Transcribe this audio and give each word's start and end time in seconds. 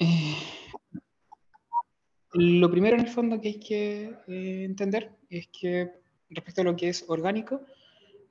Eh, 0.00 0.34
lo 2.32 2.70
primero 2.70 2.96
en 2.96 3.02
el 3.02 3.08
fondo 3.08 3.40
que 3.40 3.48
hay 3.48 3.60
que 3.60 4.14
eh, 4.26 4.64
entender 4.64 5.10
es 5.28 5.48
que 5.48 5.90
respecto 6.30 6.62
a 6.62 6.64
lo 6.64 6.74
que 6.74 6.88
es 6.88 7.04
orgánico, 7.08 7.60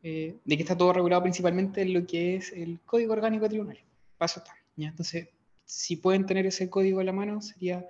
eh, 0.02 0.38
de 0.44 0.56
que 0.56 0.64
está 0.64 0.78
todo 0.78 0.94
regulado 0.94 1.22
principalmente 1.22 1.82
en 1.82 1.94
lo 1.94 2.06
que 2.08 2.38
es 2.38 2.52
el 2.54 2.80
código 2.86 3.14
orgánico 3.14 3.44
de 3.44 3.50
tribunales. 3.50 3.84
Paso 4.18 4.40
está. 4.40 4.54
¿ya? 4.76 4.90
Entonces, 4.90 5.30
si 5.66 5.98
pueden 5.98 6.26
tener 6.26 6.46
ese 6.46 6.70
código 6.70 7.02
a 7.02 7.04
la 7.04 7.14
mano, 7.14 7.42
sería 7.42 7.86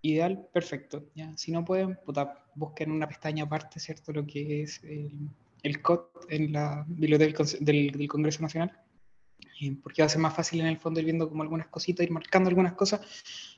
ideal, 0.00 0.48
perfecto. 0.52 1.04
¿ya? 1.14 1.36
Si 1.36 1.52
no 1.52 1.64
pueden, 1.64 1.98
busquen 2.54 2.90
una 2.90 3.08
pestaña 3.08 3.44
aparte, 3.44 3.80
¿cierto? 3.80 4.12
Lo 4.12 4.24
que 4.26 4.62
es 4.62 4.82
el, 4.84 5.28
el 5.62 5.82
COD 5.82 6.06
en 6.28 6.52
la 6.52 6.84
biblioteca 6.86 7.42
del, 7.60 8.08
Congreso 8.08 8.42
Nacional, 8.42 8.70
porque 9.82 10.02
va 10.02 10.06
a 10.06 10.08
ser 10.08 10.20
más 10.20 10.34
fácil 10.34 10.60
en 10.60 10.66
el 10.66 10.78
fondo 10.78 11.00
ir 11.00 11.06
viendo 11.06 11.28
como 11.28 11.42
algunas 11.42 11.68
cositas, 11.68 12.04
ir 12.04 12.12
marcando 12.12 12.48
algunas 12.48 12.74
cosas 12.74 13.00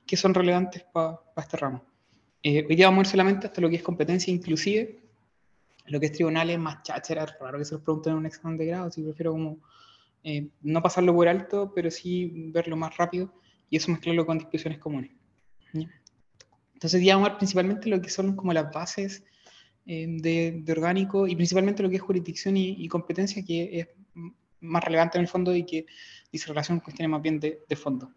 que 0.07 0.17
son 0.17 0.35
relevantes 0.35 0.85
para 0.93 1.21
este 1.37 1.57
ramo. 1.57 1.83
Eh, 2.43 2.65
hoy 2.69 2.77
día 2.77 2.87
vamos 2.87 3.01
a 3.01 3.09
ir 3.09 3.11
solamente 3.11 3.47
hasta 3.47 3.61
lo 3.61 3.69
que 3.69 3.77
es 3.77 3.83
competencia 3.83 4.33
inclusive, 4.33 5.01
lo 5.87 5.99
que 6.01 6.07
es 6.07 6.13
tribunales 6.13 6.59
más 6.59 6.83
cháchara, 6.83 7.27
raro 7.41 7.59
que 7.59 7.65
se 7.65 7.75
los 7.75 7.83
pregunten 7.83 8.13
en 8.13 8.19
un 8.19 8.27
examen 8.27 8.57
de 8.59 8.67
grado, 8.67 8.87
así 8.87 9.03
prefiero 9.03 9.33
como 9.33 9.59
eh, 10.23 10.49
no 10.63 10.83
pasarlo 10.83 11.15
por 11.15 11.29
alto, 11.29 11.73
pero 11.75 11.91
sí 11.91 12.51
verlo 12.53 12.77
más 12.77 12.97
rápido 12.97 13.33
y 13.71 13.77
eso 13.77 13.91
mezclarlo 13.91 14.27
con 14.27 14.39
discusiones 14.39 14.79
comunes. 14.79 15.13
Entonces, 16.75 17.03
ya 17.03 17.15
vamos 17.15 17.29
a 17.29 17.33
ver 17.33 17.39
principalmente 17.39 17.89
lo 17.89 18.01
que 18.01 18.11
son 18.11 18.37
como 18.37 18.53
las 18.53 18.71
bases 18.73 19.25
eh, 19.87 20.07
de, 20.09 20.65
orgánico 20.73 21.27
y 21.27 21.37
principalmente 21.37 21.83
lo 21.83 21.89
que 21.89 21.97
es 21.97 22.03
jurisdicción 22.03 22.57
y, 22.57 22.87
competencia, 22.89 23.45
que 23.45 23.81
es 23.81 23.89
más 24.67 24.85
relevante 24.85 25.19
en 25.19 25.23
el 25.23 25.29
fondo 25.29 25.55
y 25.55 25.65
que 25.65 25.87
dice 26.31 26.49
relación 26.49 26.79
con 26.79 26.85
cuestiones 26.85 27.11
más 27.11 27.23
bien 27.23 27.41
de, 27.41 27.77
fondo. 27.77 28.13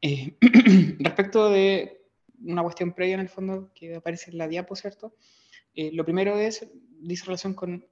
Eh, 0.00 0.36
respecto 0.98 1.48
de 1.48 2.02
una 2.44 2.62
cuestión 2.62 2.92
previa 2.92 3.14
en 3.14 3.20
el 3.20 3.28
fondo 3.28 3.70
que 3.74 3.96
aparece 3.96 4.30
en 4.30 4.38
la 4.38 4.48
diapo, 4.48 4.76
¿cierto? 4.76 5.14
lo 5.92 6.06
primero 6.06 6.38
es, 6.38 6.66
dice 7.00 7.26
relación 7.26 7.52
con 7.52 7.86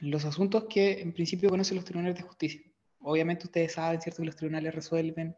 los 0.00 0.24
asuntos 0.24 0.64
que 0.68 1.00
en 1.00 1.12
principio 1.12 1.48
conocen 1.48 1.76
los 1.76 1.84
tribunales 1.84 2.18
de 2.18 2.24
justicia. 2.24 2.60
Obviamente 3.00 3.46
ustedes 3.46 3.72
saben, 3.72 4.00
¿cierto?, 4.00 4.24
los 4.24 4.36
tribunales 4.36 4.74
resuelven 4.74 5.36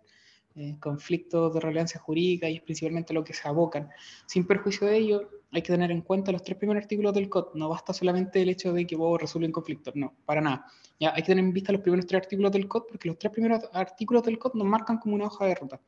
eh, 0.54 0.76
conflictos 0.80 1.54
de 1.54 1.60
relevancia 1.60 2.00
jurídica 2.00 2.48
y 2.48 2.56
es 2.56 2.62
principalmente 2.62 3.14
lo 3.14 3.22
que 3.22 3.34
se 3.34 3.46
abocan. 3.46 3.90
Sin 4.26 4.46
perjuicio 4.46 4.86
de 4.86 4.96
ello, 4.96 5.30
hay 5.50 5.62
que 5.62 5.72
tener 5.72 5.90
en 5.90 6.02
cuenta 6.02 6.30
los 6.30 6.42
tres 6.42 6.58
primeros 6.58 6.82
artículos 6.82 7.14
del 7.14 7.28
COD. 7.28 7.54
No 7.54 7.68
basta 7.68 7.92
solamente 7.92 8.42
el 8.42 8.50
hecho 8.50 8.72
de 8.72 8.86
que 8.86 8.96
vos 8.96 9.20
resuelven 9.20 9.52
conflictos, 9.52 9.94
no, 9.96 10.14
para 10.24 10.40
nada. 10.40 10.66
Ya 11.00 11.14
hay 11.14 11.22
que 11.22 11.28
tener 11.28 11.44
en 11.44 11.52
vista 11.52 11.72
los 11.72 11.80
primeros 11.80 12.06
tres 12.06 12.22
artículos 12.22 12.52
del 12.52 12.68
COD 12.68 12.84
porque 12.88 13.08
los 13.08 13.18
tres 13.18 13.32
primeros 13.32 13.60
artículos 13.72 14.22
del 14.24 14.38
COD 14.38 14.54
nos 14.54 14.66
marcan 14.66 14.98
como 14.98 15.14
una 15.14 15.26
hoja 15.26 15.46
de 15.46 15.54
ruta. 15.54 15.80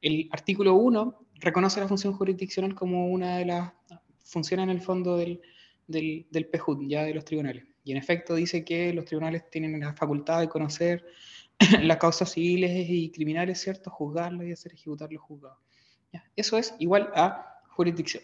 El 0.00 0.28
artículo 0.32 0.74
1 0.74 1.26
reconoce 1.36 1.80
la 1.80 1.88
función 1.88 2.12
jurisdiccional 2.12 2.74
como 2.74 3.08
una 3.08 3.38
de 3.38 3.44
las 3.44 3.72
funciones 4.24 4.64
en 4.64 4.70
el 4.70 4.80
fondo 4.80 5.16
del, 5.16 5.40
del, 5.86 6.26
del 6.30 6.46
PJUD, 6.46 6.88
ya 6.88 7.04
de 7.04 7.14
los 7.14 7.24
tribunales. 7.24 7.64
Y 7.84 7.92
en 7.92 7.98
efecto 7.98 8.34
dice 8.34 8.64
que 8.64 8.92
los 8.92 9.04
tribunales 9.04 9.48
tienen 9.50 9.78
la 9.80 9.94
facultad 9.94 10.40
de 10.40 10.48
conocer 10.48 11.06
las 11.82 11.96
causas 11.96 12.30
civiles 12.30 12.88
y 12.88 13.10
criminales, 13.10 13.60
¿cierto? 13.60 13.90
Juzgarlas 13.90 14.46
y 14.46 14.52
hacer 14.52 14.72
ejecutar 14.74 15.12
los 15.12 15.22
juzgados. 15.22 15.58
Eso 16.36 16.56
es 16.56 16.74
igual 16.78 17.10
a 17.14 17.62
jurisdicción. 17.70 18.22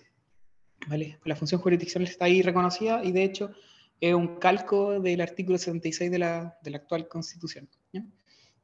¿Vale? 0.86 1.18
La 1.24 1.36
función 1.36 1.60
jurisdiccional 1.60 2.08
está 2.08 2.26
ahí 2.26 2.42
reconocida 2.42 3.04
y 3.04 3.12
de 3.12 3.24
hecho 3.24 3.50
es 4.00 4.14
un 4.14 4.36
calco 4.36 5.00
del 5.00 5.20
artículo 5.20 5.58
76 5.58 6.10
de 6.10 6.18
la, 6.18 6.58
de 6.62 6.70
la 6.70 6.78
actual 6.78 7.08
Constitución. 7.08 7.68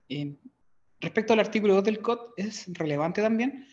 Eh, 0.09 0.35
respecto 1.01 1.33
al 1.33 1.41
artículo 1.41 1.75
2 1.75 1.85
del 1.85 2.01
COD, 2.01 2.19
es 2.37 2.67
relevante 2.69 3.23
también 3.23 3.67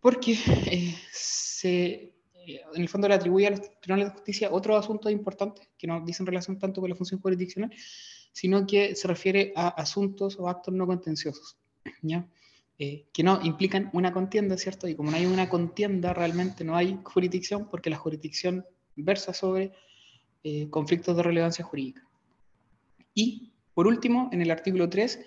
porque 0.00 0.32
eh, 0.70 0.94
se 1.12 2.14
eh, 2.46 2.62
en 2.74 2.82
el 2.82 2.88
fondo 2.88 3.08
le 3.08 3.14
atribuye 3.14 3.46
a 3.46 3.50
los 3.50 3.60
tribunales 3.80 4.12
de 4.12 4.18
justicia 4.18 4.48
otro 4.50 4.76
asunto 4.76 5.10
importante 5.10 5.68
que 5.76 5.86
no 5.86 6.00
dicen 6.00 6.26
relación 6.26 6.58
tanto 6.58 6.80
con 6.80 6.90
la 6.90 6.96
función 6.96 7.20
jurisdiccional, 7.20 7.70
sino 8.32 8.66
que 8.66 8.94
se 8.96 9.08
refiere 9.08 9.52
a 9.56 9.68
asuntos 9.68 10.36
o 10.38 10.48
actos 10.48 10.72
no 10.72 10.86
contenciosos, 10.86 11.58
¿ya? 12.02 12.26
Eh, 12.82 13.04
que 13.12 13.22
no 13.22 13.40
implican 13.42 13.90
una 13.92 14.10
contienda, 14.10 14.56
¿cierto? 14.56 14.88
Y 14.88 14.94
como 14.94 15.10
no 15.10 15.18
hay 15.18 15.26
una 15.26 15.50
contienda, 15.50 16.14
realmente 16.14 16.64
no 16.64 16.76
hay 16.76 16.98
jurisdicción, 17.04 17.68
porque 17.70 17.90
la 17.90 17.98
jurisdicción 17.98 18.64
versa 18.96 19.34
sobre 19.34 19.72
eh, 20.44 20.70
conflictos 20.70 21.14
de 21.14 21.22
relevancia 21.22 21.62
jurídica. 21.62 22.08
Y, 23.12 23.52
por 23.74 23.86
último, 23.86 24.30
en 24.32 24.40
el 24.40 24.50
artículo 24.50 24.88
3 24.88 25.20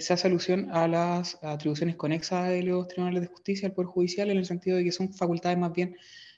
se 0.00 0.14
hace 0.14 0.28
alusión 0.28 0.70
a 0.70 0.88
las 0.88 1.42
atribuciones 1.42 1.96
conexas 1.96 2.48
de 2.48 2.62
los 2.62 2.88
tribunales 2.88 3.22
de 3.22 3.26
justicia 3.26 3.68
al 3.68 3.74
Poder 3.74 3.88
Judicial, 3.88 4.30
en 4.30 4.38
el 4.38 4.46
sentido 4.46 4.78
de 4.78 4.84
que 4.84 4.92
son 4.92 5.12
facultades 5.12 5.58
más 5.58 5.74
bien 5.74 5.96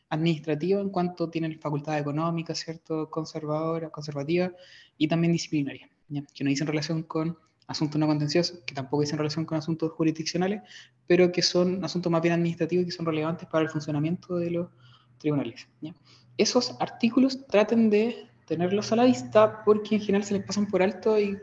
administrativo 0.08 0.80
en 0.80 0.90
cuanto 0.90 1.28
tienen 1.30 1.60
facultad 1.60 1.98
económica, 1.98 2.54
¿cierto? 2.54 3.10
Conservadora, 3.10 3.90
conservativa 3.90 4.52
y 4.96 5.06
también 5.06 5.32
disciplinaria, 5.32 5.88
que 6.34 6.44
no 6.44 6.50
dicen 6.50 6.66
relación 6.66 7.02
con 7.02 7.38
asuntos 7.66 7.98
no 7.98 8.06
contenciosos, 8.06 8.60
que 8.64 8.74
tampoco 8.74 9.02
dicen 9.02 9.18
relación 9.18 9.44
con 9.44 9.58
asuntos 9.58 9.92
jurisdiccionales, 9.92 10.62
pero 11.06 11.32
que 11.32 11.42
son 11.42 11.84
asuntos 11.84 12.10
más 12.10 12.22
bien 12.22 12.34
administrativos 12.34 12.84
y 12.84 12.86
que 12.86 12.92
son 12.92 13.06
relevantes 13.06 13.48
para 13.48 13.64
el 13.64 13.70
funcionamiento 13.70 14.36
de 14.36 14.50
los 14.50 14.68
tribunales. 15.18 15.66
Esos 16.36 16.76
artículos 16.80 17.46
traten 17.46 17.90
de 17.90 18.28
tenerlos 18.46 18.92
a 18.92 18.96
la 18.96 19.04
vista 19.04 19.64
porque 19.64 19.96
en 19.96 20.00
general 20.00 20.24
se 20.24 20.34
les 20.34 20.44
pasan 20.44 20.66
por 20.66 20.82
alto 20.82 21.18
y 21.18 21.36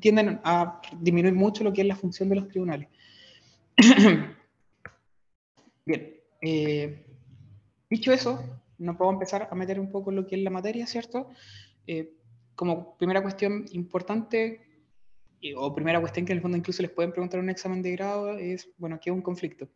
tienden 0.00 0.40
a 0.44 0.80
disminuir 1.00 1.34
mucho 1.34 1.62
lo 1.62 1.72
que 1.72 1.82
es 1.82 1.86
la 1.86 1.96
función 1.96 2.28
de 2.28 2.36
los 2.36 2.48
tribunales. 2.48 2.88
Bien, 5.84 6.14
eh, 6.40 7.04
Dicho 7.94 8.12
eso, 8.12 8.42
nos 8.78 8.96
podemos 8.96 9.14
empezar 9.14 9.46
a 9.48 9.54
meter 9.54 9.78
un 9.78 9.88
poco 9.88 10.10
lo 10.10 10.26
que 10.26 10.34
es 10.34 10.42
la 10.42 10.50
materia, 10.50 10.84
¿cierto? 10.84 11.28
Eh, 11.86 12.12
como 12.56 12.96
primera 12.96 13.22
cuestión 13.22 13.66
importante, 13.70 14.63
o 15.56 15.74
primera 15.74 16.00
cuestión 16.00 16.24
que 16.24 16.32
en 16.32 16.38
el 16.38 16.42
fondo 16.42 16.56
incluso 16.56 16.82
les 16.82 16.90
pueden 16.90 17.12
preguntar 17.12 17.40
un 17.40 17.50
examen 17.50 17.82
de 17.82 17.92
grado, 17.92 18.38
es, 18.38 18.68
bueno, 18.78 18.98
¿qué 19.00 19.10
es 19.10 19.14
un 19.14 19.22
conflicto? 19.22 19.68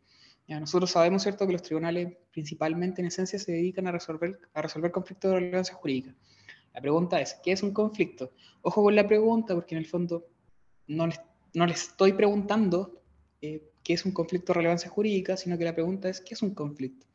Ya, 0.47 0.59
nosotros 0.59 0.89
sabemos, 0.89 1.21
¿cierto?, 1.21 1.45
que 1.45 1.53
los 1.53 1.61
tribunales 1.61 2.17
principalmente 2.31 3.01
en 3.01 3.07
esencia 3.07 3.37
se 3.37 3.51
dedican 3.51 3.85
a 3.85 3.91
resolver, 3.91 4.39
a 4.53 4.61
resolver 4.61 4.91
conflictos 4.91 5.31
de 5.31 5.39
relevancia 5.39 5.75
jurídica. 5.75 6.15
La 6.73 6.81
pregunta 6.81 7.21
es, 7.21 7.35
¿qué 7.43 7.51
es 7.51 7.61
un 7.61 7.71
conflicto? 7.71 8.31
Ojo 8.61 8.83
con 8.83 8.95
la 8.95 9.07
pregunta, 9.07 9.53
porque 9.53 9.75
en 9.75 9.79
el 9.79 9.85
fondo 9.85 10.25
no 10.87 11.05
les, 11.05 11.21
no 11.53 11.67
les 11.67 11.89
estoy 11.89 12.13
preguntando 12.13 13.01
eh, 13.41 13.69
qué 13.83 13.93
es 13.93 14.05
un 14.05 14.11
conflicto 14.11 14.53
de 14.53 14.57
relevancia 14.57 14.89
jurídica, 14.89 15.37
sino 15.37 15.57
que 15.57 15.65
la 15.65 15.75
pregunta 15.75 16.09
es, 16.09 16.19
¿qué 16.21 16.33
es 16.33 16.41
un 16.41 16.55
conflicto? 16.55 17.05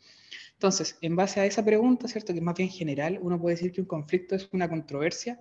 Entonces, 0.52 0.96
en 1.00 1.16
base 1.16 1.40
a 1.40 1.46
esa 1.46 1.64
pregunta, 1.64 2.06
¿cierto? 2.06 2.32
Que 2.32 2.38
es 2.38 2.44
más 2.44 2.56
bien 2.56 2.68
general, 2.68 3.18
uno 3.20 3.40
puede 3.40 3.56
decir 3.56 3.72
que 3.72 3.80
un 3.80 3.86
conflicto 3.86 4.36
es 4.36 4.48
una 4.52 4.68
controversia 4.68 5.40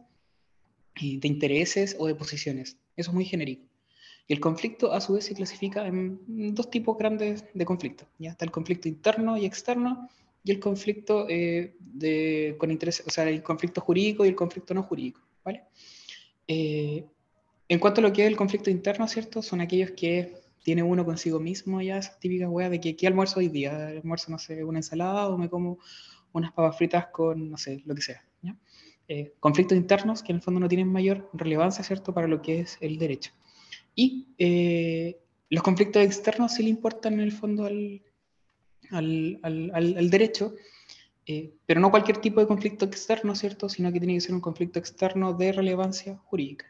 de 1.00 1.28
intereses 1.28 1.96
o 2.00 2.08
de 2.08 2.16
posiciones. 2.16 2.78
Eso 2.96 3.12
es 3.12 3.14
muy 3.14 3.26
genérico. 3.26 3.66
Y 4.28 4.34
el 4.34 4.40
conflicto, 4.40 4.94
a 4.94 5.02
su 5.02 5.14
vez, 5.14 5.26
se 5.26 5.34
clasifica 5.34 5.86
en 5.86 6.20
dos 6.56 6.70
tipos 6.70 6.98
grandes 6.98 7.44
de 7.54 7.66
conflicto. 7.66 8.06
¿ya? 8.20 8.32
Está 8.32 8.46
el 8.46 8.52
conflicto 8.52 8.88
interno 8.88 9.38
y 9.38 9.46
externo, 9.46 10.10
y 10.44 10.52
el 10.52 10.60
conflicto 10.60 11.28
eh, 11.30 11.76
de, 11.80 12.56
con 12.58 12.72
interés, 12.72 13.04
o 13.06 13.10
sea, 13.10 13.28
el 13.30 13.44
conflicto 13.44 13.82
jurídico 13.82 14.26
y 14.26 14.30
el 14.30 14.36
conflicto 14.36 14.74
no 14.74 14.84
jurídico. 14.84 15.22
¿vale? 15.44 15.64
Eh, 16.48 17.06
en 17.68 17.80
cuanto 17.80 18.02
a 18.02 18.04
lo 18.04 18.14
que 18.14 18.24
es 18.24 18.28
el 18.28 18.38
conflicto 18.38 18.70
interno, 18.70 19.08
¿cierto? 19.08 19.42
Son 19.42 19.62
aquellos 19.62 19.92
que 19.92 20.34
tiene 20.64 20.84
uno 20.84 21.06
consigo 21.06 21.40
mismo 21.40 21.82
ya 21.82 21.98
esa 21.98 22.18
típica 22.20 22.50
weá 22.50 22.70
de 22.70 22.80
que 22.80 22.96
¿qué 22.96 23.08
almuerzo 23.08 23.40
hoy 23.40 23.50
día? 23.50 23.88
Almuerzo, 23.88 24.32
no 24.32 24.40
sé, 24.40 24.64
una 24.64 24.80
ensalada 24.80 25.28
o 25.28 25.38
me 25.38 25.50
como 25.50 25.80
unas 26.32 26.52
papas 26.52 26.78
fritas 26.78 27.08
con, 27.08 27.52
no 27.52 27.58
sé, 27.58 27.82
lo 27.86 27.96
que 27.96 28.02
sea. 28.02 28.24
Eh, 29.08 29.34
conflictos 29.40 29.78
internos 29.78 30.24
que 30.24 30.32
en 30.32 30.38
el 30.38 30.42
fondo 30.42 30.60
no 30.60 30.70
tienen 30.70 30.88
mayor 30.88 31.30
relevancia, 31.34 31.84
¿cierto?, 31.84 32.14
para 32.14 32.28
lo 32.28 32.42
que 32.42 32.62
es 32.62 32.78
el 32.80 32.98
derecho. 32.98 33.32
Y 33.96 34.28
eh, 34.38 35.20
los 35.50 35.64
conflictos 35.64 36.04
externos 36.04 36.54
sí 36.54 36.64
le 36.64 36.70
importan 36.70 37.14
en 37.16 37.20
el 37.20 37.32
fondo 37.32 37.66
al, 37.66 38.02
al, 38.92 39.40
al, 39.74 40.10
derecho, 40.10 40.54
eh, 41.26 41.54
pero 41.66 41.80
no 41.80 41.92
cualquier 41.92 42.18
tipo 42.18 42.40
de 42.40 42.48
conflicto 42.48 42.86
externo, 42.86 43.36
¿cierto?, 43.36 43.68
sino 43.70 43.92
que 43.92 44.00
tiene 44.00 44.16
que 44.16 44.22
ser 44.22 44.34
un 44.34 44.42
conflicto 44.42 44.80
externo 44.80 45.34
de 45.34 45.52
relevancia 45.52 46.18
jurídica. 46.26 46.66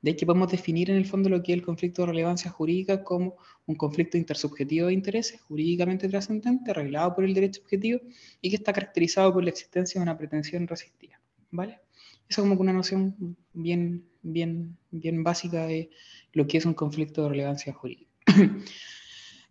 De 0.00 0.16
que 0.16 0.26
podemos 0.26 0.50
definir 0.50 0.90
en 0.90 0.96
el 0.96 1.06
fondo 1.06 1.28
lo 1.28 1.42
que 1.42 1.52
es 1.52 1.58
el 1.58 1.64
conflicto 1.64 2.02
de 2.02 2.06
relevancia 2.06 2.50
jurídica 2.50 3.04
como 3.04 3.36
un 3.66 3.76
conflicto 3.76 4.16
intersubjetivo 4.16 4.88
de 4.88 4.94
intereses 4.94 5.40
jurídicamente 5.42 6.08
trascendente, 6.08 6.72
arreglado 6.72 7.14
por 7.14 7.24
el 7.24 7.34
derecho 7.34 7.60
objetivo 7.62 8.00
y 8.40 8.50
que 8.50 8.56
está 8.56 8.72
caracterizado 8.72 9.32
por 9.32 9.44
la 9.44 9.50
existencia 9.50 10.00
de 10.00 10.02
una 10.02 10.18
pretensión 10.18 10.66
resistida. 10.66 11.21
¿Vale? 11.52 11.80
Eso 12.28 12.42
como 12.42 12.60
una 12.60 12.72
noción 12.72 13.36
bien, 13.52 14.08
bien, 14.22 14.76
bien 14.90 15.22
básica 15.22 15.66
de 15.66 15.90
lo 16.32 16.46
que 16.46 16.58
es 16.58 16.64
un 16.64 16.74
conflicto 16.74 17.22
de 17.22 17.28
relevancia 17.28 17.72
jurídica. 17.72 18.10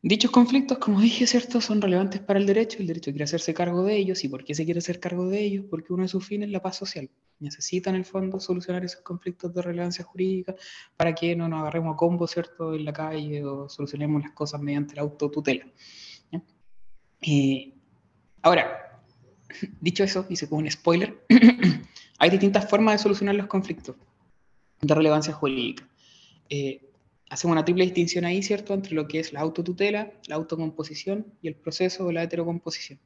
Dichos 0.03 0.31
conflictos, 0.31 0.79
como 0.79 0.99
dije, 0.99 1.27
¿cierto? 1.27 1.61
son 1.61 1.79
relevantes 1.79 2.19
para 2.21 2.39
el 2.39 2.47
derecho, 2.47 2.79
el 2.79 2.87
derecho 2.87 3.11
quiere 3.11 3.25
hacerse 3.25 3.53
cargo 3.53 3.83
de 3.83 3.97
ellos, 3.97 4.23
¿y 4.23 4.29
por 4.29 4.43
qué 4.43 4.55
se 4.55 4.65
quiere 4.65 4.79
hacer 4.79 4.99
cargo 4.99 5.29
de 5.29 5.41
ellos? 5.43 5.65
Porque 5.69 5.93
uno 5.93 6.01
de 6.01 6.09
sus 6.09 6.25
fines 6.25 6.47
es 6.47 6.51
la 6.51 6.61
paz 6.63 6.77
social. 6.77 7.07
necesita 7.37 7.91
en 7.91 7.97
el 7.97 8.05
fondo 8.05 8.39
solucionar 8.39 8.83
esos 8.83 9.01
conflictos 9.01 9.53
de 9.53 9.61
relevancia 9.61 10.03
jurídica 10.03 10.55
para 10.97 11.13
que 11.13 11.35
no 11.35 11.47
nos 11.47 11.61
agarremos 11.61 11.93
a 11.93 11.97
combo, 11.97 12.25
¿cierto?, 12.25 12.73
en 12.73 12.83
la 12.83 12.93
calle 12.93 13.45
o 13.45 13.69
solucionemos 13.69 14.23
las 14.23 14.31
cosas 14.31 14.59
mediante 14.59 14.95
la 14.95 15.03
autotutela. 15.03 15.67
Eh, 17.21 17.75
ahora, 18.41 18.90
dicho 19.79 20.03
eso, 20.03 20.25
hice 20.29 20.47
como 20.47 20.59
un 20.59 20.71
spoiler, 20.71 21.23
hay 22.19 22.29
distintas 22.29 22.69
formas 22.69 22.95
de 22.95 23.03
solucionar 23.03 23.35
los 23.35 23.47
conflictos 23.47 23.95
de 24.81 24.95
relevancia 24.95 25.33
jurídica. 25.33 25.87
Eh, 26.49 26.81
hacemos 27.29 27.53
una 27.53 27.63
triple 27.63 27.85
distinción 27.85 28.25
ahí, 28.25 28.43
¿cierto?, 28.43 28.73
entre 28.73 28.93
lo 28.93 29.07
que 29.07 29.19
es 29.19 29.33
la 29.33 29.39
autotutela, 29.41 30.11
la 30.27 30.35
autocomposición 30.35 31.25
y 31.41 31.47
el 31.47 31.55
proceso 31.55 32.07
de 32.07 32.13
la 32.13 32.23
heterocomposición. 32.23 32.99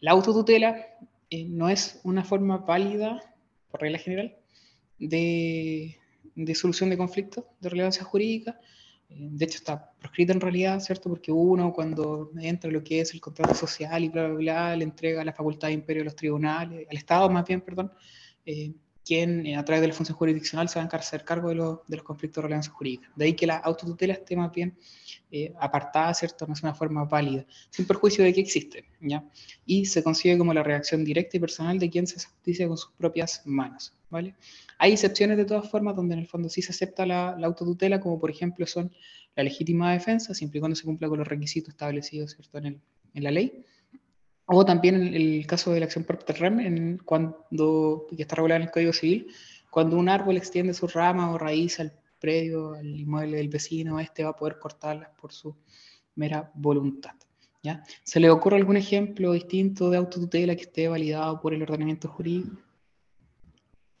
La 0.00 0.12
autotutela 0.12 0.86
eh, 1.30 1.44
no 1.44 1.68
es 1.68 2.00
una 2.04 2.24
forma 2.24 2.58
válida, 2.58 3.22
por 3.70 3.80
regla 3.80 3.98
general, 3.98 4.36
de, 4.98 5.96
solución 6.54 6.90
de 6.90 6.96
conflictos 6.96 7.44
de 7.60 7.68
relevancia 7.68 8.04
jurídica. 8.04 8.60
Eh, 9.16 9.28
de 9.30 9.44
hecho, 9.44 9.58
está 9.58 9.92
proscrita 9.98 10.32
en 10.32 10.40
realidad, 10.40 10.80
¿cierto? 10.80 11.08
Porque 11.10 11.32
uno, 11.32 11.72
cuando 11.72 12.30
entra 12.40 12.70
lo 12.70 12.82
que 12.82 13.00
es 13.00 13.14
el 13.14 13.20
contrato 13.20 13.54
social 13.54 14.04
y 14.04 14.08
bla, 14.08 14.28
bla, 14.28 14.36
bla, 14.36 14.76
le 14.76 14.84
entrega 14.84 15.24
la 15.24 15.32
facultad 15.32 15.68
de 15.68 15.74
imperio 15.74 16.02
a 16.02 16.04
los 16.06 16.16
tribunales, 16.16 16.86
al 16.90 16.96
Estado 16.96 17.28
más 17.30 17.46
bien, 17.46 17.60
perdón, 17.60 17.92
eh, 18.44 18.72
quien 19.04 19.46
eh, 19.46 19.56
a 19.56 19.64
través 19.64 19.80
de 19.80 19.88
la 19.88 19.94
función 19.94 20.16
jurisdiccional 20.16 20.68
se 20.68 20.78
va 20.78 20.88
a 20.90 20.96
hacer 20.96 21.24
cargo 21.24 21.48
de, 21.48 21.54
de, 21.54 21.96
los 21.96 22.04
conflictos 22.04 22.42
de 22.42 22.42
relevancia 22.42 22.72
jurídica. 22.72 23.10
De 23.16 23.24
ahí 23.24 23.34
que 23.34 23.46
la 23.46 23.56
autotutela 23.56 24.14
esté 24.14 24.36
más 24.36 24.52
bien 24.52 24.76
eh, 25.30 25.52
apartada, 25.58 26.12
¿cierto? 26.14 26.46
No 26.46 26.52
es 26.52 26.62
una 26.62 26.74
forma 26.74 27.04
válida, 27.04 27.46
sin 27.70 27.86
perjuicio 27.86 28.22
de 28.24 28.32
que 28.32 28.40
existe, 28.40 28.84
¿ya? 29.00 29.24
Y 29.66 29.86
se 29.86 30.02
consigue 30.02 30.38
como 30.38 30.54
la 30.54 30.62
reacción 30.62 31.04
directa 31.04 31.36
y 31.36 31.40
personal 31.40 31.78
de 31.78 31.90
quien 31.90 32.06
se 32.06 32.16
justicia 32.16 32.68
con 32.68 32.76
sus 32.76 32.92
propias 32.92 33.42
manos, 33.44 33.94
¿vale? 34.10 34.34
Hay 34.78 34.92
excepciones 34.92 35.36
de 35.36 35.44
todas 35.44 35.70
formas 35.70 35.96
donde 35.96 36.14
en 36.14 36.20
el 36.20 36.26
fondo 36.26 36.48
sí 36.48 36.62
se 36.62 36.72
acepta 36.72 37.06
la, 37.06 37.36
la 37.38 37.46
autotutela, 37.46 38.00
como 38.00 38.20
por 38.20 38.30
ejemplo 38.30 38.66
son 38.66 38.92
la 39.34 39.42
legítima 39.42 39.92
defensa, 39.92 40.34
siempre 40.34 40.58
y 40.58 40.60
cuando 40.60 40.76
se 40.76 40.84
cumpla 40.84 41.08
con 41.08 41.18
los 41.18 41.26
requisitos 41.26 41.70
establecidos, 41.70 42.32
¿cierto? 42.32 42.58
En, 42.58 42.66
el, 42.66 42.80
en 43.14 43.24
la 43.24 43.30
ley 43.30 43.64
o 44.46 44.64
también 44.64 44.96
en 44.96 45.14
el 45.14 45.46
caso 45.46 45.72
de 45.72 45.80
la 45.80 45.86
acción 45.86 46.04
por 46.04 46.18
rem, 46.38 46.98
cuando, 47.04 48.06
que 48.14 48.22
está 48.22 48.36
regulada 48.36 48.60
en 48.60 48.66
el 48.68 48.70
Código 48.70 48.92
Civil, 48.92 49.28
cuando 49.70 49.96
un 49.96 50.08
árbol 50.08 50.36
extiende 50.36 50.74
su 50.74 50.86
rama 50.86 51.30
o 51.30 51.38
raíz 51.38 51.80
al 51.80 51.92
predio, 52.18 52.74
al 52.74 52.86
inmueble 52.86 53.38
del 53.38 53.48
vecino, 53.48 53.98
este 53.98 54.22
va 54.22 54.30
a 54.30 54.36
poder 54.36 54.58
cortarlas 54.58 55.10
por 55.20 55.32
su 55.32 55.56
mera 56.14 56.50
voluntad. 56.54 57.14
¿ya? 57.62 57.82
¿Se 58.02 58.20
le 58.20 58.30
ocurre 58.30 58.56
algún 58.56 58.76
ejemplo 58.76 59.32
distinto 59.32 59.90
de 59.90 59.96
autotutela 59.96 60.54
que 60.54 60.62
esté 60.62 60.88
validado 60.88 61.40
por 61.40 61.54
el 61.54 61.62
ordenamiento 61.62 62.08
jurídico? 62.08 62.56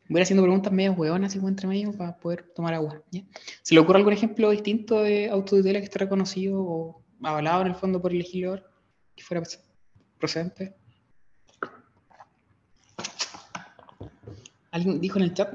Voy 0.08 0.20
haciendo 0.20 0.42
preguntas 0.42 0.72
medio 0.72 0.92
hueonas 0.92 1.34
y 1.34 1.38
entre 1.38 1.66
medio 1.66 1.92
para 1.92 2.18
poder 2.18 2.42
tomar 2.54 2.74
agua. 2.74 3.02
¿Se 3.62 3.74
le 3.74 3.80
ocurre 3.80 3.98
algún 3.98 4.12
ejemplo 4.12 4.50
distinto 4.50 5.02
de 5.02 5.30
autotutela 5.30 5.78
que 5.78 5.86
esté 5.86 6.00
reconocido 6.00 6.60
o 6.62 7.02
avalado 7.22 7.62
en 7.62 7.68
el 7.68 7.74
fondo 7.74 8.02
por 8.02 8.12
el 8.12 8.18
legislador 8.18 8.70
que 9.16 9.22
fuera 9.22 9.42
procedente. 10.22 10.72
Alguien 14.70 15.00
dijo 15.00 15.18
en 15.18 15.24
el 15.24 15.34
chat, 15.34 15.52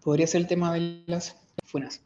podría 0.00 0.28
ser 0.28 0.42
el 0.42 0.46
tema 0.46 0.72
de 0.72 1.02
las 1.06 1.36
funas. 1.64 2.02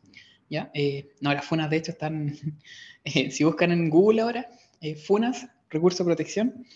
¿Ya? 0.49 0.71
Eh, 0.73 1.13
no, 1.21 1.35
las 1.35 1.45
funas 1.45 1.69
de 1.69 1.77
hecho 1.77 1.93
están, 1.93 2.35
eh, 3.05 3.31
si 3.31 3.45
buscan 3.45 3.71
en 3.71 3.91
Google 3.91 4.23
ahora, 4.23 4.49
eh, 4.81 4.97
funas, 4.97 5.47
recurso 5.69 6.03
de 6.03 6.09
protección, 6.09 6.67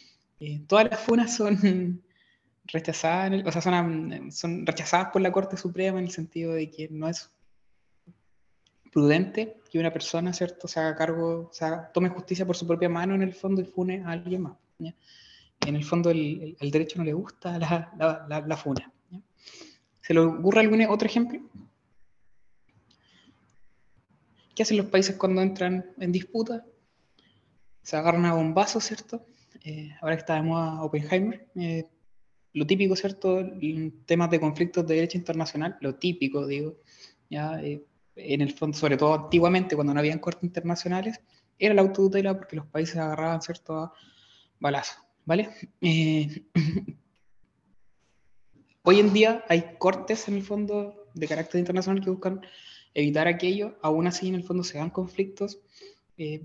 todas 0.68 0.90
las 0.90 1.00
funas 1.00 1.34
son 1.34 2.02
rechazadas, 2.66 3.42
o 3.46 3.50
sea, 3.50 3.62
son, 3.62 4.30
son 4.30 4.66
rechazadas 4.66 5.08
por 5.10 5.22
la 5.22 5.32
Corte 5.32 5.56
Suprema 5.56 5.98
en 5.98 6.04
el 6.04 6.10
sentido 6.10 6.52
de 6.52 6.70
que 6.70 6.88
no 6.90 7.08
es 7.08 7.30
prudente 8.92 9.56
que 9.70 9.78
una 9.78 9.90
persona, 9.90 10.34
¿cierto?, 10.34 10.68
se 10.68 10.80
haga 10.80 10.94
cargo, 10.94 11.48
o 11.50 11.52
sea, 11.52 11.90
tome 11.92 12.10
justicia 12.10 12.44
por 12.44 12.56
su 12.56 12.66
propia 12.66 12.90
mano 12.90 13.14
en 13.14 13.22
el 13.22 13.32
fondo 13.32 13.62
y 13.62 13.64
fune 13.64 14.04
a 14.04 14.10
alguien 14.10 14.42
más. 14.42 14.63
En 14.78 15.76
el 15.76 15.84
fondo 15.84 16.10
el, 16.10 16.56
derecho 16.60 16.98
no 16.98 17.04
le 17.04 17.12
gusta 17.12 17.58
la, 17.58 18.44
la, 18.46 18.56
funa. 18.56 18.92
¿Se 20.00 20.12
le 20.12 20.20
ocurre 20.20 20.60
algún 20.60 20.82
otro 20.86 21.06
ejemplo? 21.06 21.40
¿Qué 24.54 24.62
hacen 24.62 24.76
los 24.76 24.86
países 24.86 25.16
cuando 25.16 25.42
entran 25.42 25.84
en 25.98 26.12
disputa? 26.12 26.64
Se 27.82 27.96
agarran 27.96 28.24
a 28.24 28.34
bombazos, 28.34 28.84
¿cierto? 28.84 29.26
Eh, 29.62 29.90
ahora 30.00 30.16
que 30.16 30.20
está 30.20 30.34
de 30.34 30.42
moda 30.42 30.82
Oppenheimer, 30.82 31.48
eh, 31.56 31.86
lo 32.52 32.66
típico, 32.66 32.94
¿cierto? 32.94 33.44
Temas 34.06 34.30
de 34.30 34.40
conflictos 34.40 34.86
de 34.86 34.94
derecho 34.94 35.18
internacional, 35.18 35.76
lo 35.80 35.96
típico, 35.96 36.46
digo, 36.46 36.76
ya, 37.28 37.60
eh, 37.62 37.84
en 38.16 38.40
el 38.42 38.52
fondo, 38.52 38.76
sobre 38.76 38.96
todo 38.96 39.14
antiguamente, 39.14 39.74
cuando 39.74 39.92
no 39.92 40.00
habían 40.00 40.20
cortes 40.20 40.44
internacionales, 40.44 41.20
era 41.58 41.74
la 41.74 41.82
autotutela 41.82 42.36
porque 42.36 42.56
los 42.56 42.66
países 42.66 42.96
agarraban, 42.96 43.42
¿cierto?, 43.42 43.76
a 43.76 43.92
balazo, 44.64 44.94
¿vale? 45.26 45.50
Eh, 45.82 46.42
hoy 48.82 48.98
en 48.98 49.12
día 49.12 49.44
hay 49.46 49.76
cortes 49.78 50.26
en 50.26 50.36
el 50.36 50.42
fondo 50.42 51.06
de 51.12 51.28
carácter 51.28 51.58
internacional 51.58 52.02
que 52.02 52.08
buscan 52.08 52.40
evitar 52.94 53.28
aquello, 53.28 53.76
aún 53.82 54.06
así 54.06 54.26
en 54.26 54.36
el 54.36 54.42
fondo 54.42 54.64
se 54.64 54.78
dan 54.78 54.88
conflictos, 54.88 55.60
eh, 56.16 56.42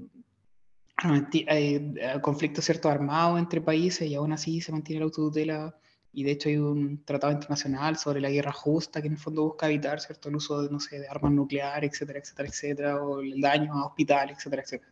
eh, 1.32 2.20
conflictos 2.22 2.66
cierto 2.66 2.90
armados 2.90 3.40
entre 3.40 3.62
países 3.62 4.06
y 4.06 4.16
aún 4.16 4.34
así 4.34 4.60
se 4.60 4.74
mantiene 4.74 5.00
la 5.00 5.06
autotutela. 5.06 5.78
Y 6.12 6.24
de 6.24 6.32
hecho 6.32 6.50
hay 6.50 6.58
un 6.58 7.06
tratado 7.06 7.32
internacional 7.32 7.96
sobre 7.96 8.20
la 8.20 8.32
guerra 8.32 8.52
justa 8.52 9.00
que 9.00 9.08
en 9.08 9.14
el 9.14 9.20
fondo 9.20 9.44
busca 9.44 9.68
evitar 9.68 10.02
cierto 10.02 10.28
el 10.28 10.36
uso 10.36 10.64
de 10.64 10.70
no 10.70 10.80
sé 10.82 11.00
de 11.00 11.08
armas 11.08 11.32
nucleares 11.32 11.92
etcétera 11.92 12.20
etcétera 12.20 12.50
etcétera 12.50 13.04
o 13.04 13.22
el 13.22 13.40
daño 13.40 13.74
a 13.76 13.86
hospitales 13.86 14.38
etcétera 14.38 14.64
etcétera 14.64 14.92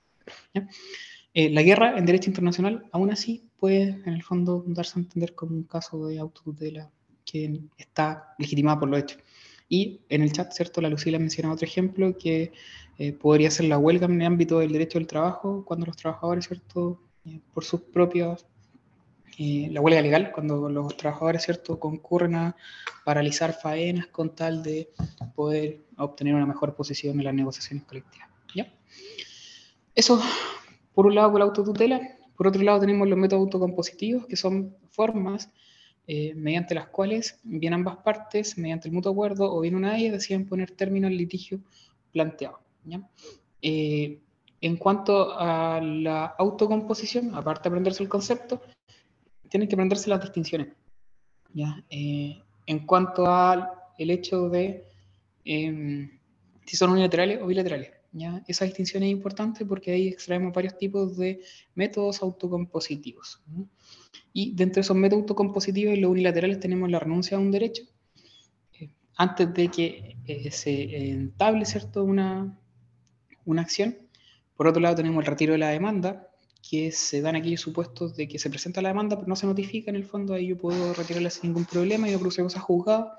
eh, 1.40 1.52
la 1.52 1.62
guerra 1.62 1.96
en 2.00 2.04
derecho 2.08 2.32
internacional 2.32 2.90
aún 2.92 3.12
así 3.12 3.48
puede 3.60 4.02
en 4.08 4.14
el 4.14 4.24
fondo 4.24 4.64
darse 4.66 4.98
a 4.98 5.04
entender 5.04 5.36
como 5.36 5.52
un 5.56 5.66
caso 5.66 6.08
de 6.08 6.18
autotutela 6.18 6.90
que 7.24 7.62
está 7.78 8.34
legitimada 8.40 8.80
por 8.80 8.90
lo 8.90 8.98
hecho. 8.98 9.20
Y 9.70 10.02
en 10.10 10.24
el 10.24 10.32
chat, 10.32 10.52
¿cierto? 10.52 10.82
La 10.82 10.90
Lucila 10.90 11.20
menciona 11.20 11.54
otro 11.54 11.68
ejemplo 11.68 12.18
que 12.18 12.54
eh, 12.98 13.14
podría 13.14 13.52
ser 13.52 13.68
la 13.68 13.78
huelga 13.78 14.08
en 14.08 14.20
el 14.20 14.26
ámbito 14.26 14.58
del 14.58 14.72
derecho 14.72 14.98
del 14.98 15.06
trabajo, 15.06 15.64
cuando 15.64 15.86
los 15.86 15.96
trabajadores, 15.96 16.48
¿cierto? 16.48 17.04
Eh, 17.24 17.40
por 17.54 17.64
sus 17.64 17.82
propios, 17.82 18.48
la 19.38 19.80
huelga 19.80 20.02
legal, 20.02 20.32
cuando 20.32 20.68
los 20.70 20.98
trabajadores, 20.98 21.44
¿cierto? 21.44 21.80
Concurren 21.80 22.34
a 22.34 22.56
paralizar 23.06 23.54
faenas 23.54 24.08
con 24.08 24.34
tal 24.34 24.64
de 24.64 24.90
poder 25.36 25.82
obtener 25.98 26.34
una 26.34 26.48
mejor 26.48 26.74
posición 26.74 27.20
en 27.20 27.26
las 27.26 27.36
negociaciones 27.36 27.86
colectivas. 27.86 28.28
¿Ya? 28.56 28.74
Eso 29.94 30.20
por 30.98 31.06
un 31.06 31.14
lado 31.14 31.32
con 31.32 31.38
la 31.38 31.46
autotutela, 31.46 32.02
por 32.36 32.48
otro 32.48 32.64
lado 32.64 32.80
tenemos 32.80 33.08
los 33.08 33.20
métodos 33.20 33.44
autocompositivos, 33.44 34.26
que 34.26 34.36
son 34.36 34.76
formas 34.90 35.48
eh, 36.08 36.34
mediante 36.34 36.74
las 36.74 36.88
cuales 36.88 37.40
bien 37.44 37.74
ambas 37.74 37.98
partes, 37.98 38.58
mediante 38.58 38.88
el 38.88 38.96
mutuo 38.96 39.12
acuerdo 39.12 39.54
o 39.54 39.62
bien 39.62 39.76
una 39.76 39.92
de 39.92 40.00
ellas, 40.00 40.14
deciden 40.14 40.48
poner 40.48 40.72
término 40.72 41.06
al 41.06 41.16
litigio 41.16 41.60
planteado. 42.12 42.62
Eh, 43.62 44.18
en 44.60 44.78
cuanto 44.78 45.38
a 45.38 45.80
la 45.80 46.26
autocomposición, 46.40 47.36
aparte 47.36 47.70
de 47.70 47.76
aprenderse 47.76 48.02
el 48.02 48.10
concepto, 48.10 48.64
tienen 49.50 49.70
que 49.70 49.76
aprenderse 49.76 50.10
las 50.10 50.22
distinciones. 50.22 50.70
Eh, 51.92 52.42
en 52.66 52.80
cuanto 52.88 53.32
al 53.32 53.70
hecho 54.00 54.50
de 54.50 54.84
em, 55.46 56.10
si 56.66 56.76
son 56.76 56.90
unilaterales 56.90 57.40
o 57.40 57.46
bilaterales. 57.46 57.97
Esa 58.48 58.66
distinción 58.66 59.04
es 59.04 59.10
importante 59.10 59.66
porque 59.66 59.92
ahí 59.92 60.08
extraemos 60.08 60.54
varios 60.54 60.78
tipos 60.78 61.18
de 61.18 61.42
métodos 61.76 62.22
autocompositivos. 62.22 63.42
Y 64.34 64.54
dentro 64.54 64.76
de 64.76 64.82
esos 64.82 64.96
métodos 64.96 65.22
autocompositivos 65.22 65.96
y 65.96 66.02
los 66.02 66.12
unilaterales 66.12 66.60
tenemos 66.60 66.90
la 66.90 67.00
renuncia 67.00 67.38
a 67.38 67.40
un 67.40 67.52
derecho, 67.52 67.84
eh, 68.80 68.90
antes 69.16 69.54
de 69.54 69.70
que 69.70 70.18
eh, 70.26 70.52
se 70.52 71.10
entable 71.10 71.66
¿cierto? 71.66 72.04
Una, 72.04 72.58
una 73.46 73.62
acción. 73.62 73.98
Por 74.56 74.68
otro 74.68 74.82
lado 74.82 74.96
tenemos 74.96 75.22
el 75.24 75.28
retiro 75.28 75.54
de 75.54 75.60
la 75.60 75.70
demanda, 75.70 76.28
que 76.70 76.92
se 76.92 77.22
dan 77.22 77.36
aquellos 77.36 77.62
supuestos 77.62 78.16
de 78.16 78.28
que 78.28 78.40
se 78.40 78.50
presenta 78.50 78.82
la 78.82 78.90
demanda, 78.90 79.16
pero 79.16 79.28
no 79.28 79.36
se 79.36 79.46
notifica 79.46 79.90
en 79.90 79.96
el 79.96 80.04
fondo, 80.04 80.34
ahí 80.34 80.48
yo 80.48 80.58
puedo 80.58 80.94
retirarla 80.94 81.30
sin 81.30 81.50
ningún 81.50 81.66
problema 81.66 82.10
y 82.10 82.12
yo 82.12 82.20
procedemos 82.20 82.58
a 82.58 82.60
juzgado 82.60 83.12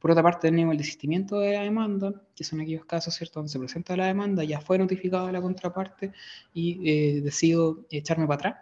por 0.00 0.10
otra 0.10 0.22
parte, 0.22 0.48
tenemos 0.48 0.72
el 0.72 0.78
desistimiento 0.78 1.38
de 1.40 1.52
la 1.52 1.62
demanda, 1.62 2.14
que 2.34 2.42
son 2.42 2.60
aquellos 2.60 2.86
casos 2.86 3.14
¿cierto? 3.14 3.40
donde 3.40 3.52
se 3.52 3.58
presenta 3.58 3.96
la 3.96 4.06
demanda, 4.06 4.42
ya 4.44 4.60
fue 4.60 4.78
notificada 4.78 5.30
la 5.30 5.42
contraparte 5.42 6.12
y 6.54 6.80
eh, 6.88 7.20
decido 7.20 7.84
echarme 7.90 8.26
para 8.26 8.50
atrás. 8.50 8.56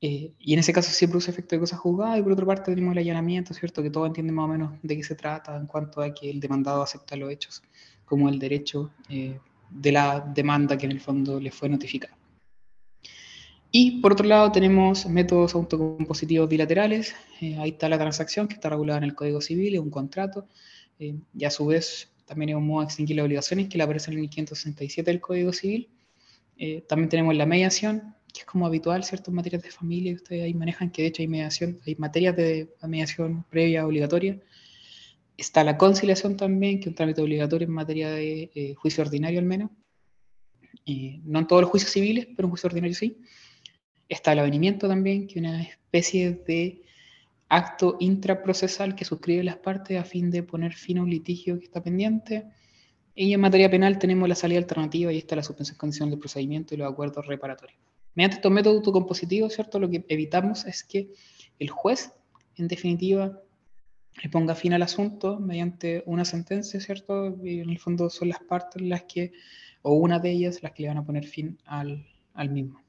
Eh, 0.00 0.32
y 0.38 0.52
en 0.52 0.58
ese 0.58 0.72
caso 0.72 0.90
sí 0.90 1.06
produce 1.06 1.30
efecto 1.30 1.56
de 1.56 1.60
cosas 1.60 1.78
juzgadas, 1.78 2.18
y 2.18 2.22
por 2.22 2.32
otra 2.32 2.46
parte 2.46 2.72
tenemos 2.72 2.92
el 2.92 2.98
allanamiento, 2.98 3.54
¿cierto? 3.54 3.82
que 3.82 3.90
todo 3.90 4.06
entiende 4.06 4.32
más 4.32 4.46
o 4.46 4.48
menos 4.48 4.72
de 4.82 4.96
qué 4.96 5.02
se 5.02 5.14
trata 5.14 5.56
en 5.56 5.66
cuanto 5.66 6.00
a 6.00 6.12
que 6.12 6.30
el 6.30 6.40
demandado 6.40 6.82
acepta 6.82 7.16
los 7.16 7.30
hechos 7.30 7.62
como 8.04 8.28
el 8.28 8.38
derecho 8.38 8.90
eh, 9.08 9.38
de 9.70 9.92
la 9.92 10.20
demanda 10.20 10.76
que 10.76 10.86
en 10.86 10.92
el 10.92 11.00
fondo 11.00 11.38
le 11.40 11.50
fue 11.50 11.68
notificada. 11.68 12.16
Y 13.76 14.00
por 14.00 14.12
otro 14.12 14.28
lado 14.28 14.52
tenemos 14.52 15.04
métodos 15.06 15.56
autocompositivos 15.56 16.48
bilaterales. 16.48 17.12
Eh, 17.40 17.56
ahí 17.58 17.70
está 17.70 17.88
la 17.88 17.98
transacción 17.98 18.46
que 18.46 18.54
está 18.54 18.68
regulada 18.68 18.98
en 18.98 19.02
el 19.02 19.16
Código 19.16 19.40
Civil, 19.40 19.74
es 19.74 19.80
un 19.80 19.90
contrato. 19.90 20.46
Eh, 21.00 21.16
y 21.36 21.44
a 21.44 21.50
su 21.50 21.66
vez 21.66 22.12
también 22.24 22.50
es 22.50 22.54
un 22.54 22.68
modo 22.68 22.82
de 22.82 22.84
extinguir 22.84 23.16
las 23.16 23.24
obligaciones 23.24 23.68
que 23.68 23.76
le 23.76 23.82
aparece 23.82 24.12
en 24.12 24.20
el 24.20 24.30
567 24.30 25.10
del 25.10 25.20
Código 25.20 25.52
Civil. 25.52 25.90
Eh, 26.56 26.84
también 26.88 27.08
tenemos 27.08 27.34
la 27.34 27.46
mediación, 27.46 28.14
que 28.32 28.42
es 28.42 28.46
como 28.46 28.64
habitual, 28.64 29.02
ciertas 29.02 29.34
materias 29.34 29.64
de 29.64 29.72
familia 29.72 30.14
ustedes 30.14 30.44
ahí 30.44 30.54
manejan, 30.54 30.92
que 30.92 31.02
de 31.02 31.08
hecho 31.08 31.22
hay 31.22 31.26
mediación, 31.26 31.80
hay 31.84 31.96
materias 31.96 32.36
de 32.36 32.72
mediación 32.86 33.44
previa 33.50 33.84
obligatoria. 33.84 34.40
Está 35.36 35.64
la 35.64 35.76
conciliación 35.76 36.36
también, 36.36 36.78
que 36.78 36.82
es 36.82 36.86
un 36.90 36.94
trámite 36.94 37.22
obligatorio 37.22 37.66
en 37.66 37.74
materia 37.74 38.10
de 38.12 38.76
juicio 38.78 39.02
ordinario 39.02 39.40
al 39.40 39.46
menos. 39.46 39.72
no 40.86 41.38
en 41.40 41.46
todos 41.48 41.62
los 41.62 41.70
juicios 41.72 41.90
civiles, 41.90 42.28
pero 42.36 42.46
en 42.46 42.50
juicio 42.50 42.68
ordinario 42.68 42.94
sí. 42.94 43.18
Está 44.08 44.32
el 44.32 44.40
avenimiento 44.40 44.88
también, 44.88 45.26
que 45.26 45.34
es 45.34 45.44
una 45.44 45.62
especie 45.62 46.32
de 46.46 46.82
acto 47.48 47.96
intraprocesal 48.00 48.94
que 48.94 49.04
suscribe 49.04 49.44
las 49.44 49.56
partes 49.56 49.98
a 49.98 50.04
fin 50.04 50.30
de 50.30 50.42
poner 50.42 50.74
fin 50.74 50.98
a 50.98 51.02
un 51.02 51.10
litigio 51.10 51.58
que 51.58 51.66
está 51.66 51.82
pendiente. 51.82 52.46
Y 53.14 53.32
en 53.32 53.40
materia 53.40 53.70
penal 53.70 53.98
tenemos 53.98 54.28
la 54.28 54.34
salida 54.34 54.58
alternativa 54.58 55.12
y 55.12 55.18
está 55.18 55.36
la 55.36 55.42
suspensión 55.42 55.78
condicional 55.78 56.10
del 56.10 56.18
procedimiento 56.18 56.74
y 56.74 56.78
los 56.78 56.90
acuerdos 56.90 57.26
reparatorios. 57.26 57.78
Mediante 58.14 58.36
estos 58.36 58.52
métodos 58.52 58.78
autocompositivos, 58.78 59.52
¿cierto? 59.54 59.78
Lo 59.78 59.88
que 59.88 60.04
evitamos 60.08 60.64
es 60.66 60.84
que 60.84 61.10
el 61.58 61.70
juez, 61.70 62.12
en 62.56 62.68
definitiva, 62.68 63.40
le 64.22 64.28
ponga 64.30 64.54
fin 64.54 64.72
al 64.72 64.82
asunto 64.82 65.40
mediante 65.40 66.02
una 66.06 66.24
sentencia, 66.24 66.80
¿cierto? 66.80 67.36
Y 67.42 67.60
en 67.60 67.70
el 67.70 67.78
fondo 67.78 68.10
son 68.10 68.28
las 68.28 68.40
partes 68.40 68.82
las 68.82 69.04
que, 69.04 69.32
o 69.82 69.94
una 69.94 70.18
de 70.18 70.30
ellas, 70.30 70.62
las 70.62 70.72
que 70.72 70.82
le 70.82 70.88
van 70.88 70.98
a 70.98 71.04
poner 71.04 71.24
fin 71.24 71.58
al, 71.64 72.06
al 72.34 72.50
mismo. 72.50 72.80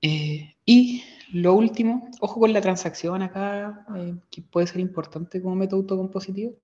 Eh, 0.00 0.54
y 0.64 1.02
lo 1.32 1.54
último, 1.54 2.08
ojo 2.20 2.40
con 2.40 2.52
la 2.52 2.60
transacción 2.60 3.22
acá, 3.22 3.84
eh, 3.96 4.14
que 4.30 4.42
puede 4.42 4.66
ser 4.66 4.80
importante 4.80 5.42
como 5.42 5.56
método 5.56 5.80
autocompositivo, 5.80 6.54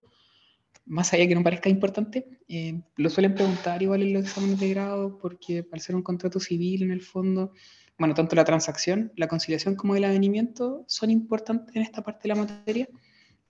más 0.86 1.12
allá 1.12 1.26
que 1.26 1.34
no 1.34 1.42
parezca 1.42 1.68
importante, 1.68 2.26
eh, 2.48 2.80
lo 2.96 3.10
suelen 3.10 3.34
preguntar 3.34 3.82
igual 3.82 4.02
en 4.02 4.12
los 4.12 4.24
exámenes 4.24 4.60
de 4.60 4.68
grado, 4.70 5.18
porque 5.18 5.66
al 5.72 5.80
ser 5.80 5.96
un 5.96 6.02
contrato 6.02 6.40
civil 6.40 6.82
en 6.82 6.90
el 6.90 7.00
fondo, 7.00 7.52
bueno, 7.98 8.14
tanto 8.14 8.36
la 8.36 8.44
transacción, 8.44 9.12
la 9.16 9.28
conciliación 9.28 9.76
como 9.76 9.96
el 9.96 10.04
avenimiento 10.04 10.84
son 10.86 11.10
importantes 11.10 11.74
en 11.76 11.82
esta 11.82 12.02
parte 12.02 12.28
de 12.28 12.34
la 12.34 12.40
materia, 12.40 12.88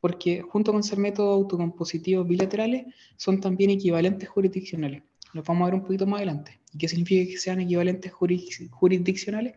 porque 0.00 0.42
junto 0.42 0.72
con 0.72 0.82
ser 0.82 0.98
métodos 0.98 1.34
autocompositivos 1.34 2.28
bilaterales, 2.28 2.84
son 3.16 3.40
también 3.40 3.70
equivalentes 3.70 4.28
jurisdiccionales. 4.28 5.02
Lo 5.34 5.42
vamos 5.42 5.62
a 5.62 5.64
ver 5.66 5.74
un 5.74 5.82
poquito 5.82 6.06
más 6.06 6.18
adelante. 6.18 6.60
¿Y 6.72 6.78
qué 6.78 6.88
significa 6.88 7.30
que 7.30 7.38
sean 7.38 7.60
equivalentes 7.60 8.12
jurisdiccionales? 8.12 9.54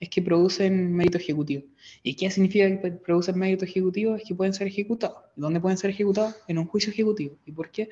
Es 0.00 0.08
que 0.08 0.22
producen 0.22 0.92
mérito 0.92 1.18
ejecutivo. 1.18 1.64
¿Y 2.02 2.14
qué 2.14 2.30
significa 2.30 2.66
que 2.80 2.90
producen 2.92 3.38
mérito 3.38 3.64
ejecutivo? 3.64 4.16
Es 4.16 4.24
que 4.26 4.34
pueden 4.34 4.54
ser 4.54 4.66
ejecutados. 4.66 5.18
¿Y 5.36 5.40
dónde 5.40 5.60
pueden 5.60 5.76
ser 5.76 5.90
ejecutados? 5.90 6.34
En 6.48 6.58
un 6.58 6.66
juicio 6.66 6.90
ejecutivo. 6.90 7.36
¿Y 7.44 7.52
por 7.52 7.70
qué? 7.70 7.90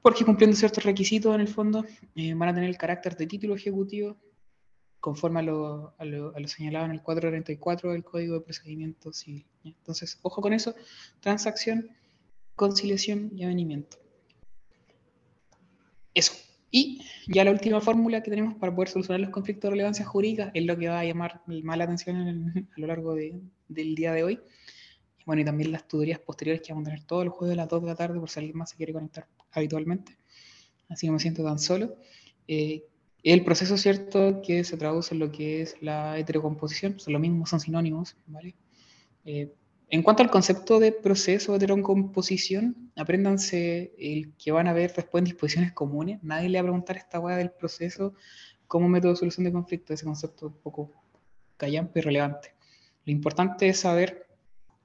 Porque 0.00 0.24
cumpliendo 0.24 0.56
ciertos 0.56 0.82
requisitos 0.84 1.34
en 1.34 1.42
el 1.42 1.48
fondo 1.48 1.84
eh, 2.14 2.32
van 2.32 2.48
a 2.48 2.54
tener 2.54 2.70
el 2.70 2.78
carácter 2.78 3.16
de 3.16 3.26
título 3.26 3.54
ejecutivo 3.54 4.16
conforme 5.00 5.40
a 5.40 5.42
lo, 5.42 5.94
a 5.98 6.04
lo, 6.04 6.48
señalado 6.48 6.86
en 6.86 6.92
el 6.92 7.02
434 7.02 7.92
del 7.92 8.02
Código 8.02 8.34
de 8.34 8.40
Procedimiento 8.40 9.12
Civil. 9.12 9.46
Entonces, 9.62 10.18
ojo 10.22 10.40
con 10.40 10.52
eso, 10.52 10.74
transacción, 11.20 11.90
conciliación 12.54 13.30
y 13.36 13.44
avenimiento. 13.44 13.98
Eso. 16.16 16.32
Y 16.70 17.02
ya 17.28 17.44
la 17.44 17.50
última 17.50 17.78
fórmula 17.78 18.22
que 18.22 18.30
tenemos 18.30 18.54
para 18.54 18.74
poder 18.74 18.88
solucionar 18.88 19.20
los 19.20 19.28
conflictos 19.28 19.68
de 19.68 19.72
relevancia 19.72 20.06
jurídica 20.06 20.50
es 20.54 20.64
lo 20.64 20.76
que 20.78 20.88
va 20.88 21.00
a 21.00 21.04
llamar 21.04 21.42
más 21.46 21.76
la 21.76 21.84
atención 21.84 22.66
a 22.74 22.80
lo 22.80 22.86
largo 22.86 23.14
del 23.14 23.94
día 23.94 24.14
de 24.14 24.24
hoy. 24.24 24.40
Bueno, 25.26 25.42
y 25.42 25.44
también 25.44 25.72
las 25.72 25.86
tutorías 25.86 26.18
posteriores 26.18 26.62
que 26.62 26.72
vamos 26.72 26.88
a 26.88 26.92
tener 26.92 27.04
todos 27.04 27.26
los 27.26 27.34
jueves 27.34 27.52
a 27.52 27.56
las 27.58 27.68
2 27.68 27.82
de 27.82 27.88
la 27.88 27.94
tarde 27.96 28.18
por 28.18 28.30
si 28.30 28.40
alguien 28.40 28.56
más 28.56 28.70
se 28.70 28.76
quiere 28.76 28.94
conectar 28.94 29.28
habitualmente. 29.52 30.16
Así 30.88 31.06
que 31.06 31.12
me 31.12 31.20
siento 31.20 31.44
tan 31.44 31.58
solo. 31.58 31.96
Eh, 32.48 32.86
el 33.22 33.44
proceso 33.44 33.76
cierto 33.76 34.40
que 34.40 34.64
se 34.64 34.78
traduce 34.78 35.14
en 35.14 35.20
lo 35.20 35.30
que 35.30 35.60
es 35.60 35.76
la 35.82 36.18
heterocomposición, 36.18 36.98
son 36.98 37.12
lo 37.12 37.18
mismo, 37.18 37.44
son 37.44 37.60
sinónimos, 37.60 38.16
¿vale? 38.26 38.54
Eh, 39.26 39.52
en 39.88 40.02
cuanto 40.02 40.22
al 40.22 40.30
concepto 40.30 40.80
de 40.80 40.90
proceso 40.90 41.52
de 41.52 41.58
heterocomposición, 41.58 42.90
apréndanse 42.96 43.94
el 43.98 44.32
que 44.34 44.50
van 44.50 44.66
a 44.66 44.72
ver 44.72 44.92
después 44.92 45.20
en 45.20 45.26
disposiciones 45.26 45.72
comunes. 45.72 46.22
Nadie 46.22 46.48
le 46.48 46.58
va 46.58 46.62
a 46.62 46.64
preguntar 46.64 46.96
esta 46.96 47.20
hueá 47.20 47.36
del 47.36 47.50
proceso 47.50 48.14
como 48.66 48.88
método 48.88 49.12
de 49.12 49.18
solución 49.18 49.44
de 49.44 49.52
conflictos, 49.52 49.94
ese 49.94 50.04
concepto 50.04 50.48
un 50.48 50.54
poco 50.54 50.90
callampe 51.56 52.00
y 52.00 52.02
relevante. 52.02 52.52
Lo 53.04 53.12
importante 53.12 53.68
es 53.68 53.78
saber, 53.78 54.26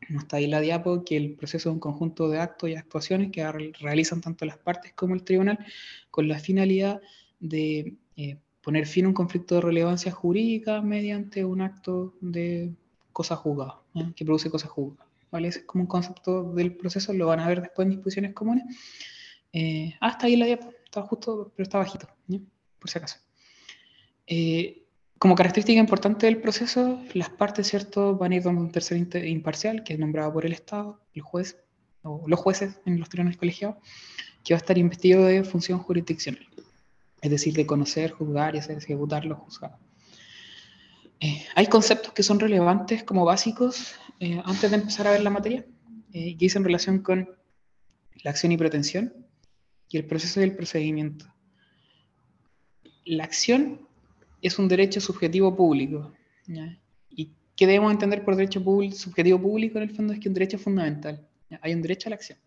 no 0.09 0.19
está 0.19 0.37
ahí 0.37 0.45
la 0.45 0.61
diapo, 0.61 1.03
que 1.03 1.17
el 1.17 1.33
proceso 1.33 1.69
es 1.69 1.73
un 1.73 1.79
conjunto 1.79 2.29
de 2.29 2.39
actos 2.39 2.69
y 2.69 2.75
actuaciones 2.75 3.31
que 3.31 3.43
realizan 3.79 4.21
tanto 4.21 4.45
las 4.45 4.59
partes 4.59 4.93
como 4.93 5.15
el 5.15 5.23
tribunal 5.23 5.57
con 6.11 6.27
la 6.27 6.37
finalidad 6.37 7.01
de 7.39 7.95
eh, 8.17 8.37
poner 8.61 8.85
fin 8.85 9.05
a 9.05 9.07
un 9.07 9.15
conflicto 9.15 9.55
de 9.55 9.61
relevancia 9.61 10.11
jurídica 10.11 10.81
mediante 10.83 11.43
un 11.43 11.61
acto 11.61 12.13
de 12.21 12.71
cosas 13.11 13.39
jugadas, 13.39 13.75
que 14.15 14.25
produce 14.25 14.49
cosas 14.49 14.69
jugadas. 14.69 15.11
¿vale? 15.31 15.47
es 15.47 15.59
como 15.59 15.83
un 15.83 15.87
concepto 15.87 16.43
del 16.53 16.75
proceso, 16.75 17.13
lo 17.13 17.27
van 17.27 17.39
a 17.39 17.47
ver 17.47 17.61
después 17.61 17.85
en 17.85 17.91
disposiciones 17.91 18.33
comunes. 18.33 18.65
Eh, 19.53 19.95
ah, 20.01 20.09
está 20.09 20.27
ahí 20.27 20.35
la 20.35 20.45
diapo, 20.45 20.71
está 20.83 21.01
justo, 21.01 21.51
pero 21.55 21.63
está 21.63 21.77
bajito, 21.77 22.07
por 22.79 22.89
si 22.89 22.97
acaso. 22.97 23.17
Eh, 24.27 24.85
como 25.17 25.35
característica 25.35 25.79
importante 25.79 26.25
del 26.25 26.41
proceso, 26.41 26.99
las 27.13 27.29
partes, 27.29 27.67
¿cierto?, 27.67 28.17
van 28.17 28.31
a 28.31 28.35
ir 28.35 28.43
donde 28.43 28.61
un 28.61 28.71
tercer 28.71 28.97
imparcial, 29.25 29.83
que 29.83 29.93
es 29.93 29.99
nombrado 29.99 30.33
por 30.33 30.45
el 30.45 30.53
Estado, 30.53 30.99
el 31.13 31.21
juez, 31.21 31.57
o 32.03 32.23
los 32.27 32.39
jueces 32.39 32.79
en 32.85 32.99
los 32.99 33.09
tribunales 33.09 33.37
colegiados, 33.37 33.77
que 34.43 34.53
va 34.53 34.57
a 34.57 34.61
estar 34.61 34.77
investido 34.77 35.25
de 35.25 35.43
función 35.43 35.79
jurisdiccional, 35.79 36.47
es 37.21 37.29
decir, 37.29 37.53
de 37.53 37.65
conocer, 37.67 38.11
juzgar 38.11 38.55
y 38.55 38.59
hacer 38.59 38.77
ejecutar 38.77 39.25
los 39.25 39.37
juzgados. 39.37 39.79
Eh, 41.23 41.45
hay 41.53 41.67
conceptos 41.67 42.13
que 42.13 42.23
son 42.23 42.39
relevantes 42.39 43.03
como 43.03 43.23
básicos 43.25 43.93
eh, 44.19 44.41
antes 44.43 44.71
de 44.71 44.77
empezar 44.77 45.05
a 45.07 45.11
ver 45.11 45.21
la 45.21 45.29
materia, 45.29 45.63
eh, 46.13 46.31
que 46.35 46.45
dicen 46.45 46.63
relación 46.63 46.99
con 46.99 47.29
la 48.23 48.31
acción 48.31 48.51
y 48.51 48.57
pretensión 48.57 49.13
y 49.87 49.97
el 49.97 50.05
proceso 50.05 50.39
y 50.41 50.45
el 50.45 50.55
procedimiento. 50.55 51.31
La 53.05 53.23
acción 53.23 53.87
es 54.41 54.57
un 54.57 54.67
derecho 54.67 54.99
subjetivo 54.99 55.55
público. 55.55 56.11
¿Y 57.09 57.29
qué 57.55 57.67
debemos 57.67 57.91
entender 57.91 58.25
por 58.25 58.35
derecho 58.35 58.63
subjetivo 58.91 59.39
público? 59.39 59.77
En 59.77 59.83
el 59.83 59.95
fondo 59.95 60.13
es 60.13 60.19
que 60.19 60.27
un 60.27 60.33
derecho 60.33 60.57
fundamental. 60.57 61.27
Hay 61.61 61.73
un 61.73 61.83
derecho 61.83 62.09
a 62.09 62.11
la 62.11 62.15
acción. 62.15 62.39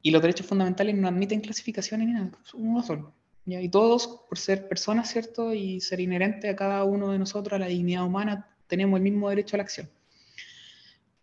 y 0.00 0.10
los 0.10 0.22
derechos 0.22 0.46
fundamentales 0.46 0.94
no 0.94 1.08
admiten 1.08 1.40
clasificaciones 1.40 2.06
ni 2.06 2.12
nada, 2.12 2.30
uno 2.52 2.82
solo. 2.82 3.14
Y 3.46 3.68
todos, 3.68 4.24
por 4.28 4.38
ser 4.38 4.68
personas, 4.68 5.10
¿cierto? 5.10 5.52
Y 5.52 5.80
ser 5.80 6.00
inherente 6.00 6.48
a 6.48 6.56
cada 6.56 6.84
uno 6.84 7.12
de 7.12 7.18
nosotros, 7.18 7.54
a 7.54 7.58
la 7.58 7.66
dignidad 7.66 8.04
humana, 8.04 8.48
tenemos 8.66 8.96
el 8.96 9.02
mismo 9.02 9.28
derecho 9.28 9.56
a 9.56 9.58
la 9.58 9.64
acción. 9.64 9.90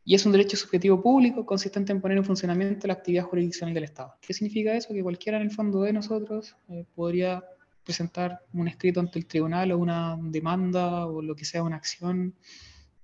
Y 0.04 0.16
es 0.16 0.26
un 0.26 0.32
derecho 0.32 0.58
subjetivo 0.58 1.02
público 1.02 1.46
consistente 1.46 1.92
en 1.92 2.02
poner 2.02 2.18
en 2.18 2.26
funcionamiento 2.26 2.88
la 2.88 2.94
actividad 2.94 3.24
jurisdiccional 3.24 3.74
del 3.74 3.86
Estado. 3.86 4.14
¿Qué 4.22 4.34
significa 4.34 4.76
eso? 4.76 4.94
Que 4.94 5.04
cualquiera 5.04 5.38
en 5.38 5.44
el 5.44 5.52
fondo 5.52 5.82
de 5.82 5.94
nosotros 5.94 6.56
eh, 6.70 6.86
podría 6.96 7.44
presentar 7.84 8.40
un 8.54 8.68
escrito 8.68 9.00
ante 9.00 9.18
el 9.18 9.26
tribunal 9.26 9.72
o 9.72 9.78
una 9.78 10.18
demanda 10.22 11.08
o 11.08 11.22
lo 11.22 11.36
que 11.36 11.46
sea, 11.46 11.64
una 11.64 11.78
acción, 11.78 12.36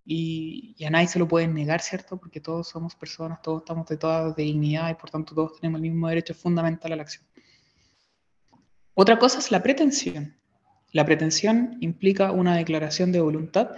y, 0.10 0.74
y, 0.78 0.86
a 0.86 0.90
nadie 0.90 1.08
se 1.08 1.20
lo 1.20 1.28
pueden 1.28 1.54
negar, 1.54 1.82
¿cierto? 1.82 2.18
Porque 2.18 2.40
todos 2.40 2.70
somos 2.70 2.96
personas, 2.96 3.42
todos 3.42 3.64
estamos 3.64 3.86
de 3.88 3.98
toda 3.98 4.34
dignidad 4.34 4.90
y 4.90 4.94
por 4.94 5.10
tanto 5.10 5.36
todos 5.36 5.60
tenemos 5.60 5.80
el 5.80 5.82
mismo 5.82 6.08
derecho 6.08 6.34
fundamental 6.34 6.94
a 6.94 6.96
la 6.96 7.02
acción. 7.02 7.26
Otra 9.00 9.20
cosa 9.20 9.38
es 9.38 9.52
la 9.52 9.62
pretensión. 9.62 10.36
La 10.92 11.06
pretensión 11.06 11.78
implica 11.82 12.32
una 12.32 12.58
declaración 12.58 13.12
de 13.12 13.22
voluntad 13.22 13.76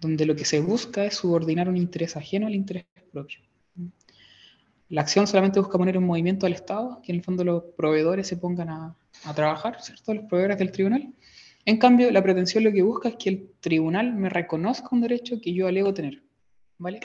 donde 0.00 0.24
lo 0.24 0.34
que 0.34 0.46
se 0.46 0.60
busca 0.60 1.04
es 1.04 1.16
subordinar 1.16 1.68
un 1.68 1.76
interés 1.76 2.16
ajeno 2.16 2.46
al 2.46 2.54
interés 2.54 2.86
propio. 3.12 3.40
La 4.88 5.02
acción 5.02 5.26
solamente 5.26 5.60
busca 5.60 5.76
poner 5.76 5.96
en 5.96 6.06
movimiento 6.06 6.46
al 6.46 6.54
Estado, 6.54 7.02
que 7.02 7.12
en 7.12 7.18
el 7.18 7.22
fondo 7.22 7.44
los 7.44 7.62
proveedores 7.76 8.26
se 8.26 8.38
pongan 8.38 8.70
a, 8.70 8.96
trabajar, 9.34 9.82
¿cierto? 9.82 10.14
Los 10.14 10.24
proveedores 10.24 10.56
del 10.56 10.72
tribunal. 10.72 11.12
En 11.66 11.76
cambio, 11.76 12.10
la 12.10 12.22
pretensión 12.22 12.64
lo 12.64 12.72
que 12.72 12.80
busca 12.80 13.10
es 13.10 13.16
que 13.16 13.28
el 13.28 13.50
tribunal 13.60 14.14
me 14.14 14.30
reconozca 14.30 14.88
un 14.92 15.02
derecho 15.02 15.42
que 15.42 15.52
yo 15.52 15.66
alego 15.66 15.92
tener, 15.92 16.22
¿vale? 16.78 17.00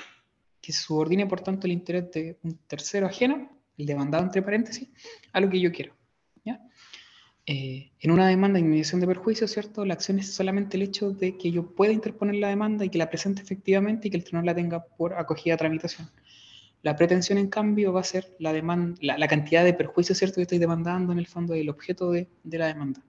Que 0.62 0.72
subordine, 0.72 1.26
por 1.26 1.42
tanto, 1.42 1.68
el 1.68 1.74
interés 1.74 2.10
de 2.12 2.40
un 2.42 2.58
tercero 2.68 3.06
ajeno, 3.06 3.50
el 3.78 3.86
demandado 3.86 4.24
entre 4.24 4.42
paréntesis, 4.42 4.88
a 5.34 5.42
lo 5.42 5.50
que 5.50 5.60
yo 5.60 5.74
quiero. 5.74 5.99
Eh, 7.52 7.90
en 8.00 8.12
una 8.12 8.28
demanda 8.28 8.60
de 8.60 8.66
inmediación 8.66 9.02
de 9.02 9.08
perjuicio, 9.08 9.48
¿cierto? 9.48 9.84
La 9.84 9.96
acción 9.96 10.20
es 10.20 10.32
solamente 10.32 10.78
el 10.78 10.84
hecho 10.84 11.10
de 11.10 11.36
que 11.36 11.52
yo 11.52 11.66
pueda 11.66 11.92
interponer 11.92 12.36
la 12.36 12.50
demanda 12.50 12.86
y 12.86 12.90
que 12.90 13.00
la 13.00 13.10
presente 13.10 13.42
efectivamente 13.42 14.08
y 14.08 14.12
que 14.12 14.18
el 14.18 14.24
tribunal 14.24 14.46
la 14.46 14.54
tenga 14.54 14.86
por 14.86 15.16
acogida 15.16 15.56
a 15.56 15.58
tramitación. 15.58 16.12
La 16.84 16.96
pretensión, 16.96 17.40
en 17.40 17.50
cambio, 17.50 17.92
va 17.92 18.02
a 18.02 18.04
ser 18.04 18.36
la, 18.38 18.54
demanda, 18.54 19.00
la, 19.02 19.28
cantidad 19.28 19.64
de 19.64 19.74
perjuicio, 19.74 20.14
¿cierto?, 20.14 20.36
que 20.36 20.44
estoy 20.44 20.60
demandando 20.60 21.12
en 21.12 21.18
el 21.18 21.26
fondo 21.26 21.56
del 21.56 21.70
objeto 21.70 22.12
de, 22.12 22.28
la 22.44 22.68
demanda. 22.68 23.02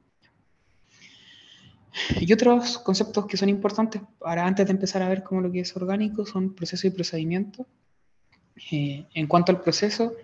Y 2.18 2.32
otros 2.32 2.78
conceptos 2.78 3.26
que 3.26 3.36
son 3.36 3.50
importantes 3.50 4.00
para 4.18 4.46
antes 4.46 4.64
de 4.64 4.72
empezar 4.72 5.02
a 5.02 5.08
ver 5.10 5.22
cómo 5.22 5.42
lo 5.42 5.52
que 5.52 5.60
es 5.60 5.76
orgánico 5.76 6.24
son 6.24 6.54
proceso 6.54 6.86
y 6.86 6.90
procedimiento. 6.90 7.66
Eh, 8.72 9.04
en 9.12 9.26
cuanto 9.26 9.52
al 9.52 9.60
proceso, 9.60 10.14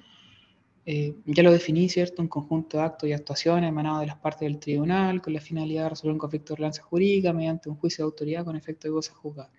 eh, 0.88 1.16
ya 1.26 1.42
lo 1.42 1.50
definí, 1.50 1.88
¿cierto? 1.88 2.22
Un 2.22 2.28
conjunto 2.28 2.78
de 2.78 2.84
actos 2.84 3.08
y 3.08 3.12
actuaciones 3.12 3.68
emanados 3.68 4.02
de 4.02 4.06
las 4.06 4.18
partes 4.18 4.42
del 4.42 4.60
tribunal 4.60 5.20
con 5.20 5.32
la 5.32 5.40
finalidad 5.40 5.82
de 5.82 5.88
resolver 5.90 6.12
un 6.12 6.18
conflicto 6.18 6.52
de 6.52 6.58
relevancia 6.58 6.84
jurídica 6.84 7.32
mediante 7.32 7.68
un 7.68 7.74
juicio 7.74 8.04
de 8.04 8.06
autoridad 8.06 8.44
con 8.44 8.54
efecto 8.54 8.86
de 8.86 8.94
cosa 8.94 9.12
juzgada. 9.12 9.50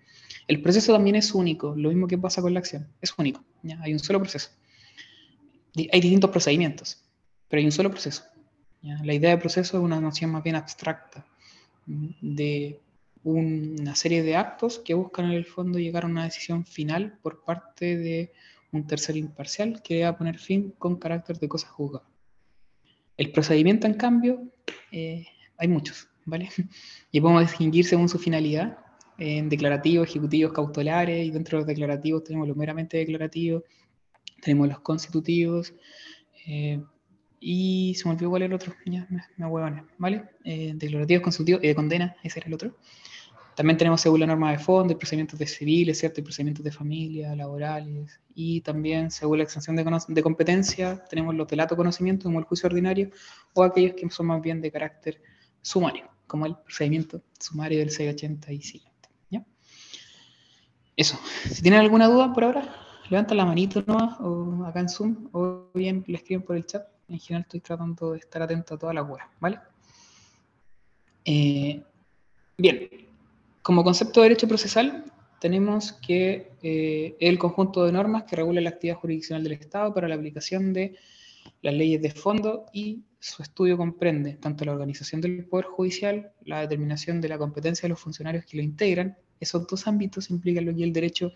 El 0.46 0.62
proceso 0.62 0.90
también 0.94 1.16
es 1.16 1.34
único, 1.34 1.74
lo 1.76 1.90
mismo 1.90 2.06
que 2.06 2.16
pasa 2.16 2.40
con 2.40 2.54
la 2.54 2.60
acción, 2.60 2.88
es 3.02 3.12
único, 3.18 3.44
¿ya? 3.62 3.78
hay 3.82 3.92
un 3.92 3.98
solo 3.98 4.20
proceso. 4.20 4.48
Hay 5.76 6.00
distintos 6.00 6.30
procedimientos, 6.30 7.04
pero 7.46 7.60
hay 7.60 7.66
un 7.66 7.72
solo 7.72 7.90
proceso. 7.90 8.24
La 8.80 9.12
idea 9.12 9.30
de 9.30 9.36
proceso 9.36 9.76
es 9.76 9.82
una 9.82 10.00
noción 10.00 10.30
más 10.30 10.42
bien 10.42 10.56
abstracta 10.56 11.26
de 11.84 12.80
una 13.22 13.94
serie 13.94 14.22
de 14.22 14.34
actos 14.34 14.78
que 14.78 14.94
buscan 14.94 15.26
en 15.26 15.32
el 15.32 15.44
fondo 15.44 15.78
llegar 15.78 16.04
a 16.04 16.06
una 16.06 16.24
decisión 16.24 16.64
final 16.64 17.18
por 17.22 17.44
parte 17.44 17.98
de 17.98 18.32
un 18.72 18.86
tercero 18.86 19.18
imparcial 19.18 19.82
que 19.82 20.02
va 20.02 20.10
a 20.10 20.18
poner 20.18 20.38
fin 20.38 20.74
con 20.78 20.96
carácter 20.96 21.38
de 21.38 21.48
cosa 21.48 21.68
juzgada. 21.68 22.08
El 23.16 23.32
procedimiento, 23.32 23.86
en 23.86 23.94
cambio, 23.94 24.42
eh, 24.92 25.26
hay 25.56 25.68
muchos, 25.68 26.08
¿vale? 26.24 26.48
Y 27.10 27.20
podemos 27.20 27.42
distinguir 27.42 27.84
según 27.84 28.08
su 28.08 28.18
finalidad 28.18 28.78
en 29.18 29.48
declarativos, 29.48 30.08
ejecutivos, 30.08 30.52
cautelares, 30.52 31.26
y 31.26 31.30
dentro 31.30 31.58
de 31.58 31.62
los 31.62 31.66
declarativos 31.66 32.22
tenemos 32.24 32.46
los 32.46 32.56
meramente 32.56 32.98
declarativos, 32.98 33.64
tenemos 34.40 34.68
los 34.68 34.80
constitutivos, 34.80 35.74
eh, 36.46 36.80
y 37.40 37.94
se 37.94 38.06
me 38.06 38.14
olvidó 38.14 38.30
cuál 38.30 38.42
era 38.42 38.48
el 38.48 38.54
otro, 38.54 38.74
ya 38.86 39.06
me, 39.10 39.22
me 39.36 39.82
¿vale? 39.98 40.24
Eh, 40.44 40.72
declarativos, 40.74 41.22
constitutivos 41.22 41.62
y 41.64 41.68
de 41.68 41.74
condena, 41.74 42.16
ese 42.22 42.40
era 42.40 42.48
el 42.48 42.54
otro. 42.54 42.76
También 43.58 43.76
tenemos 43.76 44.00
según 44.00 44.20
la 44.20 44.26
norma 44.26 44.52
de 44.52 44.58
fondo, 44.60 44.96
procedimientos 44.96 45.36
de 45.36 45.44
civiles, 45.44 45.98
¿cierto? 45.98 46.20
Y 46.20 46.22
procedimientos 46.22 46.62
de 46.62 46.70
familia, 46.70 47.34
laborales. 47.34 48.20
Y 48.32 48.60
también 48.60 49.10
según 49.10 49.38
la 49.38 49.42
extensión 49.42 49.74
de, 49.74 49.84
de 50.06 50.22
competencia, 50.22 51.02
tenemos 51.10 51.34
los 51.34 51.48
delatos 51.48 51.76
conocimiento, 51.76 52.22
como 52.22 52.38
el 52.38 52.44
juicio 52.44 52.68
ordinario, 52.68 53.10
o 53.54 53.64
aquellos 53.64 53.94
que 53.94 54.08
son 54.10 54.26
más 54.26 54.40
bien 54.40 54.60
de 54.60 54.70
carácter 54.70 55.20
sumario, 55.60 56.08
como 56.28 56.46
el 56.46 56.54
procedimiento 56.54 57.20
sumario 57.40 57.80
del 57.80 57.90
680 57.90 58.52
y 58.52 58.62
siguiente. 58.62 59.08
¿ya? 59.28 59.44
Eso. 60.94 61.18
Si 61.50 61.60
tienen 61.60 61.80
alguna 61.80 62.06
duda 62.06 62.32
por 62.32 62.44
ahora, 62.44 62.76
levantan 63.10 63.38
la 63.38 63.44
manito 63.44 63.82
nomás, 63.84 64.20
o 64.20 64.64
acá 64.66 64.78
en 64.78 64.88
Zoom, 64.88 65.30
o 65.32 65.68
bien 65.74 66.04
le 66.06 66.18
escriben 66.18 66.44
por 66.44 66.54
el 66.54 66.64
chat. 66.64 66.86
En 67.08 67.18
general 67.18 67.42
estoy 67.42 67.58
tratando 67.58 68.12
de 68.12 68.18
estar 68.18 68.40
atento 68.40 68.74
a 68.74 68.78
todas 68.78 68.94
las 68.94 69.04
webs, 69.04 69.24
¿vale? 69.40 69.58
Eh, 71.24 71.82
bien, 72.56 73.07
como 73.68 73.84
concepto 73.84 74.22
de 74.22 74.30
derecho 74.30 74.48
procesal, 74.48 75.04
tenemos 75.42 75.92
que 75.92 76.52
eh, 76.62 77.16
el 77.20 77.38
conjunto 77.38 77.84
de 77.84 77.92
normas 77.92 78.24
que 78.24 78.34
regula 78.34 78.62
la 78.62 78.70
actividad 78.70 78.96
jurisdiccional 78.96 79.44
del 79.44 79.52
Estado 79.52 79.92
para 79.92 80.08
la 80.08 80.14
aplicación 80.14 80.72
de 80.72 80.96
las 81.60 81.74
leyes 81.74 82.00
de 82.00 82.10
fondo 82.10 82.64
y 82.72 83.04
su 83.20 83.42
estudio 83.42 83.76
comprende 83.76 84.38
tanto 84.40 84.64
la 84.64 84.72
organización 84.72 85.20
del 85.20 85.44
Poder 85.44 85.66
Judicial, 85.66 86.32
la 86.46 86.62
determinación 86.62 87.20
de 87.20 87.28
la 87.28 87.36
competencia 87.36 87.82
de 87.82 87.90
los 87.90 88.00
funcionarios 88.00 88.46
que 88.46 88.56
lo 88.56 88.62
integran, 88.62 89.18
esos 89.38 89.66
dos 89.66 89.86
ámbitos 89.86 90.30
implican 90.30 90.64
lo 90.64 90.74
que 90.74 90.84
el 90.84 90.94
derecho 90.94 91.32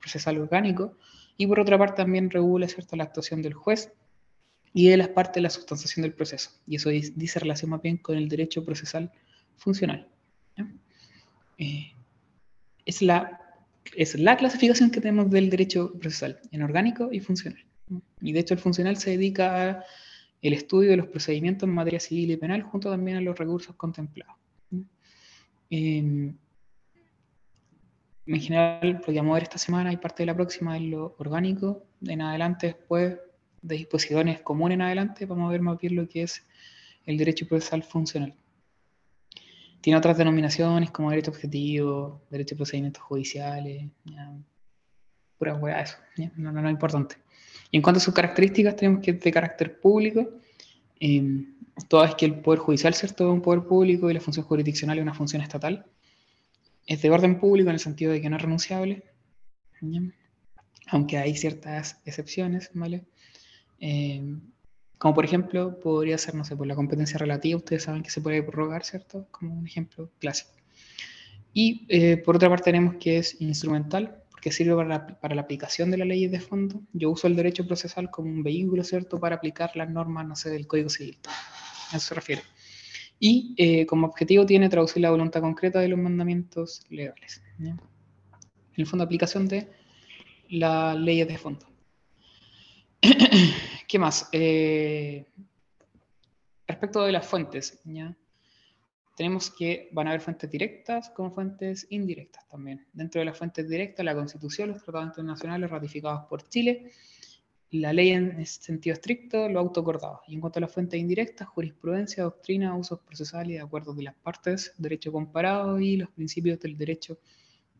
procesal 0.00 0.36
orgánico, 0.38 0.96
y 1.36 1.46
por 1.46 1.60
otra 1.60 1.78
parte 1.78 2.02
también 2.02 2.28
regula 2.28 2.66
la 2.90 3.04
actuación 3.04 3.40
del 3.40 3.54
juez 3.54 3.92
y 4.74 4.88
de 4.88 4.96
las 4.96 5.10
partes 5.10 5.34
de 5.36 5.42
la 5.42 5.50
sustanciación 5.50 6.02
del 6.02 6.14
proceso, 6.14 6.50
y 6.66 6.74
eso 6.74 6.90
dice 6.90 7.38
relación 7.38 7.70
más 7.70 7.82
bien 7.82 7.98
con 7.98 8.16
el 8.16 8.28
derecho 8.28 8.64
procesal 8.64 9.12
funcional. 9.56 10.08
Eh, 11.58 11.92
es, 12.84 13.02
la, 13.02 13.40
es 13.94 14.18
la 14.18 14.36
clasificación 14.36 14.90
que 14.90 15.00
tenemos 15.00 15.30
del 15.30 15.50
derecho 15.50 15.92
procesal 15.98 16.40
en 16.50 16.62
orgánico 16.62 17.10
y 17.12 17.20
funcional. 17.20 17.64
Y 18.20 18.32
de 18.32 18.40
hecho 18.40 18.54
el 18.54 18.60
funcional 18.60 18.96
se 18.96 19.10
dedica 19.10 19.84
al 20.42 20.52
estudio 20.52 20.90
de 20.90 20.96
los 20.96 21.08
procedimientos 21.08 21.68
en 21.68 21.74
materia 21.74 22.00
civil 22.00 22.30
y 22.30 22.36
penal 22.36 22.62
junto 22.62 22.90
también 22.90 23.16
a 23.16 23.20
los 23.20 23.38
recursos 23.38 23.74
contemplados. 23.76 24.36
Eh, 25.70 26.32
en 28.28 28.40
general, 28.42 29.00
lo 29.06 29.14
vamos 29.14 29.30
a 29.30 29.34
ver 29.34 29.42
esta 29.44 29.56
semana 29.56 29.90
y 29.90 29.96
parte 29.96 30.22
de 30.22 30.26
la 30.26 30.34
próxima 30.34 30.76
es 30.76 30.82
lo 30.82 31.16
orgánico. 31.18 31.86
En 32.06 32.20
adelante, 32.20 32.66
después 32.68 33.16
de 33.62 33.76
disposiciones 33.76 34.42
comunes 34.42 34.76
en 34.76 34.82
adelante, 34.82 35.24
vamos 35.24 35.48
a 35.48 35.52
ver 35.52 35.62
más 35.62 35.78
bien 35.78 35.96
lo 35.96 36.06
que 36.06 36.24
es 36.24 36.46
el 37.06 37.16
derecho 37.16 37.46
procesal 37.48 37.82
funcional. 37.82 38.34
Tiene 39.80 39.98
otras 39.98 40.18
denominaciones 40.18 40.90
como 40.90 41.10
derecho 41.10 41.30
objetivo, 41.30 42.22
derecho 42.30 42.54
de 42.54 42.56
procedimientos 42.56 43.02
judiciales, 43.02 43.90
pura 45.38 45.54
hueá 45.54 45.82
eso, 45.82 45.96
No, 46.36 46.52
no, 46.52 46.60
no, 46.60 46.68
es 46.68 46.72
importante. 46.72 47.16
Y 47.70 47.76
en 47.76 47.82
cuanto 47.82 47.98
a 47.98 48.00
sus 48.00 48.14
características, 48.14 48.76
tenemos 48.76 49.02
que 49.02 49.12
es 49.12 49.20
de 49.20 49.30
carácter 49.30 49.78
público, 49.80 50.28
eh, 51.00 51.44
toda 51.88 52.06
vez 52.06 52.14
que 52.16 52.26
el 52.26 52.40
poder 52.40 52.58
judicial 52.58 52.94
¿cierto? 52.94 53.28
es 53.28 53.34
un 53.34 53.42
poder 53.42 53.62
público 53.62 54.10
y 54.10 54.14
la 54.14 54.20
función 54.20 54.44
jurisdiccional 54.46 54.98
es 54.98 55.02
una 55.02 55.14
función 55.14 55.42
estatal. 55.42 55.86
Es 56.86 57.02
de 57.02 57.10
orden 57.10 57.38
público 57.38 57.68
en 57.68 57.74
el 57.74 57.80
sentido 57.80 58.12
de 58.12 58.20
que 58.20 58.30
no 58.30 58.36
es 58.36 58.42
renunciable, 58.42 59.04
aunque 60.88 61.18
hay 61.18 61.36
ciertas 61.36 62.00
excepciones, 62.04 62.70
¿vale? 62.72 63.04
Eh, 63.78 64.22
como 64.98 65.14
por 65.14 65.24
ejemplo, 65.24 65.78
podría 65.78 66.18
ser, 66.18 66.34
no 66.34 66.44
sé, 66.44 66.56
por 66.56 66.66
la 66.66 66.74
competencia 66.74 67.18
relativa, 67.18 67.56
ustedes 67.56 67.84
saben 67.84 68.02
que 68.02 68.10
se 68.10 68.20
puede 68.20 68.42
prorrogar, 68.42 68.84
¿cierto? 68.84 69.26
Como 69.30 69.54
un 69.54 69.66
ejemplo 69.66 70.10
clásico. 70.18 70.50
Y 71.52 71.86
eh, 71.88 72.16
por 72.16 72.36
otra 72.36 72.48
parte 72.48 72.64
tenemos 72.64 72.96
que 72.96 73.18
es 73.18 73.40
instrumental, 73.40 74.22
porque 74.30 74.52
sirve 74.52 74.74
para 74.74 74.88
la, 74.88 75.06
para 75.06 75.34
la, 75.34 75.42
aplicación 75.42 75.90
de 75.90 75.98
las 75.98 76.08
leyes 76.08 76.30
de 76.30 76.40
fondo. 76.40 76.82
Yo 76.92 77.10
uso 77.10 77.26
el 77.26 77.36
derecho 77.36 77.66
procesal 77.66 78.10
como 78.10 78.28
un 78.28 78.42
vehículo, 78.42 78.84
¿cierto?, 78.84 79.18
para 79.18 79.36
aplicar 79.36 79.70
las 79.76 79.88
normas, 79.88 80.26
no 80.26 80.36
sé, 80.36 80.50
del 80.50 80.66
Código 80.66 80.88
Civil. 80.88 81.18
A 81.92 81.96
eso 81.96 82.08
se 82.08 82.14
refiere. 82.14 82.42
Y 83.20 83.54
eh, 83.56 83.86
como 83.86 84.06
objetivo 84.06 84.46
tiene 84.46 84.68
traducir 84.68 85.02
la 85.02 85.10
voluntad 85.10 85.40
concreta 85.40 85.80
de 85.80 85.88
los 85.88 85.98
mandamientos 85.98 86.82
legales. 86.90 87.42
En 87.58 87.78
el 88.76 88.86
fondo, 88.86 89.04
aplicación 89.04 89.48
de 89.48 89.68
las 90.50 90.96
leyes 90.96 91.26
de 91.26 91.38
fondo. 91.38 91.66
¿Qué 93.88 93.98
más? 93.98 94.28
Eh, 94.32 95.26
respecto 96.66 97.02
de 97.04 97.12
las 97.12 97.26
fuentes, 97.26 97.80
¿ya? 97.84 98.16
tenemos 99.18 99.50
que 99.50 99.88
van 99.90 100.06
a 100.06 100.10
haber 100.10 100.20
fuentes 100.20 100.48
directas 100.48 101.10
como 101.10 101.32
fuentes 101.32 101.88
indirectas 101.90 102.46
también. 102.48 102.86
Dentro 102.92 103.18
de 103.18 103.24
las 103.24 103.36
fuentes 103.36 103.68
directas, 103.68 104.06
la 104.06 104.14
Constitución, 104.14 104.68
los 104.68 104.80
tratados 104.80 105.08
internacionales 105.08 105.68
ratificados 105.68 106.26
por 106.26 106.48
Chile, 106.48 106.92
la 107.72 107.92
ley 107.92 108.10
en 108.10 108.46
sentido 108.46 108.94
estricto, 108.94 109.48
lo 109.48 109.58
autocordado. 109.58 110.22
Y 110.28 110.34
en 110.34 110.40
cuanto 110.40 110.60
a 110.60 110.62
las 110.62 110.72
fuentes 110.72 111.00
indirectas, 111.00 111.48
jurisprudencia, 111.48 112.22
doctrina, 112.22 112.76
usos 112.76 113.00
procesales 113.00 113.56
y 113.56 113.58
acuerdos 113.58 113.96
de 113.96 114.04
las 114.04 114.14
partes, 114.14 114.72
derecho 114.78 115.10
comparado 115.10 115.80
y 115.80 115.96
los 115.96 116.10
principios 116.10 116.60
del 116.60 116.78
derecho 116.78 117.18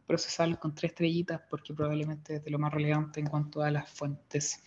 procesal 0.08 0.58
con 0.58 0.74
tres 0.74 0.90
estrellitas, 0.90 1.42
porque 1.48 1.74
probablemente 1.74 2.36
es 2.36 2.44
de 2.44 2.50
lo 2.50 2.58
más 2.58 2.72
relevante 2.72 3.20
en 3.20 3.26
cuanto 3.26 3.62
a 3.62 3.70
las 3.70 3.88
fuentes 3.88 4.60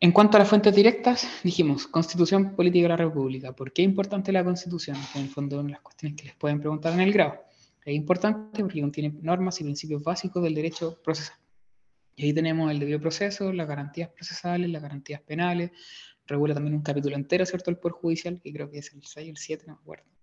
en 0.00 0.12
cuanto 0.12 0.36
a 0.36 0.40
las 0.40 0.48
fuentes 0.50 0.74
directas, 0.74 1.26
dijimos 1.42 1.86
Constitución 1.86 2.54
Política 2.54 2.82
de 2.82 2.88
la 2.90 2.96
República. 2.98 3.56
¿Por 3.56 3.72
qué 3.72 3.82
es 3.82 3.88
importante 3.88 4.32
la 4.32 4.44
Constitución? 4.44 4.98
En 5.14 5.22
el 5.22 5.28
fondo, 5.30 5.60
una 5.60 5.68
de 5.68 5.72
las 5.72 5.80
cuestiones 5.80 6.20
que 6.20 6.26
les 6.26 6.36
pueden 6.36 6.60
preguntar 6.60 6.92
en 6.92 7.00
el 7.00 7.10
grado. 7.10 7.40
Es 7.82 7.94
importante 7.94 8.60
porque 8.60 8.82
contiene 8.82 9.14
normas 9.22 9.58
y 9.60 9.64
principios 9.64 10.02
básicos 10.02 10.42
del 10.42 10.54
derecho 10.54 11.00
procesal. 11.02 11.38
Y 12.16 12.26
ahí 12.26 12.34
tenemos 12.34 12.70
el 12.70 12.80
debido 12.80 13.00
proceso, 13.00 13.50
las 13.50 13.66
garantías 13.66 14.10
procesales, 14.10 14.68
las 14.68 14.82
garantías 14.82 15.22
penales. 15.22 15.70
Regula 16.26 16.52
también 16.52 16.74
un 16.74 16.82
capítulo 16.82 17.16
entero, 17.16 17.46
¿cierto?, 17.46 17.70
el 17.70 17.78
Poder 17.78 17.94
Judicial, 17.94 18.40
que 18.42 18.52
creo 18.52 18.70
que 18.70 18.78
es 18.78 18.92
el 18.92 19.02
6 19.02 19.26
o 19.26 19.30
el 19.30 19.36
7, 19.38 19.64
no 19.66 19.74
me 19.74 19.80
acuerdo. 19.80 20.13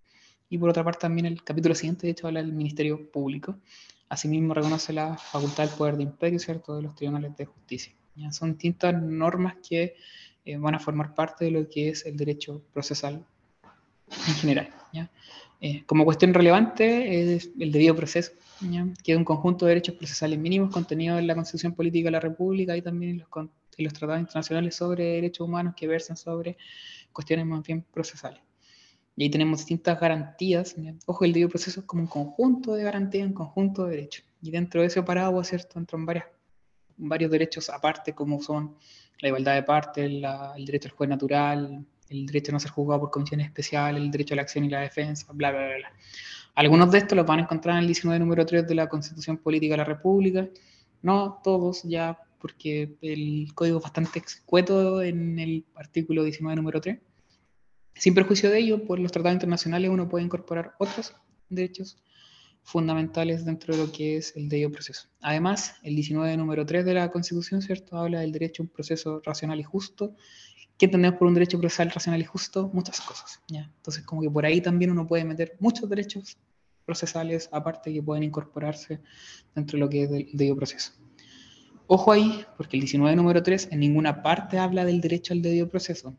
Y 0.52 0.58
por 0.58 0.68
otra 0.68 0.84
parte, 0.84 1.00
también 1.00 1.24
el 1.24 1.42
capítulo 1.42 1.74
siguiente, 1.74 2.06
de 2.06 2.10
hecho, 2.10 2.26
habla 2.26 2.42
del 2.42 2.52
Ministerio 2.52 3.10
Público. 3.10 3.56
Asimismo, 4.10 4.52
reconoce 4.52 4.92
la 4.92 5.16
facultad 5.16 5.66
del 5.66 5.74
poder 5.78 5.96
de 5.96 6.02
imperio, 6.02 6.38
¿cierto?, 6.38 6.76
de 6.76 6.82
los 6.82 6.94
tribunales 6.94 7.34
de 7.38 7.46
justicia. 7.46 7.94
Son 8.32 8.50
distintas 8.50 9.02
normas 9.02 9.54
que 9.66 9.96
eh, 10.44 10.58
van 10.58 10.74
a 10.74 10.78
formar 10.78 11.14
parte 11.14 11.46
de 11.46 11.52
lo 11.52 11.66
que 11.70 11.88
es 11.88 12.04
el 12.04 12.18
derecho 12.18 12.62
procesal 12.70 13.24
en 14.28 14.34
general. 14.34 14.68
Eh, 15.62 15.84
como 15.86 16.04
cuestión 16.04 16.34
relevante 16.34 17.34
es 17.34 17.48
el 17.58 17.72
debido 17.72 17.96
proceso, 17.96 18.32
que 19.02 19.12
es 19.12 19.16
un 19.16 19.24
conjunto 19.24 19.64
de 19.64 19.70
derechos 19.70 19.94
procesales 19.94 20.38
mínimos 20.38 20.70
contenidos 20.70 21.18
en 21.18 21.28
la 21.28 21.34
Constitución 21.34 21.72
Política 21.72 22.08
de 22.08 22.12
la 22.12 22.20
República 22.20 22.76
y 22.76 22.82
también 22.82 23.12
en 23.12 23.18
los, 23.20 23.28
los 23.78 23.92
tratados 23.94 24.20
internacionales 24.20 24.76
sobre 24.76 25.14
derechos 25.14 25.48
humanos 25.48 25.72
que 25.74 25.86
versan 25.86 26.18
sobre 26.18 26.58
cuestiones 27.10 27.46
más 27.46 27.62
bien 27.62 27.86
procesales. 27.90 28.42
Y 29.16 29.24
ahí 29.24 29.30
tenemos 29.30 29.58
distintas 29.58 30.00
garantías. 30.00 30.74
Ojo, 31.06 31.24
el 31.24 31.32
debido 31.32 31.48
proceso 31.48 31.80
es 31.80 31.86
como 31.86 32.02
un 32.02 32.08
conjunto 32.08 32.74
de 32.74 32.84
garantías, 32.84 33.26
un 33.26 33.34
conjunto 33.34 33.84
de 33.84 33.96
derechos. 33.96 34.24
Y 34.40 34.50
dentro 34.50 34.80
de 34.80 34.88
ese 34.88 35.02
paraguas, 35.02 35.48
¿cierto? 35.48 35.78
Entran 35.78 36.06
varias 36.06 36.26
varios 36.96 37.30
derechos 37.30 37.68
aparte, 37.70 38.14
como 38.14 38.40
son 38.40 38.76
la 39.20 39.28
igualdad 39.28 39.54
de 39.54 39.62
partes, 39.62 40.04
el 40.04 40.64
derecho 40.64 40.88
al 40.88 40.94
juez 40.94 41.10
natural, 41.10 41.84
el 42.08 42.26
derecho 42.26 42.52
a 42.52 42.54
no 42.54 42.60
ser 42.60 42.70
juzgado 42.70 43.00
por 43.00 43.10
comisiones 43.10 43.46
especiales, 43.46 44.02
el 44.02 44.10
derecho 44.10 44.34
a 44.34 44.36
la 44.36 44.42
acción 44.42 44.64
y 44.64 44.68
la 44.68 44.80
defensa, 44.80 45.26
bla, 45.32 45.50
bla, 45.50 45.66
bla, 45.66 45.76
bla. 45.76 45.92
Algunos 46.54 46.90
de 46.90 46.98
estos 46.98 47.16
los 47.16 47.26
van 47.26 47.40
a 47.40 47.42
encontrar 47.42 47.76
en 47.76 47.80
el 47.80 47.86
19 47.86 48.18
número 48.18 48.44
3 48.44 48.66
de 48.66 48.74
la 48.74 48.88
Constitución 48.88 49.38
Política 49.38 49.72
de 49.74 49.78
la 49.78 49.84
República, 49.84 50.48
no 51.00 51.40
todos 51.42 51.82
ya, 51.84 52.18
porque 52.38 52.96
el 53.00 53.52
código 53.54 53.78
es 53.78 53.82
bastante 53.82 54.18
excueto 54.18 55.02
en 55.02 55.38
el 55.38 55.64
artículo 55.76 56.24
19 56.24 56.56
número 56.56 56.80
3. 56.80 56.98
Sin 57.94 58.14
perjuicio 58.14 58.50
de 58.50 58.58
ello, 58.58 58.84
por 58.84 58.98
los 58.98 59.12
tratados 59.12 59.34
internacionales 59.34 59.90
uno 59.90 60.08
puede 60.08 60.24
incorporar 60.24 60.74
otros 60.78 61.14
derechos 61.48 62.02
fundamentales 62.62 63.44
dentro 63.44 63.76
de 63.76 63.84
lo 63.84 63.92
que 63.92 64.16
es 64.16 64.36
el 64.36 64.48
debido 64.48 64.70
proceso. 64.70 65.08
Además, 65.20 65.76
el 65.82 65.94
19 65.94 66.36
número 66.36 66.64
3 66.64 66.84
de 66.84 66.94
la 66.94 67.10
Constitución, 67.10 67.60
¿cierto? 67.60 67.96
Habla 67.96 68.20
del 68.20 68.32
derecho 68.32 68.62
a 68.62 68.64
un 68.64 68.70
proceso 68.70 69.20
racional 69.24 69.60
y 69.60 69.64
justo. 69.64 70.14
¿Qué 70.78 70.86
entendemos 70.86 71.18
por 71.18 71.28
un 71.28 71.34
derecho 71.34 71.58
procesal 71.58 71.90
racional 71.90 72.20
y 72.20 72.24
justo? 72.24 72.70
Muchas 72.72 73.00
cosas. 73.00 73.40
¿ya? 73.48 73.70
Entonces, 73.76 74.04
como 74.04 74.22
que 74.22 74.30
por 74.30 74.46
ahí 74.46 74.60
también 74.60 74.90
uno 74.90 75.06
puede 75.06 75.24
meter 75.24 75.56
muchos 75.60 75.88
derechos 75.88 76.38
procesales 76.84 77.48
aparte 77.52 77.92
que 77.92 78.02
pueden 78.02 78.24
incorporarse 78.24 79.00
dentro 79.54 79.76
de 79.76 79.80
lo 79.80 79.88
que 79.88 80.02
es 80.04 80.10
el 80.10 80.28
debido 80.32 80.56
proceso. 80.56 80.92
Ojo 81.86 82.12
ahí, 82.12 82.44
porque 82.56 82.76
el 82.76 82.82
19 82.82 83.14
número 83.16 83.42
3 83.42 83.68
en 83.70 83.80
ninguna 83.80 84.22
parte 84.22 84.58
habla 84.58 84.84
del 84.84 85.00
derecho 85.00 85.34
al 85.34 85.42
debido 85.42 85.68
proceso. 85.68 86.16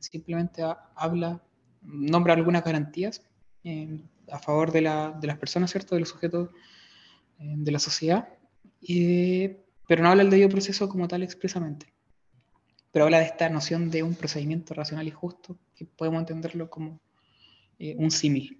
Simplemente 0.00 0.62
habla, 0.96 1.40
nombra 1.82 2.34
algunas 2.34 2.64
garantías 2.64 3.22
eh, 3.64 4.00
a 4.30 4.38
favor 4.38 4.72
de, 4.72 4.82
las 4.82 5.38
personas, 5.38 5.70
¿cierto? 5.70 5.94
De 5.94 6.00
los 6.00 6.08
sujetos 6.08 6.50
eh, 7.38 7.54
de 7.56 7.70
la 7.70 7.78
sociedad, 7.78 8.28
pero 8.80 10.02
no 10.02 10.08
habla 10.08 10.22
del 10.22 10.30
debido 10.30 10.48
proceso 10.48 10.88
como 10.88 11.08
tal 11.08 11.22
expresamente. 11.22 11.92
Pero 12.92 13.04
habla 13.04 13.18
de 13.18 13.26
esta 13.26 13.48
noción 13.48 13.90
de 13.90 14.02
un 14.02 14.14
procedimiento 14.14 14.74
racional 14.74 15.06
y 15.06 15.12
justo, 15.12 15.58
que 15.76 15.84
podemos 15.84 16.20
entenderlo 16.20 16.68
como 16.68 17.00
eh, 17.78 17.94
un 17.96 18.10
símil. 18.10 18.58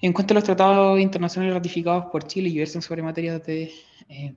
En 0.00 0.12
cuanto 0.12 0.32
a 0.32 0.36
los 0.36 0.44
tratados 0.44 1.00
internacionales 1.00 1.54
ratificados 1.54 2.06
por 2.10 2.26
Chile 2.26 2.48
y 2.48 2.58
versan 2.58 2.82
sobre 2.82 3.02
materias 3.02 3.44
de 3.44 3.72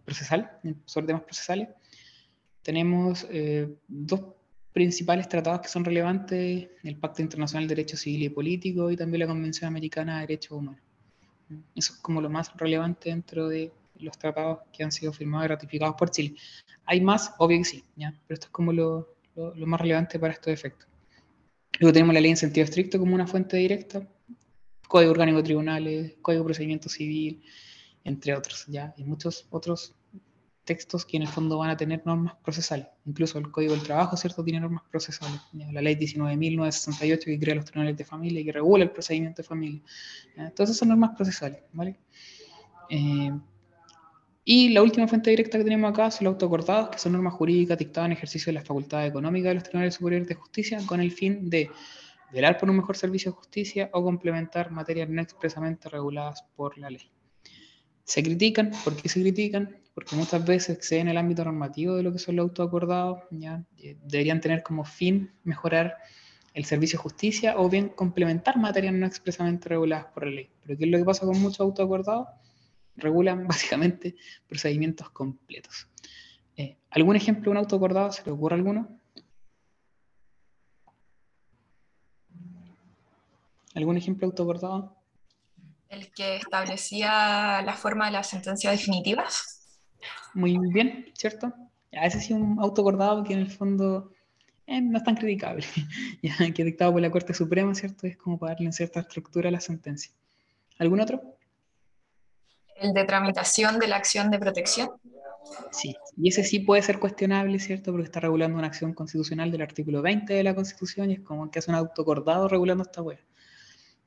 procesal, 0.04 0.60
sobre 0.86 1.08
temas 1.08 1.24
procesales, 1.24 1.70
tenemos 2.62 3.28
dos 3.88 4.22
principales 4.74 5.28
tratados 5.28 5.62
que 5.62 5.68
son 5.68 5.84
relevantes, 5.84 6.70
el 6.84 6.96
Pacto 6.98 7.22
Internacional 7.22 7.68
de 7.68 7.76
Derecho 7.76 7.98
Civil 7.98 8.24
y 8.24 8.30
Político 8.30 8.92
y 8.92 8.96
también 8.96 9.22
la 9.22 9.28
Convención 9.28 9.68
Americana 9.68 10.16
de 10.16 10.22
Derechos 10.22 10.52
Humanos. 10.52 10.82
Eso 11.76 11.94
es 11.94 12.00
como 12.00 12.22
lo 12.22 12.30
más 12.30 12.56
relevante 12.56 13.10
dentro 13.10 13.48
de 13.48 13.72
los 13.96 14.18
tratados 14.18 14.60
que 14.72 14.84
han 14.84 14.92
sido 14.92 15.12
firmados 15.12 15.46
y 15.46 15.50
ratificados 15.50 15.96
por 15.96 16.12
Chile. 16.12 16.36
Hay 16.86 17.02
más, 17.02 17.34
obvio 17.40 17.58
que 17.58 17.66
sí, 17.66 17.84
pero 17.96 18.16
esto 18.30 18.46
es 18.48 18.52
como 18.52 18.72
lo, 18.72 19.16
lo, 19.36 19.66
más 19.66 19.82
relevante 19.82 20.20
para 20.20 20.34
estos 20.34 20.54
efectos. 20.54 20.88
Luego 21.80 21.94
tenemos 21.94 22.14
la 22.14 22.22
ley 22.22 22.32
en 22.32 22.38
sentido 22.38 22.64
estricto 22.66 23.00
como 23.00 23.16
una 23.16 23.28
fuente 23.28 23.58
directa, 23.58 24.08
Código 24.88 25.12
Orgánico 25.12 25.38
de 25.38 25.44
Tribunales, 25.44 26.16
Código 26.22 26.44
de 26.44 26.48
Procedimiento 26.48 26.90
Civil, 26.90 27.44
entre 28.04 28.36
otros, 28.36 28.66
¿ya? 28.68 28.94
Y 28.98 29.04
muchos 29.04 29.48
otros 29.50 29.96
textos 30.70 31.04
que 31.04 31.18
en 31.18 31.24
el 31.24 31.28
fondo 31.28 31.58
van 31.58 31.72
a 31.72 31.76
tener 31.76 32.04
normas 32.06 32.36
procesales. 32.44 32.86
Incluso 33.08 33.40
el 33.40 33.50
Código 33.50 33.74
del 33.74 33.82
Trabajo, 33.82 34.16
¿cierto?, 34.16 34.44
tiene 34.44 34.60
normas 34.60 34.84
procesales. 34.92 35.42
La 35.72 35.82
ley 35.82 35.96
19.968 35.96 37.26
que 37.26 37.40
crea 37.40 37.56
los 37.56 37.66
tribunales 37.66 37.98
de 37.98 38.06
familia 38.06 38.42
y 38.42 38.46
que 38.46 38.52
regula 38.52 38.84
el 38.84 38.92
procedimiento 38.92 39.42
de 39.42 39.48
familia. 39.48 39.82
Entonces 40.38 40.78
son 40.78 40.90
normas 40.90 41.16
procesales, 41.16 41.62
¿vale? 41.74 41.98
Eh, 42.92 43.32
y 44.46 44.70
la 44.70 44.84
última 44.84 45.08
fuente 45.08 45.32
directa 45.32 45.58
que 45.58 45.64
tenemos 45.64 45.92
acá 45.92 46.12
son 46.12 46.26
los 46.26 46.34
autocordados, 46.34 46.90
que 46.90 47.00
son 47.00 47.14
normas 47.14 47.34
jurídicas 47.34 47.80
dictadas 47.80 48.06
en 48.06 48.12
ejercicio 48.12 48.52
de 48.52 48.60
las 48.60 48.68
facultades 48.68 49.10
económicas 49.10 49.50
de 49.50 49.54
los 49.56 49.64
tribunales 49.64 49.96
superiores 49.96 50.28
de 50.28 50.36
justicia 50.36 50.80
con 50.86 51.00
el 51.02 51.12
fin 51.12 51.50
de 51.50 51.72
velar 52.32 52.60
por 52.60 52.70
un 52.70 52.78
mejor 52.78 52.96
servicio 52.96 53.32
de 53.32 53.38
justicia 53.38 53.90
o 53.92 54.04
complementar 54.04 54.70
materias 54.70 55.10
no 55.10 55.20
expresamente 55.20 55.90
reguladas 55.90 56.44
por 56.56 56.78
la 56.78 56.92
ley. 56.92 57.10
Se 58.04 58.24
critican, 58.24 58.72
¿por 58.84 58.96
qué 58.96 59.08
se 59.08 59.22
critican? 59.22 59.78
Porque 60.00 60.16
muchas 60.16 60.46
veces 60.46 60.78
exceden 60.78 61.10
el 61.10 61.18
ámbito 61.18 61.44
normativo 61.44 61.96
de 61.96 62.04
lo 62.04 62.14
que 62.14 62.20
son 62.20 62.38
los 62.38 62.44
autoacordados, 62.44 63.20
¿ya? 63.32 63.66
Deberían 64.06 64.40
tener 64.40 64.64
como 64.64 64.86
fin 64.86 65.30
mejorar 65.44 65.98
el 66.54 66.64
servicio 66.64 66.98
de 66.98 67.04
justicia 67.04 67.56
o 67.58 67.68
bien 67.68 67.90
complementar 67.90 68.58
materias 68.58 68.94
no 68.94 69.06
expresamente 69.06 69.68
reguladas 69.68 70.06
por 70.14 70.26
la 70.26 70.32
ley. 70.32 70.50
Pero 70.64 70.78
¿qué 70.78 70.86
es 70.86 70.90
lo 70.90 70.98
que 71.00 71.04
pasa 71.04 71.26
con 71.26 71.38
muchos 71.42 71.60
autoacordados? 71.60 72.30
Regulan 72.96 73.46
básicamente 73.50 74.16
procedimientos 74.48 75.10
completos. 75.10 75.90
Eh, 76.56 76.78
¿Algún 76.92 77.18
ejemplo 77.18 77.44
de 77.44 77.50
un 77.52 77.58
autoacordado? 77.58 78.14
¿Se 78.14 78.24
le 78.24 78.32
ocurre 78.32 78.56
alguno? 78.56 78.88
¿Algún 83.76 83.98
ejemplo 83.98 84.28
de 84.28 84.32
autoacordado? 84.32 84.96
El 85.90 86.10
que 86.14 86.38
establecía 86.38 87.62
la 87.64 87.74
forma 87.74 88.06
de 88.06 88.14
las 88.14 88.30
sentencias 88.30 88.72
definitivas 88.72 89.59
muy 90.34 90.58
bien, 90.72 91.08
¿cierto? 91.14 91.54
A 91.94 92.06
ese 92.06 92.20
sí 92.20 92.34
un 92.34 92.60
autocordado 92.60 93.24
que 93.24 93.34
en 93.34 93.40
el 93.40 93.52
fondo 93.52 94.14
eh, 94.68 94.82
no 94.82 95.00
es 95.00 95.04
tan 95.04 95.16
criticable, 95.16 95.66
ya 96.22 96.36
que 96.54 96.64
dictado 96.64 96.92
por 96.92 97.02
la 97.02 97.10
Corte 97.10 97.34
Suprema, 97.34 97.74
¿cierto? 97.74 98.06
Es 98.06 98.18
como 98.18 98.38
para 98.38 98.54
darle 98.54 98.72
cierta 98.72 99.00
estructura 99.00 99.50
a 99.50 99.52
la 99.52 99.60
sentencia. 99.60 100.12
¿Algún 100.78 101.02
otro? 101.02 101.22
El 102.76 102.94
de 102.94 103.04
tramitación 103.04 103.80
de 103.80 103.88
la 103.88 103.98
acción 103.98 104.30
de 104.30 104.40
protección. 104.40 104.92
Sí, 105.72 105.96
y 106.18 106.30
ese 106.30 106.44
sí 106.44 106.60
puede 106.60 106.82
ser 106.82 107.00
cuestionable, 107.00 107.58
¿cierto? 107.60 107.92
Porque 107.92 108.06
está 108.06 108.20
regulando 108.20 108.58
una 108.58 108.68
acción 108.68 108.94
constitucional 108.94 109.52
del 109.52 109.64
artículo 109.64 110.02
20 110.02 110.34
de 110.34 110.44
la 110.44 110.54
Constitución 110.54 111.10
y 111.10 111.16
es 111.16 111.20
como 111.22 111.50
que 111.50 111.60
hace 111.60 111.72
un 111.72 111.76
autocordado 111.76 112.48
regulando 112.48 112.84
esta 112.84 113.02
web. 113.02 113.20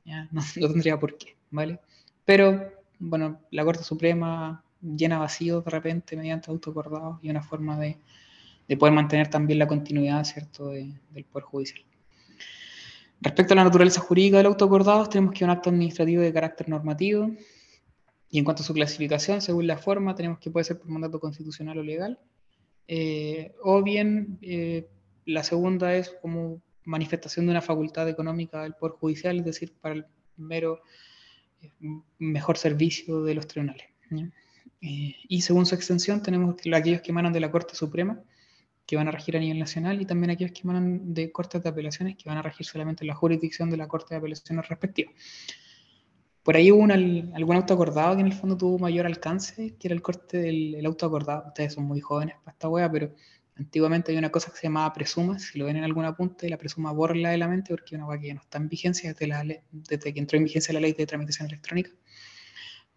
Ya, 0.05 0.27
no, 0.31 0.41
no 0.41 0.67
tendría 0.69 0.97
por 0.97 1.17
qué, 1.17 1.35
¿vale? 1.51 1.79
Pero, 2.23 2.71
bueno, 2.99 3.41
la 3.51 3.65
Corte 3.65 3.83
Suprema 3.83 4.62
llena 4.83 5.19
vacíos 5.19 5.63
de 5.63 5.71
repente 5.71 6.17
mediante 6.17 6.51
autocordados 6.51 7.19
y 7.21 7.29
una 7.29 7.41
forma 7.41 7.79
de, 7.79 7.97
poder 8.77 8.93
mantener 8.93 9.29
también 9.29 9.59
la 9.59 9.67
continuidad 9.67 10.23
¿cierto? 10.23 10.69
del 10.69 11.25
Poder 11.31 11.45
Judicial. 11.45 11.83
Respecto 13.21 13.53
a 13.53 13.55
la 13.55 13.63
naturaleza 13.63 14.01
jurídica 14.01 14.37
del 14.37 14.47
autocordado, 14.47 15.07
tenemos 15.07 15.33
que 15.33 15.45
un 15.45 15.49
acto 15.49 15.69
administrativo 15.69 16.21
de 16.21 16.33
carácter 16.33 16.67
normativo 16.67 17.31
y 18.29 18.39
en 18.39 18.43
cuanto 18.45 18.63
a 18.63 18.65
su 18.65 18.73
clasificación, 18.73 19.41
según 19.41 19.67
la 19.67 19.77
forma, 19.77 20.15
tenemos 20.15 20.39
que 20.39 20.49
puede 20.49 20.63
ser 20.63 20.79
por 20.79 20.89
mandato 20.89 21.19
constitucional 21.19 21.77
o 21.77 21.83
legal, 21.83 22.19
eh, 22.87 23.53
o 23.61 23.81
bien 23.83 24.39
eh, 24.41 24.89
la 25.25 25.43
segunda 25.43 25.95
es 25.95 26.09
como 26.21 26.61
manifestación 26.83 27.45
de 27.45 27.51
una 27.51 27.61
facultad 27.61 28.09
económica 28.09 28.63
del 28.63 28.73
Poder 28.73 28.95
Judicial, 28.95 29.37
es 29.37 29.45
decir, 29.45 29.73
para 29.79 29.95
el 29.95 30.05
mero 30.35 30.81
eh, 31.61 31.69
mejor 32.17 32.57
servicio 32.57 33.23
de 33.23 33.35
los 33.35 33.47
tribunales. 33.47 33.85
Eh, 34.83 35.15
y 35.29 35.41
según 35.41 35.65
su 35.65 35.75
extensión 35.75 36.21
tenemos 36.21 36.55
aquellos 36.73 37.01
que 37.01 37.11
emanan 37.11 37.31
de 37.31 37.39
la 37.39 37.49
Corte 37.49 37.73
Suprema, 37.73 38.21
que 38.85 38.97
van 38.97 39.07
a 39.07 39.11
regir 39.11 39.37
a 39.37 39.39
nivel 39.39 39.57
nacional, 39.57 40.01
y 40.01 40.05
también 40.05 40.31
aquellos 40.31 40.51
que 40.51 40.61
emanan 40.63 41.13
de 41.13 41.31
Cortes 41.31 41.63
de 41.63 41.69
Apelaciones, 41.69 42.17
que 42.17 42.27
van 42.27 42.37
a 42.37 42.41
regir 42.41 42.65
solamente 42.65 43.05
la 43.05 43.15
jurisdicción 43.15 43.69
de 43.69 43.77
la 43.77 43.87
Corte 43.87 44.13
de 44.13 44.17
Apelaciones 44.17 44.67
respectiva. 44.67 45.11
Por 46.43 46.57
ahí 46.57 46.69
hubo 46.69 46.81
un, 46.81 46.91
algún 46.91 47.55
auto 47.55 47.73
acordado 47.73 48.15
que 48.15 48.21
en 48.21 48.27
el 48.27 48.33
fondo 48.33 48.57
tuvo 48.57 48.77
mayor 48.77 49.05
alcance, 49.05 49.77
que 49.79 49.87
era 49.87 49.95
el 49.95 50.01
corte 50.01 50.39
del 50.39 50.85
auto 50.85 51.05
acordado. 51.05 51.45
Ustedes 51.47 51.73
son 51.75 51.85
muy 51.85 52.01
jóvenes 52.01 52.35
para 52.43 52.51
esta 52.51 52.67
wea, 52.67 52.91
pero 52.91 53.15
antiguamente 53.55 54.11
había 54.11 54.19
una 54.19 54.31
cosa 54.31 54.51
que 54.51 54.57
se 54.57 54.63
llamaba 54.63 54.91
presuma, 54.91 55.39
si 55.39 55.57
lo 55.57 55.63
ven 55.63 55.77
en 55.77 55.85
alguna 55.85 56.13
punta, 56.13 56.45
y 56.45 56.49
la 56.49 56.57
presuma 56.57 56.91
borra 56.91 57.29
de 57.29 57.37
la 57.37 57.47
mente 57.47 57.69
porque 57.69 57.95
es 57.95 57.99
una 57.99 58.05
wea 58.05 58.19
que 58.19 58.27
ya 58.27 58.33
no 58.33 58.41
está 58.41 58.57
en 58.57 58.67
vigencia 58.67 59.13
desde, 59.13 59.27
la, 59.27 59.45
desde 59.71 60.13
que 60.13 60.19
entró 60.19 60.37
en 60.37 60.43
vigencia 60.43 60.73
la 60.73 60.81
ley 60.81 60.91
de 60.91 61.05
tramitación 61.05 61.47
electrónica 61.47 61.91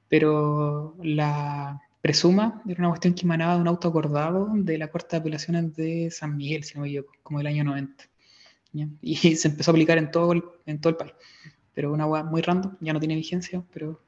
pero 0.09 0.97
la 1.03 1.83
presuma 2.01 2.63
era 2.69 2.79
una 2.79 2.91
cuestión 2.91 3.15
que 3.15 3.23
emanaba 3.23 3.55
de 3.55 3.61
un 3.61 3.69
auto 3.69 3.89
acordado 3.89 4.49
de 4.55 4.79
la 4.79 4.89
Corte 4.89 5.17
de 5.17 5.21
Apelaciones 5.21 5.75
de 5.75 6.11
San 6.11 6.37
Miguel, 6.37 6.65
si 6.65 6.75
no 6.75 6.83
me 6.83 6.89
equivoco, 6.89 7.13
como 7.23 7.39
del 7.39 7.49
año 7.49 7.65
90. 7.65 8.05
Y 9.03 9.17
se 9.37 9.49
empezó 9.49 9.71
a 9.71 9.73
aplicar 9.73 9.99
en 9.99 10.11
todo 10.11 10.33
el, 10.33 10.45
en 10.67 10.81
todo 10.81 10.91
el 10.91 10.97
país. 10.97 11.13
Pero 11.75 11.93
una 11.93 12.05
agua 12.05 12.23
muy 12.23 12.43
random, 12.43 12.77
ya 12.81 12.93
no 12.93 13.01
tiene 13.01 13.17
vigencia, 13.17 13.63
pero 13.73 14.01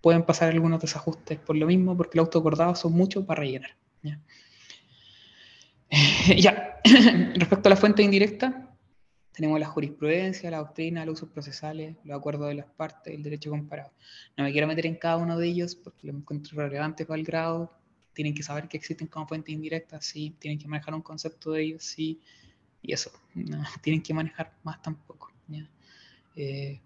pueden 0.00 0.24
pasar 0.24 0.50
algunos 0.50 0.80
desajustes 0.80 1.38
por 1.38 1.56
lo 1.56 1.66
mismo, 1.66 1.96
porque 1.96 2.16
los 2.16 2.26
autoacordados 2.26 2.78
son 2.78 2.92
muchos 2.92 3.24
para 3.24 3.40
rellenar. 3.40 3.76
¿ya? 4.02 4.20
ya. 6.36 6.80
Respecto 7.34 7.68
a 7.68 7.70
la 7.70 7.76
fuente 7.76 8.02
indirecta, 8.02 8.69
tenemos 9.40 9.58
la 9.58 9.68
jurisprudencia, 9.68 10.50
la 10.50 10.58
doctrina, 10.58 11.06
los 11.06 11.14
usos 11.14 11.30
procesales, 11.30 11.96
los 12.04 12.18
acuerdos 12.18 12.48
de 12.48 12.56
las 12.56 12.66
partes, 12.66 13.14
el 13.14 13.22
derecho 13.22 13.48
comparado. 13.48 13.90
No 14.36 14.44
me 14.44 14.52
quiero 14.52 14.66
meter 14.66 14.84
en 14.84 14.96
cada 14.96 15.16
uno 15.16 15.38
de 15.38 15.46
ellos 15.46 15.74
porque 15.76 16.08
lo 16.08 16.12
encuentro 16.12 16.58
relevante 16.58 17.06
para 17.06 17.18
el 17.18 17.24
grado. 17.24 17.72
Tienen 18.12 18.34
que 18.34 18.42
saber 18.42 18.68
que 18.68 18.76
existen 18.76 19.06
como 19.06 19.26
fuentes 19.26 19.54
indirectas, 19.54 20.04
sí. 20.04 20.36
Tienen 20.38 20.58
que 20.58 20.68
manejar 20.68 20.92
un 20.92 21.00
concepto 21.00 21.52
de 21.52 21.62
ellos, 21.62 21.82
sí. 21.82 22.20
Y 22.82 22.92
eso, 22.92 23.10
no 23.34 23.64
tienen 23.82 24.02
que 24.02 24.12
manejar 24.12 24.52
más 24.62 24.82
tampoco. 24.82 25.32
Eh, 26.36 26.78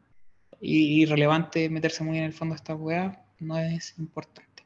y, 0.60 1.06
relevante 1.06 1.68
meterse 1.68 2.04
muy 2.04 2.18
en 2.18 2.24
el 2.24 2.32
fondo 2.32 2.54
de 2.54 2.58
esta 2.58 2.76
weá 2.76 3.26
no 3.40 3.58
es 3.58 3.98
importante. 3.98 4.62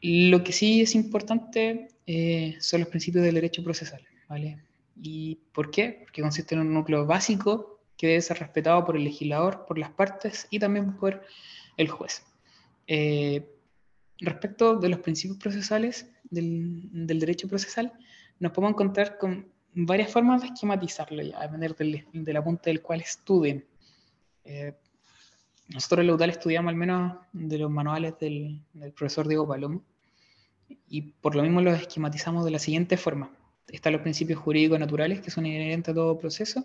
Lo 0.00 0.44
que 0.44 0.52
sí 0.52 0.82
es 0.82 0.94
importante 0.94 1.88
eh, 2.06 2.56
son 2.60 2.78
los 2.78 2.88
principios 2.88 3.24
del 3.24 3.34
derecho 3.34 3.64
procesal, 3.64 4.06
¿vale? 4.28 4.62
¿Y 5.04 5.40
por 5.52 5.72
qué? 5.72 5.98
Porque 6.04 6.22
consiste 6.22 6.54
en 6.54 6.60
un 6.60 6.72
núcleo 6.72 7.04
básico 7.04 7.80
que 7.96 8.06
debe 8.06 8.20
ser 8.20 8.38
respetado 8.38 8.84
por 8.84 8.96
el 8.96 9.02
legislador, 9.02 9.66
por 9.66 9.76
las 9.76 9.90
partes 9.90 10.46
y 10.48 10.60
también 10.60 10.96
por 10.96 11.22
el 11.76 11.88
juez. 11.88 12.22
Eh, 12.86 13.44
respecto 14.20 14.76
de 14.76 14.88
los 14.88 15.00
principios 15.00 15.38
procesales 15.38 16.08
del, 16.30 16.88
derecho 16.92 17.48
procesal, 17.48 17.92
nos 18.38 18.52
podemos 18.52 18.74
encontrar 18.74 19.18
con 19.18 19.48
varias 19.74 20.12
formas 20.12 20.40
de 20.40 20.48
esquematizarlo, 20.48 21.20
ya, 21.20 21.36
a 21.36 21.48
depender 21.48 21.74
de 21.74 22.32
la 22.32 22.44
punta 22.44 22.70
del 22.70 22.80
cual 22.80 23.00
estudien. 23.00 23.66
Eh, 24.44 24.72
nosotros 25.66 26.02
en 26.02 26.06
la 26.06 26.14
UDAL 26.14 26.30
estudiamos 26.30 26.70
al 26.70 26.76
menos 26.76 27.16
de 27.32 27.58
los 27.58 27.70
manuales 27.72 28.20
del, 28.20 28.62
del, 28.72 28.92
profesor 28.92 29.26
Diego 29.26 29.48
Palomo 29.48 29.82
y 30.88 31.02
por 31.02 31.34
lo 31.34 31.42
mismo 31.42 31.60
los 31.60 31.80
esquematizamos 31.80 32.44
de 32.44 32.52
la 32.52 32.60
siguiente 32.60 32.96
forma. 32.96 33.32
Están 33.68 33.92
los 33.92 34.02
principios 34.02 34.38
jurídicos 34.38 34.78
naturales 34.78 35.20
que 35.20 35.30
son 35.30 35.46
inherentes 35.46 35.92
a 35.92 35.94
todo 35.94 36.18
proceso. 36.18 36.64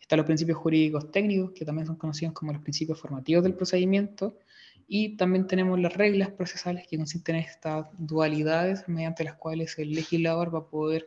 Están 0.00 0.18
los 0.18 0.26
principios 0.26 0.58
jurídicos 0.58 1.10
técnicos 1.10 1.52
que 1.52 1.64
también 1.64 1.86
son 1.86 1.96
conocidos 1.96 2.34
como 2.34 2.52
los 2.52 2.62
principios 2.62 3.00
formativos 3.00 3.44
del 3.44 3.54
procedimiento. 3.54 4.38
Y 4.86 5.16
también 5.16 5.46
tenemos 5.46 5.78
las 5.78 5.94
reglas 5.94 6.30
procesales 6.30 6.86
que 6.88 6.96
consisten 6.96 7.36
en 7.36 7.42
estas 7.42 7.86
dualidades 7.98 8.88
mediante 8.88 9.22
las 9.22 9.34
cuales 9.34 9.78
el 9.78 9.92
legislador 9.92 10.54
va 10.54 10.60
a 10.60 10.66
poder 10.66 11.06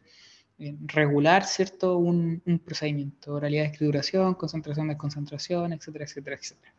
eh, 0.60 0.76
regular 0.86 1.44
cierto 1.44 1.98
un, 1.98 2.44
procedimiento, 2.64 3.34
oralidad 3.34 3.64
de 3.64 3.70
escrituración, 3.70 4.36
concentración 4.36 4.90
de 4.90 4.98
concentración, 4.98 5.74
etcétera, 5.74 6.06
etcétera, 6.06 6.36
etcétera. 6.36 6.76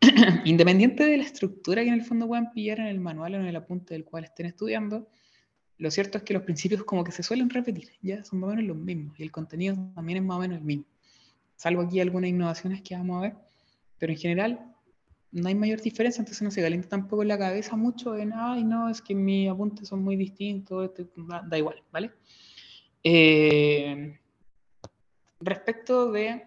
Independiente 0.44 1.04
de 1.04 1.16
la 1.16 1.22
estructura 1.22 1.82
que 1.82 1.88
en 1.88 1.94
el 1.94 2.04
fondo 2.04 2.28
puedan 2.28 2.52
pillar 2.52 2.80
en 2.80 2.88
el 2.88 3.00
manual 3.00 3.34
o 3.34 3.40
en 3.40 3.46
el 3.46 3.56
apunte 3.56 3.94
del 3.94 4.04
cual 4.04 4.24
estén 4.24 4.44
estudiando, 4.44 5.08
lo 5.78 5.90
cierto 5.90 6.18
es 6.18 6.24
que 6.24 6.34
los 6.34 6.42
principios 6.42 6.82
como 6.84 7.04
que 7.04 7.12
se 7.12 7.22
suelen 7.22 7.48
repetir, 7.50 7.90
ya 8.02 8.24
son 8.24 8.40
más 8.40 8.48
o 8.48 8.50
menos 8.50 8.64
los 8.66 8.76
mismos 8.76 9.18
y 9.18 9.22
el 9.22 9.30
contenido 9.30 9.76
también 9.94 10.18
es 10.18 10.24
más 10.24 10.36
o 10.36 10.40
menos 10.40 10.58
el 10.58 10.64
mismo. 10.64 10.84
Salvo 11.56 11.82
aquí 11.82 12.00
algunas 12.00 12.30
innovaciones 12.30 12.82
que 12.82 12.96
vamos 12.96 13.18
a 13.18 13.20
ver, 13.20 13.34
pero 13.98 14.12
en 14.12 14.18
general 14.18 14.74
no 15.30 15.48
hay 15.48 15.54
mayor 15.54 15.80
diferencia, 15.80 16.20
entonces 16.20 16.42
no 16.42 16.50
se 16.50 16.62
calienta 16.62 16.88
tampoco 16.88 17.22
la 17.22 17.38
cabeza 17.38 17.76
mucho 17.76 18.16
en, 18.16 18.32
ay, 18.32 18.64
no, 18.64 18.88
es 18.88 19.00
que 19.00 19.14
mis 19.14 19.48
apuntes 19.48 19.88
son 19.88 20.02
muy 20.02 20.16
distintos, 20.16 20.84
este, 20.86 21.06
da, 21.16 21.58
igual, 21.58 21.82
¿vale? 21.92 22.12
Eh, 23.04 24.18
respecto 25.40 26.10
de 26.10 26.42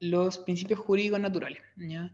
los 0.00 0.38
principios 0.38 0.80
jurídicos 0.80 1.20
naturales, 1.20 1.62
¿ya? 1.76 2.12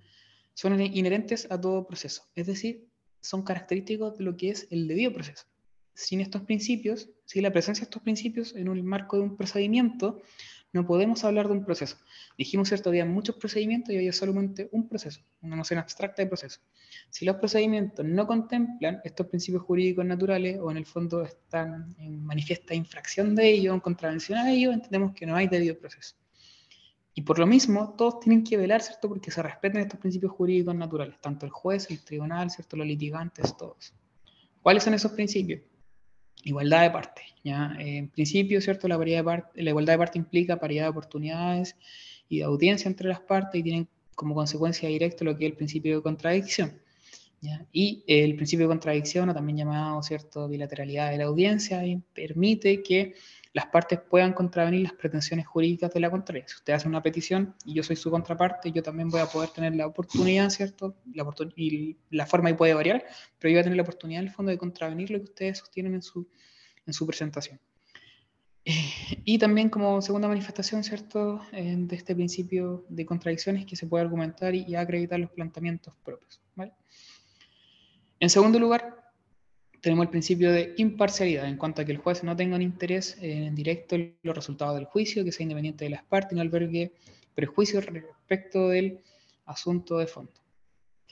son 0.54 0.80
inherentes 0.80 1.46
a 1.50 1.60
todo 1.60 1.86
proceso, 1.86 2.22
es 2.34 2.46
decir, 2.46 2.86
son 3.20 3.42
característicos 3.42 4.16
de 4.18 4.24
lo 4.24 4.36
que 4.36 4.50
es 4.50 4.68
el 4.70 4.86
debido 4.88 5.12
proceso. 5.12 5.46
Sin 5.96 6.20
estos 6.20 6.42
principios, 6.42 7.08
sin 7.24 7.42
la 7.42 7.50
presencia 7.50 7.80
de 7.80 7.84
estos 7.86 8.02
principios 8.02 8.54
en 8.54 8.68
un 8.68 8.84
marco 8.84 9.16
de 9.16 9.22
un 9.22 9.34
procedimiento, 9.34 10.20
no 10.74 10.86
podemos 10.86 11.24
hablar 11.24 11.46
de 11.46 11.54
un 11.54 11.64
proceso. 11.64 11.96
Dijimos 12.36 12.68
cierto 12.68 12.90
día 12.90 13.06
muchos 13.06 13.36
procedimientos 13.36 13.94
y 13.94 14.06
es 14.06 14.14
solamente 14.14 14.68
un 14.72 14.90
proceso, 14.90 15.22
una 15.40 15.56
noción 15.56 15.78
abstracta 15.78 16.20
de 16.20 16.28
proceso. 16.28 16.60
Si 17.08 17.24
los 17.24 17.36
procedimientos 17.36 18.04
no 18.04 18.26
contemplan 18.26 19.00
estos 19.04 19.26
principios 19.28 19.62
jurídicos 19.62 20.04
naturales 20.04 20.58
o 20.60 20.70
en 20.70 20.76
el 20.76 20.84
fondo 20.84 21.22
están 21.22 21.96
en 21.98 22.22
manifiesta 22.22 22.74
infracción 22.74 23.34
de 23.34 23.48
ellos, 23.48 23.72
en 23.72 23.80
contravención 23.80 24.38
a 24.38 24.52
ellos, 24.52 24.74
entendemos 24.74 25.14
que 25.14 25.24
no 25.24 25.34
hay 25.34 25.48
debido 25.48 25.78
proceso. 25.78 26.14
Y 27.14 27.22
por 27.22 27.38
lo 27.38 27.46
mismo, 27.46 27.94
todos 27.96 28.20
tienen 28.20 28.44
que 28.44 28.58
velar, 28.58 28.82
¿cierto? 28.82 29.08
Porque 29.08 29.30
se 29.30 29.42
respeten 29.42 29.80
estos 29.80 29.98
principios 29.98 30.32
jurídicos 30.32 30.74
naturales, 30.74 31.18
tanto 31.22 31.46
el 31.46 31.52
juez, 31.52 31.90
el 31.90 32.04
tribunal, 32.04 32.50
¿cierto? 32.50 32.76
Los 32.76 32.86
litigantes, 32.86 33.56
todos. 33.56 33.94
¿Cuáles 34.60 34.84
son 34.84 34.92
esos 34.92 35.12
principios? 35.12 35.62
Igualdad 36.46 36.82
de 36.82 36.90
parte. 36.92 37.22
¿ya? 37.42 37.74
En 37.78 38.08
principio, 38.08 38.60
¿cierto? 38.60 38.86
La, 38.86 38.96
de 38.96 39.24
parte, 39.24 39.60
la 39.60 39.70
igualdad 39.70 39.94
de 39.94 39.98
parte 39.98 40.18
implica 40.18 40.60
paridad 40.60 40.84
de 40.84 40.90
oportunidades 40.90 41.76
y 42.28 42.38
de 42.38 42.44
audiencia 42.44 42.88
entre 42.88 43.08
las 43.08 43.18
partes 43.18 43.58
y 43.58 43.64
tienen 43.64 43.88
como 44.14 44.32
consecuencia 44.32 44.88
directa 44.88 45.24
lo 45.24 45.36
que 45.36 45.46
es 45.46 45.50
el 45.50 45.56
principio 45.56 45.96
de 45.96 46.02
contradicción. 46.02 46.80
¿ya? 47.40 47.66
Y 47.72 48.04
el 48.06 48.36
principio 48.36 48.66
de 48.66 48.68
contradicción, 48.68 49.28
o 49.28 49.34
también 49.34 49.58
llamado 49.58 50.00
¿cierto? 50.04 50.46
bilateralidad 50.46 51.10
de 51.10 51.18
la 51.18 51.24
audiencia, 51.24 51.82
permite 52.14 52.80
que 52.80 53.14
las 53.56 53.68
partes 53.68 53.98
puedan 53.98 54.34
contravenir 54.34 54.82
las 54.82 54.92
pretensiones 54.92 55.46
jurídicas 55.46 55.90
de 55.94 55.98
la 55.98 56.10
contraria. 56.10 56.44
Si 56.46 56.56
usted 56.56 56.74
hace 56.74 56.86
una 56.88 57.02
petición 57.02 57.54
y 57.64 57.72
yo 57.72 57.82
soy 57.82 57.96
su 57.96 58.10
contraparte, 58.10 58.70
yo 58.70 58.82
también 58.82 59.08
voy 59.08 59.22
a 59.22 59.24
poder 59.24 59.48
tener 59.48 59.74
la 59.74 59.86
oportunidad, 59.86 60.50
¿cierto? 60.50 60.94
La 61.14 61.24
y 61.56 61.96
la 62.10 62.26
forma 62.26 62.50
ahí 62.50 62.54
puede 62.54 62.74
variar, 62.74 63.06
pero 63.38 63.50
yo 63.50 63.54
voy 63.54 63.60
a 63.60 63.62
tener 63.62 63.78
la 63.78 63.82
oportunidad 63.82 64.20
en 64.20 64.28
el 64.28 64.34
fondo 64.34 64.50
de 64.50 64.58
contravenir 64.58 65.10
lo 65.10 65.16
que 65.20 65.24
ustedes 65.24 65.56
sostienen 65.56 65.94
en 65.94 66.02
su, 66.02 66.28
en 66.84 66.92
su 66.92 67.06
presentación. 67.06 67.58
Eh, 68.62 69.22
y 69.24 69.38
también 69.38 69.70
como 69.70 70.02
segunda 70.02 70.28
manifestación, 70.28 70.84
¿cierto?, 70.84 71.40
de 71.50 71.96
este 71.96 72.14
principio 72.14 72.84
de 72.90 73.06
contradicciones 73.06 73.64
que 73.64 73.74
se 73.74 73.86
puede 73.86 74.04
argumentar 74.04 74.54
y, 74.54 74.66
y 74.68 74.74
acreditar 74.74 75.18
los 75.18 75.30
planteamientos 75.30 75.94
propios, 76.04 76.42
¿vale? 76.54 76.74
En 78.20 78.28
segundo 78.28 78.58
lugar, 78.58 79.05
tenemos 79.86 80.06
el 80.06 80.10
principio 80.10 80.50
de 80.50 80.74
imparcialidad 80.78 81.46
en 81.46 81.56
cuanto 81.56 81.80
a 81.80 81.84
que 81.84 81.92
el 81.92 81.98
juez 81.98 82.24
no 82.24 82.34
tenga 82.34 82.56
un 82.56 82.62
interés 82.62 83.16
en 83.20 83.54
directo 83.54 83.94
en 83.94 84.16
los 84.24 84.34
resultados 84.34 84.74
del 84.74 84.86
juicio, 84.86 85.24
que 85.24 85.30
sea 85.30 85.44
independiente 85.44 85.84
de 85.84 85.90
las 85.90 86.02
partes 86.02 86.32
y 86.32 86.34
no 86.34 86.40
albergue 86.40 86.90
prejuicios 87.36 87.86
respecto 87.86 88.68
del 88.68 88.98
asunto 89.44 89.98
de 89.98 90.08
fondo. 90.08 90.32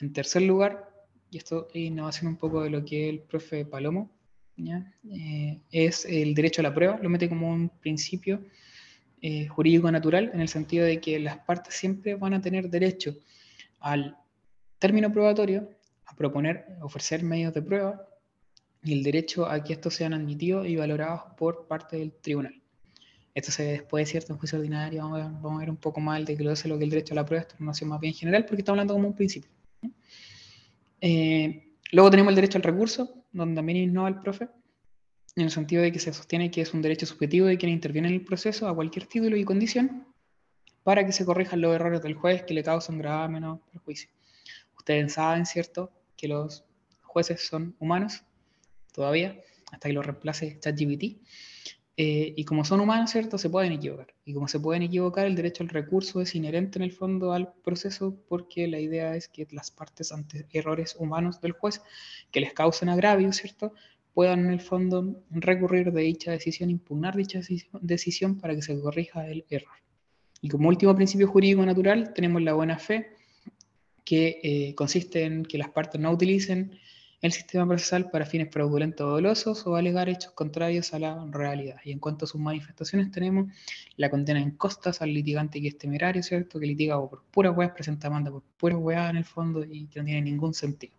En 0.01 0.13
tercer 0.13 0.43
lugar, 0.43 0.91
y 1.31 1.37
esto 1.37 1.69
es 1.73 1.83
innovación 1.83 2.27
un 2.27 2.37
poco 2.37 2.65
de 2.65 2.71
lo 2.71 2.85
que 2.85 3.09
el 3.09 3.21
profe 3.21 3.65
Palomo, 3.65 4.11
eh, 4.59 5.61
es 5.71 6.05
el 6.07 6.35
derecho 6.35 6.61
a 6.61 6.65
la 6.65 6.75
prueba, 6.75 6.99
lo 7.01 7.09
mete 7.09 7.29
como 7.29 7.49
un 7.49 7.69
principio 7.69 8.43
eh, 9.23 9.47
jurídico 9.47 9.89
natural 9.93 10.33
en 10.35 10.41
el 10.41 10.49
sentido 10.49 10.85
de 10.85 11.01
que 11.01 11.21
las 11.21 11.39
partes 11.39 11.77
siempre 11.77 12.17
van 12.17 12.35
a 12.35 12.41
tener 12.41 12.69
derecho 12.69 13.15
al 13.79 14.19
término 14.81 15.13
probatorio, 15.13 15.71
a 16.07 16.17
proponer, 16.17 16.67
ofrecer 16.81 17.23
medios 17.23 17.55
de 17.55 17.63
prueba 17.63 18.09
y 18.85 18.93
el 18.93 19.03
derecho 19.03 19.49
a 19.49 19.65
que 19.65 19.73
estos 19.73 19.95
sean 19.95 20.13
admitidos 20.13 20.67
y 20.67 20.77
valorados 20.77 21.23
por 21.37 21.67
parte 21.67 21.97
del 21.97 22.13
tribunal. 22.13 22.61
Esto 23.35 23.51
se 23.51 23.65
ve 23.65 23.73
después, 23.73 24.09
¿cierto? 24.09 24.33
En 24.33 24.39
juicio 24.39 24.59
ordinario 24.59 25.03
vamos 25.03 25.21
a, 25.21 25.25
ver, 25.25 25.33
vamos 25.41 25.57
a 25.57 25.61
ver 25.61 25.71
un 25.71 25.77
poco 25.77 26.01
más 26.01 26.21
el 26.21 26.27
desglose 26.27 26.69
lo 26.69 26.79
que 26.79 26.85
el 26.85 26.91
derecho 26.91 27.15
a 27.15 27.17
la 27.17 27.25
prueba, 27.25 27.43
esto 27.43 27.55
es 27.55 27.61
una 27.61 27.69
noción 27.69 27.91
más 27.91 28.01
bien 28.01 28.15
general 28.15 28.45
porque 28.45 28.61
estamos 28.61 28.77
hablando 28.77 28.95
como 28.95 29.09
un 29.09 29.17
principio. 29.17 29.51
Eh, 31.01 31.73
luego 31.91 32.11
tenemos 32.11 32.31
el 32.31 32.37
derecho 32.37 32.59
al 32.59 32.63
recurso, 32.63 33.25
donde 33.33 33.57
también 33.57 33.79
innova 33.79 34.09
el 34.09 34.21
profe, 34.21 34.49
en 35.35 35.45
el 35.45 35.51
sentido 35.51 35.83
de 35.83 35.91
que 35.91 35.99
se 35.99 36.13
sostiene 36.13 36.51
que 36.51 36.61
es 36.61 36.73
un 36.75 36.83
derecho 36.83 37.07
subjetivo 37.07 37.47
de 37.47 37.59
quien 37.59 37.73
interviene 37.73 38.09
en 38.09 38.15
el 38.15 38.25
proceso 38.25 38.69
a 38.69 38.75
cualquier 38.75 39.07
título 39.07 39.37
y 39.37 39.45
condición 39.45 40.07
para 40.85 41.05
que 41.05 41.13
se 41.13 41.25
corrijan 41.25 41.61
los 41.61 41.75
errores 41.75 42.03
del 42.03 42.15
juez 42.15 42.45
que 42.45 42.55
le 42.55 42.63
causan 42.63 42.99
grave 42.99 43.45
o 43.45 43.61
perjuicio. 43.73 44.11
Ustedes 44.77 45.15
saben, 45.15 45.47
¿cierto?, 45.47 45.91
que 46.17 46.29
los 46.29 46.65
jueces 47.03 47.47
son 47.47 47.75
humanos 47.81 48.23
todavía, 48.95 49.41
hasta 49.73 49.89
que 49.89 49.93
lo 49.93 50.03
reemplace 50.03 50.59
ChatGPT. 50.61 51.21
Eh, 51.97 52.35
y 52.37 52.45
como 52.45 52.65
son 52.65 52.81
humanos, 52.81 53.11
¿cierto? 53.11 53.39
Se 53.39 53.51
pueden 53.51 53.73
equivocar. 53.73 54.09
Y 54.25 54.35
como 54.35 54.49
se 54.49 54.59
pueden 54.59 54.83
equivocar, 54.83 55.27
el 55.27 55.37
derecho 55.37 55.63
al 55.63 55.69
recurso 55.69 56.21
es 56.21 56.35
inherente 56.35 56.79
en 56.79 56.83
el 56.83 56.93
fondo 56.93 57.33
al 57.33 57.53
proceso 57.63 58.17
porque 58.29 58.67
la 58.67 58.81
idea 58.81 59.15
es 59.15 59.29
que 59.29 59.47
las 59.53 59.71
partes 59.71 60.11
ante 60.11 60.47
errores 60.51 60.97
humanos 60.99 61.41
del 61.41 61.53
juez 61.53 61.83
que 62.33 62.41
les 62.41 62.53
causen 62.53 62.89
agravio, 62.89 63.33
¿cierto? 63.33 63.75
Puedan 64.13 64.41
en 64.41 64.53
el 64.53 64.61
fondo 64.61 65.23
recurrir 65.31 65.93
de 65.93 66.03
dicha 66.03 66.33
decisión, 66.33 66.71
impugnar 66.71 67.17
dicha 67.17 67.41
decisión 67.81 68.39
para 68.41 68.55
que 68.55 68.63
se 68.63 68.81
corrija 68.81 69.29
el 69.29 69.45
error. 69.49 69.77
Y 70.41 70.49
como 70.49 70.69
último 70.69 70.95
principio 70.95 71.29
jurídico 71.29 71.65
natural 71.65 72.13
tenemos 72.13 72.43
la 72.43 72.55
buena 72.55 72.79
fe, 72.79 73.13
que 74.05 74.41
eh, 74.43 74.75
consiste 74.75 75.25
en 75.25 75.45
que 75.45 75.59
las 75.59 75.71
partes 75.71 76.01
no 76.01 76.11
utilicen 76.11 76.79
el 77.25 77.33
sistema 77.33 77.67
procesal 77.67 78.11
para 78.11 78.27
fines 78.27 78.51
fraudulentos 78.53 79.07
o 79.07 79.13
dolosos 79.13 79.67
o 79.67 79.77
alegar 79.77 80.11
hechos 80.11 80.33
contrarios 80.33 80.93
a 80.93 80.99
la 80.99 81.27
realidad. 81.31 81.77
Y 81.83 81.91
en 81.91 81.99
cuanto 81.99 82.27
a 82.27 82.29
sus 82.29 82.39
manifestaciones, 82.39 83.11
tenemos 83.11 83.47
la 83.97 84.11
condena 84.11 84.43
en 84.43 84.51
costas 84.51 85.01
al 85.01 85.15
litigante 85.15 85.59
que 85.63 85.69
es 85.69 85.79
temerario, 85.79 86.23
¿cierto? 86.23 86.61
Que 86.61 86.67
litiga 86.67 87.01
por 87.01 87.25
puras 87.31 87.57
weas, 87.57 87.73
presenta 87.73 88.11
manda 88.11 88.31
por 88.31 88.43
puras 88.59 88.79
weas 88.79 89.09
en 89.09 89.17
el 89.17 89.25
fondo 89.25 89.65
y 89.65 89.87
que 89.87 90.01
no 90.01 90.05
tiene 90.05 90.21
ningún 90.21 90.53
sentido. 90.53 90.93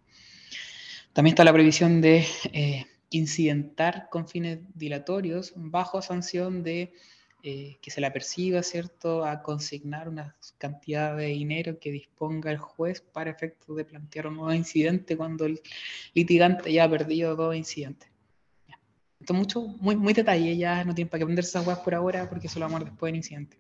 También 1.14 1.34
está 1.34 1.44
la 1.44 1.54
previsión 1.54 2.02
de 2.02 2.26
eh, 2.52 2.88
incidentar 3.12 4.08
con 4.10 4.28
fines 4.28 4.62
dilatorios 4.74 5.54
bajo 5.56 6.02
sanción 6.02 6.64
de 6.64 6.92
eh, 7.48 7.78
que 7.80 7.92
se 7.92 8.02
la 8.02 8.12
persiga, 8.12 8.64
¿cierto?, 8.64 9.24
a 9.24 9.44
consignar 9.44 10.10
una 10.10 10.36
cantidad 10.58 11.16
de 11.16 11.28
dinero 11.28 11.78
que 11.80 11.92
disponga 11.92 12.50
el 12.50 12.58
juez 12.58 13.02
para 13.02 13.30
efectos 13.30 13.76
de 13.78 13.86
plantear 13.86 14.26
un 14.26 14.38
nuevo 14.38 14.52
incidente 14.52 15.16
cuando 15.16 15.46
el 15.46 15.62
litigante 16.16 16.74
ya 16.74 16.86
ha 16.86 16.90
perdido 16.90 17.36
dos 17.36 17.56
incidentes. 17.56 18.10
Esto 19.20 19.36
mucho, 19.36 19.62
muy, 19.62 19.96
muy 19.96 20.14
detalle, 20.14 20.58
ya 20.58 20.84
no 20.84 20.96
tiene 20.96 21.08
para 21.08 21.20
que 21.20 21.24
aprender 21.26 21.46
esas 21.46 21.64
cosas 21.64 21.84
por 21.84 21.94
ahora 21.94 22.28
porque 22.28 22.48
eso 22.48 22.58
lo 22.58 22.66
vamos 22.66 22.78
a 22.78 22.80
ver 22.80 22.90
después 22.94 23.12
del 23.12 23.18
incidente. 23.18 23.60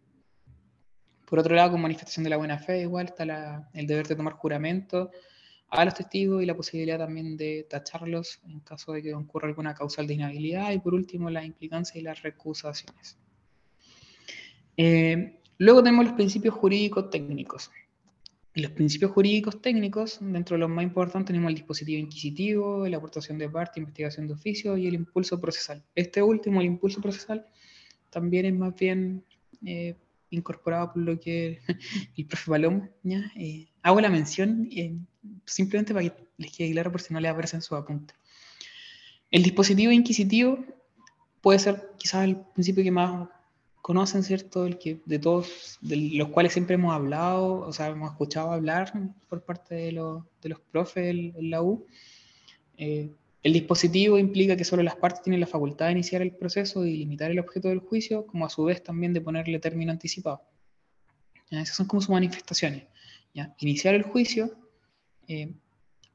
Por 1.27 1.37
otro 1.37 1.53
lado, 1.53 1.73
con 1.73 1.81
manifestación 1.81 2.23
de 2.23 2.31
la 2.31 2.37
buena 2.37 2.57
fe, 2.57 2.81
igual 2.81 3.05
está 3.05 3.69
el 3.71 3.85
deber 3.85 4.07
de 4.07 4.15
tomar 4.15 4.33
juramento 4.33 5.11
a 5.69 5.85
los 5.85 5.93
testigos 5.93 6.41
y 6.41 6.47
la 6.47 6.55
posibilidad 6.55 6.97
también 6.97 7.37
de 7.37 7.67
tacharlos 7.69 8.39
en 8.47 8.61
caso 8.61 8.93
de 8.93 9.03
que 9.03 9.13
ocurra 9.13 9.47
alguna 9.47 9.75
causal 9.75 10.07
de 10.07 10.15
inhabilidad. 10.15 10.71
Y 10.71 10.79
por 10.79 10.95
último, 10.95 11.29
la 11.29 11.45
implicancia 11.45 12.01
y 12.01 12.03
las 12.03 12.23
recusaciones. 12.23 13.19
Eh, 14.77 15.39
luego 15.57 15.83
tenemos 15.83 16.05
los 16.05 16.13
principios 16.13 16.55
jurídicos 16.55 17.09
técnicos. 17.09 17.71
Los 18.53 18.71
principios 18.71 19.11
jurídicos 19.11 19.61
técnicos, 19.61 20.19
dentro 20.21 20.55
de 20.55 20.59
los 20.61 20.69
más 20.69 20.83
importantes, 20.83 21.27
tenemos 21.27 21.49
el 21.49 21.55
dispositivo 21.55 21.99
inquisitivo, 21.99 22.87
la 22.87 22.97
aportación 22.97 23.37
de 23.37 23.49
parte, 23.49 23.81
investigación 23.81 24.27
de 24.27 24.33
oficio 24.33 24.77
y 24.77 24.87
el 24.87 24.93
impulso 24.93 25.39
procesal. 25.41 25.83
Este 25.93 26.23
último, 26.23 26.61
el 26.61 26.67
impulso 26.67 27.01
procesal, 27.01 27.45
también 28.09 28.45
es 28.45 28.53
más 28.53 28.73
bien 28.75 29.25
eh, 29.65 29.95
incorporado 30.29 30.93
por 30.93 31.01
lo 31.01 31.19
que 31.19 31.59
el 32.17 32.25
profe 32.25 32.49
Palomo. 32.49 32.87
Eh, 33.35 33.67
hago 33.81 33.99
la 33.99 34.09
mención 34.09 34.69
simplemente 35.45 35.93
para 35.93 36.09
que 36.09 36.25
les 36.37 36.55
quede 36.55 36.71
claro 36.71 36.91
por 36.91 37.01
si 37.01 37.13
no 37.13 37.19
le 37.19 37.27
aparece 37.27 37.57
en 37.57 37.61
su 37.61 37.75
apunte. 37.75 38.13
El 39.31 39.43
dispositivo 39.43 39.91
inquisitivo 39.91 40.63
puede 41.41 41.59
ser 41.59 41.91
quizás 41.97 42.23
el 42.23 42.37
principio 42.37 42.83
que 42.83 42.91
más 42.91 43.29
conocen, 43.85 44.23
¿cierto? 44.23 44.65
El 44.65 44.79
que, 44.79 44.99
de 45.05 45.19
todos, 45.19 45.77
de 45.79 45.95
los 46.15 46.29
cuales 46.29 46.53
siempre 46.53 46.73
hemos 46.73 46.91
hablado, 46.91 47.59
o 47.59 47.71
sea, 47.71 47.89
hemos 47.89 48.09
escuchado 48.09 48.49
hablar 48.49 48.91
por 49.29 49.43
parte 49.43 49.75
de, 49.75 49.91
los, 49.91 50.23
de 50.41 50.49
los 50.49 50.59
profes 50.59 51.05
en, 51.05 51.51
la. 51.51 51.63
Eh, 52.77 53.11
el 53.43 53.53
dispositivo 53.53 54.17
implica 54.17 54.57
que 54.57 54.63
solo 54.63 54.81
las 54.81 54.95
partes 54.95 55.21
tienen 55.21 55.39
la 55.39 55.45
facultad 55.45 55.85
de 55.85 55.91
iniciar 55.91 56.23
el 56.23 56.31
proceso 56.31 56.83
y 56.83 56.97
limitar 56.97 57.29
el 57.29 57.37
objeto 57.37 57.67
del 57.67 57.77
juicio, 57.77 58.25
como 58.25 58.47
a 58.47 58.49
su 58.49 58.63
vez 58.63 58.83
también 58.83 59.13
de 59.13 59.21
ponerle 59.21 59.59
término 59.59 59.91
anticipado. 59.91 60.41
Esas 61.51 61.75
son 61.75 61.85
como 61.85 62.01
sus 62.01 62.09
manifestaciones. 62.09 62.87
¿ya? 63.35 63.53
Iniciar 63.59 63.93
el 63.93 64.01
juicio, 64.01 64.49
eh, 65.27 65.53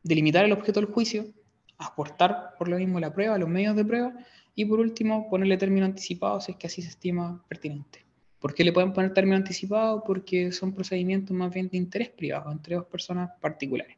delimitar 0.03 0.45
el 0.45 0.51
objeto 0.51 0.81
del 0.81 0.91
juicio, 0.91 1.33
aportar 1.79 2.57
por 2.59 2.67
lo 2.67 2.79
mismo 2.79 2.99
la 2.99 3.15
prueba, 3.15 3.39
los 3.39 3.49
medios 3.49 3.77
de 3.77 3.85
prueba, 3.85 4.13
y 4.55 4.65
por 4.65 4.81
último, 4.81 5.29
ponerle 5.29 5.57
término 5.57 5.87
anticipado 5.87 6.41
si 6.41 6.53
es 6.53 6.59
que 6.59 6.67
así 6.67 6.83
se 6.83 6.89
estima 6.89 7.45
pertinente. 7.49 8.05
¿Por 8.39 8.55
qué 8.55 8.65
le 8.65 8.73
pueden 8.73 8.93
poner 8.93 9.13
término 9.13 9.37
anticipado? 9.37 10.03
Porque 10.03 10.51
son 10.51 10.75
procedimientos 10.75 11.37
más 11.37 11.53
bien 11.53 11.69
de 11.69 11.77
interés 11.77 12.09
privado 12.09 12.51
entre 12.51 12.77
dos 12.77 12.87
personas 12.87 13.31
particulares. 13.41 13.97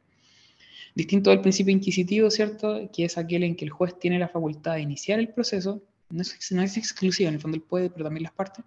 Distinto 0.93 1.29
del 1.29 1.41
principio 1.41 1.73
inquisitivo, 1.73 2.29
¿cierto? 2.29 2.89
Que 2.91 3.05
es 3.05 3.17
aquel 3.17 3.43
en 3.43 3.55
que 3.55 3.65
el 3.65 3.71
juez 3.71 3.97
tiene 3.97 4.19
la 4.19 4.27
facultad 4.27 4.75
de 4.75 4.81
iniciar 4.81 5.19
el 5.19 5.29
proceso, 5.29 5.81
no 6.09 6.21
es, 6.21 6.51
no 6.51 6.61
es 6.61 6.77
exclusivo, 6.77 7.29
en 7.29 7.35
el 7.35 7.41
fondo 7.41 7.55
él 7.55 7.63
puede, 7.63 7.89
pero 7.89 8.03
también 8.03 8.23
las 8.23 8.33
partes. 8.33 8.63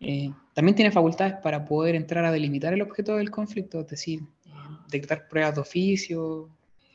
Eh, 0.00 0.30
también 0.52 0.74
tiene 0.74 0.90
facultades 0.90 1.34
para 1.42 1.64
poder 1.64 1.94
entrar 1.94 2.24
a 2.24 2.32
delimitar 2.32 2.72
el 2.72 2.82
objeto 2.82 3.16
del 3.16 3.30
conflicto, 3.30 3.80
es 3.80 3.86
decir, 3.86 4.20
eh, 4.46 4.50
detectar 4.90 5.28
pruebas 5.28 5.54
de 5.54 5.60
oficio, 5.60 6.48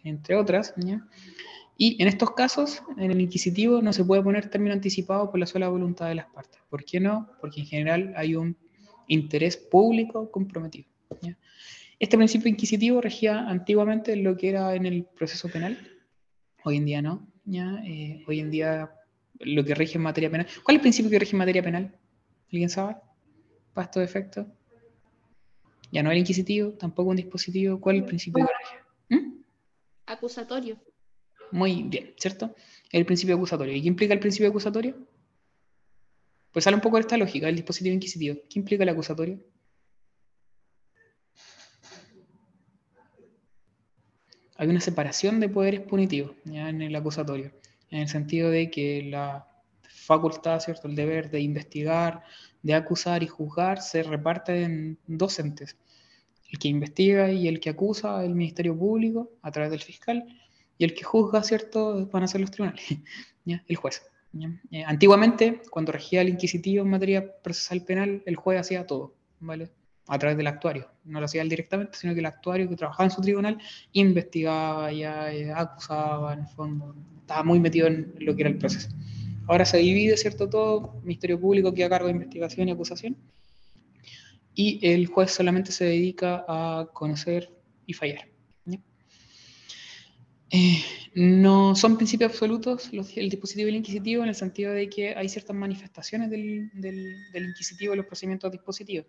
entre 0.03 0.36
otras. 0.36 0.73
Y 1.81 1.95
en 2.01 2.09
estos 2.09 2.31
casos, 2.31 2.83
en 2.97 3.09
el 3.09 3.21
inquisitivo 3.21 3.81
no 3.81 3.93
se 3.93 4.03
puede 4.03 4.21
poner 4.21 4.49
término 4.49 4.73
anticipado 4.73 5.31
por 5.31 5.39
la 5.39 5.45
sola 5.45 5.69
voluntad 5.69 6.09
de 6.09 6.15
las 6.15 6.25
partes. 6.25 6.59
¿Por 6.69 6.83
qué 6.83 6.99
no? 6.99 7.29
Porque 7.39 7.61
en 7.61 7.67
general 7.67 8.13
hay 8.17 8.35
un 8.35 8.57
interés 9.07 9.55
público 9.55 10.29
comprometido. 10.29 10.89
Este 11.97 12.17
principio 12.17 12.49
inquisitivo 12.49 12.99
regía 12.99 13.47
antiguamente 13.47 14.17
lo 14.17 14.35
que 14.35 14.49
era 14.49 14.75
en 14.75 14.87
el 14.87 15.05
proceso 15.05 15.47
penal, 15.47 15.77
hoy 16.65 16.75
en 16.75 16.85
día 16.85 17.01
no. 17.01 17.25
¿ya? 17.45 17.81
Eh, 17.85 18.25
hoy 18.27 18.41
en 18.41 18.51
día 18.51 18.91
lo 19.39 19.63
que 19.63 19.73
rige 19.73 19.97
en 19.97 20.03
materia 20.03 20.29
penal. 20.29 20.47
¿Cuál 20.63 20.75
es 20.75 20.79
el 20.79 20.81
principio 20.81 21.09
que 21.09 21.19
rige 21.19 21.31
en 21.31 21.37
materia 21.37 21.63
penal? 21.63 21.97
¿Alguien 22.51 22.69
sabe? 22.69 22.97
Para 23.73 23.85
estos 23.85 24.03
efectos. 24.03 24.45
Ya 25.93 26.03
no 26.03 26.11
el 26.11 26.17
inquisitivo, 26.17 26.71
tampoco 26.71 27.11
un 27.11 27.15
dispositivo. 27.15 27.79
¿Cuál 27.79 27.95
es 27.95 28.01
el 28.01 28.07
principio 28.09 28.45
que 28.45 28.51
rige? 28.51 29.21
¿Mm? 29.21 29.43
Acusatorio. 30.07 30.77
Muy 31.51 31.83
bien, 31.83 32.13
¿cierto? 32.17 32.55
El 32.91 33.05
principio 33.05 33.35
acusatorio. 33.35 33.75
¿Y 33.75 33.81
qué 33.81 33.88
implica 33.88 34.13
el 34.13 34.19
principio 34.19 34.49
acusatorio? 34.49 34.95
Pues 36.51 36.63
sale 36.63 36.75
un 36.75 36.81
poco 36.81 36.97
de 36.97 37.01
esta 37.01 37.17
lógica, 37.17 37.47
el 37.47 37.55
dispositivo 37.55 37.93
inquisitivo. 37.93 38.38
¿Qué 38.49 38.59
implica 38.59 38.83
el 38.83 38.89
acusatorio? 38.89 39.39
hay 44.59 44.67
una 44.67 44.81
separación 44.81 45.39
de 45.39 45.47
poderes 45.47 45.79
punitivos 45.79 46.33
en 46.45 46.81
el 46.81 46.93
acusatorio, 46.93 47.53
en 47.91 47.99
el 48.01 48.09
sentido 48.09 48.49
de 48.49 48.69
que 48.69 49.03
la 49.03 49.47
facultad, 49.88 50.59
¿cierto? 50.59 50.89
el 50.89 50.95
deber 50.95 51.31
de 51.31 51.39
investigar, 51.39 52.23
de 52.62 52.73
acusar 52.73 53.23
y 53.23 53.27
juzgar 53.27 53.81
se 53.81 54.03
reparte 54.03 54.63
en 54.63 54.99
dos 55.07 55.39
entes, 55.39 55.77
el 56.51 56.59
que 56.59 56.67
investiga 56.67 57.31
y 57.31 57.47
el 57.47 57.62
que 57.62 57.69
acusa, 57.69 58.25
el 58.25 58.35
Ministerio 58.35 58.77
Público 58.77 59.31
a 59.41 59.49
través 59.49 59.71
del 59.71 59.79
fiscal, 59.79 60.25
y 60.79 60.85
el 60.85 60.95
que 60.95 61.03
juzga, 61.03 61.43
¿cierto?, 61.43 62.07
van 62.07 62.23
a 62.23 62.27
ser 62.27 62.41
los 62.41 62.49
tribunales, 62.49 62.83
el 63.45 63.75
juez. 63.75 64.01
Eh, 64.71 64.83
antiguamente, 64.83 65.61
cuando 65.69 65.91
regía 65.91 66.21
el 66.21 66.29
inquisitivo 66.29 66.83
en 66.83 66.89
materia 66.89 67.41
procesal 67.43 67.83
penal, 67.83 68.23
el 68.25 68.35
juez 68.35 68.59
hacía 68.59 68.87
todo, 68.87 69.13
¿vale? 69.39 69.69
a 70.09 70.17
través 70.17 70.37
del 70.37 70.47
actuario. 70.47 70.87
No 71.05 71.19
lo 71.19 71.25
hacía 71.25 71.43
él 71.43 71.49
directamente, 71.49 71.97
sino 71.97 72.13
que 72.13 72.19
el 72.19 72.25
actuario 72.25 72.67
que 72.67 72.75
trabajaba 72.75 73.05
en 73.05 73.11
su 73.11 73.21
tribunal 73.21 73.59
investigaba, 73.93 74.91
ya 74.91 75.31
eh, 75.31 75.51
acusaba, 75.51 76.33
en 76.33 76.39
el 76.39 76.47
fondo, 76.47 76.95
estaba 77.21 77.43
muy 77.43 77.59
metido 77.59 77.87
en 77.87 78.15
lo 78.19 78.35
que 78.35 78.41
era 78.41 78.49
el 78.49 78.57
proceso. 78.57 78.89
Ahora 79.47 79.65
se 79.65 79.77
divide, 79.77 80.17
¿cierto? 80.17 80.49
Todo, 80.49 80.99
Ministerio 81.03 81.39
Público 81.39 81.73
que 81.73 81.83
a 81.83 81.89
cargo 81.89 82.07
de 82.07 82.13
investigación 82.13 82.67
y 82.67 82.71
acusación, 82.71 83.15
y 84.55 84.79
el 84.81 85.05
juez 85.07 85.31
solamente 85.31 85.71
se 85.71 85.85
dedica 85.85 86.43
a 86.47 86.87
conocer 86.91 87.51
y 87.85 87.93
fallar. 87.93 88.27
Eh, 90.51 90.83
no 91.15 91.75
son 91.75 91.97
principios 91.97 92.31
absolutos 92.31 92.89
el 92.91 93.29
dispositivo 93.29 93.67
y 93.67 93.71
el 93.71 93.77
inquisitivo 93.77 94.23
en 94.23 94.29
el 94.29 94.35
sentido 94.35 94.71
de 94.73 94.89
que 94.89 95.15
hay 95.15 95.29
ciertas 95.29 95.55
manifestaciones 95.55 96.29
del, 96.31 96.71
inquisitivo 97.33 97.93
en 97.93 97.97
los 97.97 98.07
procedimientos 98.07 98.51
dispositivos 98.51 99.05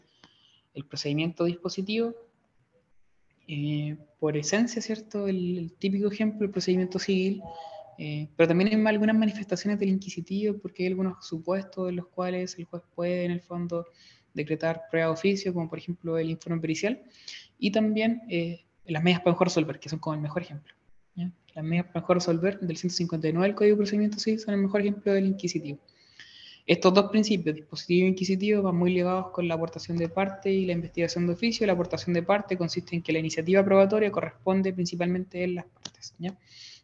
el 0.74 0.84
procedimiento 0.84 1.44
dispositivo, 1.44 2.14
eh, 3.48 3.96
por 4.18 4.36
esencia, 4.36 4.80
¿cierto? 4.80 5.26
El, 5.26 5.72
típico 5.78 6.08
ejemplo, 6.08 6.46
el 6.46 6.52
procedimiento 6.52 6.98
civil, 6.98 7.42
eh, 7.98 8.28
pero 8.36 8.48
también 8.48 8.68
hay 8.68 8.86
algunas 8.86 9.16
manifestaciones 9.16 9.78
del 9.80 9.88
inquisitivo 9.88 10.58
porque 10.58 10.84
hay 10.84 10.88
algunos 10.88 11.26
supuestos 11.26 11.88
en 11.88 11.96
los 11.96 12.06
cuales 12.06 12.56
el 12.58 12.64
juez 12.64 12.82
puede, 12.94 13.24
en 13.24 13.32
el 13.32 13.40
fondo, 13.40 13.86
decretar 14.32 14.82
prueba 14.90 15.10
oficio, 15.10 15.52
como 15.52 15.68
por 15.68 15.78
ejemplo 15.78 16.16
el 16.16 16.30
informe 16.30 16.60
pericial, 16.60 17.02
y 17.58 17.72
también 17.72 18.22
eh, 18.28 18.64
las 18.84 19.02
medidas 19.02 19.22
para 19.22 19.32
mejor 19.32 19.48
resolver, 19.48 19.80
que 19.80 19.88
son 19.88 19.98
como 19.98 20.14
el 20.14 20.20
mejor 20.20 20.42
ejemplo. 20.42 20.72
Las 21.54 21.64
medidas 21.64 21.86
mejor 21.94 22.16
resolver 22.16 22.60
del 22.60 22.76
159 22.76 23.46
del 23.46 23.56
Código 23.56 23.74
de 23.74 23.78
Procedimiento 23.78 24.18
Civil 24.18 24.38
son 24.38 24.54
el 24.54 24.60
mejor 24.60 24.80
ejemplo 24.82 25.12
del 25.12 25.26
inquisitivo. 25.26 25.78
Estos 26.66 26.94
dos 26.94 27.10
principios, 27.10 27.56
dispositivo 27.56 28.06
e 28.06 28.10
inquisitivo, 28.10 28.62
van 28.62 28.76
muy 28.76 28.92
ligados 28.92 29.30
con 29.32 29.48
la 29.48 29.54
aportación 29.54 29.96
de 29.96 30.08
parte 30.08 30.52
y 30.52 30.66
la 30.66 30.72
investigación 30.72 31.26
de 31.26 31.32
oficio. 31.32 31.66
La 31.66 31.72
aportación 31.72 32.14
de 32.14 32.22
parte 32.22 32.56
consiste 32.56 32.94
en 32.94 33.02
que 33.02 33.12
la 33.12 33.18
iniciativa 33.18 33.64
probatoria 33.64 34.12
corresponde 34.12 34.72
principalmente 34.72 35.42
en 35.42 35.56
las 35.56 35.64
partes, 35.66 36.14
¿ya? 36.18 36.36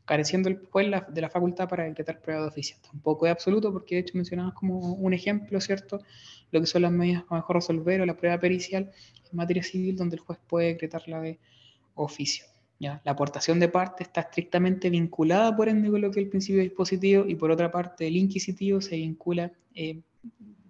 careciendo 0.05 0.49
el 0.49 0.59
juez 0.71 0.89
de 1.09 1.21
la 1.21 1.29
facultad 1.29 1.69
para 1.69 1.85
decretar 1.85 2.21
prueba 2.21 2.43
de 2.43 2.49
oficio. 2.49 2.77
Tampoco 2.91 3.27
es 3.27 3.33
absoluto 3.33 3.73
porque 3.73 3.97
de 3.97 4.01
hecho 4.03 4.15
mencionamos 4.15 4.55
como 4.55 4.79
un 4.95 5.13
ejemplo, 5.13 5.61
¿cierto? 5.61 6.01
Lo 6.53 6.61
que 6.61 6.67
son 6.67 6.83
las 6.83 6.93
medidas 6.93 7.25
para 7.25 7.41
mejor 7.41 7.57
resolver 7.57 8.01
o 8.01 8.07
la 8.07 8.17
prueba 8.17 8.39
pericial 8.39 8.91
en 9.31 9.37
materia 9.37 9.63
civil 9.63 9.97
donde 9.97 10.17
el 10.17 10.23
juez 10.23 10.39
puede 10.47 10.69
decretarla 10.69 11.21
de 11.21 11.39
oficio. 11.95 12.45
La 12.79 13.01
aportación 13.05 13.59
de 13.59 13.69
parte 13.69 14.03
está 14.03 14.21
estrictamente 14.21 14.91
vinculada, 14.91 15.57
por 15.57 15.69
ende, 15.69 15.91
con 15.91 16.01
lo 16.01 16.11
que 16.11 16.21
es 16.21 16.25
el 16.25 16.31
principio 16.31 16.61
dispositivo, 16.61 17.25
y 17.27 17.35
por 17.35 17.51
otra 17.51 17.71
parte, 17.71 18.07
el 18.07 18.17
inquisitivo 18.17 18.81
se 18.81 18.97
vincula 18.97 19.51
eh, 19.75 20.01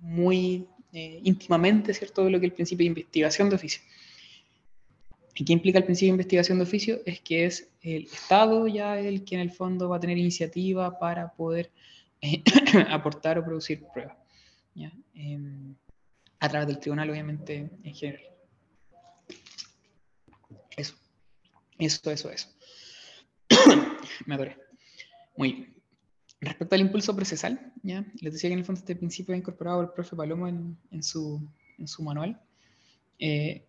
muy 0.01 0.67
eh, 0.93 1.21
íntimamente, 1.25 1.93
¿cierto?, 1.93 2.31
lo 2.31 2.39
que 2.39 2.47
es 2.47 2.51
el 2.51 2.55
principio 2.55 2.85
de 2.85 2.89
investigación 2.89 3.51
de 3.51 3.57
oficio. 3.57 3.83
¿Y 5.35 5.45
qué 5.45 5.53
implica 5.53 5.79
el 5.79 5.85
principio 5.85 6.13
de 6.13 6.15
investigación 6.15 6.59
de 6.59 6.65
oficio? 6.65 6.99
Es 7.05 7.21
que 7.21 7.45
es 7.45 7.69
el 7.83 8.05
Estado 8.05 8.67
ya 8.69 8.99
el 8.99 9.25
que 9.25 9.35
en 9.35 9.43
el 9.43 9.51
fondo 9.51 9.89
va 9.89 9.97
a 9.97 10.01
tener 10.01 10.17
iniciativa 10.17 10.99
para 10.99 11.33
poder 11.33 11.71
eh, 12.21 12.43
aportar 12.89 13.39
o 13.39 13.45
producir 13.45 13.83
pruebas. 13.93 14.17
Em, 15.15 15.75
a 16.39 16.49
través 16.49 16.69
del 16.69 16.79
tribunal, 16.79 17.11
obviamente, 17.11 17.71
en 17.83 17.95
general. 17.95 18.23
Eso. 20.77 20.95
Eso, 21.79 22.11
eso, 22.11 22.31
eso. 22.31 22.49
Me 24.27 24.35
adoré. 24.35 24.57
Muy 25.37 25.53
bien. 25.53 25.77
Respecto 26.41 26.75
al 26.75 26.83
impulso 26.83 27.17
procesal, 27.17 27.73
¿ya? 27.83 28.05
les 28.21 28.33
decía 28.33 28.49
que 28.51 28.55
en 28.55 28.59
el 28.59 28.65
fondo 28.65 28.81
este 28.81 28.95
principio 28.95 29.35
ha 29.35 29.39
incorporado 29.39 29.81
el 29.81 29.91
profe 29.91 30.15
Palomo 30.15 30.47
en, 30.47 30.77
en, 30.91 31.03
su, 31.03 31.41
en 31.79 31.89
su, 31.89 32.03
manual. 32.03 32.41
Eh, 33.19 33.67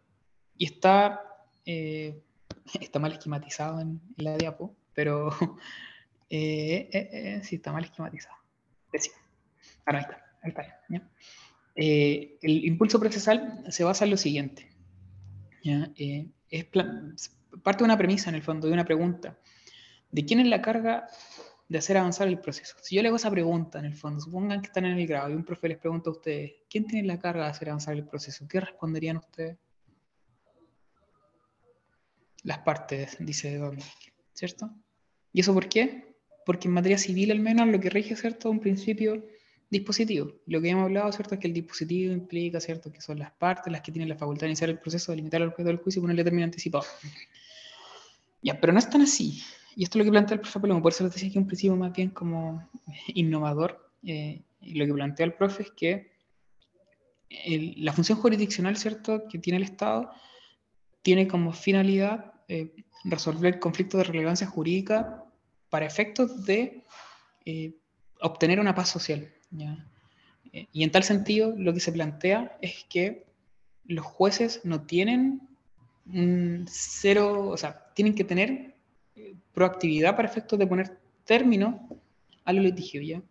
y 0.57 0.65
está, 0.65 1.21
eh, 1.65 2.21
está 2.81 2.99
mal 2.99 3.13
esquematizado 3.13 3.79
en, 3.79 4.01
la 4.17 4.38
diapo, 4.38 4.75
pero 4.93 5.29
eh, 6.29 7.39
sí 7.43 7.55
está 7.55 7.71
mal 7.71 7.86
esquematizado. 7.86 8.36
Decía. 8.91 9.13
Ah, 9.86 9.93
no, 9.93 9.97
ahí 9.99 10.03
está. 10.03 10.25
Ahí 10.41 10.49
está 10.49 10.81
¿ya? 10.89 11.09
el 11.75 12.65
impulso 12.65 12.99
procesal 12.99 13.63
se 13.69 13.84
basa 13.84 14.03
en 14.05 14.11
lo 14.11 14.17
siguiente. 14.17 14.69
¿ya? 15.63 15.89
es 16.49 16.65
parte 17.63 17.79
de 17.79 17.85
una 17.85 17.97
premisa 17.97 18.29
en 18.29 18.35
el 18.35 18.43
fondo, 18.43 18.67
de 18.67 18.73
una 18.73 18.85
pregunta. 18.85 19.37
¿De 20.11 20.25
quién 20.25 20.39
es 20.39 20.47
la 20.47 20.61
carga 20.61 21.07
de 21.69 21.77
hacer 21.77 21.97
avanzar 21.97 22.27
el 22.27 22.39
proceso. 22.39 22.75
Si 22.81 22.95
yo 22.95 23.01
le 23.01 23.09
hago 23.09 23.17
esa 23.17 23.31
pregunta 23.31 23.79
en 23.79 23.85
el 23.85 23.93
fondo, 23.93 24.21
supongan 24.21 24.61
que 24.61 24.67
están 24.67 24.85
en 24.85 24.97
el 24.97 25.07
grado 25.07 25.29
y 25.29 25.33
un 25.33 25.43
profe 25.43 25.67
les 25.67 25.77
pregunta 25.77 26.09
a 26.09 26.13
ustedes, 26.13 26.53
¿quién 26.69 26.85
tiene 26.85 27.07
la 27.07 27.19
carga 27.19 27.43
de 27.43 27.49
hacer 27.51 27.69
avanzar 27.69 27.95
el 27.95 28.05
proceso? 28.05 28.47
¿Qué 28.47 28.59
responderían 28.59 29.17
ustedes? 29.17 29.57
Las 32.43 32.59
partes, 32.59 33.17
dice 33.19 33.57
Don, 33.57 33.77
¿cierto? 34.33 34.71
¿Y 35.33 35.41
eso 35.41 35.53
por 35.53 35.67
qué? 35.67 36.15
Porque 36.45 36.69
en 36.69 36.73
materia 36.73 36.97
civil 36.97 37.31
al 37.31 37.41
menos 37.41 37.67
lo 37.67 37.79
que 37.79 37.89
rige, 37.89 38.15
¿cierto? 38.15 38.49
Un 38.49 38.61
principio 38.61 39.25
dispositivo. 39.70 40.32
Lo 40.45 40.61
que 40.61 40.70
hemos 40.70 40.86
hablado, 40.86 41.11
¿cierto? 41.11 41.36
Es 41.36 41.41
que 41.41 41.47
el 41.47 41.53
dispositivo 41.53 42.13
implica, 42.13 42.59
¿cierto? 42.59 42.91
Que 42.91 43.01
son 43.01 43.20
las 43.20 43.32
partes 43.32 43.72
las 43.72 43.82
que 43.82 43.91
tienen 43.91 44.09
la 44.09 44.15
facultad 44.15 44.41
de 44.41 44.47
iniciar 44.47 44.70
el 44.70 44.80
proceso, 44.80 45.11
de 45.11 45.18
limitar 45.18 45.41
el 45.41 45.49
objeto 45.49 45.68
del 45.68 45.78
juicio 45.78 45.99
y 45.99 46.03
ponerle 46.03 46.24
término 46.24 46.45
anticipado. 46.45 46.86
Ya, 48.41 48.59
pero 48.59 48.72
no 48.72 48.80
es 48.80 48.89
tan 48.89 49.01
así. 49.01 49.41
Y 49.76 49.84
esto 49.84 49.97
es 49.97 49.99
lo 49.99 50.05
que 50.05 50.11
plantea 50.11 50.36
el 50.36 50.41
profe 50.41 50.59
Palomo, 50.59 50.82
por 50.82 50.91
eso 50.91 51.03
les 51.03 51.13
decía 51.13 51.32
que 51.32 51.39
un 51.39 51.47
principio 51.47 51.76
más 51.76 51.93
bien 51.93 52.09
como 52.09 52.68
innovador. 53.07 53.91
Eh, 54.03 54.41
lo 54.61 54.86
que 54.86 54.93
plantea 54.93 55.26
el 55.26 55.34
profe 55.34 55.63
es 55.63 55.72
que 55.72 56.11
la 57.78 57.93
función 57.93 58.18
jurisdiccional, 58.18 58.78
¿cierto?, 58.78 59.28
que 59.28 59.38
tiene 59.38 59.57
el 59.57 59.63
Estado, 59.63 60.11
tiene 61.01 61.28
como 61.28 61.51
finalidad 61.51 62.34
eh, 62.47 62.74
resolver 63.03 63.59
conflictos 63.59 63.99
de 63.99 64.03
relevancia 64.05 64.47
jurídica 64.47 65.26
para 65.70 65.86
efectos 65.86 66.45
de 66.45 66.86
eh, 67.45 67.76
obtener 68.22 68.59
una 68.59 68.74
paz 68.74 68.89
social. 68.89 69.34
Y 69.51 70.83
en 70.83 70.91
tal 70.91 71.03
sentido, 71.03 71.53
lo 71.57 71.73
que 71.73 71.79
se 71.79 71.91
plantea 71.91 72.57
es 72.61 72.85
que 72.89 73.25
los 73.85 74.05
jueces 74.05 74.61
no 74.63 74.85
tienen 74.85 75.41
cero, 76.69 77.49
o 77.49 77.57
sea, 77.57 77.91
tienen 77.93 78.15
que 78.15 78.23
tener 78.23 78.75
eh, 79.15 79.35
proactividad 79.53 80.15
para 80.15 80.27
efectos 80.27 80.57
de 80.57 80.67
poner 80.67 80.97
término 81.25 81.87
a 82.45 82.53
los 82.53 82.63
litigios. 82.63 83.23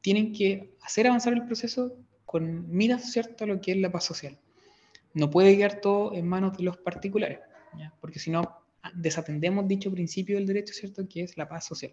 Tienen 0.00 0.32
que 0.32 0.74
hacer 0.82 1.06
avanzar 1.06 1.32
el 1.32 1.44
proceso 1.44 1.96
con 2.24 2.68
miras, 2.70 3.12
¿cierto?, 3.12 3.44
a 3.44 3.46
lo 3.46 3.60
que 3.60 3.72
es 3.72 3.78
la 3.78 3.90
paz 3.90 4.04
social. 4.04 4.38
No 5.14 5.30
puede 5.30 5.56
quedar 5.56 5.80
todo 5.80 6.14
en 6.14 6.26
manos 6.26 6.56
de 6.56 6.64
los 6.64 6.76
particulares. 6.76 7.38
Porque 8.00 8.18
si 8.18 8.30
no, 8.30 8.42
desatendemos 8.94 9.66
dicho 9.68 9.90
principio 9.90 10.36
del 10.36 10.46
derecho, 10.46 10.74
¿cierto?, 10.74 11.08
que 11.08 11.22
es 11.22 11.36
la 11.36 11.48
paz 11.48 11.66
social. 11.66 11.92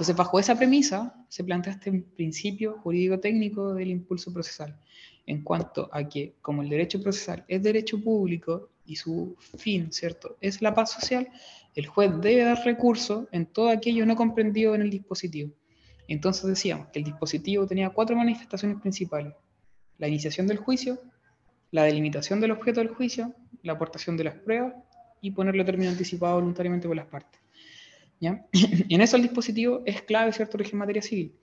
Entonces, 0.00 0.16
bajo 0.16 0.40
esa 0.40 0.56
premisa, 0.56 1.14
se 1.28 1.44
plantea 1.44 1.74
este 1.74 1.92
principio 1.92 2.78
jurídico-técnico 2.78 3.74
del 3.74 3.90
impulso 3.90 4.32
procesal, 4.32 4.74
en 5.26 5.44
cuanto 5.44 5.90
a 5.92 6.08
que, 6.08 6.36
como 6.40 6.62
el 6.62 6.70
derecho 6.70 7.02
procesal 7.02 7.44
es 7.46 7.62
derecho 7.62 8.02
público 8.02 8.70
y 8.86 8.96
su 8.96 9.36
fin, 9.58 9.92
¿cierto?, 9.92 10.38
es 10.40 10.62
la 10.62 10.74
paz 10.74 10.92
social, 10.92 11.28
el 11.74 11.86
juez 11.86 12.12
debe 12.22 12.44
dar 12.44 12.64
recurso 12.64 13.28
en 13.30 13.44
todo 13.44 13.68
aquello 13.68 14.06
no 14.06 14.16
comprendido 14.16 14.74
en 14.74 14.80
el 14.80 14.88
dispositivo. 14.88 15.52
Entonces 16.08 16.46
decíamos 16.46 16.88
que 16.88 17.00
el 17.00 17.04
dispositivo 17.04 17.66
tenía 17.66 17.90
cuatro 17.90 18.16
manifestaciones 18.16 18.80
principales. 18.80 19.34
La 19.98 20.08
iniciación 20.08 20.46
del 20.46 20.56
juicio, 20.56 20.98
la 21.72 21.82
delimitación 21.82 22.40
del 22.40 22.52
objeto 22.52 22.80
del 22.80 22.88
juicio, 22.88 23.34
la 23.62 23.74
aportación 23.74 24.16
de 24.16 24.24
las 24.24 24.34
pruebas 24.36 24.72
y 25.20 25.32
ponerle 25.32 25.62
término 25.62 25.90
anticipado 25.90 26.36
voluntariamente 26.36 26.88
por 26.88 26.96
las 26.96 27.06
partes. 27.06 27.38
¿Ya? 28.20 28.46
En 28.88 29.00
eso 29.00 29.16
el 29.16 29.22
dispositivo 29.22 29.82
es 29.84 30.02
clave, 30.02 30.32
¿cierto?, 30.32 30.58
en 30.58 30.78
materia 30.78 31.02
civil. 31.02 31.34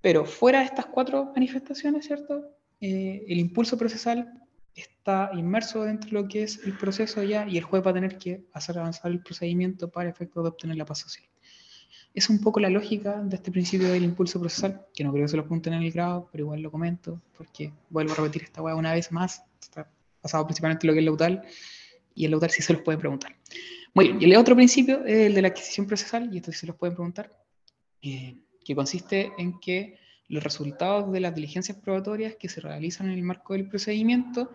Pero 0.00 0.26
fuera 0.26 0.58
de 0.58 0.66
estas 0.66 0.86
cuatro 0.86 1.32
manifestaciones, 1.34 2.06
¿cierto?, 2.06 2.44
eh, 2.80 3.24
el 3.28 3.38
impulso 3.38 3.78
procesal 3.78 4.44
está 4.74 5.30
inmerso 5.34 5.84
dentro 5.84 6.10
de 6.10 6.22
lo 6.22 6.28
que 6.28 6.42
es 6.42 6.60
el 6.64 6.76
proceso 6.76 7.22
ya 7.22 7.46
y 7.48 7.56
el 7.56 7.64
juez 7.64 7.86
va 7.86 7.92
a 7.92 7.94
tener 7.94 8.18
que 8.18 8.44
hacer 8.52 8.78
avanzar 8.78 9.10
el 9.12 9.22
procedimiento 9.22 9.90
para 9.90 10.10
efecto 10.10 10.42
de 10.42 10.48
obtener 10.48 10.76
la 10.76 10.84
paz 10.84 10.98
social. 10.98 11.26
Es 12.12 12.28
un 12.28 12.40
poco 12.40 12.60
la 12.60 12.70
lógica 12.70 13.22
de 13.22 13.36
este 13.36 13.50
principio 13.50 13.88
del 13.88 14.04
impulso 14.04 14.38
procesal, 14.38 14.86
que 14.94 15.02
no 15.02 15.12
creo 15.12 15.24
que 15.24 15.28
se 15.28 15.36
lo 15.36 15.42
apunten 15.42 15.74
en 15.74 15.82
el 15.82 15.92
grado, 15.92 16.28
pero 16.30 16.44
igual 16.44 16.60
lo 16.60 16.70
comento, 16.70 17.20
porque 17.36 17.72
vuelvo 17.90 18.12
a 18.12 18.16
repetir 18.16 18.44
esta 18.44 18.62
hueá 18.62 18.76
una 18.76 18.92
vez 18.92 19.10
más, 19.10 19.42
está 19.60 19.90
basado 20.22 20.46
principalmente 20.46 20.86
en 20.86 20.88
lo 20.88 20.94
que 20.94 21.00
es 21.00 21.04
lautal, 21.04 21.42
y 22.14 22.24
el 22.24 22.30
lautal 22.30 22.50
sí 22.50 22.62
se 22.62 22.72
los 22.72 22.82
pueden 22.82 23.00
preguntar. 23.00 23.34
Muy 23.96 24.08
bien, 24.08 24.20
y 24.20 24.24
el 24.24 24.36
otro 24.36 24.56
principio 24.56 25.04
es 25.04 25.28
el 25.28 25.34
de 25.34 25.42
la 25.42 25.48
adquisición 25.48 25.86
procesal, 25.86 26.28
y 26.34 26.38
esto 26.38 26.50
se 26.50 26.66
los 26.66 26.74
pueden 26.74 26.96
preguntar, 26.96 27.30
eh, 28.02 28.36
que 28.64 28.74
consiste 28.74 29.30
en 29.38 29.60
que 29.60 29.98
los 30.26 30.42
resultados 30.42 31.12
de 31.12 31.20
las 31.20 31.32
diligencias 31.32 31.78
probatorias 31.78 32.34
que 32.34 32.48
se 32.48 32.60
realizan 32.60 33.06
en 33.06 33.12
el 33.12 33.22
marco 33.22 33.52
del 33.52 33.68
procedimiento 33.68 34.50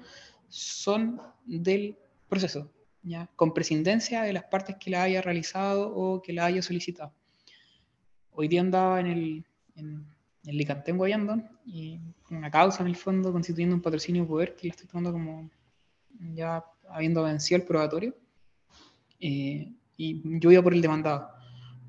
son 0.49 1.21
del 1.45 1.97
proceso, 2.27 2.69
¿ya? 3.01 3.29
con 3.37 3.53
prescindencia 3.53 4.23
de 4.23 4.33
las 4.33 4.43
partes 4.43 4.75
que 4.77 4.89
la 4.89 5.03
haya 5.03 5.21
realizado 5.21 5.87
o 5.95 6.21
que 6.21 6.33
la 6.33 6.45
haya 6.45 6.61
solicitado. 6.61 7.13
Hoy 8.31 8.49
día 8.49 8.59
andaba 8.59 8.99
en 8.99 9.07
el, 9.07 9.45
en, 9.75 10.05
el 10.45 10.57
Licantén 10.57 10.97
Guayandón 10.97 11.47
y 11.65 11.97
una 12.29 12.51
causa 12.51 12.83
en 12.83 12.89
el 12.89 12.95
fondo 12.97 13.31
constituyendo 13.31 13.75
un 13.75 13.81
patrocinio 13.81 14.27
poder 14.27 14.57
que 14.57 14.67
la 14.67 14.71
estoy 14.71 14.87
tomando 14.87 15.13
como 15.13 15.49
ya 16.33 16.61
habiendo 16.89 17.23
vencido 17.23 17.61
el 17.61 17.65
probatorio. 17.65 18.15
Eh, 19.19 19.71
y 19.97 20.39
yo 20.39 20.51
iba 20.51 20.63
por 20.63 20.73
el 20.73 20.81
demandado, 20.81 21.29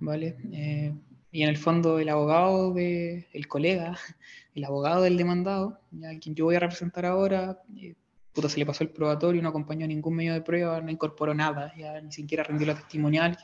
¿vale? 0.00 0.36
Eh, 0.52 0.92
y 1.32 1.42
en 1.42 1.48
el 1.48 1.56
fondo 1.56 1.98
el 1.98 2.08
abogado 2.08 2.72
de, 2.74 3.28
el 3.32 3.46
colega, 3.46 3.96
el 4.54 4.64
abogado 4.64 5.02
del 5.02 5.16
demandado, 5.16 5.80
ya, 5.92 6.18
quien 6.18 6.34
yo 6.34 6.46
voy 6.46 6.56
a 6.56 6.60
representar 6.60 7.06
ahora, 7.06 7.62
eh, 7.76 7.94
puta, 8.32 8.48
se 8.48 8.58
le 8.58 8.66
pasó 8.66 8.84
el 8.84 8.90
probatorio, 8.90 9.42
no 9.42 9.48
acompañó 9.48 9.86
ningún 9.86 10.16
medio 10.16 10.32
de 10.32 10.40
prueba, 10.40 10.80
no 10.80 10.90
incorporó 10.90 11.34
nada, 11.34 11.72
ya 11.76 12.00
ni 12.00 12.12
siquiera 12.12 12.42
rindió 12.44 12.66
la 12.66 12.74
testimonial, 12.74 13.38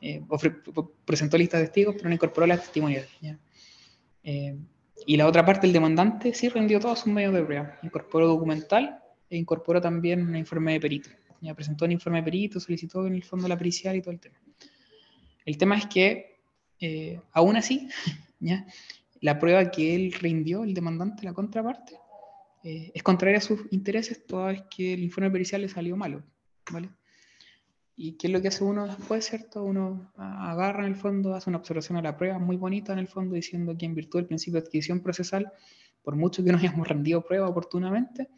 eh, 0.00 0.22
presentó 1.04 1.36
lista 1.36 1.58
de 1.58 1.64
testigos, 1.64 1.94
pero 1.96 2.08
no 2.08 2.14
incorporó 2.14 2.46
la 2.46 2.58
testimonial. 2.58 3.06
Eh, 4.22 4.56
y 5.06 5.16
la 5.16 5.26
otra 5.26 5.44
parte, 5.44 5.66
el 5.66 5.72
demandante, 5.72 6.34
sí 6.34 6.48
rindió 6.48 6.80
todos 6.80 7.00
sus 7.00 7.12
medios 7.12 7.34
de 7.34 7.42
prueba, 7.42 7.78
incorporó 7.82 8.28
documental 8.28 8.98
e 9.28 9.36
incorporó 9.36 9.80
también 9.80 10.26
un 10.26 10.36
informe 10.36 10.72
de 10.72 10.80
perito. 10.80 11.10
Ya 11.40 11.54
presentó 11.54 11.84
un 11.84 11.92
informe 11.92 12.18
de 12.18 12.24
perito, 12.24 12.60
solicitó 12.60 13.06
en 13.06 13.14
el 13.14 13.24
fondo 13.24 13.48
la 13.48 13.56
pericial 13.56 13.96
y 13.96 14.02
todo 14.02 14.12
el 14.12 14.20
tema. 14.20 14.38
El 15.44 15.56
tema 15.56 15.76
es 15.76 15.86
que 15.86 16.40
eh, 16.80 17.20
aún 17.32 17.56
así, 17.56 17.88
la 19.20 19.38
prueba 19.38 19.70
que 19.70 19.94
él 19.94 20.12
rindió, 20.12 20.64
el 20.64 20.74
demandante, 20.74 21.24
la 21.24 21.32
contraparte, 21.32 21.96
eh, 22.62 22.92
es 22.94 23.02
contraria 23.02 23.38
a 23.38 23.42
sus 23.42 23.60
intereses 23.70 24.26
toda 24.26 24.48
vez 24.48 24.62
que 24.70 24.94
el 24.94 25.02
informe 25.02 25.30
pericial 25.30 25.62
le 25.62 25.68
salió 25.68 25.96
malo. 25.96 26.22
¿vale? 26.70 26.90
¿Y 27.96 28.12
qué 28.12 28.28
es 28.28 28.32
lo 28.32 28.40
que 28.40 28.48
hace 28.48 28.64
uno 28.64 28.86
después, 28.86 29.26
cierto? 29.26 29.62
Uno 29.62 30.10
agarra 30.16 30.86
en 30.86 30.92
el 30.92 30.96
fondo, 30.96 31.34
hace 31.34 31.50
una 31.50 31.58
observación 31.58 31.98
a 31.98 32.02
la 32.02 32.16
prueba 32.16 32.38
muy 32.38 32.56
bonita 32.56 32.92
en 32.92 32.98
el 32.98 33.08
fondo, 33.08 33.34
diciendo 33.34 33.76
que 33.76 33.86
en 33.86 33.94
virtud 33.94 34.20
del 34.20 34.26
principio 34.26 34.60
de 34.60 34.66
adquisición 34.66 35.00
procesal, 35.00 35.52
por 36.02 36.16
mucho 36.16 36.42
que 36.42 36.50
no 36.50 36.58
hayamos 36.58 36.88
rendido 36.88 37.22
prueba 37.22 37.48
oportunamente, 37.48 38.28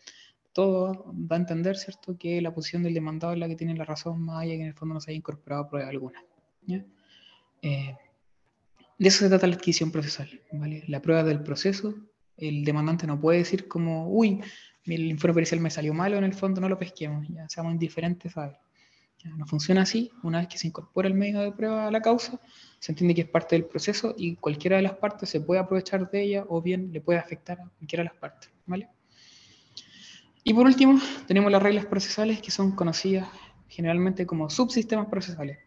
todo 0.52 1.12
da 1.12 1.36
a 1.36 1.38
entender, 1.38 1.76
¿cierto?, 1.76 2.16
que 2.18 2.40
la 2.40 2.54
posición 2.54 2.82
del 2.82 2.94
demandado 2.94 3.32
es 3.32 3.38
la 3.38 3.48
que 3.48 3.56
tiene 3.56 3.74
la 3.74 3.84
razón, 3.84 4.22
más 4.22 4.42
allá 4.42 4.54
que 4.54 4.62
en 4.62 4.68
el 4.68 4.74
fondo 4.74 4.94
no 4.94 5.00
se 5.00 5.10
haya 5.10 5.18
incorporado 5.18 5.68
prueba 5.68 5.88
alguna. 5.88 6.22
Eh, 7.62 7.96
de 8.98 9.08
eso 9.08 9.18
se 9.18 9.28
trata 9.28 9.46
la 9.46 9.54
adquisición 9.54 9.90
procesal, 9.90 10.40
¿vale? 10.52 10.84
La 10.88 11.00
prueba 11.00 11.24
del 11.24 11.42
proceso, 11.42 11.94
el 12.36 12.64
demandante 12.64 13.06
no 13.06 13.20
puede 13.20 13.38
decir 13.38 13.68
como, 13.68 14.08
uy, 14.08 14.40
el 14.84 15.06
informe 15.06 15.34
pericial 15.34 15.60
me 15.60 15.70
salió 15.70 15.94
malo, 15.94 16.16
en 16.16 16.24
el 16.24 16.34
fondo 16.34 16.60
no 16.60 16.68
lo 16.68 16.78
pesquemos, 16.78 17.26
ya 17.28 17.48
seamos 17.48 17.72
indiferentes 17.72 18.36
a 18.36 18.58
no 19.36 19.46
funciona 19.46 19.82
así, 19.82 20.10
una 20.22 20.40
vez 20.40 20.48
que 20.48 20.58
se 20.58 20.66
incorpora 20.66 21.08
el 21.08 21.14
medio 21.14 21.40
de 21.40 21.52
prueba 21.52 21.86
a 21.86 21.90
la 21.90 22.00
causa, 22.00 22.40
se 22.78 22.92
entiende 22.92 23.14
que 23.14 23.20
es 23.22 23.28
parte 23.28 23.54
del 23.54 23.64
proceso 23.66 24.14
y 24.16 24.36
cualquiera 24.36 24.76
de 24.76 24.82
las 24.82 24.94
partes 24.94 25.28
se 25.28 25.40
puede 25.40 25.60
aprovechar 25.60 26.10
de 26.10 26.22
ella 26.22 26.44
o 26.48 26.60
bien 26.60 26.92
le 26.92 27.00
puede 27.00 27.18
afectar 27.18 27.60
a 27.60 27.68
cualquiera 27.78 28.02
de 28.02 28.10
las 28.10 28.18
partes, 28.18 28.50
¿vale? 28.66 28.88
Y 30.44 30.54
por 30.54 30.66
último, 30.66 30.98
tenemos 31.26 31.52
las 31.52 31.62
reglas 31.62 31.86
procesales 31.86 32.42
que 32.42 32.50
son 32.50 32.72
conocidas 32.72 33.28
generalmente 33.68 34.26
como 34.26 34.50
subsistemas 34.50 35.06
procesales. 35.06 35.58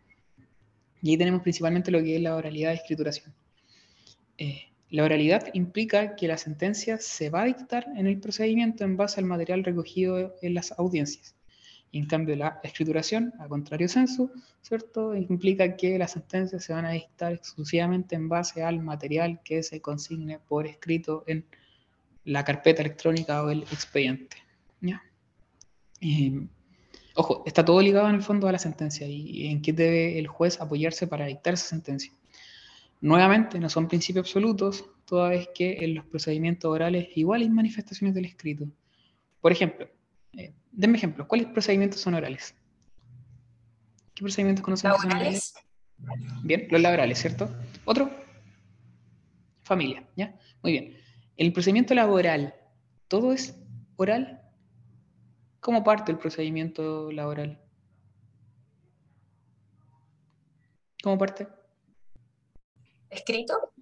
Y 1.02 1.12
ahí 1.12 1.18
tenemos 1.18 1.42
principalmente 1.42 1.92
lo 1.92 2.04
que 2.04 2.18
es 2.18 2.22
la 2.22 2.36
oralidad 2.36 2.70
de 2.70 2.76
escrituración. 2.76 3.34
Eh, 4.38 4.64
la 4.90 5.04
oralidad 5.04 5.48
implica 5.54 6.16
que 6.16 6.28
la 6.28 6.38
sentencia 6.38 6.98
se 6.98 7.30
va 7.30 7.44
a 7.44 7.46
dictar 7.46 7.88
en 7.96 8.06
el 8.06 8.20
procedimiento 8.20 8.84
en 8.84 8.98
base 8.98 9.20
al 9.20 9.26
material 9.26 9.64
recogido 9.64 10.36
en 10.42 10.54
las 10.54 10.74
audiencias. 10.78 11.36
En 11.92 12.06
cambio, 12.06 12.36
la 12.36 12.60
escrituración, 12.62 13.34
a 13.40 13.48
contrario 13.48 13.88
censo, 13.88 14.30
¿cierto? 14.62 15.16
implica 15.16 15.78
que 15.78 15.98
las 15.98 16.12
sentencias 16.12 16.64
se 16.64 16.74
van 16.74 16.86
a 16.86 16.92
dictar 16.92 17.32
exclusivamente 17.34 18.16
en 18.16 18.28
base 18.28 18.64
al 18.64 18.82
material 18.82 19.40
que 19.44 19.64
se 19.64 19.80
consigne 19.80 20.40
por 20.40 20.68
escrito 20.68 21.24
en 21.28 21.46
la 22.26 22.44
carpeta 22.44 22.82
electrónica 22.82 23.44
o 23.44 23.50
el 23.50 23.64
expediente. 23.64 24.45
¿Ya? 24.82 25.04
Eh, 26.02 26.48
Ojo, 27.18 27.44
está 27.46 27.64
todo 27.64 27.82
ligado 27.82 28.10
en 28.10 28.16
el 28.16 28.22
fondo 28.22 28.48
a 28.48 28.52
la 28.52 28.60
sentencia 28.60 29.08
y 29.08 29.48
en 29.48 29.62
qué 29.62 29.72
debe 29.72 30.20
el 30.20 30.28
juez 30.28 30.60
apoyarse 30.60 31.08
para 31.08 31.26
dictar 31.26 31.54
esa 31.54 31.68
sentencia. 31.68 32.12
Nuevamente, 33.00 33.58
no 33.58 33.70
son 33.70 33.88
principios 33.88 34.28
absolutos, 34.28 34.86
toda 35.06 35.30
vez 35.30 35.48
que 35.56 35.86
en 35.86 35.96
los 35.96 36.06
procedimientos 36.06 36.70
orales 36.70 37.08
igual 37.16 37.42
hay 37.42 37.50
manifestaciones 37.50 38.16
del 38.16 38.26
escrito. 38.26 38.68
Por 39.40 39.54
ejemplo, 39.54 39.88
eh, 40.34 40.54
denme 40.72 40.98
ejemplos, 40.98 41.28
¿cuáles 41.28 41.48
procedimientos 41.48 42.02
son 42.02 42.16
orales? 42.16 42.54
¿Qué 44.14 44.22
procedimientos 44.22 44.64
conocen 44.64 44.92
orales? 44.92 45.54
Bien, 46.44 46.68
los 46.70 46.82
laborales, 46.82 47.20
¿cierto? 47.20 47.50
Otro, 47.86 48.10
familia, 49.64 50.06
¿ya? 50.18 50.36
Muy 50.64 50.72
bien. 50.74 50.98
El 51.38 51.54
procedimiento 51.54 51.94
laboral, 51.94 52.56
¿todo 53.08 53.32
es 53.32 53.56
oral? 53.96 54.42
¿Cómo 55.66 55.84
parte 55.84 56.12
el 56.12 56.20
procedimiento 56.20 57.12
laboral? 57.12 57.60
¿Cómo 61.02 61.18
parte? 61.18 61.48
¿Escrito? 63.10 63.74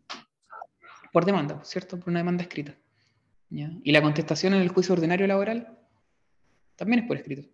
Por 1.12 1.26
demanda, 1.26 1.62
¿cierto? 1.66 2.00
Por 2.00 2.08
una 2.08 2.20
demanda 2.20 2.44
escrita. 2.44 2.74
Y 3.50 3.92
la 3.92 4.02
contestación 4.02 4.54
en 4.54 4.62
el 4.62 4.70
juicio 4.70 4.94
ordinario 4.94 5.28
laboral 5.28 5.78
también 6.78 7.02
es 7.02 7.06
por 7.06 7.18
escrito. 7.18 7.50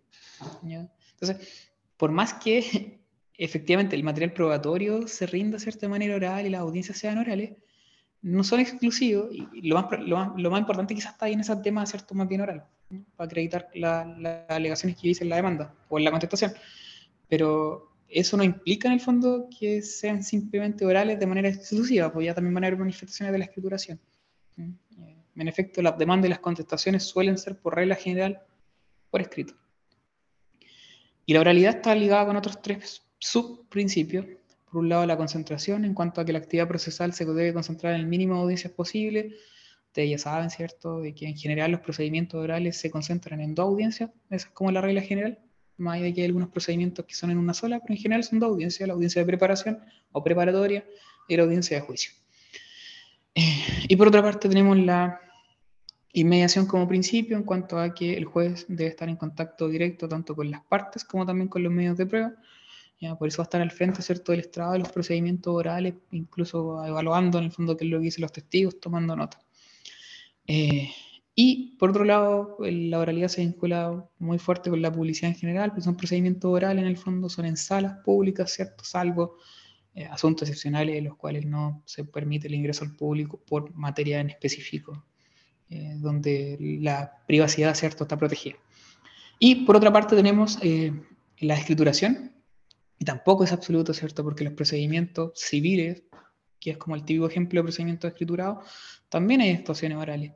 Entonces, 0.62 1.72
por 1.96 2.12
más 2.12 2.34
que 2.34 3.00
efectivamente 3.34 3.96
el 3.96 4.04
material 4.04 4.32
probatorio 4.32 5.08
se 5.08 5.26
rinda 5.26 5.56
de 5.56 5.64
cierta 5.64 5.88
manera 5.88 6.14
oral 6.14 6.46
y 6.46 6.50
las 6.50 6.60
audiencias 6.60 6.98
sean 6.98 7.18
orales, 7.18 7.56
no 8.22 8.44
son 8.44 8.60
exclusivos 8.60 9.28
y 9.32 9.68
lo 9.68 9.80
más, 9.80 10.00
lo 10.36 10.50
más, 10.50 10.60
importante 10.60 10.94
quizás 10.94 11.12
está 11.12 11.26
ahí 11.26 11.32
en 11.32 11.40
ese 11.40 11.56
tema, 11.56 11.86
¿cierto? 11.86 12.14
Más 12.14 12.28
bien 12.28 12.42
oral, 12.42 12.64
para 13.16 13.26
acreditar 13.26 13.68
las 13.74 14.06
alegaciones 14.48 14.98
que 14.98 15.08
dice 15.08 15.24
en 15.24 15.30
la 15.30 15.36
demanda 15.36 15.74
o 15.88 15.98
en 15.98 16.04
la 16.04 16.10
contestación. 16.10 16.52
Pero 17.28 17.90
eso 18.08 18.36
no 18.36 18.42
implica 18.42 18.88
en 18.88 18.94
el 18.94 19.00
fondo 19.00 19.48
que 19.58 19.82
sean 19.82 20.22
simplemente 20.22 20.84
orales 20.84 21.18
de 21.18 21.26
manera 21.26 21.48
exclusiva, 21.48 22.12
pues 22.12 22.26
ya 22.26 22.34
también 22.34 22.54
van 22.54 22.64
a 22.64 22.66
haber 22.66 22.78
manifestaciones 22.78 23.32
de 23.32 23.38
la 23.38 23.44
escrituración. 23.44 24.00
En 25.36 25.48
efecto, 25.48 25.80
las 25.80 25.96
demandas 25.96 26.26
y 26.26 26.30
las 26.30 26.40
contestaciones 26.40 27.04
suelen 27.04 27.38
ser 27.38 27.56
por 27.56 27.74
regla 27.74 27.94
general 27.94 28.42
por 29.10 29.20
escrito. 29.20 29.54
Y 31.24 31.32
la 31.32 31.40
oralidad 31.40 31.76
está 31.76 31.94
ligada 31.94 32.26
con 32.26 32.36
otros 32.36 32.60
tres 32.60 33.02
subprincipios. 33.18 34.26
Por 34.70 34.82
un 34.82 34.88
lado, 34.88 35.04
la 35.06 35.16
concentración, 35.16 35.84
en 35.84 35.94
cuanto 35.94 36.20
a 36.20 36.24
que 36.24 36.32
la 36.32 36.38
actividad 36.38 36.68
procesal 36.68 37.12
se 37.12 37.24
debe 37.24 37.52
concentrar 37.52 37.94
en 37.94 38.00
el 38.00 38.06
mínimo 38.06 38.34
de 38.34 38.40
audiencias 38.42 38.72
posible. 38.72 39.34
Ustedes 39.86 40.10
ya 40.10 40.18
saben, 40.18 40.50
¿cierto?, 40.50 41.00
de 41.00 41.14
que 41.14 41.26
en 41.26 41.36
general 41.36 41.72
los 41.72 41.80
procedimientos 41.80 42.40
orales 42.40 42.76
se 42.76 42.90
concentran 42.90 43.40
en 43.40 43.54
dos 43.54 43.66
audiencias. 43.66 44.10
Esa 44.30 44.46
es 44.48 44.52
como 44.54 44.70
la 44.70 44.80
regla 44.80 45.02
general. 45.02 45.38
Más 45.76 45.94
allá 45.94 46.04
de 46.04 46.14
que 46.14 46.20
hay 46.20 46.26
algunos 46.26 46.50
procedimientos 46.50 47.04
que 47.06 47.14
son 47.14 47.30
en 47.30 47.38
una 47.38 47.54
sola, 47.54 47.80
pero 47.80 47.94
en 47.94 48.00
general 48.00 48.22
son 48.22 48.38
dos 48.38 48.50
audiencias: 48.50 48.86
la 48.86 48.94
audiencia 48.94 49.22
de 49.22 49.26
preparación 49.26 49.80
o 50.12 50.22
preparatoria 50.22 50.84
y 51.26 51.36
la 51.36 51.42
audiencia 51.42 51.76
de 51.76 51.82
juicio. 51.82 52.12
Eh, 53.34 53.64
y 53.88 53.96
por 53.96 54.08
otra 54.08 54.22
parte, 54.22 54.48
tenemos 54.48 54.78
la 54.78 55.20
Inmediación 56.12 56.66
como 56.66 56.88
principio 56.88 57.36
en 57.36 57.44
cuanto 57.44 57.78
a 57.78 57.94
que 57.94 58.16
el 58.16 58.24
juez 58.24 58.66
debe 58.68 58.90
estar 58.90 59.08
en 59.08 59.14
contacto 59.14 59.68
directo 59.68 60.08
tanto 60.08 60.34
con 60.34 60.50
las 60.50 60.60
partes 60.64 61.04
como 61.04 61.24
también 61.24 61.46
con 61.48 61.62
los 61.62 61.72
medios 61.72 61.96
de 61.96 62.06
prueba. 62.06 62.32
Por 63.18 63.28
eso 63.28 63.38
va 63.38 63.44
a 63.44 63.46
estar 63.46 63.62
al 63.62 63.70
frente 63.70 64.02
¿cierto? 64.02 64.32
del 64.32 64.42
estrado 64.42 64.72
de 64.72 64.80
los 64.80 64.92
procedimientos 64.92 65.54
orales, 65.54 65.94
incluso 66.10 66.84
evaluando 66.84 67.38
en 67.38 67.44
el 67.44 67.52
fondo 67.52 67.74
qué 67.76 67.84
es 67.86 67.90
lo 67.90 67.98
que 67.98 68.04
dicen 68.04 68.22
los 68.22 68.32
testigos, 68.32 68.78
tomando 68.78 69.16
nota. 69.16 69.40
Eh, 70.46 70.90
y 71.34 71.76
por 71.78 71.90
otro 71.90 72.04
lado, 72.04 72.58
la 72.60 72.98
oralidad 72.98 73.28
se 73.28 73.40
vincula 73.40 74.04
muy 74.18 74.38
fuerte 74.38 74.68
con 74.68 74.82
la 74.82 74.92
publicidad 74.92 75.30
en 75.30 75.36
general, 75.36 75.72
pues 75.72 75.84
son 75.84 75.96
procedimientos 75.96 76.50
orales 76.50 76.82
en 76.82 76.88
el 76.88 76.98
fondo, 76.98 77.30
son 77.30 77.46
en 77.46 77.56
salas 77.56 77.98
públicas, 78.04 78.52
¿cierto? 78.52 78.84
Salvo 78.84 79.36
eh, 79.94 80.04
asuntos 80.04 80.48
excepcionales 80.48 80.96
en 80.96 81.04
los 81.04 81.16
cuales 81.16 81.46
no 81.46 81.82
se 81.86 82.04
permite 82.04 82.48
el 82.48 82.54
ingreso 82.54 82.84
al 82.84 82.94
público 82.94 83.40
por 83.46 83.74
materia 83.74 84.20
en 84.20 84.28
específico 84.28 85.04
eh, 85.70 85.94
donde 85.96 86.58
la 86.80 87.22
privacidad 87.26 87.74
¿cierto? 87.74 88.04
está 88.04 88.18
protegida. 88.18 88.56
Y 89.38 89.64
por 89.64 89.76
otra 89.76 89.90
parte 89.90 90.14
tenemos 90.16 90.58
la 91.38 91.54
escrituración, 91.54 92.29
y 93.00 93.04
tampoco 93.06 93.44
es 93.44 93.52
absoluto, 93.52 93.94
¿cierto? 93.94 94.22
Porque 94.22 94.44
los 94.44 94.52
procedimientos 94.52 95.32
civiles, 95.34 96.02
que 96.60 96.72
es 96.72 96.76
como 96.76 96.96
el 96.96 97.02
típico 97.02 97.26
ejemplo 97.26 97.60
de 97.60 97.64
procedimiento 97.64 98.06
escriturado, 98.06 98.62
también 99.08 99.40
hay 99.40 99.52
actuaciones 99.52 99.96
orales. 99.96 100.32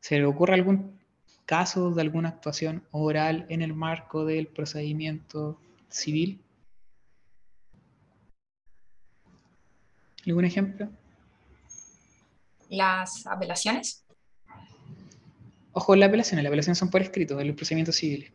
¿Se 0.00 0.18
le 0.18 0.24
ocurre 0.24 0.54
algún 0.54 0.98
caso 1.46 1.92
de 1.92 2.02
alguna 2.02 2.30
actuación 2.30 2.82
oral 2.90 3.46
en 3.48 3.62
el 3.62 3.74
marco 3.74 4.24
del 4.24 4.48
procedimiento 4.48 5.60
civil? 5.88 6.42
¿Algún 10.26 10.44
ejemplo? 10.44 10.90
Las 12.70 13.24
apelaciones. 13.28 14.04
Ojo, 15.72 15.94
la 15.94 16.06
apelación, 16.06 16.42
la 16.42 16.48
apelación 16.48 16.74
son 16.74 16.90
por 16.90 17.02
escrito, 17.02 17.38
en 17.38 17.46
los 17.46 17.56
procedimientos 17.56 17.94
civiles. 17.94 18.32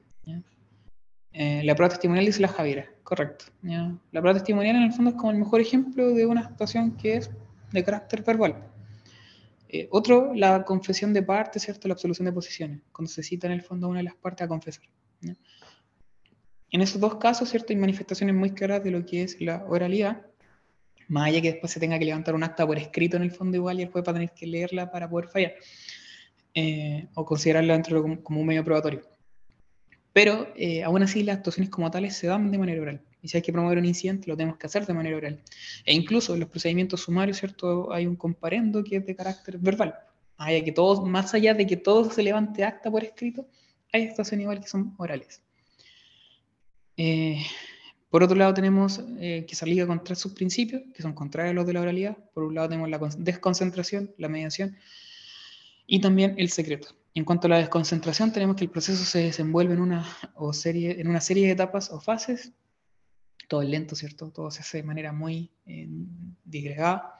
Eh, 1.37 1.61
la 1.65 1.75
prueba 1.75 1.89
testimonial 1.89 2.25
dice 2.25 2.41
la 2.41 2.47
Javiera, 2.47 2.89
correcto. 3.03 3.45
La 3.61 4.21
prueba 4.21 4.33
testimonial 4.33 4.77
en 4.77 4.83
el 4.83 4.93
fondo 4.93 5.11
es 5.11 5.17
como 5.17 5.31
el 5.31 5.37
mejor 5.37 5.59
ejemplo 5.59 6.13
de 6.13 6.25
una 6.25 6.41
actuación 6.41 6.95
que 6.95 7.17
es 7.17 7.29
de 7.73 7.83
carácter 7.83 8.23
verbal. 8.23 8.63
Eh, 9.67 9.89
otro, 9.91 10.33
la 10.33 10.63
confesión 10.63 11.11
de 11.13 11.21
parte, 11.21 11.59
¿cierto? 11.59 11.89
La 11.89 11.95
absolución 11.95 12.25
de 12.25 12.31
posiciones, 12.31 12.81
cuando 12.93 13.11
se 13.11 13.21
cita 13.21 13.47
en 13.47 13.53
el 13.53 13.61
fondo 13.61 13.89
una 13.89 13.99
de 13.99 14.05
las 14.05 14.15
partes 14.15 14.45
a 14.45 14.47
confesar. 14.47 14.85
En 16.71 16.81
esos 16.81 17.01
dos 17.01 17.15
casos, 17.15 17.49
¿cierto? 17.49 17.73
Hay 17.73 17.77
manifestaciones 17.77 18.33
muy 18.33 18.51
claras 18.51 18.81
de 18.81 18.91
lo 18.91 19.05
que 19.05 19.23
es 19.23 19.41
la 19.41 19.65
oralidad, 19.67 20.25
más 21.09 21.27
allá 21.27 21.41
que 21.41 21.51
después 21.51 21.69
se 21.69 21.81
tenga 21.81 21.99
que 21.99 22.05
levantar 22.05 22.33
un 22.33 22.43
acta 22.43 22.65
por 22.65 22.77
escrito 22.77 23.17
en 23.17 23.23
el 23.23 23.31
fondo 23.31 23.57
igual 23.57 23.79
y 23.79 23.83
el 23.83 23.89
juez 23.89 24.05
va 24.07 24.11
a 24.11 24.13
tener 24.13 24.31
que 24.31 24.47
leerla 24.47 24.89
para 24.89 25.09
poder 25.09 25.27
fallar. 25.27 25.53
Eh, 26.57 27.09
o 27.15 27.25
considerarla 27.25 27.73
dentro 27.73 28.01
como, 28.23 28.39
un 28.39 28.45
medio 28.45 28.63
probatorio. 28.63 29.01
Pero 30.15 30.47
eh, 30.55 30.81
aún 30.81 31.03
así 31.03 31.23
las 31.23 31.35
actuaciones 31.35 31.69
como 31.69 31.91
tales 31.91 32.15
se 32.15 32.27
dan 32.27 32.49
de 32.49 32.57
manera 32.57 32.81
oral. 32.81 33.01
Y 33.21 33.27
si 33.27 33.35
hay 33.35 33.43
que 33.43 33.51
promover 33.51 33.79
un 33.79 33.83
incidente, 33.83 34.29
lo 34.29 34.37
tenemos 34.37 34.57
que 34.57 34.65
hacer 34.65 34.85
de 34.85 34.93
manera 34.93 35.17
oral. 35.17 35.41
E 35.83 35.93
incluso 35.93 36.33
en 36.33 36.39
los 36.39 36.47
procedimientos 36.47 37.01
sumarios, 37.01 37.37
¿cierto? 37.37 37.91
Hay 37.91 38.07
un 38.07 38.15
comparendo 38.15 38.81
que 38.81 38.95
es 38.95 39.05
de 39.05 39.13
carácter 39.13 39.57
verbal. 39.57 39.93
Hay 40.37 40.63
que 40.63 40.71
todos, 40.71 41.05
más 41.05 41.33
allá 41.33 41.53
de 41.53 41.67
que 41.67 41.75
todo 41.75 42.09
se 42.09 42.23
levante 42.23 42.63
acta 42.63 42.89
por 42.89 43.03
escrito, 43.03 43.45
hay 43.91 44.03
actuaciones 44.03 44.43
igual 44.43 44.61
que 44.61 44.69
son 44.69 44.95
orales. 44.97 45.41
Eh, 46.95 47.43
por 48.09 48.23
otro 48.23 48.37
lado, 48.37 48.53
tenemos 48.53 49.01
que 49.19 49.49
se 49.51 49.65
liga 49.65 49.85
con 49.85 50.01
tres 50.01 50.19
subprincipios, 50.19 50.81
que 50.93 51.01
son 51.01 51.11
contrarios 51.11 51.51
a 51.51 51.55
los 51.55 51.67
de 51.67 51.73
la 51.73 51.81
oralidad. 51.81 52.15
Por 52.33 52.43
un 52.43 52.55
lado, 52.55 52.69
tenemos 52.69 52.89
la 52.89 52.99
desconcentración, 53.17 54.15
la 54.17 54.29
mediación 54.29 54.77
y 55.85 55.99
también 55.99 56.35
el 56.37 56.51
secreto. 56.51 56.95
En 57.15 57.23
cuanto 57.23 57.47
a 57.47 57.49
la 57.49 57.57
desconcentración, 57.59 58.33
tenemos 58.33 58.57
que 58.57 58.65
el 58.65 58.69
proceso 58.69 59.05
se 59.05 59.19
desenvuelve 59.19 59.73
en 59.73 59.79
una, 59.79 60.05
o 60.35 60.51
serie, 60.51 60.99
en 60.99 61.07
una 61.07 61.21
serie 61.21 61.45
de 61.45 61.53
etapas 61.53 61.89
o 61.89 62.01
fases. 62.01 62.51
Todo 63.47 63.61
es 63.61 63.69
lento, 63.69 63.95
¿cierto? 63.95 64.31
Todo 64.31 64.51
se 64.51 64.59
hace 64.59 64.77
de 64.79 64.83
manera 64.83 65.13
muy 65.13 65.49
eh, 65.65 65.87
disgregada. 66.43 67.15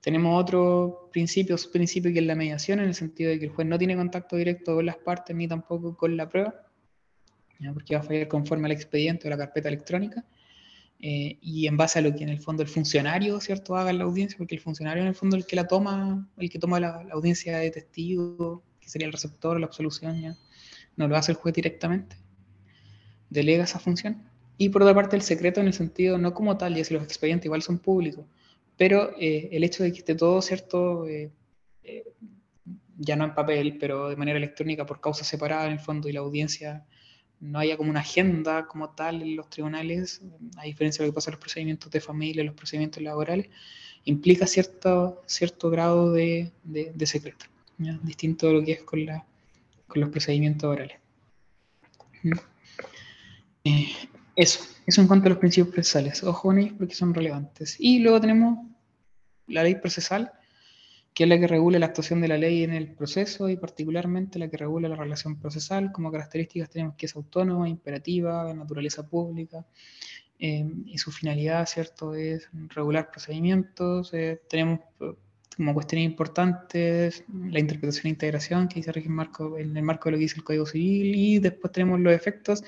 Tenemos 0.00 0.40
otro 0.40 1.10
principio, 1.12 1.56
principio 1.72 2.12
que 2.12 2.20
es 2.20 2.24
la 2.24 2.36
mediación, 2.36 2.78
en 2.78 2.86
el 2.86 2.94
sentido 2.94 3.30
de 3.30 3.40
que 3.40 3.46
el 3.46 3.50
juez 3.50 3.66
no 3.66 3.78
tiene 3.78 3.96
contacto 3.96 4.36
directo 4.36 4.76
con 4.76 4.86
las 4.86 4.96
partes 4.98 5.34
ni 5.34 5.48
tampoco 5.48 5.96
con 5.96 6.16
la 6.16 6.28
prueba, 6.28 6.54
porque 7.74 7.96
va 7.96 8.02
a 8.02 8.04
fallar 8.04 8.28
conforme 8.28 8.66
al 8.66 8.72
expediente 8.72 9.26
o 9.26 9.30
la 9.30 9.36
carpeta 9.36 9.68
electrónica. 9.68 10.24
Eh, 11.00 11.36
y 11.40 11.66
en 11.66 11.76
base 11.76 11.98
a 11.98 12.02
lo 12.02 12.14
que 12.14 12.22
en 12.22 12.28
el 12.28 12.38
fondo 12.38 12.62
el 12.62 12.68
funcionario, 12.68 13.40
¿cierto?, 13.40 13.74
haga 13.74 13.90
en 13.90 13.98
la 13.98 14.04
audiencia, 14.04 14.38
porque 14.38 14.54
el 14.54 14.60
funcionario 14.60 15.02
en 15.02 15.08
el 15.08 15.14
fondo 15.16 15.36
es 15.36 15.42
el 15.42 15.48
que 15.48 15.56
la 15.56 15.66
toma, 15.66 16.30
el 16.36 16.48
que 16.48 16.60
toma 16.60 16.78
la, 16.78 17.08
audiencia 17.10 17.58
de 17.58 17.70
testigo, 17.72 18.62
sería 18.90 19.06
el 19.06 19.12
receptor, 19.12 19.58
la 19.58 19.66
absolución, 19.66 20.20
¿ya? 20.20 20.36
no 20.96 21.08
lo 21.08 21.16
hace 21.16 21.32
el 21.32 21.38
juez 21.38 21.54
directamente, 21.54 22.16
delega 23.28 23.64
esa 23.64 23.78
función. 23.78 24.22
Y 24.58 24.68
por 24.68 24.82
otra 24.82 24.94
parte 24.94 25.16
el 25.16 25.22
secreto 25.22 25.60
en 25.60 25.68
el 25.68 25.72
sentido, 25.72 26.18
no 26.18 26.34
como 26.34 26.56
tal, 26.58 26.74
ya 26.74 26.84
si 26.84 26.94
los 26.94 27.02
expedientes 27.02 27.46
igual 27.46 27.62
son 27.62 27.78
públicos, 27.78 28.26
pero 28.76 29.12
eh, 29.18 29.48
el 29.52 29.64
hecho 29.64 29.82
de 29.82 29.92
que 29.92 29.98
esté 29.98 30.14
todo, 30.14 30.42
¿cierto?, 30.42 31.06
eh, 31.08 31.30
ya 33.00 33.16
no 33.16 33.24
en 33.24 33.34
papel, 33.34 33.78
pero 33.78 34.10
de 34.10 34.16
manera 34.16 34.36
electrónica 34.36 34.84
por 34.84 35.00
causa 35.00 35.24
separada 35.24 35.66
en 35.66 35.72
el 35.72 35.80
fondo 35.80 36.08
y 36.08 36.12
la 36.12 36.20
audiencia 36.20 36.84
no 37.40 37.58
haya 37.58 37.78
como 37.78 37.90
una 37.90 38.00
agenda 38.00 38.66
como 38.66 38.90
tal 38.90 39.22
en 39.22 39.36
los 39.36 39.48
tribunales, 39.48 40.20
a 40.56 40.64
diferencia 40.64 41.02
de 41.02 41.08
lo 41.08 41.12
que 41.12 41.16
pasa 41.16 41.30
en 41.30 41.32
los 41.32 41.40
procedimientos 41.40 41.90
de 41.90 42.00
familia, 42.00 42.44
los 42.44 42.54
procedimientos 42.54 43.02
laborales, 43.02 43.48
implica 44.04 44.46
cierto, 44.46 45.22
cierto 45.26 45.70
grado 45.70 46.12
de, 46.12 46.52
secreto, 47.04 47.46
distinto 48.02 48.46
de 48.46 48.52
lo 48.52 48.64
que 48.64 48.72
es 48.72 48.82
con 48.82 50.00
los 50.00 50.10
procedimientos 50.10 50.70
orales. 50.70 50.98
Eh, 53.64 53.88
eso, 54.36 54.60
eso 54.86 55.00
en 55.02 55.06
cuanto 55.06 55.26
a 55.26 55.30
los 55.30 55.38
principios 55.38 55.74
procesales. 55.74 56.22
Ojo 56.24 56.48
con 56.48 56.58
ellos 56.58 56.74
porque 56.78 56.94
son 56.94 57.12
relevantes. 57.12 57.76
Y 57.78 57.98
luego 57.98 58.20
tenemos 58.20 58.66
la 59.48 59.62
ley 59.62 59.74
procesal, 59.74 60.32
que 61.12 61.24
es 61.24 61.28
la 61.28 61.38
que 61.38 61.46
regula 61.46 61.78
la 61.78 61.86
actuación 61.86 62.20
de 62.20 62.28
la 62.28 62.38
ley 62.38 62.62
en 62.62 62.72
el 62.72 62.94
proceso 62.94 63.48
y 63.48 63.56
particularmente 63.56 64.38
la 64.38 64.48
que 64.48 64.56
regula 64.56 64.88
la 64.88 64.96
relación 64.96 65.38
procesal. 65.38 65.92
Como 65.92 66.10
características 66.10 66.70
tenemos 66.70 66.94
que 66.96 67.06
es 67.06 67.16
autónoma, 67.16 67.68
imperativa, 67.68 68.44
de 68.46 68.54
naturaleza 68.54 69.06
pública 69.06 69.66
eh, 70.38 70.66
y 70.86 70.96
su 70.98 71.10
finalidad, 71.10 71.66
¿cierto?, 71.66 72.14
es 72.14 72.48
regular 72.68 73.10
procedimientos. 73.10 74.14
Eh, 74.14 74.40
tenemos 74.48 74.80
como 75.56 75.74
cuestiones 75.74 76.06
importantes, 76.06 77.24
la 77.28 77.58
interpretación 77.58 78.06
e 78.06 78.10
integración 78.10 78.68
que 78.68 78.76
dice 78.76 78.92
en, 78.94 79.12
marco, 79.12 79.58
en 79.58 79.76
el 79.76 79.82
marco 79.82 80.08
de 80.08 80.12
lo 80.12 80.16
que 80.18 80.22
dice 80.22 80.36
el 80.36 80.44
Código 80.44 80.66
Civil, 80.66 81.14
y 81.14 81.38
después 81.38 81.72
tenemos 81.72 82.00
los 82.00 82.12
efectos. 82.12 82.62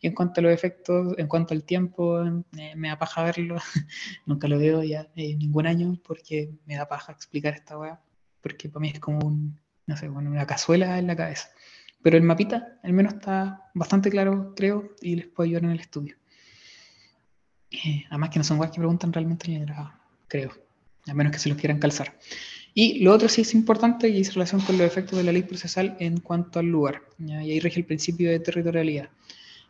Y 0.00 0.08
en 0.08 0.14
cuanto 0.14 0.40
a 0.40 0.44
los 0.44 0.52
efectos, 0.52 1.14
en 1.18 1.28
cuanto 1.28 1.54
al 1.54 1.62
tiempo, 1.64 2.24
eh, 2.24 2.74
me 2.76 2.88
da 2.88 2.98
paja 2.98 3.22
verlo, 3.22 3.56
nunca 4.26 4.48
lo 4.48 4.58
veo 4.58 4.82
ya 4.82 5.08
en 5.14 5.38
ningún 5.38 5.66
año, 5.66 5.98
porque 6.04 6.50
me 6.66 6.76
da 6.76 6.88
paja 6.88 7.12
explicar 7.12 7.54
esta 7.54 7.78
weá, 7.78 8.00
porque 8.40 8.68
para 8.68 8.80
mí 8.80 8.90
es 8.90 9.00
como 9.00 9.26
un, 9.26 9.60
no 9.86 9.96
sé, 9.96 10.08
una 10.08 10.46
cazuela 10.46 10.98
en 10.98 11.06
la 11.06 11.16
cabeza. 11.16 11.50
Pero 12.02 12.16
el 12.16 12.24
mapita, 12.24 12.80
al 12.82 12.92
menos 12.92 13.14
está 13.14 13.70
bastante 13.74 14.10
claro, 14.10 14.54
creo, 14.56 14.96
y 15.00 15.14
les 15.16 15.26
puedo 15.28 15.46
ayudar 15.46 15.64
en 15.64 15.70
el 15.70 15.80
estudio. 15.80 16.16
Eh, 17.70 18.04
además 18.10 18.30
que 18.30 18.38
no 18.38 18.44
son 18.44 18.58
weas 18.58 18.72
que 18.72 18.78
preguntan 18.78 19.12
realmente 19.12 19.48
ni 19.48 19.64
creo 20.28 20.71
a 21.06 21.14
menos 21.14 21.32
que 21.32 21.38
se 21.38 21.48
los 21.48 21.58
quieran 21.58 21.78
calzar. 21.78 22.18
Y 22.74 23.00
lo 23.00 23.12
otro 23.12 23.28
sí 23.28 23.42
es 23.42 23.54
importante 23.54 24.08
y 24.08 24.20
es 24.20 24.34
relación 24.34 24.60
con 24.62 24.78
los 24.78 24.86
efectos 24.86 25.18
de 25.18 25.24
la 25.24 25.32
ley 25.32 25.42
procesal 25.42 25.96
en 26.00 26.20
cuanto 26.20 26.58
al 26.58 26.66
lugar. 26.66 27.02
Y 27.18 27.32
ahí 27.32 27.60
rige 27.60 27.80
el 27.80 27.86
principio 27.86 28.30
de 28.30 28.40
territorialidad. 28.40 29.10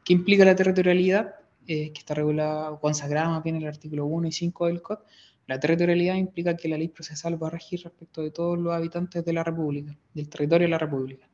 ¿Qué 0.04 0.12
implica 0.12 0.44
la 0.44 0.54
territorialidad? 0.54 1.34
Eh, 1.68 1.92
que 1.92 2.00
está 2.00 2.14
regulada 2.14 2.72
o 2.72 2.80
consagrada 2.80 3.28
más 3.28 3.44
bien 3.44 3.54
en 3.54 3.62
el 3.62 3.68
artículo 3.68 4.04
1 4.06 4.26
y 4.26 4.32
5 4.32 4.66
del 4.66 4.82
COD. 4.82 4.98
La 5.46 5.60
territorialidad 5.60 6.16
implica 6.16 6.56
que 6.56 6.68
la 6.68 6.76
ley 6.76 6.88
procesal 6.88 7.40
va 7.40 7.46
a 7.48 7.50
regir 7.50 7.82
respecto 7.84 8.20
de 8.20 8.32
todos 8.32 8.58
los 8.58 8.74
habitantes 8.74 9.24
de 9.24 9.32
la 9.32 9.44
República, 9.44 9.96
del 10.12 10.28
territorio 10.28 10.66
de 10.66 10.70
la 10.70 10.78
República, 10.78 11.28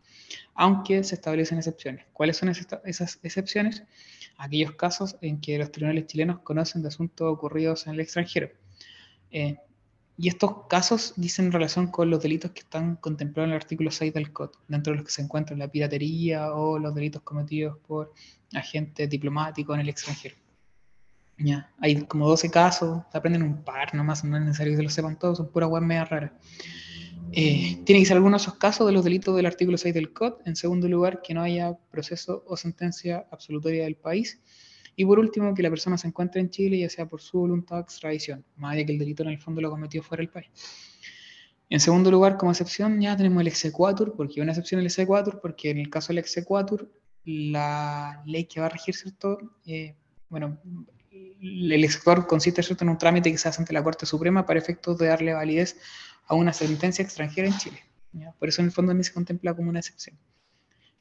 aunque 0.54 1.02
se 1.02 1.14
establecen 1.14 1.56
excepciones. 1.56 2.04
¿Cuáles 2.12 2.36
son 2.36 2.50
esas 2.50 3.18
excepciones? 3.22 3.84
Aquellos 4.36 4.72
casos 4.72 5.16
en 5.22 5.40
que 5.40 5.56
los 5.56 5.72
tribunales 5.72 6.06
chilenos 6.06 6.40
conocen 6.40 6.82
de 6.82 6.88
asuntos 6.88 7.32
ocurridos 7.32 7.86
en 7.86 7.94
el 7.94 8.00
extranjero. 8.00 8.50
Eh, 9.30 9.56
y 10.20 10.26
estos 10.26 10.66
casos 10.68 11.14
dicen 11.16 11.52
relación 11.52 11.86
con 11.86 12.10
los 12.10 12.20
delitos 12.20 12.50
que 12.50 12.60
están 12.60 12.96
contemplados 12.96 13.46
en 13.46 13.52
el 13.52 13.56
artículo 13.56 13.92
6 13.92 14.12
del 14.12 14.32
COD, 14.32 14.50
dentro 14.66 14.92
de 14.92 14.96
los 14.96 15.06
que 15.06 15.12
se 15.12 15.22
encuentran 15.22 15.60
la 15.60 15.68
piratería 15.68 16.52
o 16.52 16.76
los 16.76 16.92
delitos 16.92 17.22
cometidos 17.22 17.78
por 17.86 18.12
agentes 18.52 19.08
diplomáticos 19.08 19.74
en 19.76 19.80
el 19.82 19.88
extranjero. 19.88 20.34
Ya, 21.38 21.72
hay 21.78 22.02
como 22.02 22.26
12 22.26 22.50
casos, 22.50 23.02
aprenden 23.12 23.44
un 23.44 23.62
par 23.62 23.94
nomás, 23.94 24.24
no 24.24 24.36
es 24.36 24.42
necesario 24.42 24.72
que 24.72 24.78
se 24.78 24.82
lo 24.82 24.90
sepan 24.90 25.18
todos, 25.20 25.38
son 25.38 25.52
pura 25.52 25.68
web 25.68 25.84
media 25.84 26.04
rara. 26.04 26.36
Eh, 27.30 27.84
que 27.84 28.04
ser 28.04 28.16
alguno 28.16 28.38
de 28.38 28.42
esos 28.42 28.54
casos 28.54 28.88
de 28.88 28.92
los 28.92 29.04
delitos 29.04 29.36
del 29.36 29.46
artículo 29.46 29.78
6 29.78 29.94
del 29.94 30.12
COD. 30.12 30.34
En 30.46 30.56
segundo 30.56 30.88
lugar, 30.88 31.22
que 31.22 31.34
no 31.34 31.42
haya 31.42 31.76
proceso 31.92 32.42
o 32.46 32.56
sentencia 32.56 33.26
absolutoria 33.30 33.84
del 33.84 33.94
país. 33.94 34.40
Y 35.00 35.04
por 35.04 35.20
último, 35.20 35.54
que 35.54 35.62
la 35.62 35.70
persona 35.70 35.96
se 35.96 36.08
encuentre 36.08 36.40
en 36.40 36.50
Chile, 36.50 36.80
ya 36.80 36.90
sea 36.90 37.06
por 37.06 37.20
su 37.20 37.38
voluntad 37.38 37.78
o 37.78 37.82
extradición, 37.82 38.44
más 38.56 38.72
allá 38.72 38.84
que 38.84 38.90
el 38.90 38.98
delito 38.98 39.22
en 39.22 39.28
el 39.28 39.38
fondo 39.38 39.60
lo 39.60 39.70
cometió 39.70 40.02
fuera 40.02 40.22
del 40.22 40.28
país. 40.28 40.48
En 41.70 41.78
segundo 41.78 42.10
lugar, 42.10 42.36
como 42.36 42.50
excepción, 42.50 43.00
ya 43.00 43.16
tenemos 43.16 43.40
el 43.42 43.46
exequatur, 43.46 44.16
porque 44.16 44.40
una 44.40 44.50
excepción 44.50 44.80
el 44.80 44.86
exequatur, 44.86 45.40
porque 45.40 45.70
en 45.70 45.78
el 45.78 45.88
caso 45.88 46.08
del 46.08 46.18
exequatur, 46.18 46.90
la 47.24 48.24
ley 48.26 48.46
que 48.46 48.58
va 48.58 48.66
a 48.66 48.70
regir, 48.70 48.96
¿cierto? 48.96 49.38
Eh, 49.66 49.94
bueno, 50.30 50.58
el 51.12 51.84
exequatur 51.84 52.26
consiste, 52.26 52.60
¿cierto?, 52.64 52.82
en 52.82 52.90
un 52.90 52.98
trámite 52.98 53.30
que 53.30 53.38
se 53.38 53.48
hace 53.48 53.62
ante 53.62 53.72
la 53.72 53.84
Corte 53.84 54.04
Suprema 54.04 54.44
para 54.46 54.58
efectos 54.58 54.98
de 54.98 55.06
darle 55.06 55.32
validez 55.32 55.78
a 56.26 56.34
una 56.34 56.52
sentencia 56.52 57.04
extranjera 57.04 57.46
en 57.46 57.56
Chile. 57.56 57.78
Por 58.36 58.48
eso 58.48 58.62
en 58.62 58.66
el 58.66 58.72
fondo 58.72 58.92
mí 58.96 59.04
se 59.04 59.12
contempla 59.12 59.54
como 59.54 59.70
una 59.70 59.78
excepción. 59.78 60.18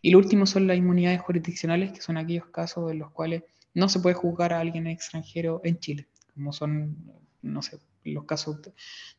Y 0.03 0.11
lo 0.11 0.19
último 0.19 0.45
son 0.45 0.67
las 0.67 0.77
inmunidades 0.77 1.19
jurisdiccionales, 1.19 1.93
que 1.93 2.01
son 2.01 2.17
aquellos 2.17 2.45
casos 2.49 2.91
en 2.91 2.99
los 2.99 3.09
cuales 3.09 3.41
no 3.77 3.87
se 3.89 3.99
puede 3.99 4.15
juzgar 4.15 4.53
a 4.53 4.59
alguien 4.59 4.87
extranjero 4.87 5.61
en 5.63 5.77
Chile, 5.77 6.07
como 6.33 6.51
son, 6.51 6.97
no 7.43 7.61
sé, 7.61 7.77
los 8.03 8.25
casos 8.25 8.57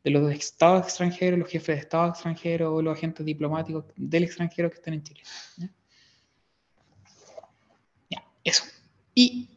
de 0.02 0.10
los 0.10 0.32
estados 0.32 0.84
extranjeros, 0.84 1.38
los 1.38 1.48
jefes 1.48 1.76
de 1.76 1.82
estado 1.82 2.08
extranjeros 2.08 2.72
o 2.74 2.82
los 2.82 2.96
agentes 2.96 3.24
diplomáticos 3.24 3.84
del 3.94 4.24
extranjero 4.24 4.68
que 4.68 4.78
estén 4.78 4.94
en 4.94 5.02
Chile. 5.04 5.20
¿ya? 8.10 8.24
eso. 8.42 8.64
Y 9.14 9.48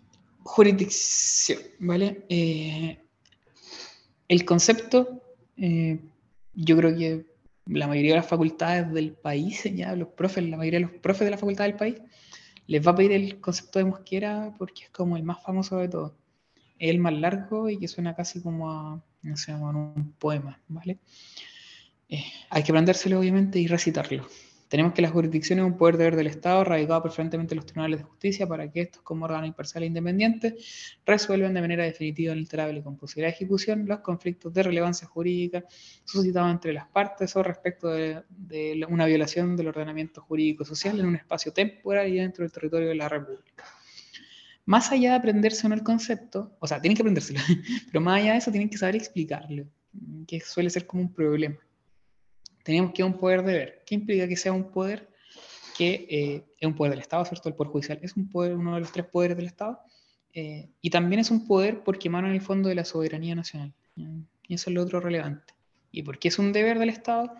jurisdicción, 0.43 1.59
¿vale? 1.79 2.23
Eh, 2.29 2.99
el 4.27 4.45
concepto, 4.45 5.23
eh, 5.57 5.99
yo 6.53 6.77
creo 6.77 6.95
que 6.95 7.25
la 7.65 7.87
mayoría 7.87 8.11
de 8.11 8.17
las 8.17 8.27
facultades 8.27 8.93
del 8.93 9.13
país, 9.13 9.63
ya 9.73 9.95
los 9.95 10.09
profes, 10.09 10.43
la 10.43 10.57
mayoría 10.57 10.79
de 10.79 10.85
los 10.85 10.99
profes 10.99 11.25
de 11.25 11.31
la 11.31 11.39
facultad 11.39 11.63
del 11.63 11.75
país, 11.75 11.97
les 12.71 12.87
va 12.87 12.91
a 12.91 12.95
pedir 12.95 13.11
el 13.11 13.41
concepto 13.41 13.79
de 13.79 13.85
Mosquera 13.85 14.55
porque 14.57 14.85
es 14.85 14.89
como 14.91 15.17
el 15.17 15.23
más 15.23 15.43
famoso 15.43 15.77
de 15.77 15.89
todos. 15.89 16.13
Es 16.79 16.89
el 16.89 16.99
más 16.99 17.13
largo 17.13 17.69
y 17.69 17.77
que 17.77 17.89
suena 17.89 18.15
casi 18.15 18.41
como 18.41 18.71
a, 18.71 19.03
no 19.23 19.35
sé, 19.35 19.53
un 19.53 20.13
poema, 20.17 20.57
¿vale? 20.69 20.99
Eh, 22.07 22.23
hay 22.49 22.63
que 22.63 22.71
aprendérselo 22.71 23.19
obviamente 23.19 23.59
y 23.59 23.67
recitarlo. 23.67 24.25
Tenemos 24.71 24.93
que 24.93 25.01
la 25.01 25.09
jurisdicción 25.09 25.59
es 25.59 25.65
un 25.65 25.75
poder 25.75 25.97
deber 25.97 26.15
del 26.15 26.27
Estado 26.27 26.63
radicado 26.63 27.03
preferentemente 27.03 27.53
en 27.53 27.57
los 27.57 27.65
tribunales 27.65 27.99
de 27.99 28.05
justicia 28.05 28.47
para 28.47 28.71
que 28.71 28.79
estos, 28.83 29.01
como 29.01 29.25
órgano 29.25 29.45
imparcial 29.45 29.83
e 29.83 29.87
independiente, 29.87 30.55
resuelvan 31.05 31.53
de 31.53 31.59
manera 31.59 31.83
definitiva, 31.83 32.31
inalterable 32.31 32.79
y 32.79 32.81
con 32.81 32.95
posibilidad 32.95 33.27
de 33.27 33.35
ejecución 33.35 33.85
los 33.85 33.99
conflictos 33.99 34.53
de 34.53 34.63
relevancia 34.63 35.05
jurídica 35.09 35.65
suscitados 36.05 36.51
entre 36.51 36.71
las 36.71 36.87
partes 36.87 37.35
o 37.35 37.43
respecto 37.43 37.89
de, 37.89 38.23
una 38.87 39.05
violación 39.07 39.57
del 39.57 39.67
ordenamiento 39.67 40.21
jurídico 40.21 40.63
social 40.63 40.97
en 41.01 41.05
un 41.05 41.15
espacio 41.17 41.51
temporal 41.51 42.07
y 42.07 42.19
dentro 42.19 42.45
del 42.45 42.53
territorio 42.53 42.87
de 42.87 42.95
la 42.95 43.09
República. 43.09 43.65
Más 44.63 44.89
allá 44.93 45.09
de 45.09 45.15
aprenderse 45.17 45.67
o 45.67 45.73
el 45.73 45.83
concepto, 45.83 46.55
o 46.61 46.65
sea, 46.65 46.79
tienen 46.79 46.95
que 46.95 47.01
aprendérselo, 47.01 47.41
pero 47.87 47.99
más 47.99 48.21
allá 48.21 48.31
de 48.31 48.37
eso 48.37 48.51
tienen 48.51 48.69
que 48.69 48.77
saber 48.77 48.95
explicarlo, 48.95 49.65
que 50.25 50.39
suele 50.39 50.69
ser 50.69 50.87
como 50.87 51.03
un 51.03 51.13
problema 51.13 51.59
tenemos 52.63 52.91
que 52.93 53.03
un 53.03 53.13
poder 53.13 53.43
deber. 53.43 53.83
¿Qué 53.85 53.95
implica 53.95 54.27
que 54.27 54.35
sea 54.35 54.53
un 54.53 54.71
poder? 54.71 55.09
Que 55.77 56.07
eh, 56.09 56.43
es 56.59 56.67
un 56.67 56.75
poder 56.75 56.91
del 56.91 57.01
Estado, 57.01 57.25
¿cierto? 57.25 57.49
El 57.49 57.55
poder 57.55 57.71
judicial 57.71 57.99
es 58.01 58.15
un 58.15 58.29
poder, 58.29 58.53
uno 58.53 58.75
de 58.75 58.81
los 58.81 58.91
tres 58.91 59.05
poderes 59.05 59.37
del 59.37 59.47
Estado. 59.47 59.79
Eh, 60.33 60.69
y 60.81 60.89
también 60.89 61.19
es 61.19 61.31
un 61.31 61.45
poder 61.45 61.83
porque 61.83 62.07
emana 62.07 62.29
en 62.29 62.35
el 62.35 62.41
fondo 62.41 62.69
de 62.69 62.75
la 62.75 62.85
soberanía 62.85 63.35
nacional. 63.35 63.73
Y 63.95 64.53
eso 64.53 64.69
es 64.69 64.73
lo 64.73 64.83
otro 64.83 64.99
relevante. 64.99 65.53
¿Y 65.91 66.03
por 66.03 66.19
qué 66.19 66.29
es 66.29 66.39
un 66.39 66.53
deber 66.53 66.79
del 66.79 66.89
Estado? 66.89 67.33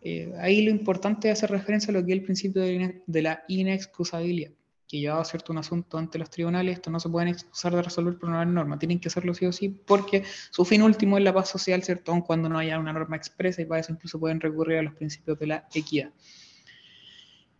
Eh, 0.00 0.32
ahí 0.38 0.62
lo 0.62 0.70
importante 0.70 1.30
es 1.30 1.38
hacer 1.38 1.50
referencia 1.50 1.90
a 1.90 1.92
lo 1.92 2.04
que 2.04 2.12
es 2.12 2.18
el 2.18 2.24
principio 2.24 2.62
de 2.62 3.22
la 3.22 3.44
inexcusabilidad 3.48 4.52
que 4.92 5.00
llevaba 5.00 5.24
cierto 5.24 5.52
un 5.52 5.58
asunto 5.58 5.96
ante 5.96 6.18
los 6.18 6.28
tribunales, 6.28 6.74
esto 6.74 6.90
no 6.90 7.00
se 7.00 7.08
pueden 7.08 7.28
excusar 7.28 7.74
de 7.74 7.80
resolver 7.80 8.18
por 8.18 8.28
una 8.28 8.44
norma, 8.44 8.78
tienen 8.78 9.00
que 9.00 9.08
hacerlo 9.08 9.32
sí 9.32 9.46
o 9.46 9.50
sí, 9.50 9.70
porque 9.70 10.22
su 10.50 10.66
fin 10.66 10.82
último 10.82 11.16
es 11.16 11.24
la 11.24 11.32
paz 11.32 11.48
social, 11.48 11.82
¿cierto? 11.82 12.12
Aun 12.12 12.20
cuando 12.20 12.50
no 12.50 12.58
haya 12.58 12.78
una 12.78 12.92
norma 12.92 13.16
expresa 13.16 13.62
y 13.62 13.64
para 13.64 13.80
eso 13.80 13.90
incluso 13.90 14.20
pueden 14.20 14.38
recurrir 14.38 14.76
a 14.76 14.82
los 14.82 14.92
principios 14.92 15.38
de 15.38 15.46
la 15.46 15.66
equidad. 15.72 16.10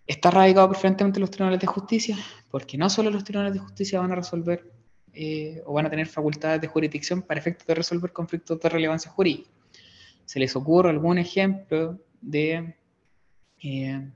Está 0.07 0.30
radicado 0.30 0.68
preferentemente 0.68 1.20
en 1.20 1.22
los 1.22 1.30
tribunales 1.30 1.59
de 1.59 1.66
justicia, 1.66 2.18
porque 2.51 2.76
no 2.76 2.91
solo 2.91 3.09
los 3.09 3.24
tribunales 3.24 3.55
de 3.55 3.61
justicia 3.61 3.99
van 3.99 4.12
a 4.12 4.16
resolver 4.16 4.70
eh, 5.14 5.62
o 5.64 5.72
van 5.72 5.87
a 5.87 5.91
tener 5.91 6.09
facultades 6.09 6.61
de 6.61 6.66
jurisdicción 6.66 7.22
para 7.22 7.41
efectos 7.41 7.66
de 7.66 7.74
resolver 7.74 8.12
conflictos 8.12 8.61
de 8.61 8.68
relevancia 8.68 9.11
jurídica. 9.11 9.49
¿Se 10.26 10.39
les 10.39 10.55
ocurre 10.55 10.91
algún 10.91 11.16
ejemplo 11.16 11.99
de 12.20 12.76
eh, 13.62 14.11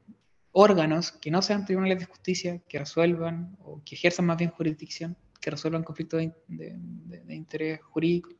órganos 0.58 1.12
que 1.12 1.30
no 1.30 1.42
sean 1.42 1.66
tribunales 1.66 1.98
de 1.98 2.06
justicia, 2.06 2.62
que 2.66 2.78
resuelvan 2.78 3.58
o 3.62 3.82
que 3.84 3.94
ejerzan 3.94 4.24
más 4.24 4.38
bien 4.38 4.50
jurisdicción, 4.50 5.14
que 5.38 5.50
resuelvan 5.50 5.84
conflictos 5.84 6.18
de, 6.48 6.78
interés 7.28 7.82
jurídico. 7.82 8.30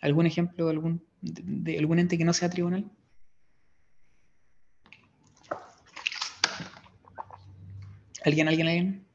¿Algún 0.00 0.26
ejemplo 0.26 0.64
de 0.66 0.72
algún, 0.72 1.06
de, 1.20 1.78
algún 1.78 2.00
ente 2.00 2.18
que 2.18 2.24
no 2.24 2.32
sea 2.32 2.50
tribunal? 2.50 2.90
¿Alguien, 8.24 8.48
alguien, 8.48 8.66
alguien? 8.66 9.06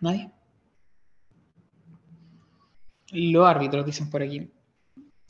¿Nadie? 0.00 0.32
Los 3.12 3.46
árbitros 3.46 3.86
dicen 3.86 4.10
por 4.10 4.22
aquí. 4.22 4.50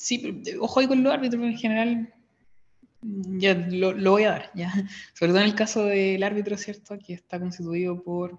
Sí, 0.04 0.42
ojo 0.60 0.80
ahí 0.80 0.86
con 0.86 1.02
los 1.02 1.14
árbitros 1.14 1.42
en 1.42 1.56
general. 1.56 2.14
Ya 3.00 3.54
lo, 3.54 4.10
voy 4.10 4.24
a 4.24 4.32
dar, 4.32 4.50
ya. 4.54 4.70
Sobre 5.14 5.32
todo 5.32 5.40
en 5.40 5.46
el 5.48 5.54
caso 5.54 5.86
del 5.86 6.22
árbitro, 6.22 6.58
¿cierto? 6.58 6.98
Que 6.98 7.14
está 7.14 7.40
constituido 7.40 8.02
por 8.02 8.38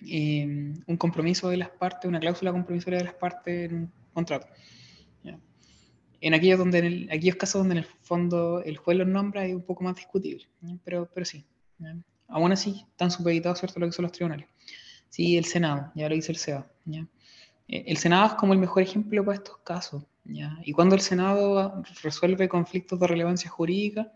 eh, 0.00 0.46
un 0.86 0.96
compromiso 0.96 1.50
de 1.50 1.58
las 1.58 1.68
partes, 1.68 2.08
una 2.08 2.20
cláusula 2.20 2.52
compromisoria 2.52 3.00
de 3.00 3.04
las 3.04 3.14
partes 3.14 3.70
en 3.70 3.74
un 3.74 3.92
contrato. 4.14 4.46
En 6.22 6.34
aquellos, 6.34 6.58
donde 6.58 6.78
en 6.78 7.10
aquellos 7.10 7.36
casos 7.36 7.60
donde 7.60 7.72
en 7.72 7.78
el 7.78 7.84
fondo 8.00 8.62
el 8.62 8.76
juez 8.76 8.96
los 8.96 9.08
nombra 9.08 9.44
es 9.44 9.54
un 9.54 9.66
poco 9.66 9.82
más 9.84 9.96
discutible, 9.96 10.46
pero, 10.84 11.10
pero 11.12 11.26
sí. 11.26 11.44
Aún 12.28 12.52
así, 12.52 12.86
están 12.92 13.10
supeditados, 13.10 13.58
¿cierto? 13.58 13.78
Lo 13.78 13.86
que 13.86 13.92
son 13.92 14.04
los 14.04 14.12
tribunales. 14.12 14.46
Sí, 15.10 15.36
el 15.36 15.44
Senado, 15.44 15.92
ya 15.96 16.08
lo 16.08 16.14
dice 16.14 16.32
el 16.32 16.38
SEA. 16.38 16.66
¿ya? 16.86 17.06
Eh, 17.68 17.84
el 17.88 17.96
Senado 17.96 18.26
es 18.26 18.34
como 18.34 18.52
el 18.52 18.58
mejor 18.58 18.82
ejemplo 18.82 19.22
para 19.24 19.36
estos 19.36 19.58
casos. 19.58 20.04
Y 20.24 20.72
cuando 20.72 20.94
el 20.94 21.00
Senado 21.00 21.82
resuelve 22.02 22.48
conflictos 22.48 22.98
de 23.00 23.06
relevancia 23.06 23.50
jurídica, 23.50 24.12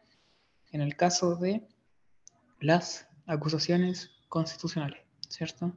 en 0.70 0.80
el 0.80 0.96
caso 0.96 1.36
de 1.36 1.66
las 2.60 3.08
acusaciones 3.26 4.10
constitucionales, 4.28 5.00
¿cierto? 5.28 5.72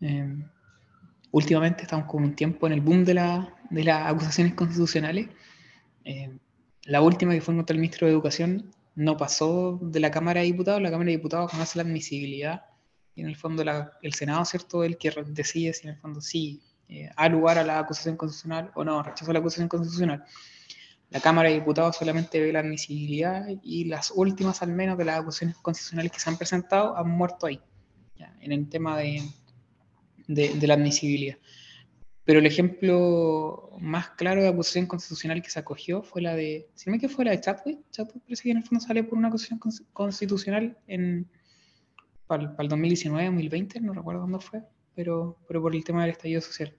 Em, 0.00 0.48
últimamente 1.32 1.82
estamos 1.82 2.06
con 2.06 2.22
un 2.22 2.34
tiempo 2.34 2.66
en 2.66 2.74
el 2.74 2.80
boom 2.80 3.04
de, 3.04 3.14
la, 3.14 3.54
de 3.70 3.84
las 3.84 4.10
acusaciones 4.10 4.54
constitucionales. 4.54 5.28
Eh, 6.04 6.38
la 6.84 7.00
última 7.00 7.32
que 7.32 7.40
fue 7.40 7.56
contra 7.56 7.74
el 7.74 7.80
ministro 7.80 8.06
de 8.06 8.12
Educación 8.12 8.70
no 8.94 9.16
pasó 9.16 9.78
de 9.82 10.00
la 10.00 10.10
Cámara 10.10 10.40
de 10.40 10.46
Diputados. 10.46 10.80
La 10.80 10.90
Cámara 10.90 11.06
de 11.06 11.16
Diputados 11.16 11.50
conoce 11.50 11.78
la 11.78 11.82
admisibilidad 11.82 12.66
y 13.14 13.22
en 13.22 13.28
el 13.28 13.36
fondo 13.36 13.64
el 14.02 14.14
Senado, 14.14 14.44
¿cierto?, 14.44 14.84
el 14.84 14.96
que 14.96 15.10
decide 15.26 15.72
si 15.72 15.88
en 15.88 15.94
el 15.94 16.00
fondo 16.00 16.20
sí 16.20 16.62
eh, 16.88 17.10
ha 17.16 17.28
lugar 17.28 17.58
a 17.58 17.64
la 17.64 17.78
acusación 17.78 18.16
constitucional 18.16 18.70
o 18.74 18.84
no, 18.84 19.02
rechazó 19.02 19.32
la 19.32 19.40
acusación 19.40 19.68
constitucional. 19.68 20.24
La 21.10 21.20
Cámara 21.20 21.48
de 21.48 21.56
Diputados 21.56 21.96
solamente 21.96 22.40
ve 22.40 22.52
la 22.52 22.60
admisibilidad 22.60 23.46
y 23.62 23.84
las 23.84 24.12
últimas, 24.14 24.62
al 24.62 24.72
menos, 24.72 24.98
de 24.98 25.04
las 25.04 25.20
acusaciones 25.20 25.56
constitucionales 25.58 26.12
que 26.12 26.18
se 26.18 26.30
han 26.30 26.36
presentado 26.36 26.96
han 26.96 27.08
muerto 27.08 27.46
ahí, 27.46 27.60
en 28.40 28.52
el 28.52 28.68
tema 28.68 28.96
de, 28.98 29.22
de, 30.26 30.66
la 30.66 30.74
admisibilidad. 30.74 31.36
Pero 32.24 32.40
el 32.40 32.46
ejemplo 32.46 33.70
más 33.78 34.10
claro 34.10 34.42
de 34.42 34.48
acusación 34.48 34.86
constitucional 34.86 35.42
que 35.42 35.50
se 35.50 35.60
acogió 35.60 36.02
fue 36.02 36.22
la 36.22 36.34
de, 36.34 36.68
si 36.74 36.90
me 36.90 36.98
que 36.98 37.08
fue 37.08 37.24
la 37.24 37.30
de 37.30 37.40
Chadwick, 37.40 37.78
Chadwick 37.90 38.22
parece 38.24 38.42
que 38.42 38.50
en 38.50 38.56
el 38.58 38.64
fondo 38.64 38.84
sale 38.84 39.04
por 39.04 39.16
una 39.16 39.28
acusación 39.28 39.60
constitucional 39.92 40.76
en, 40.88 41.28
para, 42.26 42.54
el 42.58 42.68
2019, 42.68 43.26
2020, 43.26 43.80
no 43.80 43.92
recuerdo 43.92 44.22
cuándo 44.22 44.40
fue, 44.40 44.62
pero, 44.96 45.36
pero 45.46 45.62
por 45.62 45.76
el 45.76 45.84
tema 45.84 46.02
del 46.02 46.12
estallido 46.12 46.40
social. 46.40 46.74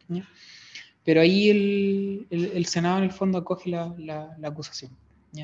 Pero 1.05 1.22
ahí 1.22 1.49
el, 1.49 2.28
el, 2.30 2.65
Senado 2.65 2.97
en 2.97 3.05
el 3.05 3.11
fondo 3.11 3.38
acoge 3.38 3.70
la, 3.70 3.95
la, 3.97 4.36
acusación 4.43 4.91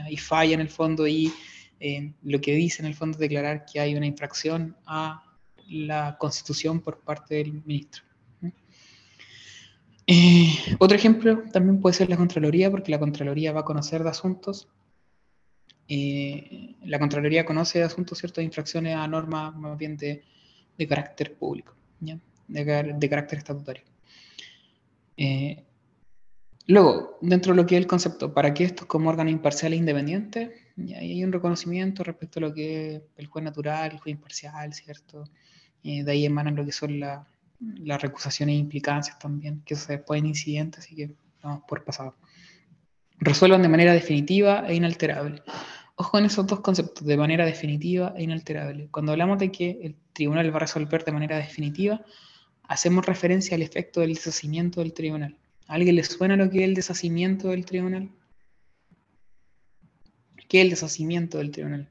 y 0.10 0.18
falla 0.18 0.56
en 0.56 0.60
el 0.60 0.70
fondo 0.70 1.08
y 1.08 1.32
eh, 1.80 2.12
lo 2.24 2.42
que 2.42 2.56
dice 2.56 2.82
en 2.82 2.88
el 2.88 2.96
fondo 2.96 3.16
es 3.16 3.20
declarar 3.20 3.64
que 3.64 3.80
hay 3.80 3.96
una 3.96 4.08
infracción 4.08 4.76
a 4.86 5.24
la 5.70 6.18
constitución 6.18 6.82
por 6.82 7.00
parte 7.00 7.36
del 7.36 7.54
ministro. 7.64 8.04
Eh, 10.06 10.54
otro 10.80 10.98
ejemplo 10.98 11.44
también 11.54 11.80
puede 11.80 11.94
ser 11.96 12.10
la 12.10 12.18
Contraloría, 12.18 12.70
porque 12.70 12.92
la 12.92 13.00
Contraloría 13.00 13.54
va 13.54 13.62
a 13.62 13.66
conocer 13.66 14.04
de 14.04 14.10
asuntos. 14.10 14.68
Eh, 15.88 16.76
la 16.84 17.00
Contraloría 17.00 17.46
conoce 17.46 17.80
de 17.80 17.86
asuntos, 17.86 18.18
ciertas 18.18 18.44
infracciones 18.44 18.98
a 18.98 19.08
normas 19.08 19.56
más 19.56 19.78
bien 19.78 19.96
de, 19.96 20.24
de 20.78 20.88
carácter 20.88 21.36
público, 21.36 21.74
De, 22.54 23.10
carácter 23.10 23.40
estatutario. 23.40 23.84
Eh, 25.18 25.64
luego, 26.68 27.18
dentro 27.22 27.54
de 27.54 27.58
lo 27.58 27.66
que 27.66 27.76
es 27.76 27.82
el 27.82 27.88
concepto, 27.88 28.32
¿para 28.32 28.54
qué 28.54 28.64
esto 28.64 28.84
es 28.84 28.88
como 28.88 29.10
órgano 29.10 29.32
imparcial 29.32 29.74
e 29.74 29.78
independiente? 29.78 30.72
Y 30.78 30.94
ahí 30.94 31.12
hay 31.14 31.24
un 31.24 31.32
reconocimiento 31.32 32.04
respecto 32.04 32.40
a 32.40 32.42
lo 32.42 32.54
que 32.54 32.96
es 32.96 33.02
el 33.18 33.28
juez 33.28 33.44
natural, 33.44 33.92
el 33.92 34.00
juez 34.00 34.16
imparcial, 34.16 34.74
¿cierto? 34.74 35.24
de 35.84 36.10
ahí 36.10 36.26
emanan 36.26 36.56
lo 36.56 36.64
que 36.64 36.72
son 36.72 36.98
las 37.00 38.02
recusaciones 38.02 38.54
e 38.54 38.60
implicancias 38.60 39.20
también, 39.20 39.62
que 39.66 39.76
se 39.76 39.98
pueden 39.98 40.26
incidentes, 40.28 40.86
así 40.86 40.96
que 40.96 41.12
vamos 41.42 41.64
por 41.68 41.84
pasado. 41.84 42.16
Resuelvan 43.18 43.62
de 43.62 43.68
manera 43.68 43.94
definitiva 43.94 44.64
e 44.66 44.76
inalterable. 44.76 45.42
Ojo 45.96 46.18
en 46.18 46.26
esos 46.26 46.48
dos 46.48 46.62
conceptos, 46.62 47.06
de 47.06 47.18
manera 47.18 47.46
definitiva 47.46 48.14
e 48.16 48.24
inalterable. 48.24 48.88
Cuando 48.92 49.12
hablamos 49.12 49.38
de 49.40 49.52
que 49.52 49.80
el 49.84 49.96
tribunal 50.14 50.52
va 50.52 50.58
a 50.58 50.62
resolver 50.62 51.04
de 51.04 51.12
manera 51.12 51.38
definitiva, 51.38 52.02
hacemos 52.64 53.06
referencia 53.06 53.56
al 53.56 53.62
efecto 53.62 54.02
del 54.02 54.16
deshacimiento 54.16 54.82
del 54.82 54.94
tribunal. 54.94 55.38
¿A 55.68 55.76
alguien 55.76 55.96
le 55.96 56.04
suena 56.04 56.36
lo 56.36 56.50
que 56.50 56.60
es 56.60 56.64
el 56.64 56.76
deshacimiento 56.76 57.50
del 57.50 57.66
tribunal? 57.66 58.10
¿Qué 60.48 60.60
es 60.60 60.64
el 60.66 60.70
deshacimiento 60.70 61.38
del 61.38 61.52
tribunal? 61.52 61.90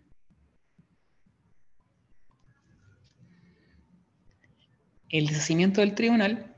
El 5.08 5.26
deshacimiento 5.26 5.80
del 5.80 5.94
tribunal 5.94 6.54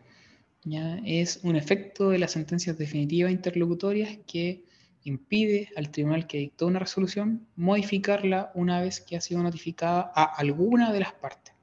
¿ya? 0.64 1.00
es 1.04 1.40
un 1.42 1.56
efecto 1.56 2.10
de 2.10 2.18
las 2.18 2.32
sentencias 2.32 2.78
definitivas 2.78 3.32
interlocutorias 3.32 4.18
que 4.26 4.64
impide 5.04 5.70
al 5.76 5.90
tribunal 5.90 6.26
que 6.26 6.38
dictó 6.38 6.66
una 6.66 6.78
resolución 6.78 7.46
modificarla 7.56 8.52
una 8.54 8.80
vez 8.80 9.00
que 9.00 9.16
ha 9.16 9.20
sido 9.20 9.42
notificada 9.42 10.12
a 10.14 10.24
alguna 10.24 10.92
de 10.92 11.00
las 11.00 11.12
partes. 11.12 11.53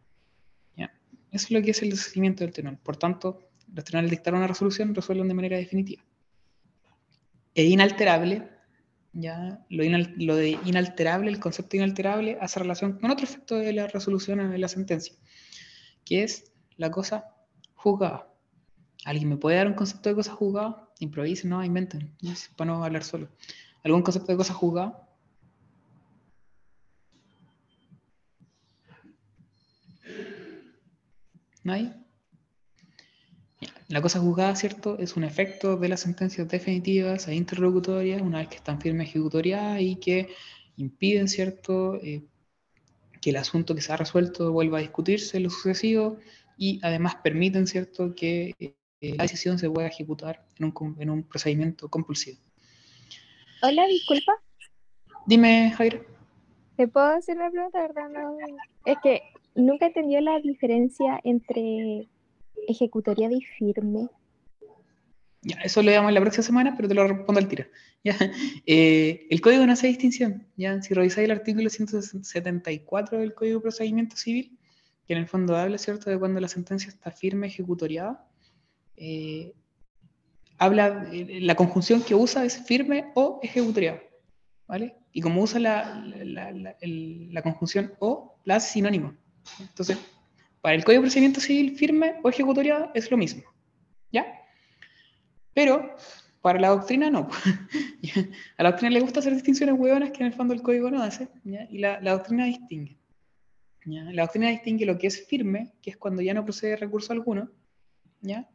Eso 1.31 1.45
es 1.45 1.51
lo 1.51 1.61
que 1.61 1.71
es 1.71 1.81
el 1.81 1.89
deshacimiento 1.89 2.43
del 2.43 2.53
tribunal. 2.53 2.77
Por 2.77 2.97
tanto, 2.97 3.39
los 3.73 3.85
tribunales 3.85 4.11
dictaron 4.11 4.39
una 4.39 4.47
resolución, 4.47 4.93
resuelven 4.93 5.27
de 5.27 5.33
manera 5.33 5.57
definitiva. 5.57 6.03
E 7.55 7.63
inalterable, 7.65 8.49
ya 9.13 9.65
lo, 9.69 10.35
de 10.35 10.59
inalterable, 10.65 11.29
el 11.29 11.39
concepto 11.39 11.77
inalterable, 11.77 12.37
hace 12.41 12.59
relación 12.59 12.99
con 12.99 13.11
otro 13.11 13.25
efecto 13.25 13.55
de 13.55 13.73
la 13.73 13.87
resolución 13.87 14.51
de 14.51 14.57
la 14.57 14.67
sentencia, 14.67 15.15
que 16.05 16.23
es 16.23 16.51
la 16.77 16.91
cosa 16.91 17.25
juzgada. 17.75 18.27
¿Alguien 19.05 19.29
me 19.29 19.37
puede 19.37 19.57
dar 19.57 19.67
un 19.67 19.73
concepto 19.73 20.09
de 20.09 20.15
cosa 20.15 20.33
juzgada? 20.33 20.89
Improvisen, 20.99 21.49
no, 21.49 21.63
inventen, 21.63 22.15
para 22.55 22.71
no 22.71 22.83
hablar 22.83 23.03
solo. 23.03 23.29
¿Algún 23.83 24.03
concepto 24.03 24.31
de 24.31 24.37
cosa 24.37 24.53
juzgada? 24.53 25.07
¿Nadie? 31.63 31.93
La 33.87 34.01
cosa 34.01 34.19
juzgada, 34.19 34.55
¿cierto? 34.55 34.97
Es 34.97 35.15
un 35.17 35.23
efecto 35.23 35.75
de 35.75 35.89
las 35.89 35.99
sentencias 35.99 36.47
definitivas 36.47 37.27
e 37.27 37.35
interlocutorias, 37.35 38.21
una 38.21 38.39
vez 38.39 38.47
que 38.47 38.55
están 38.55 38.79
firmes 38.79 39.09
ejecutoriadas 39.09 39.81
y 39.81 39.97
que 39.97 40.29
impiden, 40.77 41.27
¿cierto?, 41.27 41.95
eh, 41.95 42.23
que 43.21 43.29
el 43.29 43.35
asunto 43.35 43.75
que 43.75 43.81
se 43.81 43.93
ha 43.93 43.97
resuelto 43.97 44.51
vuelva 44.51 44.79
a 44.79 44.81
discutirse 44.81 45.37
en 45.37 45.43
lo 45.43 45.49
sucesivo 45.49 46.17
y 46.57 46.79
además 46.83 47.15
permiten, 47.15 47.67
¿cierto?, 47.67 48.15
que 48.15 48.55
eh, 48.59 49.15
la 49.15 49.23
decisión 49.23 49.59
se 49.59 49.69
pueda 49.69 49.87
ejecutar 49.87 50.45
en 50.57 50.65
un, 50.65 50.95
en 50.99 51.09
un, 51.09 51.23
procedimiento 51.23 51.89
compulsivo. 51.89 52.39
Hola, 53.61 53.85
disculpa. 53.87 54.33
Dime, 55.27 55.71
Javier. 55.75 56.07
¿Te 56.77 56.87
puedo 56.87 57.07
hacer 57.07 57.37
una 57.37 57.51
pregunta, 57.51 57.79
verdad? 57.81 58.09
Es 58.85 58.97
que 59.03 59.21
nunca 59.55 59.87
entendió 59.87 60.21
la 60.21 60.39
diferencia 60.39 61.19
entre 61.23 62.07
ejecutoria 62.67 63.29
y 63.31 63.41
firme. 63.41 64.09
Ya, 65.43 65.55
eso 65.63 65.81
lo 65.81 65.89
veamos 65.89 66.13
la 66.13 66.21
próxima 66.21 66.43
semana, 66.43 66.73
pero 66.75 66.87
te 66.87 66.93
lo 66.93 67.07
respondo 67.07 67.39
al 67.39 67.47
tiro. 67.47 67.65
Eh, 68.65 69.27
el 69.29 69.41
código 69.41 69.65
no 69.65 69.73
hace 69.73 69.87
distinción. 69.87 70.47
¿ya? 70.55 70.81
Si 70.81 70.93
revisáis 70.93 71.25
el 71.25 71.31
artículo 71.31 71.69
174 71.69 73.19
del 73.19 73.33
Código 73.35 73.59
de 73.59 73.61
Procedimiento 73.61 74.17
Civil, 74.17 74.57
que 75.05 75.13
en 75.13 75.19
el 75.19 75.27
fondo 75.27 75.55
habla, 75.55 75.77
¿cierto?, 75.77 76.09
de 76.09 76.17
cuando 76.17 76.39
la 76.39 76.47
sentencia 76.47 76.89
está 76.89 77.11
firme, 77.11 77.47
ejecutoriada. 77.47 78.27
Eh, 78.97 79.53
habla, 80.57 81.09
eh, 81.11 81.39
la 81.41 81.55
conjunción 81.55 82.01
que 82.03 82.15
usa 82.15 82.45
es 82.45 82.63
firme 82.65 83.11
o 83.15 83.39
ejecutoriada, 83.41 84.01
¿vale? 84.67 84.95
Y 85.11 85.21
como 85.21 85.41
usa 85.41 85.59
la, 85.59 86.05
la, 86.05 87.41
conjunción 87.41 87.93
o, 87.99 88.35
la 88.45 88.57
hace 88.57 88.73
sinónimo. 88.73 89.15
Entonces, 89.59 89.97
para 90.61 90.75
el 90.75 90.83
Código 90.83 91.01
de 91.01 91.05
Procedimiento 91.05 91.41
Civil, 91.41 91.77
firme 91.77 92.15
o 92.23 92.29
ejecutoriada 92.29 92.91
es 92.93 93.09
lo 93.09 93.17
mismo, 93.17 93.43
¿ya? 94.11 94.25
Pero 95.53 95.95
para 96.41 96.59
la 96.59 96.69
doctrina 96.69 97.09
no. 97.09 97.29
a 98.57 98.63
la 98.63 98.71
doctrina 98.71 98.93
le 98.93 99.01
gusta 99.01 99.19
hacer 99.19 99.33
distinciones 99.33 99.75
huevonas 99.77 100.11
que 100.11 100.23
en 100.23 100.27
el 100.27 100.33
fondo 100.33 100.53
el 100.53 100.61
código 100.61 100.89
no 100.89 101.01
hace, 101.01 101.27
y 101.43 101.77
la, 101.79 101.99
la 102.01 102.13
doctrina 102.13 102.45
distingue. 102.45 102.97
La 103.85 104.23
doctrina 104.23 104.49
distingue 104.49 104.85
lo 104.85 104.97
que 104.97 105.07
es 105.07 105.25
firme, 105.27 105.73
que 105.81 105.91
es 105.91 105.97
cuando 105.97 106.21
ya 106.21 106.33
no 106.33 106.43
procede 106.43 106.75
recurso 106.75 107.13
alguno, 107.13 107.49
¿ya? 108.21 108.47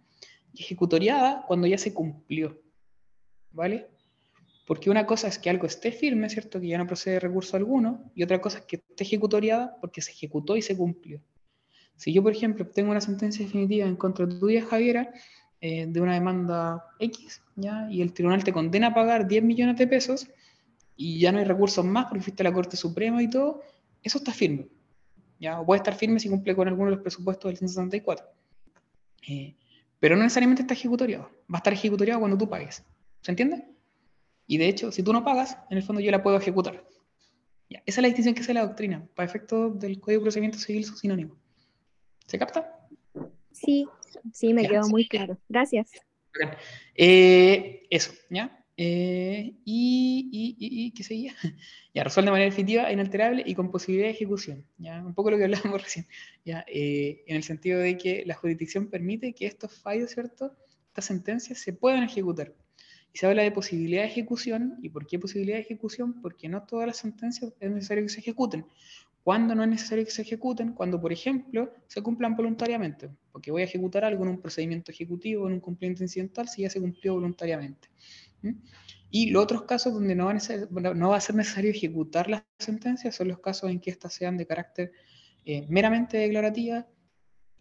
y 0.57 0.63
ejecutoriada 0.63 1.45
cuando 1.47 1.67
ya 1.67 1.79
se 1.79 1.93
cumplió. 1.93 2.61
¿Vale? 3.51 3.89
Porque 4.67 4.91
una 4.91 5.07
cosa 5.07 5.29
es 5.29 5.39
que 5.39 5.49
algo 5.49 5.67
esté 5.67 5.93
firme, 5.93 6.29
¿cierto? 6.29 6.61
Que 6.61 6.67
ya 6.67 6.79
no 6.79 6.87
procede 6.87 7.21
recurso 7.21 7.57
alguno, 7.57 8.11
y 8.15 8.23
otra 8.23 8.41
cosa 8.41 8.59
es 8.59 8.65
que 8.65 8.77
esté 8.77 9.05
ejecutoriada 9.05 9.77
porque 9.81 10.03
se 10.03 10.11
ejecutó 10.11 10.57
y 10.57 10.63
se 10.63 10.77
cumplió. 10.77 11.21
Si 11.95 12.13
yo, 12.13 12.23
por 12.23 12.33
ejemplo, 12.33 12.67
tengo 12.67 12.91
una 12.91 13.01
sentencia 13.01 13.45
definitiva 13.45 13.87
en 13.87 13.97
contra 13.97 14.27
de 14.27 14.39
tuya, 14.39 14.65
Javiera, 14.65 15.13
eh, 15.61 15.87
de 15.89 16.01
una 16.01 16.15
demanda 16.15 16.85
X, 16.99 17.41
¿ya? 17.55 17.89
y 17.91 18.03
el 18.03 18.13
tribunal 18.13 18.45
te 18.45 18.53
condena 18.53 18.89
a 18.89 18.95
pagar 18.95 19.27
10 19.27 19.45
millones 19.45 19.77
de 19.77 19.87
pesos, 19.87 20.29
y 20.97 21.21
ya 21.21 21.31
no 21.31 21.39
hay 21.39 21.45
recursos 21.45 21.85
más 21.85 22.07
porque 22.07 22.23
fuiste 22.23 22.43
a 22.43 22.45
la 22.45 22.53
Corte 22.53 22.77
Suprema 22.77 23.23
y 23.23 23.31
todo, 23.31 23.63
eso 24.03 24.19
está 24.19 24.33
firme. 24.33 24.69
¿ya? 25.39 25.61
O 25.61 25.67
puede 25.67 25.79
estar 25.79 25.95
firme 25.95 26.19
si 26.19 26.29
cumple 26.29 26.57
con 26.57 26.67
alguno 26.67 26.91
de 26.91 26.97
los 26.97 27.03
presupuestos 27.03 27.51
del 27.51 27.59
164. 27.59 28.27
Eh, 29.29 29.55
pero 30.01 30.17
no 30.17 30.23
necesariamente 30.23 30.63
está 30.63 30.75
ejecutoriado. 30.75 31.31
Va 31.53 31.57
a 31.57 31.59
estar 31.59 31.73
ejecutoriado 31.73 32.21
cuando 32.21 32.39
tú 32.39 32.49
pagues. 32.49 32.85
¿Se 33.21 33.31
entiende? 33.33 33.65
Y 34.47 34.59
de 34.59 34.69
hecho, 34.69 34.93
si 34.93 35.03
tú 35.03 35.13
no 35.13 35.25
pagas, 35.25 35.59
en 35.71 35.79
el 35.79 35.83
fondo 35.83 36.01
yo 36.01 36.11
la 36.11 36.23
puedo 36.23 36.37
ejecutar. 36.37 36.87
esa 37.69 37.81
es 37.85 37.99
la 37.99 38.09
distinción 38.09 38.35
que 38.35 38.43
hace 38.43 38.55
la 38.55 38.67
doctrina. 38.67 39.07
Para 39.15 39.29
efectos 39.29 39.79
del 39.79 40.01
Código 40.01 40.21
de 40.21 40.25
Procedimiento 40.25 40.59
Civil 40.59 40.85
son 40.85 40.97
sinónimos. 40.97 41.39
¿Se 42.27 42.39
capta? 42.39 42.89
Sí, 43.53 43.87
sí, 44.33 44.53
me 44.53 44.67
quedó 44.69 44.89
muy 44.89 45.09
claro. 45.09 45.39
Gracias. 45.49 45.91
Eh, 46.95 47.87
eso, 47.91 48.13
¿ya? 48.31 48.65
Eh, 48.79 49.55
y, 49.65 50.29
y, 50.31 50.57
y, 50.59 50.87
y, 50.87 50.91
¿qué 50.93 51.03
seguía? 51.03 51.35
ya, 51.95 52.05
resuelve 52.05 52.27
de 52.27 52.33
manera 52.33 52.49
efectiva, 52.49 52.93
inalterable 52.93 53.43
y 53.47 53.55
con 53.55 53.71
posibilidad 53.71 54.09
de 54.09 54.15
ejecución. 54.15 54.67
¿ya? 54.77 55.03
Un 55.05 55.15
poco 55.15 55.31
lo 55.31 55.39
que 55.39 55.45
hablábamos 55.45 55.83
recién. 55.83 56.07
¿ya? 56.45 56.65
Eh, 56.69 57.25
en 57.27 57.37
el 57.37 57.43
sentido 57.43 57.81
de 57.81 57.97
que 57.97 58.25
la 58.27 58.35
jurisdicción 58.35 58.89
permite 58.89 59.33
que 59.33 59.47
estos 59.47 59.75
fallos, 59.75 60.11
¿cierto? 60.11 60.55
Estas 60.89 61.07
sentencias 61.07 61.59
se 61.59 61.73
puedan 61.73 62.03
ejecutar. 62.03 62.55
Y 63.17 63.19
se 63.19 63.27
habla 63.27 63.45
de 63.45 63.51
posibilidad 63.51 64.03
de 64.03 64.09
ejecución. 64.09 64.79
¿Y 64.83 64.91
por 64.91 65.07
qué 65.07 65.19
posibilidad 65.19 65.57
de 65.57 65.63
ejecución? 65.63 66.21
Porque 66.21 66.51
no 66.51 66.65
todas 66.65 66.87
las 66.87 66.99
sentencias 66.99 67.51
es 67.59 67.71
necesario 67.71 68.05
que 68.05 68.11
se 68.11 68.21
ejecuten. 68.21 68.67
¿Cuándo 69.25 69.55
no 69.55 69.63
es 69.63 69.71
necesario 69.71 70.05
que 70.05 70.11
se 70.11 70.21
ejecuten? 70.21 70.75
Cuando, 70.75 71.01
por 71.01 71.15
ejemplo, 71.15 71.73
se 71.87 72.03
cumplan 72.03 72.37
voluntariamente. 72.37 73.09
Porque 73.33 73.51
voy 73.51 73.63
a 73.63 73.65
ejecutar 73.65 74.05
algo 74.05 74.25
en 74.25 74.33
un 74.33 74.39
procedimiento 74.43 74.93
ejecutivo, 74.93 75.47
en 75.47 75.55
un 75.55 75.61
cumplimiento 75.61 76.03
incidental, 76.03 76.47
si 76.47 76.61
ya 76.61 76.69
se 76.69 76.79
cumplió 76.79 77.15
voluntariamente. 77.15 77.89
Y 79.11 79.31
los 79.31 79.45
otros 79.45 79.63
casos 79.63 79.95
donde 79.95 80.15
no 80.15 80.27
va, 80.27 80.33
a 80.33 80.95
no 80.95 81.09
va, 81.09 81.17
a 81.17 81.21
ser 81.23 81.37
necesario 81.37 81.71
ejecutar 81.71 82.29
las 82.29 82.43
sentencias 82.59 83.15
son 83.15 83.29
los 83.29 83.39
casos 83.39 83.71
en 83.71 83.81
que 83.81 83.89
éstas 83.89 84.13
sean 84.13 84.37
de 84.37 84.47
carácter 84.47 84.93
eh, 85.47 85.65
meramente 85.71 86.19
declarativa 86.19 86.87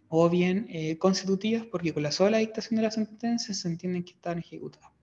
o 0.09 0.29
bien 0.29 0.67
eh, 0.69 0.97
constitutivas, 0.97 1.63
porque 1.71 1.93
con 1.93 2.03
la 2.03 2.11
sola 2.11 2.39
dictación 2.39 2.75
de 2.75 2.81
las 2.83 2.95
sentencias 2.95 3.57
se 3.57 3.69
entienden 3.69 4.03
que 4.03 4.11
están 4.11 4.39
ejecutadas. 4.39 4.94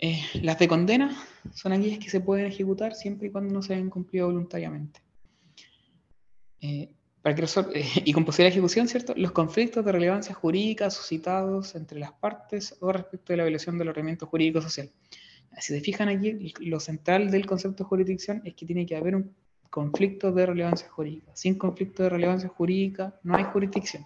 Eh, 0.00 0.22
las 0.42 0.58
de 0.58 0.66
condena 0.66 1.14
son 1.52 1.72
aquellas 1.72 1.98
que 1.98 2.08
se 2.08 2.20
pueden 2.20 2.46
ejecutar 2.46 2.94
siempre 2.94 3.28
y 3.28 3.30
cuando 3.30 3.52
no 3.52 3.62
se 3.62 3.74
hayan 3.74 3.90
cumplido 3.90 4.26
voluntariamente. 4.26 5.00
Para 7.22 7.34
que 7.34 7.42
eh, 7.42 7.84
y 8.04 8.12
con 8.12 8.24
posible 8.24 8.48
ejecución, 8.48 8.88
¿cierto? 8.88 9.12
Los 9.16 9.32
conflictos 9.32 9.84
de 9.84 9.92
relevancia 9.92 10.34
jurídica 10.34 10.90
suscitados 10.90 11.74
entre 11.74 11.98
las 11.98 12.12
partes 12.12 12.76
o 12.80 12.92
respecto 12.92 13.32
de 13.32 13.38
la 13.38 13.44
violación 13.44 13.78
del 13.78 13.88
ordenamiento 13.88 14.26
jurídico 14.26 14.62
social. 14.62 14.90
Si 15.58 15.74
se 15.74 15.80
fijan 15.80 16.08
aquí, 16.08 16.54
lo 16.60 16.80
central 16.80 17.30
del 17.30 17.44
concepto 17.44 17.84
de 17.84 17.88
jurisdicción 17.88 18.40
es 18.44 18.54
que 18.54 18.64
tiene 18.64 18.86
que 18.86 18.96
haber 18.96 19.16
un 19.16 19.34
conflicto 19.68 20.32
de 20.32 20.46
relevancia 20.46 20.88
jurídica. 20.88 21.32
Sin 21.34 21.56
conflicto 21.56 22.02
de 22.04 22.08
relevancia 22.08 22.48
jurídica 22.48 23.18
no 23.22 23.36
hay 23.36 23.44
jurisdicción. 23.44 24.04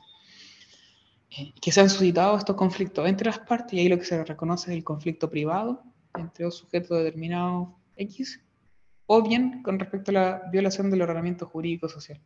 Que 1.61 1.73
se 1.73 1.81
han 1.81 1.91
suscitado 1.91 2.37
estos 2.37 2.57
conflictos 2.57 3.09
entre 3.09 3.27
las 3.27 3.41
partes 3.41 3.75
y 3.75 3.81
ahí 3.81 3.89
lo 3.89 3.99
que 3.99 4.05
se 4.05 4.23
reconoce 4.25 4.71
es 4.71 4.77
el 4.77 4.85
conflicto 4.85 5.29
privado 5.29 5.83
entre 6.17 6.45
dos 6.45 6.57
sujetos 6.57 6.97
determinados 6.99 7.69
X 7.97 8.41
o 9.07 9.23
bien 9.23 9.63
con 9.63 9.79
respecto 9.79 10.11
a 10.11 10.15
la 10.15 10.43
violación 10.51 10.91
del 10.91 11.03
ordenamiento 11.03 11.47
jurídico 11.47 11.89
social. 11.89 12.21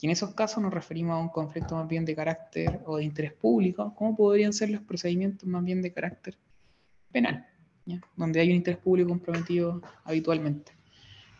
Y 0.00 0.06
en 0.06 0.12
esos 0.12 0.34
casos 0.34 0.62
nos 0.62 0.74
referimos 0.74 1.14
a 1.14 1.18
un 1.18 1.28
conflicto 1.28 1.76
más 1.76 1.88
bien 1.88 2.04
de 2.04 2.14
carácter 2.14 2.80
o 2.84 2.98
de 2.98 3.04
interés 3.04 3.32
público, 3.32 3.94
como 3.94 4.16
podrían 4.16 4.52
ser 4.52 4.70
los 4.70 4.82
procedimientos 4.82 5.48
más 5.48 5.64
bien 5.64 5.80
de 5.80 5.92
carácter 5.92 6.36
penal, 7.10 7.46
donde 8.16 8.40
hay 8.40 8.50
un 8.50 8.56
interés 8.56 8.80
público 8.80 9.08
comprometido 9.08 9.80
habitualmente. 10.04 10.72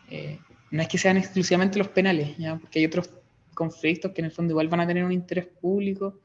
Eh, 0.09 0.39
no 0.71 0.81
es 0.81 0.87
que 0.87 0.97
sean 0.97 1.17
exclusivamente 1.17 1.77
los 1.77 1.89
penales, 1.89 2.37
¿ya? 2.37 2.57
porque 2.57 2.79
hay 2.79 2.85
otros 2.85 3.09
conflictos 3.53 4.11
que 4.11 4.21
en 4.21 4.25
el 4.25 4.31
fondo 4.31 4.51
igual 4.51 4.67
van 4.67 4.81
a 4.81 4.87
tener 4.87 5.03
un 5.03 5.11
interés 5.11 5.45
público. 5.45 6.19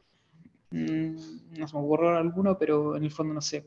Mm, 0.71 1.59
no 1.59 1.69
se 1.69 1.77
me 1.77 1.83
ocurre 1.83 2.17
alguno, 2.17 2.57
pero 2.59 2.97
en 2.97 3.05
el 3.05 3.11
fondo 3.11 3.35
no 3.35 3.41
sé. 3.41 3.67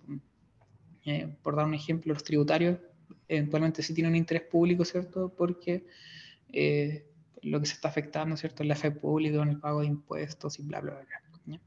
Eh, 1.06 1.36
por 1.41 1.56
dar 1.56 1.66
un 1.66 1.74
ejemplo, 1.74 2.14
los 2.14 2.24
tributarios 2.24 2.80
eventualmente 3.28 3.84
sí 3.84 3.93
tienen 3.93 4.14
un 4.14 4.18
interés 4.18 4.43
público, 4.43 4.86
¿cierto? 4.86 5.34
Porque 5.36 5.86
eh, 6.51 7.06
lo 7.41 7.60
que 7.60 7.66
se 7.66 7.74
está 7.74 7.89
afectando, 7.89 8.38
¿cierto? 8.38 8.64
En 8.64 8.70
la 8.70 8.76
fe 8.76 8.91
pública, 8.91 9.41
en 9.41 9.49
el 9.49 9.60
pago 9.60 9.82
de 9.82 9.88
impuestos 9.88 10.60
y 10.60 10.64
bla, 10.64 10.80
bla, 10.80 10.93
bla. 10.93 11.60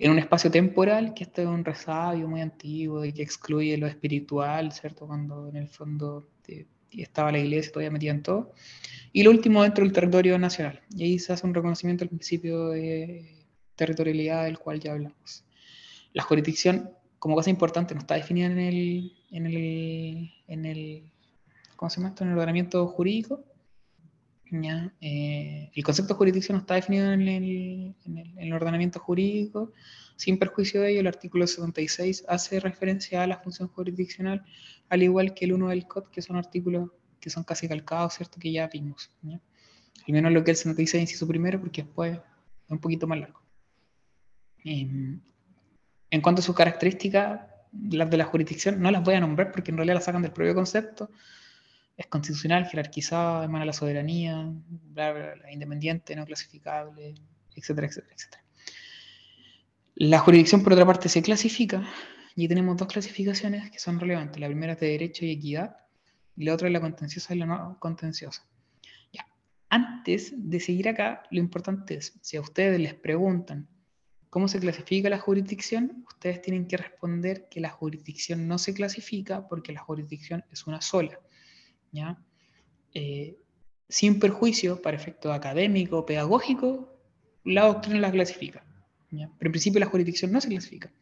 En 0.00 0.12
un 0.12 0.18
espacio 0.20 0.48
temporal 0.48 1.12
que 1.12 1.24
este 1.24 1.42
es 1.42 1.48
un 1.48 1.64
resabio 1.64 2.28
muy 2.28 2.40
antiguo 2.40 3.04
y 3.04 3.12
que 3.12 3.22
excluye 3.22 3.76
lo 3.76 3.88
espiritual, 3.88 4.70
¿cierto? 4.70 5.08
Cuando 5.08 5.48
en 5.48 5.56
el 5.56 5.68
fondo 5.68 6.28
estaba 6.92 7.32
la 7.32 7.40
iglesia 7.40 7.72
todavía 7.72 7.90
metida 7.90 8.12
en 8.12 8.22
todo. 8.22 8.52
Y 9.12 9.24
lo 9.24 9.30
último 9.32 9.62
dentro 9.62 9.82
del 9.82 9.92
territorio 9.92 10.38
nacional. 10.38 10.80
Y 10.94 11.02
ahí 11.02 11.18
se 11.18 11.32
hace 11.32 11.44
un 11.44 11.52
reconocimiento 11.52 12.02
del 12.02 12.10
principio 12.10 12.68
de 12.68 13.37
territorialidad 13.78 14.44
del 14.44 14.58
cual 14.58 14.80
ya 14.80 14.92
hablamos. 14.92 15.44
La 16.12 16.22
jurisdicción, 16.22 16.90
como 17.18 17.34
cosa 17.34 17.48
importante, 17.48 17.94
no 17.94 18.00
está 18.00 18.16
definida 18.16 18.46
en 18.46 18.58
el, 18.58 19.16
en 19.30 19.46
el, 19.46 20.30
en 20.46 20.64
el 20.66 21.12
¿cómo 21.76 21.88
se 21.88 21.96
llama 21.96 22.10
esto? 22.10 22.24
En 22.24 22.30
el 22.30 22.36
ordenamiento 22.36 22.86
jurídico, 22.88 23.44
eh, 25.00 25.70
el 25.74 25.84
concepto 25.84 26.14
de 26.14 26.18
jurisdicción 26.18 26.56
no 26.56 26.60
está 26.60 26.74
definido 26.74 27.12
en 27.12 27.94
el, 28.38 28.52
ordenamiento 28.52 28.98
jurídico. 29.00 29.72
Sin 30.16 30.38
perjuicio 30.38 30.80
de 30.80 30.90
ello, 30.90 31.00
el 31.00 31.06
artículo 31.06 31.46
76 31.46 32.24
hace 32.28 32.60
referencia 32.60 33.22
a 33.22 33.26
la 33.26 33.38
función 33.38 33.68
jurisdiccional, 33.68 34.44
al 34.88 35.02
igual 35.02 35.34
que 35.34 35.44
el 35.44 35.52
1 35.52 35.68
del 35.68 35.86
COD, 35.86 36.08
que 36.10 36.22
son 36.22 36.36
artículos 36.36 36.90
que 37.20 37.30
son 37.30 37.44
casi 37.44 37.68
calcados, 37.68 38.14
¿cierto? 38.14 38.38
Que 38.38 38.52
ya 38.52 38.68
vimos. 38.68 39.10
Al 39.24 40.12
menos 40.12 40.32
lo 40.32 40.42
que 40.44 40.52
el 40.52 40.56
76 40.56 41.02
inciso 41.02 41.26
primero, 41.26 41.60
porque 41.60 41.82
después 41.82 42.16
es 42.16 42.70
un 42.70 42.78
poquito 42.78 43.06
más 43.06 43.18
largo. 43.18 43.37
En 46.10 46.20
cuanto 46.20 46.40
a 46.40 46.44
sus 46.44 46.54
características, 46.54 47.40
las 47.90 48.10
de 48.10 48.16
la 48.16 48.24
jurisdicción 48.24 48.80
no 48.80 48.90
las 48.90 49.02
voy 49.02 49.14
a 49.14 49.20
nombrar 49.20 49.52
porque 49.52 49.70
en 49.70 49.76
realidad 49.76 49.96
las 49.96 50.04
sacan 50.04 50.22
del 50.22 50.32
propio 50.32 50.54
concepto 50.54 51.10
es 51.98 52.06
constitucional, 52.06 52.66
jerarquizado, 52.66 53.42
emana 53.42 53.64
la 53.64 53.72
soberanía, 53.72 54.52
independiente, 55.50 56.14
no 56.14 56.24
clasificable, 56.24 57.14
etcétera, 57.56 57.88
etcétera, 57.88 58.14
etcétera. 58.14 58.44
La 59.96 60.20
jurisdicción, 60.20 60.62
por 60.62 60.74
otra 60.74 60.86
parte, 60.86 61.08
se 61.08 61.22
clasifica 61.22 61.82
y 62.36 62.46
tenemos 62.46 62.76
dos 62.76 62.86
clasificaciones 62.86 63.68
que 63.72 63.80
son 63.80 63.98
relevantes. 63.98 64.40
La 64.40 64.46
primera 64.46 64.74
es 64.74 64.80
de 64.80 64.86
derecho 64.86 65.24
y 65.24 65.32
equidad 65.32 65.76
y 66.36 66.44
la 66.44 66.54
otra 66.54 66.68
es 66.68 66.72
la 66.72 66.80
contenciosa 66.80 67.34
y 67.34 67.38
la 67.38 67.46
no 67.46 67.76
contenciosa. 67.80 68.46
Antes 69.70 70.32
de 70.34 70.60
seguir 70.60 70.88
acá, 70.88 71.24
lo 71.30 71.40
importante 71.40 71.96
es, 71.96 72.18
si 72.22 72.38
a 72.38 72.40
ustedes 72.40 72.80
les 72.80 72.94
preguntan 72.94 73.68
cómo 74.30 74.48
se 74.48 74.60
clasifica 74.60 75.08
la 75.08 75.18
jurisdicción, 75.18 76.04
ustedes 76.08 76.42
tienen 76.42 76.66
que 76.66 76.76
responder 76.76 77.48
que 77.48 77.60
la 77.60 77.70
jurisdicción 77.70 78.46
no 78.46 78.58
se 78.58 78.74
clasifica 78.74 79.48
porque 79.48 79.72
la 79.72 79.80
jurisdicción 79.80 80.44
es 80.50 80.66
una 80.66 80.80
sola. 80.80 81.18
Eh, 82.94 83.36
sin 83.88 84.18
perjuicio 84.20 84.82
para 84.82 84.96
efecto 84.96 85.32
académico, 85.32 86.04
pedagógico, 86.04 86.94
la 87.44 87.66
doctrina 87.66 88.00
la 88.00 88.12
clasifica. 88.12 88.64
Pero 89.10 89.30
en 89.40 89.52
principio 89.52 89.80
la 89.80 89.86
jurisdicción 89.86 90.32
no 90.32 90.40
se 90.40 90.48
clasifica. 90.48 90.92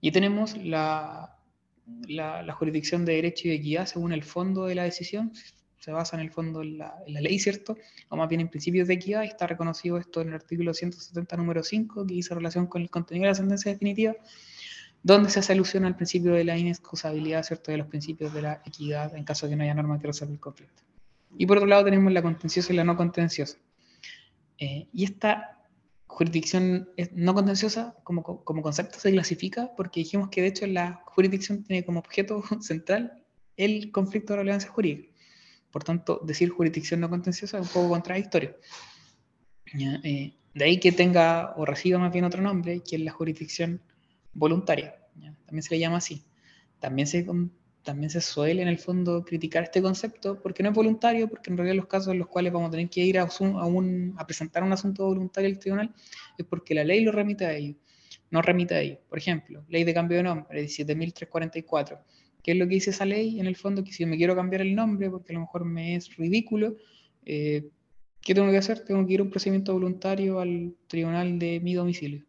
Y 0.00 0.12
tenemos 0.12 0.56
la, 0.58 1.38
la, 2.08 2.52
jurisdicción 2.52 3.04
de 3.04 3.14
derecho 3.14 3.48
y 3.48 3.50
de 3.50 3.56
equidad 3.56 3.86
según 3.86 4.12
el 4.12 4.22
fondo 4.22 4.66
de 4.66 4.74
la 4.74 4.84
decisión, 4.84 5.32
se 5.84 5.92
basa 5.92 6.16
en 6.16 6.22
el 6.22 6.30
fondo 6.30 6.62
en 6.62 6.78
la, 6.78 6.94
ley, 7.06 7.38
¿cierto? 7.38 7.76
O 8.08 8.16
más 8.16 8.26
bien 8.26 8.40
en 8.40 8.48
principios 8.48 8.88
de 8.88 8.94
equidad, 8.94 9.22
está 9.22 9.46
reconocido 9.46 9.98
esto 9.98 10.22
en 10.22 10.28
el 10.28 10.34
artículo 10.34 10.72
170, 10.72 11.36
número 11.36 11.62
5, 11.62 12.06
que 12.06 12.14
dice 12.14 12.34
relación 12.34 12.66
con 12.66 12.80
el 12.80 12.88
contenido 12.88 13.24
de 13.24 13.32
la 13.32 13.34
sentencia 13.34 13.70
definitiva, 13.70 14.14
donde 15.02 15.28
se 15.28 15.40
hace 15.40 15.52
alusión 15.52 15.84
al 15.84 15.94
principio 15.94 16.32
de 16.32 16.42
la 16.44 16.56
inexcusabilidad, 16.56 17.42
¿cierto? 17.42 17.70
De 17.70 17.76
los 17.76 17.86
principios 17.88 18.32
de 18.32 18.40
la 18.40 18.62
equidad 18.64 19.14
en 19.14 19.24
caso 19.24 19.44
de 19.44 19.50
que 19.50 19.56
no 19.56 19.64
haya 19.64 19.74
norma 19.74 19.98
que 20.00 20.06
resuelva 20.06 20.32
el 20.32 20.40
conflicto. 20.40 20.82
Y 21.36 21.44
por 21.44 21.58
otro 21.58 21.68
lado 21.68 21.84
tenemos 21.84 22.10
la 22.14 22.22
contenciosa 22.22 22.72
y 22.72 22.76
la 22.76 22.84
no 22.84 22.96
contenciosa. 22.96 23.58
Eh, 24.56 24.88
y 24.90 25.04
esta 25.04 25.58
jurisdicción 26.06 26.88
no 27.12 27.34
contenciosa 27.34 27.94
como, 28.04 28.22
como 28.22 28.62
concepto 28.62 28.98
se 28.98 29.10
clasifica 29.10 29.72
porque 29.76 30.00
dijimos 30.00 30.30
que 30.30 30.40
de 30.40 30.48
hecho 30.48 30.66
la 30.66 31.02
jurisdicción 31.04 31.62
tiene 31.62 31.84
como 31.84 31.98
objeto 31.98 32.42
central 32.62 33.22
el 33.58 33.92
conflicto 33.92 34.32
de 34.32 34.38
relevancia 34.38 34.70
jurídica. 34.70 35.13
Por 35.74 35.82
tanto, 35.82 36.20
decir 36.22 36.50
jurisdicción 36.50 37.00
no 37.00 37.10
contenciosa 37.10 37.58
es 37.58 37.66
un 37.66 37.72
poco 37.72 37.88
contradictorio. 37.88 38.56
Eh, 40.04 40.32
de 40.54 40.64
ahí 40.64 40.78
que 40.78 40.92
tenga 40.92 41.52
o 41.56 41.64
reciba 41.64 41.98
más 41.98 42.12
bien 42.12 42.24
otro 42.24 42.40
nombre, 42.40 42.80
que 42.88 42.94
es 42.94 43.02
la 43.02 43.10
jurisdicción 43.10 43.82
voluntaria, 44.32 44.94
también 45.46 45.64
se 45.64 45.74
le 45.74 45.80
llama 45.80 45.96
así. 45.96 46.22
También 46.78 47.08
se, 47.08 47.26
también 47.82 48.08
se 48.08 48.20
suele 48.20 48.62
en 48.62 48.68
el 48.68 48.78
fondo 48.78 49.24
criticar 49.24 49.64
este 49.64 49.82
concepto 49.82 50.40
porque 50.40 50.62
no 50.62 50.68
es 50.68 50.76
voluntario, 50.76 51.26
porque 51.28 51.50
en 51.50 51.56
realidad 51.56 51.74
los 51.74 51.86
casos 51.88 52.12
en 52.12 52.20
los 52.20 52.28
cuales 52.28 52.52
vamos 52.52 52.68
a 52.68 52.70
tener 52.70 52.88
que 52.88 53.00
ir 53.00 53.18
a, 53.18 53.28
un, 53.40 54.14
a 54.16 54.24
presentar 54.24 54.62
un 54.62 54.72
asunto 54.72 55.06
voluntario 55.06 55.50
al 55.50 55.58
tribunal 55.58 55.92
es 56.38 56.46
porque 56.46 56.72
la 56.76 56.84
ley 56.84 57.02
lo 57.02 57.10
remite 57.10 57.46
a 57.46 57.52
ello, 57.52 57.74
no 58.30 58.42
remite 58.42 58.76
a 58.76 58.80
ello. 58.80 59.00
Por 59.08 59.18
ejemplo, 59.18 59.64
ley 59.68 59.82
de 59.82 59.92
cambio 59.92 60.18
de 60.18 60.22
nombre, 60.22 60.62
17.344. 60.62 61.98
¿Qué 62.44 62.52
es 62.52 62.58
lo 62.58 62.68
que 62.68 62.74
dice 62.74 62.90
esa 62.90 63.06
ley? 63.06 63.40
En 63.40 63.46
el 63.46 63.56
fondo, 63.56 63.82
que 63.82 63.90
si 63.90 64.04
me 64.04 64.18
quiero 64.18 64.36
cambiar 64.36 64.60
el 64.60 64.74
nombre 64.74 65.10
porque 65.10 65.32
a 65.32 65.34
lo 65.34 65.40
mejor 65.40 65.64
me 65.64 65.96
es 65.96 66.14
ridículo, 66.14 66.76
eh, 67.24 67.70
¿qué 68.20 68.34
tengo 68.34 68.50
que 68.50 68.58
hacer? 68.58 68.84
Tengo 68.84 69.04
que 69.06 69.14
ir 69.14 69.20
a 69.20 69.22
un 69.22 69.30
procedimiento 69.30 69.72
voluntario 69.72 70.38
al 70.40 70.74
tribunal 70.86 71.38
de 71.38 71.58
mi 71.60 71.72
domicilio. 71.72 72.22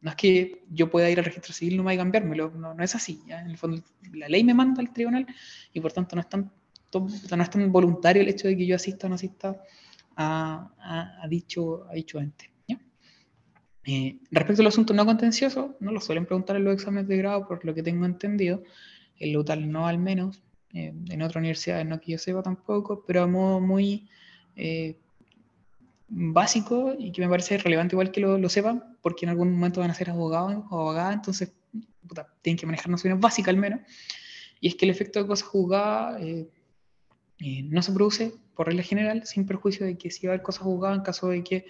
No 0.00 0.10
es 0.10 0.16
que 0.16 0.64
yo 0.70 0.90
pueda 0.90 1.10
ir 1.10 1.18
al 1.18 1.26
registro 1.26 1.52
civil 1.52 1.76
no 1.76 1.84
me 1.84 1.92
a 1.92 1.96
cambiármelo, 1.98 2.50
no, 2.50 2.72
no 2.72 2.82
es 2.82 2.94
así. 2.94 3.20
En 3.28 3.50
el 3.50 3.58
fondo, 3.58 3.82
la 4.14 4.28
ley 4.28 4.42
me 4.42 4.54
manda 4.54 4.80
al 4.80 4.90
tribunal 4.90 5.26
y 5.72 5.80
por 5.80 5.92
tanto 5.92 6.16
no 6.16 6.22
es 6.22 6.28
tan, 6.30 6.50
no 6.94 7.42
es 7.42 7.50
tan 7.50 7.70
voluntario 7.70 8.22
el 8.22 8.28
hecho 8.28 8.48
de 8.48 8.56
que 8.56 8.66
yo 8.66 8.74
asista 8.74 9.06
o 9.06 9.10
no 9.10 9.16
asista 9.16 9.62
a, 10.16 11.20
a, 11.22 11.28
dicho, 11.28 11.86
a 11.90 11.92
dicho 11.92 12.18
ente. 12.18 12.50
Eh, 13.84 14.20
respecto 14.30 14.62
a 14.62 14.64
los 14.64 14.74
asuntos 14.74 14.94
no 14.94 15.04
contenciosos, 15.04 15.72
no 15.80 15.90
lo 15.90 16.00
suelen 16.00 16.24
preguntar 16.24 16.54
en 16.54 16.64
los 16.64 16.74
exámenes 16.74 17.08
de 17.08 17.16
grado, 17.16 17.48
por 17.48 17.64
lo 17.64 17.74
que 17.74 17.82
tengo 17.82 18.06
entendido. 18.06 18.62
En 19.22 19.36
UTAL 19.36 19.70
no 19.70 19.86
al 19.86 19.98
menos, 19.98 20.42
eh, 20.72 20.92
en 21.10 21.22
otras 21.22 21.36
universidades 21.36 21.86
no 21.86 22.00
que 22.00 22.12
yo 22.12 22.18
sepa 22.18 22.42
tampoco, 22.42 23.04
pero 23.06 23.22
a 23.22 23.26
modo 23.26 23.60
muy 23.60 24.08
eh, 24.56 24.96
básico 26.08 26.94
y 26.98 27.12
que 27.12 27.22
me 27.22 27.28
parece 27.28 27.58
relevante 27.58 27.94
igual 27.94 28.10
que 28.10 28.20
lo, 28.20 28.38
lo, 28.38 28.48
sepan, 28.48 28.96
porque 29.02 29.26
en 29.26 29.30
algún 29.30 29.52
momento 29.52 29.80
van 29.80 29.90
a 29.90 29.94
ser 29.94 30.10
abogados 30.10 30.64
o 30.70 30.80
abogadas, 30.80 31.14
entonces 31.14 31.52
puta, 32.06 32.26
tienen 32.42 32.58
que 32.58 32.66
manejar 32.66 32.88
nociones 32.88 33.20
básicas 33.20 33.50
al 33.50 33.60
menos. 33.60 33.80
Y 34.60 34.68
es 34.68 34.74
que 34.76 34.84
el 34.84 34.90
efecto 34.90 35.20
de 35.20 35.26
cosas 35.26 35.48
juzgadas 35.48 36.20
no 37.40 37.82
se 37.82 37.92
produce 37.92 38.34
por 38.54 38.66
regla 38.66 38.82
general, 38.82 39.26
sin 39.26 39.46
perjuicio 39.46 39.84
de 39.86 39.96
que 39.96 40.10
si 40.10 40.26
va 40.26 40.32
a 40.32 40.34
haber 40.34 40.44
cosas 40.44 40.62
juzgadas 40.62 40.98
en 40.98 41.02
caso 41.02 41.28
de 41.28 41.42
que 41.42 41.66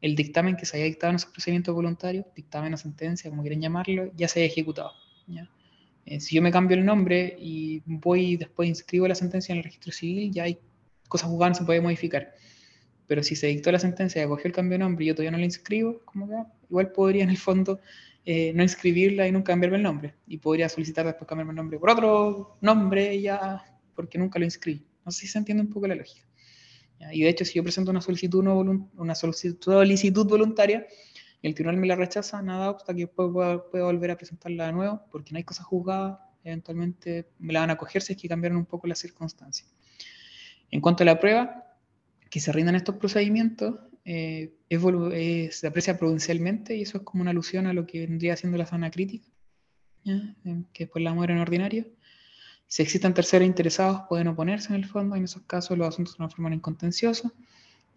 el 0.00 0.14
dictamen 0.14 0.56
que 0.56 0.66
se 0.66 0.76
haya 0.76 0.86
dictado 0.86 1.10
en 1.10 1.16
esos 1.16 1.30
procedimientos 1.30 1.74
voluntarios, 1.74 2.26
dictamen 2.34 2.74
o 2.74 2.76
sentencia, 2.76 3.30
como 3.30 3.42
quieren 3.42 3.60
llamarlo, 3.60 4.12
ya 4.16 4.28
se 4.28 4.40
haya 4.40 4.46
ejecutado. 4.46 4.92
Eh, 6.10 6.20
si 6.20 6.36
yo 6.36 6.40
me 6.40 6.50
cambio 6.50 6.74
el 6.74 6.86
nombre 6.86 7.36
y 7.38 7.82
voy 7.84 8.38
después 8.38 8.66
inscribo 8.66 9.06
la 9.06 9.14
sentencia 9.14 9.52
en 9.52 9.58
el 9.58 9.64
registro 9.64 9.92
civil, 9.92 10.32
ya 10.32 10.44
hay 10.44 10.58
cosas 11.06 11.28
juzgadas, 11.28 11.56
no 11.56 11.58
se 11.60 11.66
puede 11.66 11.82
modificar. 11.82 12.32
Pero 13.06 13.22
si 13.22 13.36
se 13.36 13.48
dictó 13.48 13.70
la 13.70 13.78
sentencia 13.78 14.22
y 14.22 14.24
acogió 14.24 14.46
el 14.46 14.54
cambio 14.54 14.78
de 14.78 14.84
nombre 14.84 15.04
y 15.04 15.08
yo 15.08 15.14
todavía 15.14 15.32
no 15.32 15.38
la 15.38 15.44
inscribo, 15.44 16.00
igual 16.70 16.92
podría 16.92 17.24
en 17.24 17.30
el 17.30 17.36
fondo 17.36 17.80
eh, 18.24 18.52
no 18.54 18.62
inscribirla 18.62 19.28
y 19.28 19.32
nunca 19.32 19.52
cambiarme 19.52 19.76
el 19.76 19.82
nombre. 19.82 20.14
Y 20.26 20.38
podría 20.38 20.70
solicitar 20.70 21.04
después 21.04 21.28
cambiarme 21.28 21.52
el 21.52 21.56
nombre 21.56 21.78
por 21.78 21.90
otro 21.90 22.56
nombre 22.62 23.20
ya, 23.20 23.62
porque 23.94 24.16
nunca 24.16 24.38
lo 24.38 24.46
inscribí. 24.46 24.86
No 25.04 25.12
sé 25.12 25.20
si 25.20 25.28
se 25.28 25.38
entiende 25.38 25.62
un 25.62 25.70
poco 25.70 25.86
la 25.88 25.94
lógica. 25.94 26.26
Y 27.12 27.22
de 27.22 27.28
hecho, 27.28 27.44
si 27.44 27.54
yo 27.54 27.62
presento 27.62 27.90
una 27.90 28.00
solicitud, 28.00 28.42
voluntaria 30.26 30.86
el 31.42 31.54
tribunal 31.54 31.80
me 31.80 31.86
la 31.86 31.96
rechaza, 31.96 32.42
nada 32.42 32.70
obsta 32.70 32.94
que 32.94 33.02
después 33.02 33.30
pueda, 33.32 33.84
volver 33.84 34.10
a 34.10 34.16
presentarla 34.16 34.66
de 34.66 34.72
nuevo, 34.72 35.02
porque 35.10 35.32
no 35.32 35.38
hay 35.38 35.44
cosas 35.44 35.66
juzgadas, 35.66 36.18
eventualmente 36.42 37.28
me 37.38 37.52
la 37.52 37.60
van 37.60 37.70
a 37.70 37.76
coger 37.76 38.02
si 38.02 38.12
es 38.12 38.20
que 38.20 38.28
cambiaron 38.28 38.58
un 38.58 38.66
poco 38.66 38.86
las 38.86 38.98
circunstancias. 38.98 39.68
En 40.70 40.80
cuanto 40.80 41.04
a 41.04 41.06
la 41.06 41.18
prueba, 41.18 41.64
que 42.28 42.40
se 42.40 42.52
rindan 42.52 42.74
estos 42.74 42.96
procedimientos, 42.96 43.80
eh, 44.04 44.52
se 45.52 45.66
aprecia 45.66 45.98
provincialmente 45.98 46.76
y 46.76 46.82
eso 46.82 46.98
es 46.98 47.04
como 47.04 47.22
una 47.22 47.30
alusión 47.30 47.66
a 47.66 47.72
lo 47.72 47.86
que 47.86 48.00
vendría 48.06 48.36
siendo 48.36 48.58
la 48.58 48.66
zona 48.66 48.90
crítica, 48.90 49.26
que 50.72 50.84
después 50.84 51.04
la 51.04 51.14
mueren 51.14 51.38
ordinaria. 51.38 51.86
Si 52.66 52.82
existen 52.82 53.14
terceros 53.14 53.46
interesados, 53.46 54.02
pueden 54.08 54.28
oponerse 54.28 54.68
en 54.68 54.74
el 54.74 54.86
fondo, 54.86 55.16
en 55.16 55.24
esos 55.24 55.42
casos 55.42 55.78
los 55.78 55.88
asuntos 55.88 56.12
se 56.12 56.16
transforman 56.18 56.52
en 56.52 56.60
contencioso. 56.60 57.32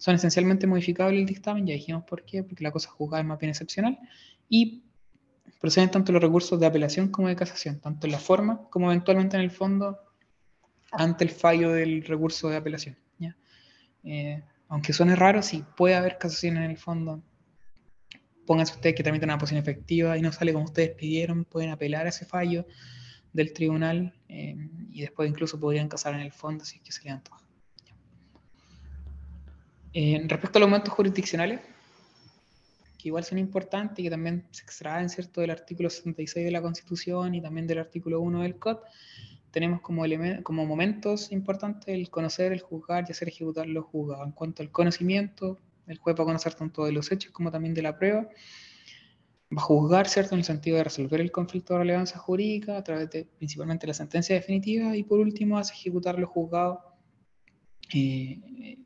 Son 0.01 0.15
esencialmente 0.15 0.65
modificables 0.65 1.19
el 1.19 1.27
dictamen, 1.27 1.67
ya 1.67 1.75
dijimos 1.75 2.03
por 2.05 2.25
qué, 2.25 2.41
porque 2.41 2.63
la 2.63 2.71
cosa 2.71 2.89
juzgada 2.89 3.21
es 3.21 3.27
más 3.27 3.37
bien 3.37 3.51
excepcional, 3.51 3.99
y 4.49 4.81
proceden 5.59 5.91
tanto 5.91 6.11
los 6.11 6.19
recursos 6.19 6.59
de 6.59 6.65
apelación 6.65 7.09
como 7.09 7.27
de 7.27 7.35
casación, 7.35 7.79
tanto 7.79 8.07
en 8.07 8.13
la 8.13 8.17
forma 8.17 8.67
como 8.71 8.91
eventualmente 8.91 9.37
en 9.37 9.43
el 9.43 9.51
fondo 9.51 9.99
ante 10.91 11.23
el 11.23 11.29
fallo 11.29 11.71
del 11.71 12.03
recurso 12.03 12.49
de 12.49 12.57
apelación. 12.57 12.97
Eh, 14.03 14.43
aunque 14.69 14.91
suene 14.91 15.15
raro, 15.15 15.43
si 15.43 15.63
puede 15.77 15.93
haber 15.93 16.17
casación 16.17 16.57
en 16.57 16.63
el 16.63 16.77
fondo. 16.77 17.21
Pónganse 18.47 18.73
ustedes 18.73 18.95
que 18.95 19.03
tramitan 19.03 19.29
una 19.29 19.37
posición 19.37 19.61
efectiva 19.61 20.17
y 20.17 20.23
no 20.23 20.31
sale 20.31 20.51
como 20.51 20.65
ustedes 20.65 20.95
pidieron, 20.95 21.45
pueden 21.45 21.69
apelar 21.69 22.07
a 22.07 22.09
ese 22.09 22.25
fallo 22.25 22.65
del 23.33 23.53
tribunal 23.53 24.15
eh, 24.27 24.55
y 24.89 25.01
después 25.01 25.29
incluso 25.29 25.59
podrían 25.59 25.87
casar 25.87 26.15
en 26.15 26.21
el 26.21 26.31
fondo 26.31 26.65
si 26.65 26.77
es 26.77 26.81
que 26.81 26.91
se 26.91 27.03
le 27.03 27.11
antoja. 27.11 27.40
Eh, 29.93 30.23
respecto 30.27 30.57
a 30.57 30.61
los 30.61 30.69
momentos 30.69 30.93
jurisdiccionales, 30.93 31.59
que 32.97 33.09
igual 33.09 33.23
son 33.23 33.39
importantes 33.39 33.99
y 33.99 34.03
que 34.03 34.09
también 34.09 34.45
se 34.51 34.63
extraen 34.63 35.09
¿cierto? 35.09 35.41
del 35.41 35.49
artículo 35.49 35.89
66 35.89 36.45
de 36.45 36.51
la 36.51 36.61
Constitución 36.61 37.35
y 37.35 37.41
también 37.41 37.67
del 37.67 37.79
artículo 37.79 38.21
1 38.21 38.43
del 38.43 38.57
COD, 38.57 38.77
tenemos 39.49 39.81
como, 39.81 40.03
como 40.43 40.65
momentos 40.65 41.31
importantes 41.31 41.89
el 41.89 42.09
conocer, 42.09 42.53
el 42.53 42.61
juzgar 42.61 43.05
y 43.07 43.11
hacer 43.11 43.27
ejecutar 43.27 43.67
lo 43.67 43.83
juzgado. 43.83 44.23
En 44.23 44.31
cuanto 44.31 44.63
al 44.63 44.71
conocimiento, 44.71 45.59
el 45.87 45.97
juez 45.97 46.15
va 46.17 46.23
a 46.23 46.27
conocer 46.27 46.53
tanto 46.53 46.85
de 46.85 46.93
los 46.93 47.11
hechos 47.11 47.31
como 47.31 47.51
también 47.51 47.73
de 47.73 47.81
la 47.81 47.97
prueba, 47.97 48.29
va 49.51 49.61
a 49.61 49.65
juzgar, 49.65 50.07
¿cierto? 50.07 50.35
En 50.35 50.39
el 50.39 50.45
sentido 50.45 50.77
de 50.77 50.85
resolver 50.85 51.19
el 51.19 51.31
conflicto 51.31 51.73
de 51.73 51.79
relevancia 51.79 52.17
jurídica 52.17 52.77
a 52.77 52.83
través 52.83 53.09
de 53.09 53.25
principalmente 53.37 53.87
la 53.87 53.93
sentencia 53.93 54.35
definitiva 54.35 54.95
y 54.95 55.03
por 55.03 55.19
último 55.19 55.57
hace 55.57 55.73
ejecutar 55.73 56.17
lo 56.17 56.27
juzgado 56.27 56.90
eh, 57.93 58.77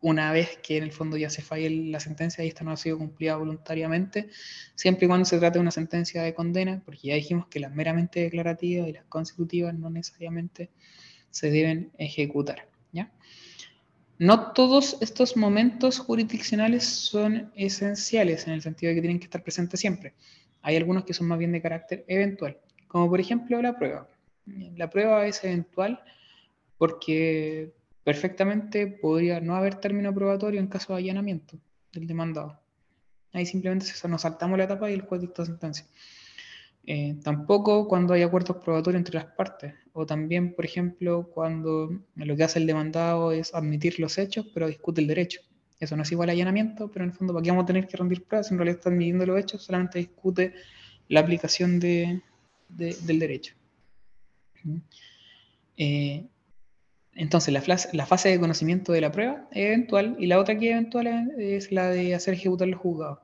una 0.00 0.32
vez 0.32 0.58
que 0.62 0.76
en 0.76 0.84
el 0.84 0.92
fondo 0.92 1.16
ya 1.16 1.30
se 1.30 1.42
falle 1.42 1.70
la 1.70 2.00
sentencia 2.00 2.44
y 2.44 2.48
esta 2.48 2.64
no 2.64 2.72
ha 2.72 2.76
sido 2.76 2.98
cumplida 2.98 3.36
voluntariamente, 3.36 4.28
siempre 4.74 5.06
y 5.06 5.08
cuando 5.08 5.24
se 5.24 5.38
trate 5.38 5.58
de 5.58 5.62
una 5.62 5.70
sentencia 5.70 6.22
de 6.22 6.34
condena, 6.34 6.82
porque 6.84 7.08
ya 7.08 7.14
dijimos 7.14 7.46
que 7.48 7.60
las 7.60 7.74
meramente 7.74 8.20
declarativas 8.20 8.88
y 8.88 8.92
las 8.92 9.04
constitutivas 9.06 9.74
no 9.74 9.90
necesariamente 9.90 10.70
se 11.30 11.50
deben 11.50 11.90
ejecutar. 11.98 12.68
¿ya? 12.92 13.10
No 14.18 14.52
todos 14.52 14.98
estos 15.00 15.36
momentos 15.36 15.98
jurisdiccionales 15.98 16.84
son 16.84 17.50
esenciales 17.56 18.46
en 18.46 18.52
el 18.52 18.62
sentido 18.62 18.90
de 18.90 18.96
que 18.96 19.00
tienen 19.00 19.18
que 19.18 19.24
estar 19.24 19.42
presentes 19.42 19.80
siempre. 19.80 20.14
Hay 20.62 20.76
algunos 20.76 21.04
que 21.04 21.14
son 21.14 21.26
más 21.28 21.38
bien 21.38 21.52
de 21.52 21.60
carácter 21.60 22.04
eventual, 22.08 22.58
como 22.86 23.08
por 23.08 23.20
ejemplo 23.20 23.60
la 23.60 23.76
prueba. 23.76 24.08
La 24.76 24.88
prueba 24.90 25.26
es 25.26 25.42
eventual 25.42 26.00
porque 26.78 27.72
perfectamente 28.04 28.86
podría 28.86 29.40
no 29.40 29.56
haber 29.56 29.76
término 29.76 30.14
probatorio 30.14 30.60
en 30.60 30.68
caso 30.68 30.92
de 30.92 31.00
allanamiento 31.00 31.58
del 31.92 32.06
demandado. 32.06 32.60
Ahí 33.32 33.46
simplemente 33.46 33.86
nos 34.08 34.22
saltamos 34.22 34.58
la 34.58 34.64
etapa 34.64 34.90
y 34.90 34.94
el 34.94 35.02
juez 35.02 35.22
dicta 35.22 35.44
sentencia. 35.44 35.86
Eh, 36.86 37.16
tampoco 37.24 37.88
cuando 37.88 38.12
hay 38.12 38.22
acuerdos 38.22 38.58
probatorios 38.58 39.00
entre 39.00 39.14
las 39.14 39.24
partes, 39.24 39.74
o 39.94 40.04
también, 40.04 40.54
por 40.54 40.66
ejemplo, 40.66 41.30
cuando 41.32 42.04
lo 42.14 42.36
que 42.36 42.44
hace 42.44 42.58
el 42.58 42.66
demandado 42.66 43.32
es 43.32 43.54
admitir 43.54 43.98
los 43.98 44.18
hechos, 44.18 44.46
pero 44.52 44.68
discute 44.68 45.00
el 45.00 45.06
derecho. 45.06 45.40
Eso 45.80 45.96
no 45.96 46.02
es 46.02 46.12
igual 46.12 46.28
a 46.28 46.32
allanamiento, 46.32 46.90
pero 46.90 47.04
en 47.04 47.10
el 47.10 47.16
fondo, 47.16 47.32
¿para 47.32 47.42
qué 47.42 47.50
vamos 47.50 47.64
a 47.64 47.66
tener 47.66 47.88
que 47.88 47.96
rendir 47.96 48.22
pruebas? 48.24 48.50
En 48.50 48.58
realidad 48.58 48.78
está 48.78 48.90
admitiendo 48.90 49.26
los 49.26 49.40
hechos, 49.40 49.62
solamente 49.62 49.98
discute 49.98 50.54
la 51.08 51.20
aplicación 51.20 51.80
de, 51.80 52.20
del 52.68 53.18
derecho. 53.18 53.54
Eh, 55.76 56.26
entonces, 57.16 57.54
la, 57.54 57.62
la, 57.92 58.06
fase 58.06 58.28
de 58.28 58.40
conocimiento 58.40 58.92
de 58.92 59.00
la 59.00 59.12
prueba 59.12 59.46
es 59.52 59.66
eventual 59.66 60.16
y 60.18 60.26
la 60.26 60.38
otra 60.38 60.58
que 60.58 60.70
es 60.70 60.72
eventual 60.72 61.32
es 61.38 61.70
la 61.70 61.88
de 61.88 62.14
hacer 62.14 62.34
ejecutar 62.34 62.68
los 62.68 62.80
juzgados. 62.80 63.20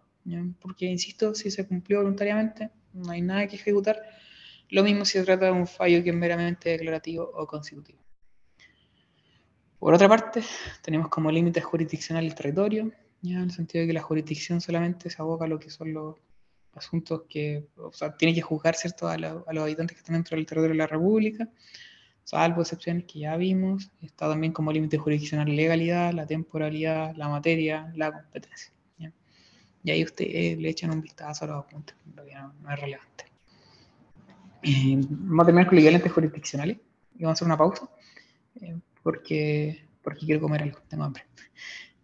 Porque, 0.60 0.86
insisto, 0.86 1.34
si 1.34 1.50
se 1.50 1.66
cumplió 1.66 1.98
voluntariamente, 1.98 2.70
no 2.92 3.10
hay 3.10 3.22
nada 3.22 3.46
que 3.46 3.56
ejecutar. 3.56 4.00
Lo 4.68 4.84
mismo 4.84 5.04
si 5.04 5.18
se 5.18 5.24
trata 5.24 5.46
de 5.46 5.52
un 5.52 5.66
fallo 5.66 6.02
que 6.04 6.10
es 6.10 6.16
meramente 6.16 6.70
declarativo 6.70 7.28
o 7.34 7.46
constitutivo. 7.46 7.98
Por 9.80 9.94
otra 9.94 10.08
parte, 10.08 10.42
tenemos 10.82 11.08
como 11.08 11.32
límite 11.32 11.60
jurisdiccional 11.60 12.24
el 12.24 12.34
territorio, 12.34 12.92
¿ya? 13.22 13.38
en 13.38 13.44
el 13.44 13.50
sentido 13.50 13.82
de 13.82 13.88
que 13.88 13.94
la 13.94 14.02
jurisdicción 14.02 14.60
solamente 14.60 15.10
se 15.10 15.20
aboca 15.20 15.46
a 15.46 15.48
lo 15.48 15.58
que 15.58 15.70
son 15.70 15.92
los 15.94 16.16
asuntos 16.74 17.22
que, 17.28 17.66
o 17.76 17.92
sea, 17.92 18.16
tiene 18.16 18.34
que 18.34 18.42
juzgar 18.42 18.76
¿cierto? 18.76 19.08
A, 19.08 19.16
los 19.16 19.44
habitantes 19.48 19.96
que 19.96 20.00
están 20.00 20.14
dentro 20.14 20.36
del 20.36 20.46
territorio 20.46 20.74
de 20.74 20.78
la 20.78 20.86
República, 20.86 21.48
salvo 22.30 22.62
excepciones 22.62 23.04
que 23.06 23.18
ya 23.18 23.36
vimos. 23.36 23.90
Está 24.00 24.28
también 24.28 24.52
como 24.52 24.72
límite 24.72 24.98
jurisdiccional 24.98 25.48
legalidad, 25.54 26.12
la 26.12 26.26
temporalidad, 26.26 27.12
la 27.16 27.28
materia, 27.28 27.92
la 27.96 28.12
competencia. 28.12 28.72
Y 29.82 29.90
ahí 29.90 30.04
ustedes 30.04 30.58
le 30.58 30.68
echan 30.68 30.90
un 30.90 31.00
vistazo 31.00 31.46
a 31.46 31.48
los 31.48 31.64
apuntes, 31.64 31.96
no, 32.14 32.22
no 32.62 32.70
es 32.70 32.80
relevante. 32.80 33.24
Eh, 34.62 34.94
vamos 35.08 35.42
a 35.42 35.46
terminar 35.46 35.66
con 35.66 35.76
los 35.76 35.82
equivalentes 35.82 36.12
jurisdiccionales 36.12 36.76
y 37.16 37.22
vamos 37.22 37.30
a 37.30 37.32
hacer 37.32 37.46
una 37.46 37.56
pausa 37.56 37.88
eh, 38.60 38.78
porque, 39.02 39.82
porque 40.02 40.26
quiero 40.26 40.42
comer 40.42 40.64
algo, 40.64 40.78
tengo 40.86 41.04
hambre. 41.04 41.24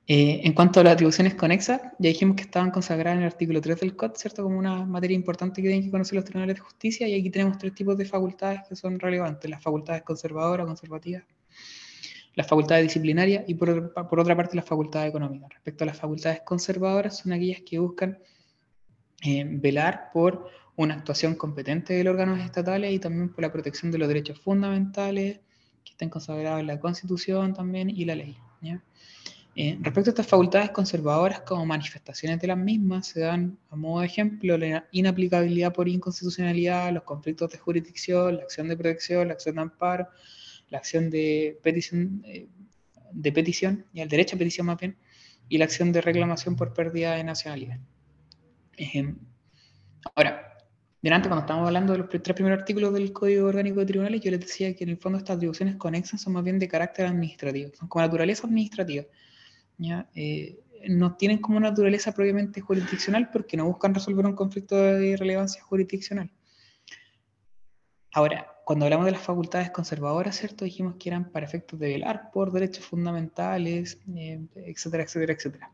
Eh, 0.08 0.42
en 0.44 0.52
cuanto 0.52 0.78
a 0.78 0.84
las 0.84 0.92
atribuciones 0.92 1.34
conexas, 1.34 1.80
ya 1.98 2.08
dijimos 2.08 2.36
que 2.36 2.42
estaban 2.42 2.70
consagradas 2.70 3.16
en 3.16 3.22
el 3.22 3.26
artículo 3.26 3.60
3 3.60 3.80
del 3.80 3.96
COD, 3.96 4.12
¿cierto? 4.14 4.44
Como 4.44 4.56
una 4.56 4.84
materia 4.84 5.16
importante 5.16 5.60
que 5.60 5.68
tienen 5.68 5.84
que 5.84 5.90
conocer 5.90 6.14
los 6.14 6.24
tribunales 6.24 6.56
de 6.56 6.60
justicia, 6.60 7.08
y 7.08 7.18
aquí 7.18 7.28
tenemos 7.28 7.58
tres 7.58 7.74
tipos 7.74 7.96
de 7.98 8.04
facultades 8.04 8.60
que 8.68 8.76
son 8.76 9.00
relevantes: 9.00 9.50
las 9.50 9.60
facultades 9.60 10.02
conservadoras, 10.02 10.64
conservativas, 10.64 11.24
las 12.36 12.46
facultades 12.46 12.84
disciplinarias 12.84 13.44
y 13.48 13.54
por, 13.54 13.70
otra 13.70 14.36
parte 14.36 14.54
las 14.54 14.64
facultades 14.64 15.08
económicas. 15.08 15.50
Respecto 15.50 15.82
a 15.82 15.86
las 15.88 15.98
facultades 15.98 16.42
conservadoras, 16.42 17.18
son 17.18 17.32
aquellas 17.32 17.62
que 17.62 17.80
buscan 17.80 18.18
eh, 19.24 19.44
velar 19.44 20.10
por 20.12 20.48
una 20.76 20.94
actuación 20.94 21.34
competente 21.34 21.94
de 21.94 22.04
los 22.04 22.12
órganos 22.12 22.38
estatales 22.38 22.92
y 22.92 23.00
también 23.00 23.30
por 23.30 23.42
la 23.42 23.50
protección 23.50 23.90
de 23.90 23.98
los 23.98 24.06
derechos 24.06 24.38
fundamentales 24.38 25.40
que 25.82 25.92
estén 25.92 26.10
consagrados 26.10 26.60
en 26.60 26.68
la 26.68 26.78
Constitución 26.78 27.54
también 27.54 27.90
y 27.90 28.04
la 28.04 28.14
ley. 28.14 28.38
Eh, 29.58 29.78
respecto 29.80 30.10
a 30.10 30.12
estas 30.12 30.26
facultades 30.26 30.68
conservadoras, 30.68 31.40
como 31.40 31.64
manifestaciones 31.64 32.38
de 32.38 32.46
las 32.46 32.58
mismas, 32.58 33.06
se 33.06 33.20
dan 33.20 33.58
a 33.70 33.76
modo 33.76 34.00
de 34.00 34.06
ejemplo 34.06 34.58
la 34.58 34.86
inaplicabilidad 34.92 35.72
por 35.72 35.88
inconstitucionalidad, 35.88 36.92
los 36.92 37.04
conflictos 37.04 37.52
de 37.52 37.56
jurisdicción, 37.56 38.36
la 38.36 38.42
acción 38.42 38.68
de 38.68 38.76
protección, 38.76 39.28
la 39.28 39.32
acción 39.32 39.54
de 39.54 39.62
amparo, 39.62 40.08
la 40.68 40.76
acción 40.76 41.08
de 41.08 41.58
petición, 41.62 42.22
eh, 42.26 42.48
de 43.12 43.32
petición 43.32 43.86
y 43.94 44.02
el 44.02 44.10
derecho 44.10 44.36
a 44.36 44.38
petición 44.38 44.66
más 44.66 44.76
bien, 44.76 44.98
y 45.48 45.56
la 45.56 45.64
acción 45.64 45.90
de 45.90 46.02
reclamación 46.02 46.54
por 46.54 46.74
pérdida 46.74 47.14
de 47.14 47.24
nacionalidad. 47.24 47.78
Eh, 48.76 49.14
ahora, 50.14 50.58
delante 51.00 51.28
cuando 51.30 51.44
estábamos 51.46 51.68
hablando 51.68 51.94
de 51.94 52.00
los 52.00 52.10
tres 52.10 52.34
primeros 52.34 52.58
artículos 52.58 52.92
del 52.92 53.10
Código 53.10 53.46
Orgánico 53.46 53.80
de 53.80 53.86
Tribunales, 53.86 54.20
yo 54.20 54.30
les 54.30 54.40
decía 54.40 54.76
que 54.76 54.84
en 54.84 54.90
el 54.90 54.98
fondo 54.98 55.16
estas 55.16 55.36
atribuciones 55.36 55.76
conexas 55.76 56.20
son 56.20 56.34
más 56.34 56.44
bien 56.44 56.58
de 56.58 56.68
carácter 56.68 57.06
administrativo, 57.06 57.70
son 57.74 57.88
como 57.88 58.04
naturaleza 58.04 58.46
administrativa. 58.46 59.06
Eh, 60.14 60.58
no 60.88 61.16
tienen 61.16 61.38
como 61.38 61.58
naturaleza 61.60 62.12
propiamente 62.12 62.60
jurisdiccional 62.60 63.30
porque 63.30 63.56
no 63.56 63.66
buscan 63.66 63.94
resolver 63.94 64.26
un 64.26 64.34
conflicto 64.34 64.76
de 64.76 65.16
relevancia 65.16 65.62
jurisdiccional. 65.62 66.30
Ahora, 68.12 68.46
cuando 68.64 68.86
hablamos 68.86 69.06
de 69.06 69.12
las 69.12 69.20
facultades 69.20 69.70
conservadoras, 69.70 70.36
¿cierto? 70.36 70.64
Dijimos 70.64 70.96
que 70.98 71.08
eran 71.08 71.30
para 71.30 71.46
efectos 71.46 71.78
de 71.78 71.88
velar 71.88 72.30
por 72.32 72.50
derechos 72.50 72.84
fundamentales, 72.84 74.00
eh, 74.14 74.40
etcétera, 74.54 75.02
etcétera, 75.04 75.32
etcétera. 75.34 75.70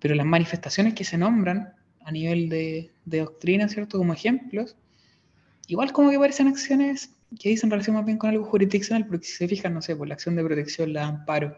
Pero 0.00 0.14
las 0.14 0.26
manifestaciones 0.26 0.94
que 0.94 1.04
se 1.04 1.16
nombran 1.16 1.72
a 2.04 2.10
nivel 2.10 2.48
de, 2.48 2.90
doctrina, 3.04 3.68
¿cierto? 3.68 3.98
Como 3.98 4.12
ejemplos, 4.12 4.76
igual 5.66 5.92
como 5.92 6.10
que 6.10 6.18
parecen 6.18 6.48
acciones 6.48 7.14
que 7.38 7.50
dicen 7.50 7.70
relación 7.70 7.94
más 7.94 8.04
bien 8.04 8.18
con 8.18 8.30
algo 8.30 8.44
jurisdiccional, 8.44 9.06
porque 9.06 9.26
si 9.26 9.36
se 9.36 9.48
fijan, 9.48 9.72
no 9.72 9.80
sé, 9.80 9.94
por 9.94 10.08
la 10.08 10.14
acción 10.14 10.34
de 10.34 10.44
protección, 10.44 10.92
la 10.92 11.06
amparo, 11.06 11.56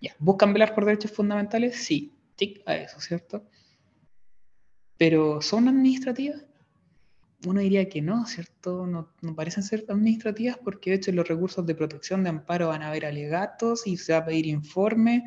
ya, 0.00 0.14
¿buscan 0.18 0.52
velar 0.52 0.74
por 0.74 0.84
derechos 0.84 1.12
fundamentales? 1.12 1.76
Sí, 1.76 2.14
tic 2.36 2.62
a 2.66 2.76
eso, 2.76 3.00
¿cierto? 3.00 3.44
Pero 4.96 5.40
¿son 5.42 5.68
administrativas? 5.68 6.44
Uno 7.46 7.60
diría 7.60 7.88
que 7.88 8.02
no, 8.02 8.26
¿cierto? 8.26 8.86
No, 8.86 9.12
no, 9.22 9.34
parecen 9.34 9.62
ser 9.62 9.84
administrativas 9.88 10.58
porque 10.58 10.90
de 10.90 10.96
hecho 10.96 11.12
los 11.12 11.26
recursos 11.26 11.64
de 11.64 11.74
protección 11.74 12.22
de 12.22 12.30
amparo 12.30 12.68
van 12.68 12.82
a 12.82 12.88
haber 12.88 13.06
alegatos 13.06 13.86
y 13.86 13.96
se 13.96 14.12
va 14.12 14.18
a 14.18 14.24
pedir 14.26 14.46
informe 14.46 15.24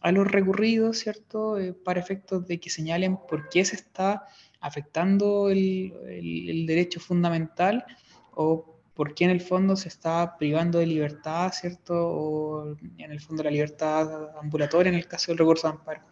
a 0.00 0.12
los 0.12 0.30
recurridos, 0.30 0.98
¿cierto? 0.98 1.58
Eh, 1.58 1.72
para 1.72 2.00
efectos 2.00 2.46
de 2.46 2.58
que 2.60 2.70
señalen 2.70 3.16
por 3.16 3.48
qué 3.48 3.64
se 3.64 3.76
está 3.76 4.26
afectando 4.60 5.50
el, 5.50 5.92
el, 6.08 6.66
derecho 6.66 7.00
fundamental 7.00 7.84
o 8.32 8.79
por 9.00 9.14
qué 9.14 9.24
en 9.24 9.30
el 9.30 9.40
fondo 9.40 9.76
se 9.76 9.88
está 9.88 10.36
privando 10.36 10.78
de 10.78 10.84
libertad, 10.84 11.50
¿cierto? 11.54 11.94
O 11.96 12.76
en 12.98 13.10
el 13.10 13.18
fondo 13.18 13.42
la 13.42 13.50
libertad 13.50 14.36
ambulatoria 14.38 14.90
en 14.90 14.96
el 14.96 15.08
caso 15.08 15.32
del 15.32 15.38
recurso 15.38 15.68
de 15.68 15.72
amparo. 15.72 16.02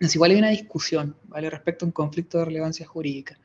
Es 0.00 0.14
igual 0.14 0.30
hay 0.30 0.38
una 0.38 0.48
discusión, 0.48 1.14
¿vale? 1.24 1.50
Respecto 1.50 1.84
a 1.84 1.88
un 1.88 1.92
conflicto 1.92 2.38
de 2.38 2.46
relevancia 2.46 2.86
jurídica. 2.86 3.38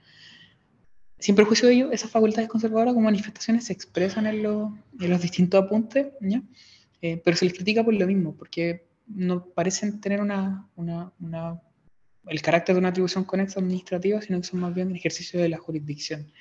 Sin 1.19 1.35
perjuicio 1.35 1.67
de 1.67 1.73
ello, 1.73 1.91
esas 1.91 2.09
facultades 2.09 2.49
conservadoras 2.49 2.93
como 2.93 3.07
manifestaciones 3.07 3.65
se 3.65 3.73
expresan 3.73 4.27
en, 4.27 4.35
en 4.35 5.09
los 5.09 5.21
distintos 5.21 5.61
apuntes, 5.61 6.07
¿ya? 6.21 6.41
Eh, 7.01 7.21
pero 7.21 7.35
se 7.35 7.43
les 7.43 7.53
critica 7.53 7.83
por 7.83 7.95
lo 7.95 8.07
mismo, 8.07 8.33
porque 8.33 8.87
no 9.07 9.43
parecen 9.43 9.99
tener 9.99 10.21
una, 10.21 10.69
el 12.27 12.41
carácter 12.41 12.75
de 12.75 12.79
una 12.79 12.89
atribución 12.91 13.25
conexa 13.25 13.59
administrativa, 13.59 14.21
sino 14.21 14.39
que 14.39 14.47
son 14.47 14.61
más 14.61 14.73
bien 14.73 14.95
ejercicio 14.95 15.37
de 15.37 15.49
la 15.49 15.57
jurisdicción. 15.57 16.31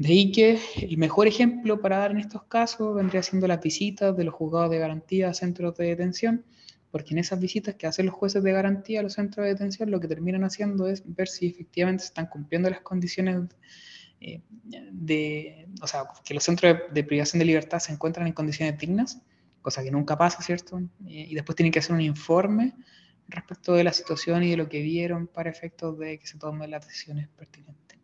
De 0.00 0.08
ahí 0.08 0.32
que 0.32 0.58
el 0.80 0.96
mejor 0.96 1.26
ejemplo 1.26 1.82
para 1.82 1.98
dar 1.98 2.12
en 2.12 2.20
estos 2.20 2.44
casos 2.44 2.94
vendría 2.94 3.22
siendo 3.22 3.46
las 3.46 3.60
visitas 3.60 4.16
de 4.16 4.24
los 4.24 4.32
juzgados 4.32 4.70
de 4.70 4.78
garantía 4.78 5.28
a 5.28 5.34
centros 5.34 5.76
de 5.76 5.88
detención, 5.88 6.42
porque 6.90 7.12
en 7.12 7.18
esas 7.18 7.38
visitas 7.38 7.74
que 7.74 7.86
hacen 7.86 8.06
los 8.06 8.14
jueces 8.14 8.42
de 8.42 8.50
garantía 8.50 9.00
a 9.00 9.02
los 9.02 9.12
centros 9.12 9.44
de 9.44 9.52
detención, 9.52 9.90
lo 9.90 10.00
que 10.00 10.08
terminan 10.08 10.42
haciendo 10.42 10.88
es 10.88 11.02
ver 11.04 11.28
si 11.28 11.48
efectivamente 11.48 12.04
están 12.04 12.28
cumpliendo 12.28 12.70
las 12.70 12.80
condiciones 12.80 13.50
eh, 14.22 14.40
de, 14.90 15.68
o 15.82 15.86
sea, 15.86 16.04
que 16.24 16.32
los 16.32 16.44
centros 16.44 16.78
de 16.90 17.04
privación 17.04 17.38
de 17.38 17.44
libertad 17.44 17.78
se 17.78 17.92
encuentran 17.92 18.26
en 18.26 18.32
condiciones 18.32 18.78
dignas 18.78 19.20
cosa 19.60 19.82
que 19.82 19.90
nunca 19.90 20.16
pasa, 20.16 20.40
¿cierto? 20.40 20.80
Y, 21.06 21.34
después 21.34 21.56
tienen 21.56 21.72
que 21.72 21.80
hacer 21.80 21.92
un 21.94 22.00
informe 22.00 22.74
respecto 23.28 23.74
de 23.74 23.84
la 23.84 23.92
situación 23.92 24.44
y 24.44 24.50
de 24.52 24.56
lo 24.56 24.66
que 24.66 24.80
vieron 24.80 25.26
para 25.26 25.50
efectos 25.50 25.98
de 25.98 26.18
que 26.18 26.26
se 26.26 26.38
tomen 26.38 26.70
las 26.70 26.86
decisiones 26.86 27.28
pertinentes. 27.28 27.98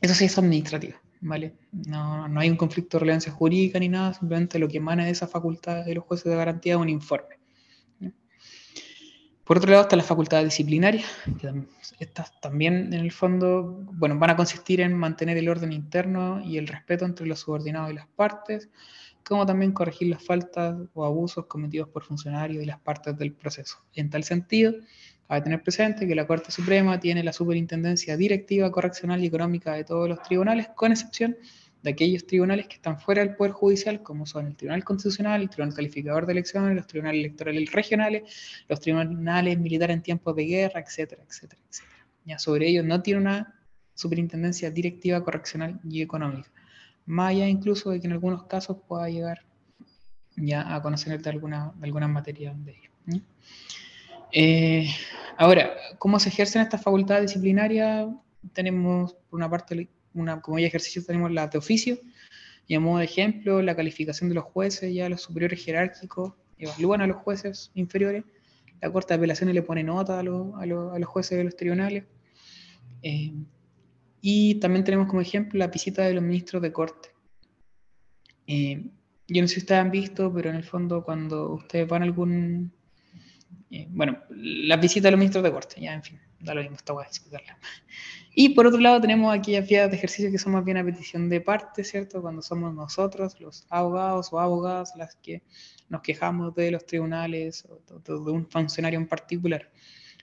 Eso 0.00 0.14
sí 0.14 0.26
es 0.26 0.38
administrativo, 0.38 0.98
¿vale? 1.20 1.54
No, 1.72 2.28
no, 2.28 2.40
hay 2.40 2.50
un 2.50 2.56
conflicto 2.56 2.96
de 2.96 3.00
relevancia 3.00 3.32
jurídica 3.32 3.78
ni 3.78 3.88
nada, 3.88 4.14
simplemente 4.14 4.58
lo 4.58 4.68
que 4.68 4.76
emana 4.76 5.04
de 5.04 5.10
esa 5.10 5.26
facultad 5.26 5.84
de 5.84 5.94
los 5.94 6.04
jueces 6.04 6.30
de 6.30 6.36
garantía 6.36 6.74
es 6.74 6.80
un 6.80 6.88
informe. 6.88 7.36
Por 9.46 9.58
otro 9.58 9.70
lado 9.70 9.82
está 9.82 9.94
la 9.94 10.02
facultad 10.02 10.42
disciplinaria, 10.42 11.04
que 11.40 11.52
estas 12.00 12.32
también 12.40 12.92
en 12.92 12.94
el 12.94 13.12
fondo, 13.12 13.84
bueno, 13.92 14.18
van 14.18 14.30
a 14.30 14.36
consistir 14.36 14.80
en 14.80 14.92
mantener 14.92 15.38
el 15.38 15.48
orden 15.48 15.72
interno 15.72 16.40
y 16.44 16.58
el 16.58 16.66
respeto 16.66 17.04
entre 17.04 17.28
los 17.28 17.38
subordinados 17.38 17.92
y 17.92 17.94
las 17.94 18.08
partes, 18.08 18.68
como 19.24 19.46
también 19.46 19.70
corregir 19.70 20.08
las 20.08 20.24
faltas 20.24 20.76
o 20.94 21.04
abusos 21.04 21.46
cometidos 21.46 21.88
por 21.90 22.02
funcionarios 22.02 22.60
y 22.60 22.66
las 22.66 22.80
partes 22.80 23.16
del 23.16 23.34
proceso. 23.34 23.78
En 23.94 24.10
tal 24.10 24.24
sentido, 24.24 24.74
cabe 25.28 25.42
tener 25.42 25.62
presente 25.62 26.06
que 26.06 26.14
la 26.14 26.26
Corte 26.26 26.50
Suprema 26.50 26.98
tiene 27.00 27.22
la 27.22 27.32
superintendencia 27.32 28.16
directiva, 28.16 28.70
correccional 28.70 29.22
y 29.22 29.26
económica 29.26 29.74
de 29.74 29.84
todos 29.84 30.08
los 30.08 30.22
tribunales, 30.22 30.68
con 30.74 30.92
excepción 30.92 31.36
de 31.82 31.90
aquellos 31.90 32.26
tribunales 32.26 32.66
que 32.66 32.76
están 32.76 32.98
fuera 32.98 33.24
del 33.24 33.36
Poder 33.36 33.52
Judicial, 33.52 34.02
como 34.02 34.26
son 34.26 34.46
el 34.46 34.56
Tribunal 34.56 34.84
Constitucional, 34.84 35.42
el 35.42 35.50
Tribunal 35.50 35.74
Calificador 35.74 36.26
de 36.26 36.32
Elecciones, 36.32 36.74
los 36.74 36.86
tribunales 36.86 37.20
electorales 37.20 37.72
regionales, 37.72 38.22
los 38.68 38.80
tribunales 38.80 39.58
militares 39.58 39.94
en 39.94 40.02
tiempos 40.02 40.34
de 40.34 40.44
guerra, 40.44 40.80
etcétera, 40.80 41.22
etcétera, 41.28 41.62
etcétera. 41.68 42.06
Ya 42.24 42.38
sobre 42.38 42.68
ellos 42.68 42.84
no 42.84 43.02
tiene 43.02 43.20
una 43.20 43.54
superintendencia 43.94 44.70
directiva, 44.70 45.22
correccional 45.22 45.80
y 45.88 46.02
económica 46.02 46.50
más 47.06 47.30
allá 47.30 47.48
incluso 47.48 47.90
de 47.90 48.00
que 48.00 48.08
en 48.08 48.12
algunos 48.12 48.44
casos 48.44 48.76
pueda 48.86 49.08
llegar 49.08 49.44
ya 50.36 50.74
a 50.74 50.82
conocer 50.82 51.22
de 51.22 51.30
alguna, 51.30 51.72
de 51.76 51.86
alguna 51.86 52.08
materia 52.08 52.52
de 52.52 52.72
ellos. 52.72 53.22
Eh, 54.32 54.88
ahora, 55.36 55.74
¿cómo 55.98 56.18
se 56.18 56.28
ejercen 56.28 56.62
estas 56.62 56.82
facultades 56.82 57.22
disciplinarias? 57.22 58.08
Tenemos, 58.52 59.14
por 59.28 59.38
una 59.38 59.50
parte, 59.50 59.88
una, 60.14 60.40
como 60.40 60.58
ya 60.58 60.66
ejercicios, 60.66 61.06
tenemos 61.06 61.30
la 61.30 61.48
de 61.48 61.58
oficio, 61.58 61.98
y 62.66 62.74
a 62.74 62.80
modo 62.80 62.98
de 62.98 63.04
ejemplo, 63.04 63.62
la 63.62 63.76
calificación 63.76 64.28
de 64.28 64.34
los 64.34 64.44
jueces, 64.44 64.92
ya 64.92 65.08
los 65.08 65.22
superiores 65.22 65.64
jerárquicos 65.64 66.34
evalúan 66.58 67.00
a 67.00 67.06
los 67.06 67.18
jueces 67.18 67.70
inferiores, 67.74 68.24
la 68.80 68.92
Corte 68.92 69.14
de 69.14 69.18
Apelaciones 69.18 69.54
le 69.54 69.62
pone 69.62 69.82
nota 69.82 70.16
a, 70.16 70.20
a, 70.20 70.24
los 70.24 71.06
jueces 71.06 71.38
de 71.38 71.44
los 71.44 71.56
tribunales. 71.56 72.04
Eh, 73.02 73.32
y 74.20 74.56
también 74.56 74.84
tenemos 74.84 75.06
como 75.06 75.20
ejemplo 75.20 75.58
la 75.58 75.68
visita 75.68 76.02
de 76.02 76.14
los 76.14 76.22
ministros 76.22 76.60
de 76.60 76.72
corte. 76.72 77.10
Eh, 78.46 78.90
yo 79.28 79.42
no 79.42 79.48
sé 79.48 79.54
si 79.54 79.60
ustedes 79.60 79.80
han 79.80 79.90
visto, 79.90 80.32
pero 80.32 80.50
en 80.50 80.56
el 80.56 80.64
fondo 80.64 81.04
cuando 81.04 81.52
ustedes 81.54 81.88
van 81.88 82.02
a 82.02 82.04
algún... 82.04 82.72
Eh, 83.70 83.86
bueno, 83.90 84.18
la 84.30 84.76
visita 84.76 85.08
de 85.08 85.12
los 85.12 85.18
ministros 85.18 85.44
de 85.44 85.52
corte, 85.52 85.80
ya 85.80 85.92
en 85.92 86.02
fin, 86.02 86.20
da 86.40 86.54
lo 86.54 86.60
mismo, 86.60 86.76
está 86.76 86.92
guay 86.92 87.06
explicarla. 87.06 87.58
Y 88.34 88.50
por 88.50 88.66
otro 88.66 88.78
lado 88.80 89.00
tenemos 89.00 89.34
aquellas 89.34 89.66
vías 89.66 89.90
de 89.90 89.96
ejercicio 89.96 90.30
que 90.30 90.38
son 90.38 90.52
más 90.52 90.64
bien 90.64 90.76
a 90.76 90.84
petición 90.84 91.28
de 91.28 91.40
parte, 91.40 91.82
¿cierto? 91.84 92.20
Cuando 92.20 92.42
somos 92.42 92.74
nosotros, 92.74 93.40
los 93.40 93.66
abogados 93.70 94.32
o 94.32 94.38
abogadas, 94.38 94.92
las 94.96 95.16
que 95.16 95.42
nos 95.88 96.02
quejamos 96.02 96.54
de 96.54 96.70
los 96.70 96.84
tribunales 96.84 97.66
o 97.66 97.98
de 97.98 98.30
un 98.30 98.46
funcionario 98.46 98.98
en 98.98 99.08
particular. 99.08 99.70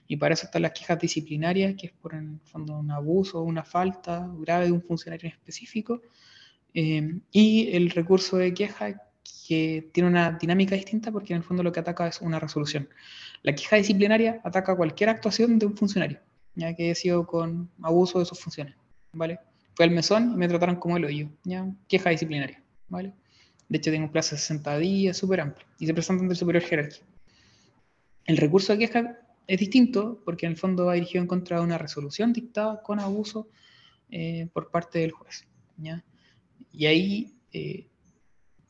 Y 0.06 0.16
para 0.16 0.34
eso 0.34 0.46
están 0.46 0.62
las 0.62 0.72
quejas 0.72 0.98
disciplinarias, 0.98 1.74
que 1.76 1.88
es 1.88 1.92
por 1.92 2.14
en 2.14 2.34
el 2.34 2.40
fondo 2.48 2.78
un 2.78 2.90
abuso 2.90 3.40
o 3.40 3.42
una 3.42 3.64
falta 3.64 4.30
grave 4.38 4.66
de 4.66 4.72
un 4.72 4.82
funcionario 4.82 5.28
específico. 5.28 6.02
Eh, 6.74 7.20
y 7.30 7.74
el 7.74 7.90
recurso 7.90 8.36
de 8.36 8.52
queja, 8.52 9.00
que 9.46 9.90
tiene 9.92 10.08
una 10.08 10.32
dinámica 10.32 10.74
distinta 10.74 11.12
porque 11.12 11.32
en 11.32 11.38
el 11.38 11.44
fondo 11.44 11.62
lo 11.62 11.72
que 11.72 11.80
ataca 11.80 12.06
es 12.06 12.20
una 12.20 12.38
resolución. 12.38 12.88
La 13.42 13.54
queja 13.54 13.76
disciplinaria 13.76 14.40
ataca 14.44 14.76
cualquier 14.76 15.10
actuación 15.10 15.58
de 15.58 15.66
un 15.66 15.76
funcionario, 15.76 16.20
ya 16.54 16.74
que 16.74 16.90
he 16.90 16.94
sido 16.94 17.26
con 17.26 17.70
abuso 17.82 18.18
de 18.18 18.24
sus 18.24 18.40
funciones. 18.40 18.74
¿vale? 19.12 19.38
Fue 19.74 19.84
al 19.84 19.90
mesón 19.90 20.32
y 20.32 20.36
me 20.36 20.48
trataron 20.48 20.76
como 20.76 20.96
el 20.96 21.04
hoyo. 21.04 21.28
¿ya? 21.44 21.66
Queja 21.88 22.10
disciplinaria. 22.10 22.62
¿vale? 22.88 23.12
De 23.68 23.78
hecho, 23.78 23.90
tengo 23.90 24.06
un 24.06 24.12
plazo 24.12 24.34
de 24.34 24.40
60 24.40 24.78
días, 24.78 25.16
súper 25.16 25.40
amplio, 25.40 25.66
y 25.78 25.86
se 25.86 25.94
presenta 25.94 26.22
ante 26.22 26.32
el 26.32 26.38
superior 26.38 26.62
jerárquico. 26.62 27.06
El 28.24 28.36
recurso 28.36 28.72
de 28.72 28.78
queja 28.78 29.18
es 29.46 29.60
distinto 29.60 30.22
porque 30.24 30.46
en 30.46 30.52
el 30.52 30.58
fondo 30.58 30.86
va 30.86 30.94
dirigido 30.94 31.22
en 31.22 31.28
contra 31.28 31.58
de 31.58 31.64
una 31.64 31.78
resolución 31.78 32.32
dictada 32.32 32.82
con 32.82 33.00
abuso 33.00 33.48
eh, 34.10 34.48
por 34.52 34.70
parte 34.70 35.00
del 35.00 35.12
juez. 35.12 35.46
Y 36.72 36.86
ahí 36.86 37.34
eh, 37.52 37.86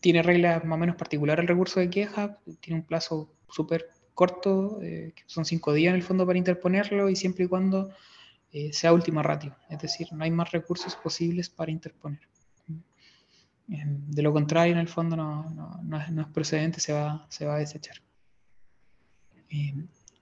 tiene 0.05 0.23
reglas 0.23 0.63
más 0.67 0.77
o 0.77 0.81
menos 0.81 0.97
particulares 0.97 1.43
el 1.45 1.49
recurso 1.49 1.81
de 1.81 1.89
queja, 1.89 2.39
tiene 2.61 2.81
un 2.81 2.87
plazo 2.87 3.33
súper 3.49 3.89
corto, 4.13 4.79
eh, 4.83 5.15
son 5.25 5.47
cinco 5.47 5.73
días 5.73 5.93
en 5.93 5.97
el 5.97 6.03
fondo 6.03 6.27
para 6.27 6.39
interponerlo 6.39 7.09
y 7.09 7.17
siempre 7.17 7.47
y 7.47 7.49
cuando 7.49 7.89
sea 8.71 8.93
última 8.93 9.21
ratio, 9.21 9.57
es 9.69 9.81
decir, 9.81 10.13
no 10.13 10.23
hay 10.23 10.31
más 10.31 10.53
recursos 10.53 10.95
posibles 10.95 11.49
para 11.49 11.73
interponer. 11.73 12.21
De 13.67 14.23
lo 14.23 14.33
contrario, 14.33 14.75
en 14.75 14.79
el 14.79 14.89
fondo 14.89 15.17
no, 15.17 15.81
no, 15.83 15.99
es, 15.99 16.27
procedente, 16.29 16.81
se 16.81 16.93
va, 16.93 17.27
a 17.27 17.59
desechar. 17.59 17.97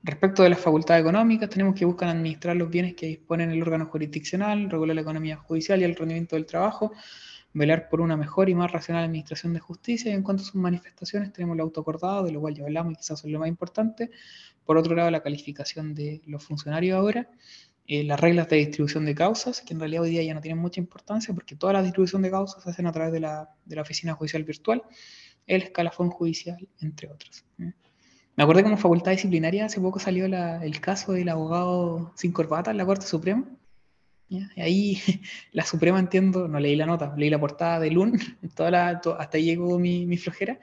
Respecto 0.04 0.42
de 0.42 0.50
las 0.50 0.60
facultades 0.60 1.02
económicas, 1.02 1.48
tenemos 1.48 1.74
que 1.74 1.84
buscar 1.84 2.08
administrar 2.08 2.56
los 2.56 2.70
bienes 2.70 2.94
que 2.94 3.06
disponen 3.06 3.50
el 3.50 3.62
órgano 3.62 3.86
jurisdiccional, 3.86 4.70
regular 4.70 4.94
la 4.94 5.02
economía 5.02 5.36
judicial 5.36 5.80
y 5.80 5.84
el 5.84 5.94
rendimiento 5.94 6.36
del 6.36 6.46
trabajo, 6.46 6.92
velar 7.54 7.88
por 7.88 8.00
una 8.00 8.16
mejor 8.16 8.48
y 8.48 8.54
más 8.54 8.72
racional 8.72 9.04
administración 9.04 9.52
de 9.52 9.60
justicia. 9.60 10.10
Y 10.10 10.14
en 10.14 10.22
cuanto 10.22 10.42
a 10.42 10.46
sus 10.46 10.54
manifestaciones, 10.54 11.32
tenemos 11.32 11.54
el 11.54 11.60
autoacordado, 11.60 12.24
de 12.24 12.32
lo 12.32 12.40
cual 12.40 12.54
ya 12.54 12.64
hablamos 12.64 12.94
y 12.94 12.96
quizás 12.96 13.24
es 13.24 13.30
lo 13.30 13.38
más 13.38 13.48
importante. 13.48 14.10
Por 14.64 14.76
otro 14.76 14.94
lado, 14.94 15.10
la 15.10 15.22
calificación 15.22 15.94
de 15.94 16.22
los 16.26 16.44
funcionarios 16.44 16.96
ahora. 16.96 17.28
Eh, 17.86 18.04
las 18.04 18.20
reglas 18.20 18.48
de 18.48 18.56
distribución 18.58 19.04
de 19.04 19.14
causas, 19.14 19.60
que 19.60 19.74
en 19.74 19.80
realidad 19.80 20.04
hoy 20.04 20.10
día 20.10 20.22
ya 20.22 20.34
no 20.34 20.40
tienen 20.40 20.62
mucha 20.62 20.80
importancia 20.80 21.34
porque 21.34 21.56
toda 21.56 21.72
la 21.72 21.82
distribución 21.82 22.22
de 22.22 22.30
causas 22.30 22.62
se 22.62 22.70
hacen 22.70 22.86
a 22.86 22.92
través 22.92 23.12
de 23.12 23.18
la, 23.20 23.50
de 23.64 23.76
la 23.76 23.82
oficina 23.82 24.14
judicial 24.14 24.44
virtual, 24.44 24.82
el 25.46 25.62
escalafón 25.62 26.10
judicial, 26.10 26.68
entre 26.80 27.08
otros. 27.08 27.44
¿eh? 27.58 27.72
Me 28.36 28.44
acuerdo 28.44 28.60
que 28.60 28.64
como 28.64 28.76
facultad 28.78 29.10
disciplinaria 29.10 29.66
hace 29.66 29.80
poco 29.80 29.98
salió 29.98 30.26
la, 30.28 30.64
el 30.64 30.80
caso 30.80 31.12
del 31.12 31.28
abogado 31.28 32.12
sin 32.14 32.32
corbata 32.32 32.70
en 32.70 32.78
la 32.78 32.86
Corte 32.86 33.06
Suprema. 33.06 33.44
¿Ya? 34.32 34.50
Y 34.56 34.60
ahí 34.60 35.02
la 35.52 35.64
Suprema 35.64 35.98
entiendo, 35.98 36.48
no 36.48 36.58
leí 36.60 36.76
la 36.76 36.86
nota, 36.86 37.14
leí 37.16 37.30
la 37.30 37.40
portada 37.40 37.78
de 37.80 37.90
LUN, 37.90 38.18
toda 38.54 38.70
la, 38.70 39.00
to- 39.00 39.18
hasta 39.18 39.36
ahí 39.38 39.44
llegó 39.44 39.78
mi, 39.78 40.06
mi 40.06 40.16
flojera, 40.16 40.58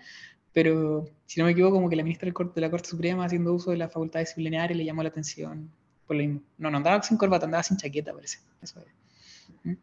pero 0.53 1.07
si 1.25 1.39
no 1.39 1.45
me 1.45 1.51
equivoco, 1.51 1.75
como 1.75 1.89
que 1.89 1.95
la 1.95 2.03
ministra 2.03 2.31
de 2.31 2.61
la 2.61 2.69
Corte 2.71 2.89
Suprema 2.89 3.25
haciendo 3.25 3.53
uso 3.53 3.71
de 3.71 3.77
la 3.77 3.87
facultad 3.89 4.19
disciplinaria 4.19 4.75
le 4.75 4.83
llamó 4.85 5.03
la 5.03 5.09
atención 5.09 5.69
por 6.07 6.15
lo 6.17 6.23
mismo. 6.23 6.41
No, 6.57 6.71
no 6.71 6.77
andaba 6.77 7.03
sin 7.03 7.17
corbata, 7.17 7.45
andaba 7.45 7.61
sin 7.61 7.77
chaqueta, 7.77 8.11
parece. 8.13 8.39
Eso 8.63 8.79
era. 8.81 8.91
¿Mm? 9.63 9.77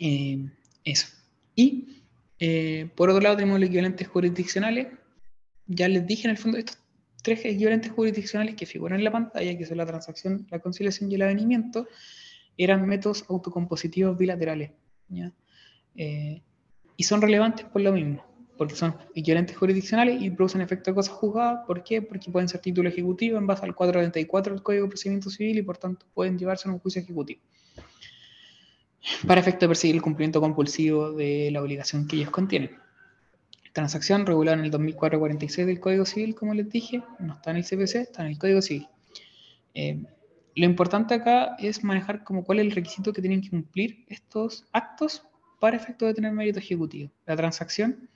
Eh, 0.00 0.48
eso. 0.84 1.06
Y 1.56 2.02
eh, 2.38 2.90
por 2.94 3.08
otro 3.10 3.22
lado 3.22 3.36
tenemos 3.36 3.58
los 3.58 3.68
equivalentes 3.68 4.06
jurisdiccionales. 4.06 4.88
Ya 5.66 5.88
les 5.88 6.06
dije 6.06 6.24
en 6.24 6.30
el 6.32 6.38
fondo 6.38 6.58
estos 6.58 6.78
tres 7.22 7.44
equivalentes 7.44 7.90
jurisdiccionales 7.90 8.54
que 8.54 8.66
figuran 8.66 8.98
en 8.98 9.04
la 9.04 9.10
pantalla, 9.12 9.56
que 9.56 9.66
son 9.66 9.78
la 9.78 9.86
transacción, 9.86 10.46
la 10.50 10.58
conciliación 10.60 11.10
y 11.10 11.16
el 11.16 11.22
avenimiento, 11.22 11.88
eran 12.58 12.86
métodos 12.86 13.24
autocompositivos 13.28 14.18
bilaterales. 14.18 14.72
¿ya? 15.08 15.32
Eh, 15.94 16.42
y 16.96 17.04
son 17.04 17.22
relevantes 17.22 17.64
por 17.66 17.80
lo 17.80 17.92
mismo, 17.92 18.24
porque 18.58 18.74
son 18.74 18.94
equivalentes 19.14 19.56
jurisdiccionales 19.56 20.20
y 20.20 20.30
producen 20.30 20.60
efecto 20.60 20.90
de 20.90 20.96
cosas 20.96 21.14
juzgadas. 21.14 21.64
¿Por 21.66 21.84
qué? 21.84 22.02
Porque 22.02 22.30
pueden 22.30 22.48
ser 22.48 22.60
título 22.60 22.88
ejecutivo 22.88 23.38
en 23.38 23.46
base 23.46 23.64
al 23.64 23.74
434 23.74 24.54
del 24.54 24.62
Código 24.62 24.84
de 24.84 24.88
Procedimiento 24.88 25.30
Civil 25.30 25.58
y 25.58 25.62
por 25.62 25.78
tanto 25.78 26.06
pueden 26.12 26.36
llevarse 26.36 26.68
a 26.68 26.72
un 26.72 26.80
juicio 26.80 27.00
ejecutivo. 27.00 27.40
Para 29.26 29.40
efecto 29.40 29.60
de 29.60 29.68
perseguir 29.68 29.96
el 29.96 30.02
cumplimiento 30.02 30.40
compulsivo 30.40 31.12
de 31.12 31.50
la 31.52 31.62
obligación 31.62 32.08
que 32.08 32.16
ellos 32.16 32.30
contienen. 32.30 32.76
Transacción 33.72 34.26
regulada 34.26 34.58
en 34.58 34.64
el 34.64 34.72
2004-46 34.72 35.66
del 35.66 35.78
Código 35.78 36.04
Civil, 36.04 36.34
como 36.34 36.52
les 36.52 36.68
dije, 36.68 37.02
no 37.20 37.34
está 37.34 37.52
en 37.52 37.58
el 37.58 37.64
CPC, 37.64 37.94
está 37.94 38.22
en 38.22 38.32
el 38.32 38.38
Código 38.38 38.60
Civil. 38.60 38.88
Eh, 39.74 40.02
lo 40.58 40.64
importante 40.64 41.14
acá 41.14 41.56
es 41.58 41.84
manejar 41.84 42.24
como 42.24 42.42
cuál 42.42 42.58
es 42.58 42.66
el 42.66 42.72
requisito 42.72 43.12
que 43.12 43.20
tienen 43.20 43.40
que 43.40 43.50
cumplir 43.50 44.04
estos 44.08 44.66
actos 44.72 45.22
para 45.60 45.76
efecto 45.76 46.04
de 46.06 46.14
tener 46.14 46.32
mérito 46.32 46.58
ejecutivo. 46.58 47.10
La 47.26 47.36
transacción 47.36 48.08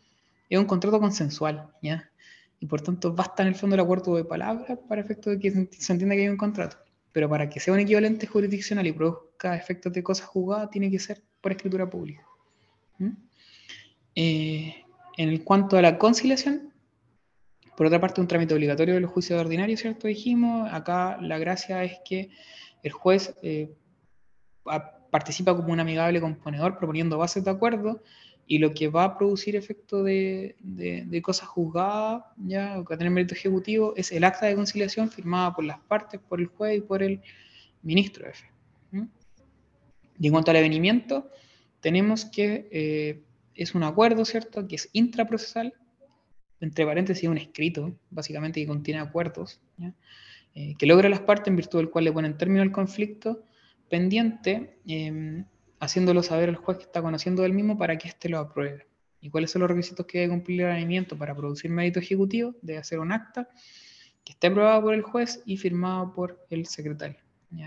es 0.48 0.59
un 0.59 0.64
contrato 0.64 0.98
consensual, 0.98 1.70
¿ya? 1.82 2.10
Y 2.59 2.66
por 2.66 2.81
tanto 2.81 3.12
basta 3.12 3.43
en 3.43 3.48
el 3.48 3.55
fondo 3.55 3.74
el 3.74 3.81
acuerdo 3.81 4.16
de 4.16 4.24
palabra 4.24 4.77
para 4.89 5.01
efecto 5.01 5.31
de 5.31 5.39
que 5.39 5.51
se 5.51 5.93
entienda 5.93 6.16
que 6.16 6.23
hay 6.23 6.28
un 6.28 6.36
contrato. 6.36 6.77
Pero 7.12 7.28
para 7.28 7.48
que 7.48 7.60
sea 7.60 7.74
un 7.74 7.81
equivalente 7.81 8.27
jurisdiccional 8.27 8.86
y 8.86 8.93
produzca 8.93 9.56
efectos 9.56 9.93
de 9.93 10.02
cosas 10.02 10.27
jugadas, 10.27 10.70
tiene 10.70 10.90
que 10.90 10.98
ser 10.98 11.23
por 11.40 11.52
escritura 11.52 11.89
pública. 11.89 12.27
Eh, 14.14 14.85
en 15.16 15.39
cuanto 15.44 15.77
a 15.77 15.82
la 15.82 15.98
conciliación, 15.98 16.72
por 17.77 17.86
otra 17.86 18.01
parte, 18.01 18.20
un 18.20 18.28
trámite 18.28 18.55
obligatorio 18.55 18.94
de 18.94 19.01
los 19.01 19.11
juicios 19.11 19.40
ordinarios, 19.40 19.81
¿cierto? 19.81 20.07
Dijimos, 20.07 20.70
acá 20.73 21.19
la 21.20 21.39
gracia 21.39 21.82
es 21.85 21.99
que 22.05 22.31
el 22.82 22.93
juez 22.93 23.35
eh, 23.43 23.70
participa 25.11 25.55
como 25.57 25.73
un 25.73 25.81
amigable 25.81 26.20
componedor 26.20 26.78
proponiendo 26.78 27.19
bases 27.19 27.44
de 27.44 27.51
acuerdo 27.51 28.03
y 28.47 28.59
lo 28.59 28.74
que 28.74 28.89
va 28.89 29.05
a 29.05 29.19
producir 29.19 29.57
efecto 29.57 30.03
de, 30.03 30.57
de- 30.61 31.05
de 31.07 31.23
cosas 31.23 31.49
juzgadas, 31.49 32.24
ya, 32.36 32.78
o 32.78 32.85
que 32.85 32.90
va 32.90 32.94
a 32.97 32.99
tener 32.99 33.12
mérito 33.12 33.35
ejecutivo, 33.35 33.94
es 33.97 34.11
el 34.12 34.24
acta 34.24 34.47
de 34.47 34.55
conciliación 34.57 35.11
firmada 35.11 35.55
por 35.55 35.65
las 35.65 35.78
partes, 35.81 36.20
por 36.28 36.40
el 36.40 36.47
juez 36.47 36.78
y 36.78 36.81
por 36.81 37.03
el 37.03 37.20
ministro 37.82 38.27
fe. 38.32 38.51
¿Mm? 38.90 39.05
Y 40.19 40.27
en 40.27 40.32
cuanto 40.32 40.51
al 40.51 40.57
avenimiento, 40.59 41.31
tenemos 41.81 42.24
que 42.24 42.69
eh, 42.70 43.23
es 43.55 43.74
un 43.74 43.82
acuerdo, 43.85 44.24
¿cierto? 44.24 44.66
Que 44.66 44.77
es 44.77 44.89
intraprocesal, 44.93 45.73
entre 46.62 46.86
paréntesis 46.86 47.28
un 47.28 47.39
escrito, 47.39 47.94
básicamente 48.10 48.60
que 48.60 48.66
contiene 48.66 49.01
acuerdos. 49.01 49.60
Eh, 50.55 50.74
que 50.78 50.86
logra 50.86 51.09
las 51.09 51.20
partes 51.20 51.48
en 51.48 51.56
virtud 51.56 51.78
del 51.78 51.90
cual 51.90 52.05
le 52.05 52.12
ponen 52.12 52.36
término 52.36 52.62
al 52.62 52.72
conflicto 52.72 53.44
pendiente, 53.89 54.78
eh, 54.86 55.44
haciéndolo 55.80 56.22
saber 56.22 56.48
al 56.48 56.56
juez 56.56 56.78
que 56.78 56.84
está 56.84 57.02
conociendo 57.02 57.43
del 57.43 57.52
mismo 57.52 57.76
para 57.76 57.98
que 57.98 58.09
éste 58.09 58.28
lo 58.28 58.39
apruebe. 58.39 58.86
¿Y 59.20 59.30
cuáles 59.30 59.51
son 59.51 59.60
los 59.60 59.70
requisitos 59.70 60.06
que 60.06 60.18
debe 60.18 60.30
cumplir 60.30 60.62
el 60.62 60.70
avenimiento 60.70 61.16
para 61.16 61.34
producir 61.34 61.70
mérito 61.70 61.98
ejecutivo? 61.98 62.55
Debe 62.62 62.78
hacer 62.78 62.98
un 62.98 63.12
acta 63.12 63.48
que 64.24 64.32
esté 64.32 64.47
aprobado 64.48 64.82
por 64.82 64.94
el 64.94 65.02
juez 65.02 65.43
y 65.47 65.56
firmado 65.56 66.12
por 66.12 66.47
el 66.51 66.66
secretario. 66.66 67.18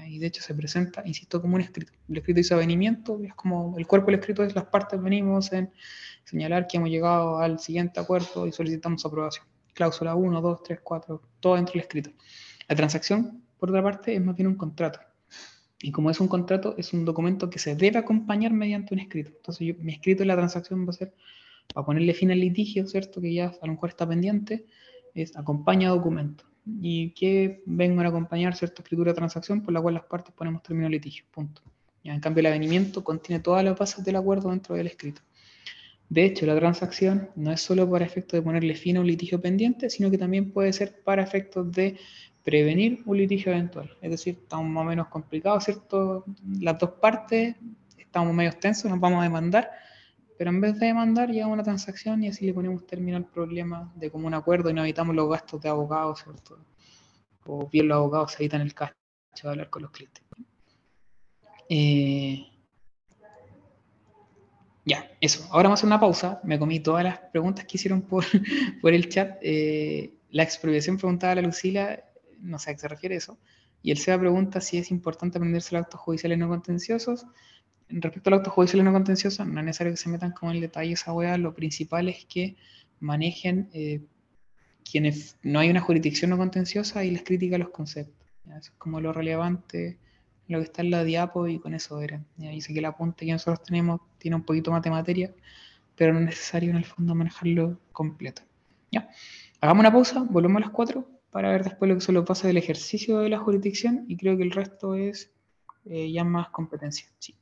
Y 0.08 0.18
de 0.18 0.28
hecho 0.28 0.42
se 0.42 0.56
presenta, 0.56 1.04
insisto, 1.06 1.42
como 1.42 1.56
un 1.56 1.62
escrito. 1.62 1.94
El 2.10 2.18
escrito 2.18 2.38
dice 2.38 2.54
avenimiento, 2.54 3.22
es 3.24 3.36
como 3.36 3.78
el 3.78 3.86
cuerpo 3.86 4.08
del 4.08 4.20
escrito 4.20 4.44
es 4.44 4.56
las 4.56 4.66
partes 4.66 5.02
venimos 5.02 5.54
en 5.54 5.72
señalar 6.26 6.68
que 6.68 6.78
hemos 6.78 6.90
llegado 6.90 7.40
al 7.40 7.60
siguiente 7.60 8.00
acuerdo 8.00 8.46
y 8.46 8.52
solicitamos 8.52 9.06
aprobación. 9.06 9.46
Cláusula 9.74 10.16
1, 10.16 10.42
2, 10.42 10.64
3, 10.64 10.80
4, 10.84 11.22
todo 11.40 11.56
dentro 11.56 11.74
del 11.74 11.82
escrito. 11.82 12.12
La 12.68 12.76
transacción, 12.76 13.44
por 13.58 13.70
otra 13.70 13.84
parte, 13.84 14.16
es 14.16 14.22
más 14.22 14.36
bien 14.36 14.48
un 14.48 14.56
contrato. 14.56 15.00
Y 15.82 15.92
como 15.92 16.10
es 16.10 16.20
un 16.20 16.28
contrato, 16.28 16.76
es 16.78 16.94
un 16.94 17.06
documento 17.06 17.50
que 17.50 17.60
se 17.60 17.76
debe 17.76 18.00
acompañar 18.00 18.54
mediante 18.54 18.94
un 18.94 19.02
escrito. 19.02 19.32
Entonces, 19.36 19.68
yo, 19.68 19.74
mi 19.80 19.94
escrito 19.94 20.24
en 20.24 20.30
la 20.30 20.36
transacción 20.36 20.86
va 20.86 20.90
a 20.90 20.94
ser, 20.94 21.14
para 21.74 21.86
ponerle 21.86 22.14
fin 22.14 22.32
al 22.32 22.40
litigio, 22.40 22.88
¿cierto? 22.88 23.22
Que 23.22 23.34
ya 23.34 23.54
a 23.62 23.68
lo 23.68 23.74
mejor 23.74 23.90
está 23.90 24.08
pendiente, 24.08 24.66
es 25.14 25.36
acompaña 25.38 25.90
documento. 25.90 26.46
Y 26.82 27.12
que 27.12 27.62
vengan 27.68 28.08
a 28.08 28.10
acompañar 28.10 28.56
cierta 28.56 28.82
escritura 28.82 29.12
de 29.12 29.16
transacción 29.16 29.62
por 29.62 29.74
la 29.74 29.82
cual 29.82 29.94
las 29.94 30.06
partes 30.06 30.34
ponemos 30.34 30.64
término 30.64 30.90
litigio. 30.90 31.26
Punto. 31.30 31.62
Ya, 32.04 32.14
en 32.14 32.20
cambio, 32.20 32.40
el 32.40 32.48
avenimiento 32.48 33.04
contiene 33.04 33.42
todas 33.42 33.64
las 33.64 33.78
bases 33.78 34.04
del 34.04 34.16
acuerdo 34.16 34.50
dentro 34.50 34.76
del 34.76 34.88
escrito. 34.88 35.22
De 36.10 36.24
hecho, 36.26 36.46
la 36.46 36.56
transacción 36.56 37.30
no 37.36 37.52
es 37.52 37.62
solo 37.62 37.90
para 37.90 38.06
efectos 38.06 38.38
de 38.38 38.44
ponerle 38.44 38.76
fin 38.76 38.98
a 38.98 39.02
un 39.02 39.08
litigio 39.08 39.42
pendiente, 39.42 39.90
sino 39.90 40.12
que 40.12 40.18
también 40.18 40.52
puede 40.52 40.72
ser 40.72 41.02
para 41.04 41.24
efectos 41.24 41.72
de 41.72 41.98
prevenir 42.44 43.02
un 43.06 43.18
litigio 43.18 43.52
eventual. 43.52 43.98
Es 44.02 44.12
decir, 44.12 44.38
estamos 44.42 44.68
más 44.68 44.84
o 44.84 44.86
menos 44.86 45.08
complicados, 45.08 45.66
¿cierto? 45.66 46.26
Las 46.60 46.78
dos 46.78 46.92
partes 47.02 47.56
estamos 47.98 48.34
medio 48.34 48.54
tensos, 48.54 48.90
nos 48.90 49.00
vamos 49.00 49.20
a 49.20 49.24
demandar, 49.24 49.72
pero 50.38 50.52
en 50.52 50.62
vez 50.62 50.80
de 50.80 50.88
demandar, 50.88 51.30
llegamos 51.30 51.56
una 51.56 51.64
transacción 51.64 52.24
y 52.24 52.28
así 52.28 52.46
le 52.46 52.54
ponemos 52.54 52.86
término 52.86 53.18
al 53.18 53.26
problema 53.26 53.92
de 53.96 54.12
común 54.12 54.34
acuerdo 54.34 54.70
y 54.70 54.74
no 54.74 54.84
evitamos 54.84 55.16
los 55.16 55.30
gastos 55.30 55.60
de 55.62 55.70
abogados, 55.70 56.22
¿cierto? 56.24 56.60
O 57.48 57.68
bien 57.68 57.88
los 57.88 57.96
abogados 57.96 58.34
se 58.34 58.44
evitan 58.44 58.62
el 58.62 58.74
cacho 58.74 58.94
de 59.44 59.50
hablar 59.50 59.70
con 59.70 59.82
los 59.82 59.92
clientes. 59.92 60.24
Eh, 61.68 62.46
ya, 64.86 65.10
eso. 65.20 65.44
Ahora 65.52 65.64
vamos 65.64 65.80
a 65.80 65.82
hacer 65.82 65.88
una 65.88 66.00
pausa. 66.00 66.40
Me 66.44 66.60
comí 66.60 66.80
todas 66.80 67.04
las 67.04 67.18
preguntas 67.18 67.66
que 67.66 67.78
hicieron 67.78 68.04
por, 68.04 68.24
por 68.82 68.94
el 68.94 69.10
chat. 69.10 69.38
Eh, 69.42 70.14
la 70.30 70.44
expropiación 70.44 70.98
preguntaba 70.98 71.34
a 71.34 71.36
la 71.36 71.42
Lucila, 71.42 72.04
no 72.40 72.60
sé 72.60 72.70
a 72.70 72.74
qué 72.76 72.80
se 72.80 72.88
refiere 72.88 73.16
eso. 73.16 73.40
Y 73.82 73.92
el 73.92 73.98
SEBA 73.98 74.20
pregunta 74.20 74.62
si 74.62 74.78
es 74.78 74.92
importante 74.92 75.38
aprenderse 75.38 75.76
los 75.76 75.84
actos 75.84 76.00
judiciales 76.00 76.38
no 76.38 76.48
contenciosos. 76.48 77.26
Respecto 77.90 78.30
al 78.30 78.36
acto 78.36 78.52
judicial 78.52 78.84
no 78.84 78.94
contencioso, 78.94 79.44
no 79.46 79.60
es 79.60 79.66
necesario 79.66 79.94
que 79.94 79.98
se 79.98 80.10
metan 80.10 80.32
como 80.32 80.52
en 80.52 80.58
el 80.58 80.62
detalle 80.62 80.94
esa 80.94 81.14
weá. 81.14 81.38
Lo 81.38 81.54
principal 81.56 82.08
es 82.10 82.26
que 82.26 82.56
manejen 83.00 83.70
eh, 83.74 84.02
quienes 84.90 85.38
no 85.42 85.60
hay 85.60 85.70
una 85.70 85.82
jurisdicción 85.82 86.30
no 86.30 86.38
contenciosa 86.38 87.04
y 87.04 87.12
les 87.12 87.24
critica 87.24 87.58
los 87.58 87.70
conceptos. 87.70 88.28
Eso 88.48 88.58
es 88.58 88.72
como 88.78 89.02
lo 89.02 89.14
relevante 89.14 89.98
lo 90.48 90.60
que 90.60 90.66
está 90.66 90.82
en 90.82 90.92
la 90.92 91.04
diapo 91.04 91.48
y 91.48 91.60
con 91.60 91.74
eso 91.74 92.02
era. 92.02 92.24
Y 92.38 92.48
ahí 92.48 92.62
sé 92.62 92.74
que 92.74 92.80
el 92.80 92.86
apunte 92.86 93.26
que 93.26 93.32
nosotros 93.32 93.64
tenemos 93.64 94.02
tiene 94.18 94.36
un 94.36 94.44
poquito 94.44 94.72
más 94.72 94.82
de 94.84 94.90
materia, 94.92 95.34
pero 95.96 96.14
no 96.14 96.20
es 96.20 96.26
necesario 96.26 96.70
en 96.70 96.78
el 96.78 96.86
fondo 96.86 97.16
manejarlo 97.16 97.80
completo. 97.92 98.42
¿Ya? 98.92 99.10
Hagamos 99.62 99.82
una 99.82 99.92
pausa, 99.92 100.26
volvemos 100.30 100.58
a 100.58 100.66
las 100.66 100.70
4 100.72 101.08
para 101.32 101.52
ver 101.52 101.64
después 101.64 101.90
lo 101.90 101.96
que 101.96 102.02
solo 102.02 102.24
pasa 102.24 102.48
del 102.48 102.58
ejercicio 102.58 103.20
de 103.20 103.30
la 103.30 103.40
jurisdicción 103.40 104.06
y 104.08 104.18
creo 104.18 104.38
que 104.38 104.44
el 104.44 104.52
resto 104.52 104.96
es 104.96 105.32
eh, 105.86 106.12
ya 106.12 106.24
más 106.24 106.50
competencia. 106.50 107.08
Sí. 107.20 107.36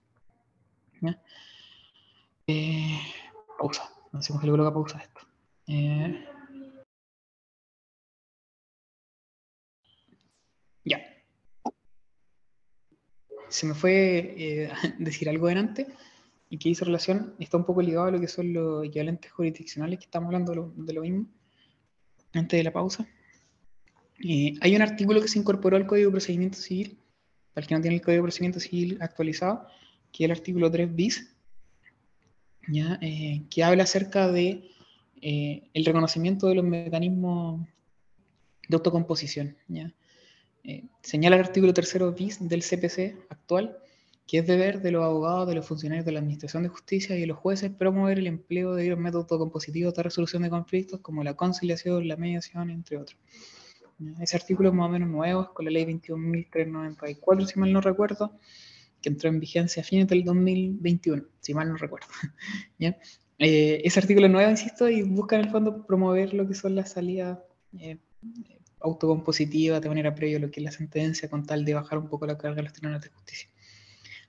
¿Ya? 1.02 1.22
Eh, 2.48 3.00
pausa, 3.60 3.84
no 4.12 4.22
sé 4.22 4.34
cómo 4.34 4.44
le 4.44 4.52
coloca 4.52 4.74
pausa 4.74 5.00
esto. 5.00 5.22
Eh, 5.68 6.26
ya 10.86 11.00
se 13.54 13.68
me 13.68 13.76
fue 13.76 14.34
eh, 14.36 14.72
decir 14.98 15.30
algo 15.30 15.48
delante 15.48 15.88
y 16.50 16.58
que 16.58 16.70
hizo 16.70 16.86
relación, 16.86 17.36
está 17.40 17.58
un 17.58 17.66
poco 17.66 17.82
ligado 17.82 18.08
a 18.08 18.12
lo 18.12 18.20
que 18.20 18.28
son 18.28 18.52
los 18.52 18.86
equivalentes 18.86 19.32
jurisdiccionales, 19.32 20.00
que 20.00 20.06
estamos 20.06 20.28
hablando 20.28 20.52
de 20.52 20.56
lo, 20.56 20.74
de 20.76 20.94
lo 20.94 21.02
mismo 21.02 21.28
antes 22.34 22.58
de 22.58 22.64
la 22.64 22.74
pausa. 22.74 23.08
Eh, 24.24 24.54
hay 24.62 24.76
un 24.76 24.82
artículo 24.82 25.22
que 25.22 25.28
se 25.28 25.40
incorporó 25.40 25.78
al 25.78 25.86
Código 25.86 26.08
de 26.10 26.14
Procedimiento 26.14 26.58
Civil, 26.58 26.98
para 27.54 27.64
el 27.64 27.68
que 27.68 27.76
no 27.76 27.82
tiene 27.82 27.96
el 27.98 28.02
Código 28.02 28.24
de 28.24 28.28
Procedimiento 28.28 28.60
Civil 28.60 28.98
actualizado, 29.02 29.68
que 30.12 30.24
es 30.24 30.26
el 30.26 30.32
artículo 30.32 30.72
3 30.72 30.96
bis, 30.96 31.36
¿ya? 32.68 32.98
Eh, 33.02 33.44
que 33.50 33.64
habla 33.64 33.84
acerca 33.84 34.32
de 34.32 34.70
eh, 35.22 35.70
el 35.74 35.86
reconocimiento 35.86 36.48
de 36.48 36.56
los 36.56 36.66
mecanismos 36.66 37.68
de 38.68 38.76
autocomposición. 38.76 39.56
¿ya? 39.68 39.94
Eh, 40.64 40.86
señala 41.02 41.36
el 41.36 41.44
artículo 41.44 41.74
tercero 41.74 42.12
bis 42.14 42.40
del 42.48 42.62
CPC 42.62 43.28
actual 43.30 43.78
que 44.28 44.40
es 44.40 44.48
deber 44.48 44.82
de 44.82 44.92
los 44.92 45.04
abogados, 45.04 45.48
de 45.48 45.56
los 45.56 45.66
funcionarios 45.66 46.06
de 46.06 46.12
la 46.12 46.20
Administración 46.20 46.64
de 46.64 46.70
Justicia 46.70 47.16
y 47.16 47.22
de 47.22 47.28
los 47.28 47.38
jueces 47.38 47.72
promover 47.72 48.20
el 48.20 48.28
empleo 48.28 48.74
de 48.74 48.96
métodos 48.96 49.24
autocompositivos 49.24 49.94
de 49.94 50.04
resolución 50.04 50.44
de 50.44 50.50
conflictos 50.50 51.02
como 51.02 51.24
la 51.24 51.36
conciliación, 51.36 52.08
la 52.08 52.16
mediación, 52.16 52.70
entre 52.70 52.98
otros. 52.98 53.20
Ese 54.20 54.36
artículo 54.36 54.70
es 54.70 54.76
más 54.76 54.88
o 54.88 54.92
menos 54.92 55.10
nuevo, 55.10 55.44
es 55.44 55.50
con 55.50 55.66
la 55.66 55.72
ley 55.72 55.86
21.394, 55.86 57.46
si 57.46 57.60
mal 57.60 57.72
no 57.72 57.82
recuerdo, 57.82 58.34
que 59.02 59.10
entró 59.10 59.30
en 59.30 59.40
vigencia 59.40 59.82
a 59.82 59.86
fines 59.86 60.08
del 60.08 60.24
2021, 60.24 61.24
si 61.40 61.54
mal 61.54 61.70
no 61.70 61.78
recuerdo. 61.78 62.08
¿Ya? 62.80 62.98
Eh, 63.40 63.82
ese 63.84 64.00
artículo 64.00 64.30
nuevo, 64.30 64.50
insisto, 64.50 64.90
y 64.90 65.04
busca 65.04 65.36
en 65.36 65.46
el 65.46 65.52
fondo 65.52 65.86
promover 65.86 66.34
lo 66.34 66.48
que 66.48 66.54
son 66.54 66.76
las 66.76 66.92
salidas 66.92 67.40
eh, 67.80 67.98
autocompositivas 68.84 69.82
de 69.82 69.90
manera 69.90 70.14
previa 70.14 70.38
a 70.38 70.40
lo 70.42 70.52
que 70.52 70.60
es 70.60 70.66
la 70.66 70.72
sentencia, 70.72 71.30
con 71.30 71.46
tal 71.46 71.66
de 71.66 71.74
bajar 71.74 71.98
un 71.98 72.08
poco 72.08 72.28
la 72.28 72.38
carga 72.38 72.58
de 72.58 72.64
los 72.64 72.74
tribunales 72.74 73.04
de 73.04 73.10
justicia. 73.10 73.50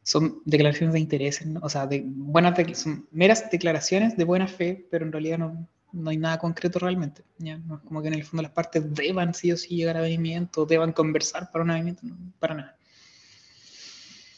Son 0.03 0.41
declaraciones 0.45 0.95
de 0.95 1.01
interés, 1.01 1.43
o 1.61 1.69
sea, 1.69 1.87
de 1.87 2.03
buenas 2.05 2.79
son 2.79 3.07
meras 3.11 3.51
declaraciones 3.51 4.17
de 4.17 4.25
buena 4.25 4.47
fe, 4.47 4.87
pero 4.91 5.05
en 5.05 5.13
realidad 5.13 5.39
no, 5.39 5.67
no 5.93 6.11
hay 6.11 6.17
nada 6.17 6.39
concreto 6.39 6.79
realmente. 6.79 7.25
¿ya? 7.39 7.57
No 7.59 7.77
es 7.77 7.81
como 7.83 8.03
que 8.03 8.09
en 8.09 8.15
el 8.15 8.25
fondo 8.25 8.43
las 8.43 8.53
partes 8.53 8.95
deban 8.95 9.33
sí 9.35 9.51
o 9.53 9.57
sí 9.57 9.77
llegar 9.77 9.97
a 9.97 10.01
avenimiento, 10.01 10.67
deban 10.67 10.93
conversar 10.93 11.51
para 11.51 11.65
un 11.65 11.71
avenimiento, 11.71 12.03
no, 12.05 12.17
para 12.39 12.55
nada. 12.55 12.77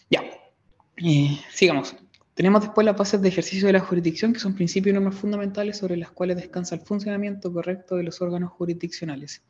Ya, 0.08 0.22
eh, 0.98 1.38
sigamos. 1.52 1.96
Tenemos 2.34 2.60
después 2.62 2.84
las 2.84 2.96
bases 2.96 3.22
de 3.22 3.28
ejercicio 3.28 3.66
de 3.66 3.72
la 3.72 3.80
jurisdicción, 3.80 4.32
que 4.34 4.38
son 4.38 4.54
principios 4.54 4.92
y 4.92 4.94
normas 4.94 5.14
fundamentales 5.14 5.78
sobre 5.78 5.96
las 5.96 6.10
cuales 6.10 6.36
descansa 6.36 6.74
el 6.74 6.82
funcionamiento 6.82 7.50
correcto 7.50 7.96
de 7.96 8.02
los 8.02 8.20
órganos 8.20 8.52
jurisdiccionales. 8.52 9.42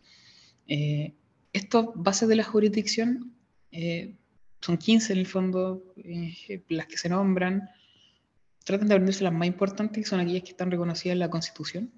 Eh, 0.66 1.14
estas 1.52 1.86
bases 1.94 2.28
de 2.28 2.36
la 2.36 2.44
jurisdicción 2.44 3.32
eh, 3.70 4.14
son 4.60 4.76
15 4.78 5.12
en 5.12 5.18
el 5.18 5.26
fondo, 5.26 5.94
eh, 5.96 6.62
las 6.68 6.86
que 6.86 6.98
se 6.98 7.08
nombran. 7.08 7.68
Traten 8.64 8.88
de 8.88 8.94
aprenderse 8.94 9.24
las 9.24 9.32
más 9.32 9.46
importantes, 9.46 10.02
que 10.02 10.08
son 10.08 10.20
aquellas 10.20 10.42
que 10.42 10.50
están 10.50 10.70
reconocidas 10.70 11.14
en 11.14 11.20
la 11.20 11.30
Constitución. 11.30 11.92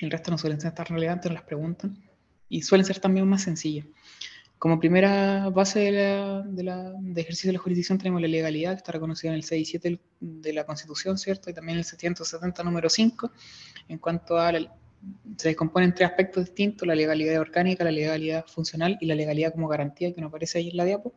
El 0.00 0.10
resto 0.10 0.30
no 0.30 0.38
suelen 0.38 0.60
ser 0.60 0.74
tan 0.74 0.86
relevantes, 0.86 1.30
no 1.30 1.34
las 1.34 1.44
preguntan. 1.44 1.98
Y 2.48 2.62
suelen 2.62 2.86
ser 2.86 3.00
también 3.00 3.26
más 3.26 3.42
sencillas. 3.42 3.86
Como 4.58 4.80
primera 4.80 5.50
base 5.50 5.92
de, 5.92 7.20
ejercicio 7.20 7.48
de 7.48 7.52
la 7.52 7.58
jurisdicción 7.60 7.98
tenemos 7.98 8.20
la 8.20 8.28
legalidad, 8.28 8.72
que 8.72 8.78
está 8.78 8.92
reconocida 8.92 9.30
en 9.30 9.36
el 9.36 9.44
6 9.44 9.62
y 9.62 9.70
7 9.70 10.00
de 10.20 10.52
la 10.52 10.64
Constitución, 10.64 11.16
¿cierto? 11.18 11.50
Y 11.50 11.54
también 11.54 11.78
el 11.78 11.84
770 11.84 12.64
número 12.64 12.88
5. 12.88 13.30
En 13.88 13.98
cuanto 13.98 14.36
a 14.36 14.50
la, 14.50 14.74
se 15.36 15.48
descompone 15.48 15.86
en 15.86 15.94
tres 15.94 16.08
aspectos 16.08 16.46
distintos, 16.46 16.86
la 16.86 16.94
legalidad 16.94 17.40
orgánica, 17.40 17.84
la 17.84 17.92
legalidad 17.92 18.46
funcional 18.46 18.98
y 19.00 19.06
la 19.06 19.14
legalidad 19.14 19.52
como 19.52 19.68
garantía 19.68 20.12
que 20.12 20.20
nos 20.20 20.28
aparece 20.28 20.58
ahí 20.58 20.70
en 20.70 20.76
la 20.76 20.84
diapo. 20.84 21.14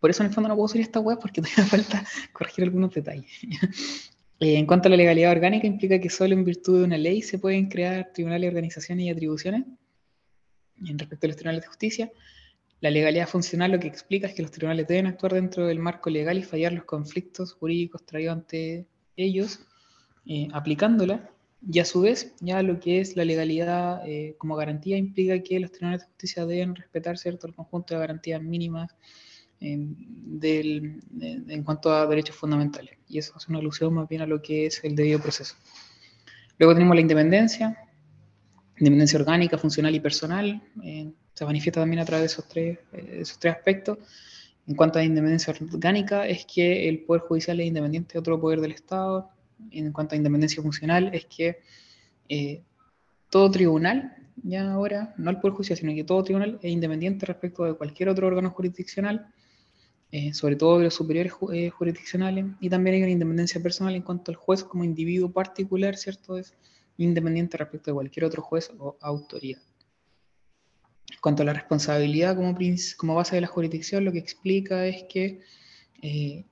Por 0.00 0.10
eso 0.10 0.22
en 0.22 0.28
el 0.28 0.34
fondo 0.34 0.48
no 0.48 0.56
puedo 0.56 0.68
subir 0.68 0.82
esta 0.82 1.00
web 1.00 1.18
porque 1.20 1.40
todavía 1.42 1.64
falta 1.64 2.04
corregir 2.32 2.64
algunos 2.64 2.92
detalles. 2.94 3.30
Eh, 4.40 4.58
en 4.58 4.66
cuanto 4.66 4.88
a 4.88 4.90
la 4.90 4.96
legalidad 4.96 5.30
orgánica, 5.30 5.64
implica 5.64 6.00
que 6.00 6.10
solo 6.10 6.34
en 6.34 6.44
virtud 6.44 6.80
de 6.80 6.84
una 6.84 6.98
ley 6.98 7.22
se 7.22 7.38
pueden 7.38 7.68
crear 7.68 8.10
tribunales, 8.12 8.48
organizaciones 8.48 9.06
y 9.06 9.08
atribuciones. 9.08 9.62
En 10.84 10.98
respecto 10.98 11.26
a 11.26 11.28
los 11.28 11.36
tribunales 11.36 11.62
de 11.62 11.68
justicia, 11.68 12.12
la 12.80 12.90
legalidad 12.90 13.28
funcional 13.28 13.70
lo 13.70 13.78
que 13.78 13.86
explica 13.86 14.26
es 14.26 14.34
que 14.34 14.42
los 14.42 14.50
tribunales 14.50 14.88
deben 14.88 15.06
actuar 15.06 15.34
dentro 15.34 15.66
del 15.66 15.78
marco 15.78 16.10
legal 16.10 16.36
y 16.36 16.42
fallar 16.42 16.72
los 16.72 16.84
conflictos 16.84 17.54
jurídicos 17.54 18.04
traídos 18.04 18.34
ante 18.34 18.86
ellos, 19.16 19.60
eh, 20.26 20.48
aplicándola. 20.52 21.30
Y 21.66 21.78
a 21.78 21.84
su 21.84 22.02
vez, 22.02 22.34
ya 22.40 22.62
lo 22.62 22.78
que 22.78 23.00
es 23.00 23.16
la 23.16 23.24
legalidad 23.24 24.06
eh, 24.06 24.34
como 24.38 24.56
garantía 24.56 24.98
implica 24.98 25.42
que 25.42 25.58
los 25.60 25.70
tribunales 25.72 26.02
de 26.02 26.06
justicia 26.08 26.44
deben 26.44 26.74
respetar 26.74 27.16
cierto 27.16 27.46
el 27.46 27.54
conjunto 27.54 27.94
de 27.94 28.00
garantías 28.00 28.42
mínimas 28.42 28.94
eh, 29.60 29.88
en 30.42 31.62
cuanto 31.64 31.92
a 31.92 32.06
derechos 32.06 32.36
fundamentales. 32.36 32.98
Y 33.08 33.18
eso 33.18 33.34
es 33.38 33.48
una 33.48 33.60
alusión 33.60 33.94
más 33.94 34.08
bien 34.08 34.20
a 34.22 34.26
lo 34.26 34.42
que 34.42 34.66
es 34.66 34.82
el 34.84 34.94
debido 34.94 35.20
proceso. 35.20 35.54
Luego 36.58 36.74
tenemos 36.74 36.94
la 36.94 37.00
independencia, 37.00 37.76
independencia 38.78 39.18
orgánica, 39.18 39.58
funcional 39.58 39.94
y 39.94 40.00
personal. 40.00 40.62
Eh, 40.82 41.12
se 41.32 41.44
manifiesta 41.44 41.80
también 41.80 42.00
a 42.00 42.04
través 42.04 42.22
de 42.22 42.26
esos 42.26 42.48
tres, 42.48 42.78
eh, 42.92 43.18
esos 43.20 43.38
tres 43.38 43.56
aspectos. 43.56 43.98
En 44.66 44.76
cuanto 44.76 44.98
a 44.98 45.04
independencia 45.04 45.54
orgánica, 45.72 46.26
es 46.26 46.46
que 46.46 46.88
el 46.88 47.04
Poder 47.04 47.22
Judicial 47.22 47.60
es 47.60 47.66
independiente 47.66 48.14
de 48.14 48.18
otro 48.18 48.40
poder 48.40 48.60
del 48.60 48.72
Estado. 48.72 49.30
En 49.70 49.92
cuanto 49.92 50.14
a 50.14 50.16
independencia 50.16 50.62
funcional, 50.62 51.10
es 51.14 51.26
que 51.26 51.60
eh, 52.28 52.62
todo 53.30 53.50
tribunal, 53.50 54.16
ya 54.42 54.72
ahora, 54.72 55.14
no 55.16 55.30
el 55.30 55.40
Poder 55.40 55.54
Judicial, 55.54 55.78
sino 55.78 55.94
que 55.94 56.04
todo 56.04 56.22
tribunal 56.24 56.58
es 56.62 56.72
independiente 56.72 57.26
respecto 57.26 57.64
de 57.64 57.74
cualquier 57.74 58.08
otro 58.08 58.26
órgano 58.26 58.50
jurisdiccional, 58.50 59.26
sobre 60.32 60.54
todo 60.54 60.78
de 60.78 60.84
los 60.84 60.94
superiores 60.94 61.32
jurisdiccionales, 61.32 62.46
y 62.60 62.68
también 62.68 62.94
hay 62.94 63.02
una 63.02 63.10
independencia 63.10 63.60
personal 63.60 63.96
en 63.96 64.02
cuanto 64.02 64.30
al 64.30 64.36
juez 64.36 64.62
como 64.62 64.84
individuo 64.84 65.32
particular, 65.32 65.96
¿cierto? 65.96 66.38
Es, 66.38 66.54
independiente 66.96 67.56
respecto 67.56 67.90
de 67.90 67.94
cualquier 67.94 68.24
otro 68.24 68.42
juez 68.42 68.70
o 68.78 68.96
autoridad. 69.00 69.60
En 71.10 71.18
cuanto 71.20 71.42
a 71.42 71.46
la 71.46 71.52
responsabilidad 71.52 72.36
como, 72.36 73.14
base 73.14 73.34
de 73.34 73.40
la 73.40 73.46
jurisdicción, 73.46 74.04
lo 74.04 74.12
que 74.12 74.18
explica 74.18 74.86
es 74.86 75.04
que 75.04 75.40
eh, 76.02 76.44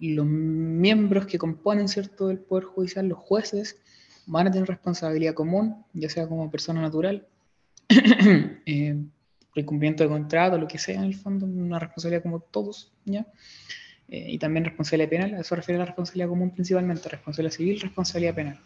los 0.00 0.26
miembros 0.26 1.26
que 1.26 1.38
componen 1.38 1.88
cierto 1.88 2.30
el 2.30 2.38
Poder 2.38 2.64
Judicial, 2.64 3.06
los 3.08 3.18
jueces, 3.18 3.78
van 4.26 4.46
a 4.46 4.50
tener 4.50 4.68
responsabilidad 4.68 5.34
común, 5.34 5.84
ya 5.92 6.08
sea 6.08 6.26
como 6.26 6.50
persona 6.50 6.80
natural, 6.80 7.26
eh, 7.88 8.96
el 9.54 9.64
cumplimiento 9.64 10.04
de 10.04 10.08
contrato, 10.08 10.58
lo 10.58 10.68
que 10.68 10.78
sea, 10.78 10.96
en 10.96 11.04
el 11.04 11.14
fondo, 11.14 11.46
una 11.46 11.78
responsabilidad 11.78 12.22
como 12.22 12.40
todos, 12.40 12.92
¿ya? 13.04 13.26
Eh, 14.08 14.32
y 14.32 14.38
también 14.38 14.64
responsabilidad 14.64 15.10
penal, 15.10 15.34
a 15.34 15.40
eso 15.40 15.54
refiere 15.54 15.76
a 15.76 15.80
la 15.80 15.86
responsabilidad 15.86 16.28
común 16.28 16.50
principalmente, 16.50 17.08
responsabilidad 17.08 17.56
civil, 17.56 17.80
responsabilidad 17.80 18.34
penal. 18.34 18.60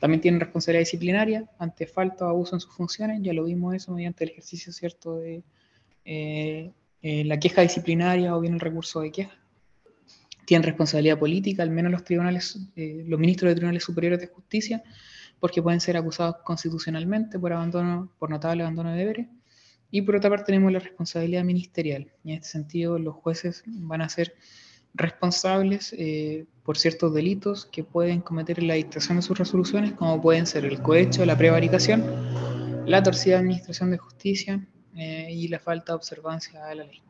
También 0.00 0.20
tienen 0.20 0.40
responsabilidad 0.40 0.80
disciplinaria 0.80 1.48
ante 1.58 1.86
falta 1.86 2.26
o 2.26 2.28
abuso 2.28 2.56
en 2.56 2.60
sus 2.60 2.74
funciones, 2.74 3.20
ya 3.22 3.32
lo 3.32 3.44
vimos 3.44 3.74
eso 3.74 3.92
mediante 3.92 4.24
el 4.24 4.30
ejercicio 4.30 4.72
cierto 4.72 5.18
de 5.18 5.44
eh, 6.04 6.72
eh, 7.02 7.24
la 7.24 7.38
queja 7.38 7.62
disciplinaria 7.62 8.36
o 8.36 8.40
bien 8.40 8.54
el 8.54 8.60
recurso 8.60 9.00
de 9.00 9.12
queja. 9.12 9.41
Tienen 10.44 10.64
responsabilidad 10.64 11.18
política, 11.18 11.62
al 11.62 11.70
menos 11.70 11.92
los 11.92 12.04
tribunales, 12.04 12.58
eh, 12.76 13.04
los 13.06 13.18
ministros 13.18 13.50
de 13.50 13.54
tribunales 13.54 13.84
superiores 13.84 14.20
de 14.20 14.26
justicia, 14.26 14.82
porque 15.40 15.62
pueden 15.62 15.80
ser 15.80 15.96
acusados 15.96 16.36
constitucionalmente 16.44 17.38
por 17.38 17.52
abandono, 17.52 18.12
por 18.18 18.30
notable 18.30 18.62
abandono 18.62 18.92
de 18.92 18.98
deberes. 18.98 19.26
Y 19.90 20.02
por 20.02 20.16
otra 20.16 20.30
parte 20.30 20.46
tenemos 20.46 20.72
la 20.72 20.78
responsabilidad 20.78 21.44
ministerial. 21.44 22.10
Y 22.24 22.32
en 22.32 22.38
este 22.38 22.48
sentido 22.48 22.98
los 22.98 23.14
jueces 23.16 23.62
van 23.66 24.02
a 24.02 24.08
ser 24.08 24.34
responsables 24.94 25.94
eh, 25.98 26.46
por 26.64 26.78
ciertos 26.78 27.14
delitos 27.14 27.66
que 27.66 27.82
pueden 27.84 28.20
cometer 28.20 28.58
en 28.58 28.68
la 28.68 28.74
dictación 28.74 29.16
de 29.16 29.22
sus 29.22 29.38
resoluciones, 29.38 29.92
como 29.92 30.20
pueden 30.20 30.46
ser 30.46 30.64
el 30.64 30.80
cohecho, 30.80 31.24
la 31.24 31.36
prevaricación, 31.36 32.04
la 32.86 33.02
torcida 33.02 33.38
administración 33.38 33.90
de 33.90 33.98
justicia 33.98 34.66
eh, 34.94 35.28
y 35.30 35.48
la 35.48 35.58
falta 35.58 35.92
de 35.92 35.96
observancia 35.96 36.64
de 36.66 36.74
la 36.74 36.84
ley. 36.84 37.02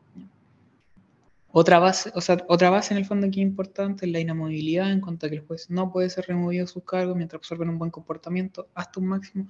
Otra 1.55 1.77
base, 1.77 2.11
o 2.15 2.21
sea, 2.21 2.43
otra 2.47 2.71
base 2.71 2.95
en 2.95 2.97
el 2.97 3.05
fondo 3.05 3.27
que 3.29 3.39
es 3.39 3.45
importante 3.45 4.07
es 4.07 4.11
la 4.11 4.19
inamovilidad 4.19 4.91
en 4.91 5.01
cuanto 5.01 5.27
a 5.27 5.29
que 5.29 5.35
el 5.35 5.45
juez 5.45 5.69
no 5.69 5.91
puede 5.91 6.09
ser 6.09 6.25
removido 6.25 6.65
de 6.65 6.71
sus 6.71 6.83
cargos 6.83 7.15
mientras 7.15 7.41
absorben 7.41 7.69
un 7.69 7.77
buen 7.77 7.91
comportamiento 7.91 8.69
hasta 8.73 8.99
un 8.99 9.05
máximo 9.05 9.47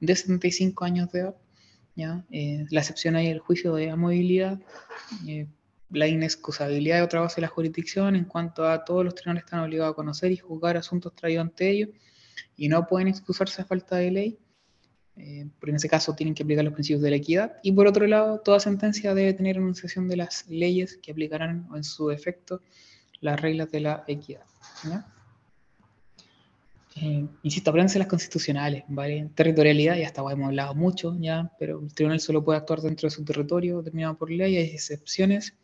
de 0.00 0.16
75 0.16 0.84
años 0.84 1.12
de 1.12 1.20
edad. 1.20 1.36
¿ya? 1.94 2.24
Eh, 2.32 2.66
la 2.70 2.80
excepción 2.80 3.14
hay 3.14 3.28
el 3.28 3.38
juicio 3.38 3.76
de 3.76 3.90
amovilidad, 3.90 4.58
la 5.90 6.08
inexcusabilidad 6.08 6.96
de 6.96 7.02
otra 7.02 7.20
base 7.20 7.36
de 7.36 7.42
la 7.42 7.48
jurisdicción 7.48 8.16
en 8.16 8.24
cuanto 8.24 8.68
a 8.68 8.84
todos 8.84 9.04
los 9.04 9.14
tribunales 9.14 9.44
están 9.44 9.60
obligados 9.60 9.92
a 9.92 9.94
conocer 9.94 10.32
y 10.32 10.38
juzgar 10.38 10.76
asuntos 10.76 11.14
traídos 11.14 11.42
ante 11.42 11.70
ellos 11.70 11.90
y 12.56 12.68
no 12.68 12.88
pueden 12.88 13.06
excusarse 13.06 13.62
a 13.62 13.64
falta 13.64 13.94
de 13.94 14.10
ley, 14.10 14.38
eh, 15.16 15.46
porque 15.58 15.70
en 15.70 15.76
ese 15.76 15.88
caso 15.88 16.14
tienen 16.14 16.34
que 16.34 16.42
aplicar 16.42 16.64
los 16.64 16.74
principios 16.74 17.02
de 17.02 17.10
la 17.10 17.16
equidad. 17.16 17.56
Y 17.62 17.72
por 17.72 17.86
otro 17.86 18.06
lado, 18.06 18.40
toda 18.40 18.60
sentencia 18.60 19.14
debe 19.14 19.32
tener 19.32 19.56
enunciación 19.56 20.08
de 20.08 20.16
las 20.16 20.46
leyes 20.48 20.98
que 21.02 21.12
aplicarán 21.12 21.68
en 21.74 21.84
su 21.84 22.10
efecto 22.10 22.60
las 23.20 23.40
reglas 23.40 23.70
de 23.70 23.80
la 23.80 24.04
equidad. 24.06 24.44
Eh, 26.96 27.26
insisto, 27.42 27.70
apréndanse 27.70 27.98
las 27.98 28.08
constitucionales, 28.08 28.84
¿vale? 28.88 29.28
Territorialidad, 29.34 29.96
ya 29.96 30.06
hasta 30.06 30.22
hemos 30.32 30.46
hablado 30.46 30.74
mucho, 30.74 31.16
ya, 31.20 31.50
pero 31.58 31.80
el 31.80 31.92
tribunal 31.92 32.20
solo 32.20 32.42
puede 32.42 32.58
actuar 32.58 32.80
dentro 32.80 33.06
de 33.06 33.10
su 33.10 33.22
territorio 33.24 33.78
determinado 33.78 34.16
por 34.16 34.30
ley, 34.30 34.56
hay 34.56 34.70
excepciones 34.70 35.54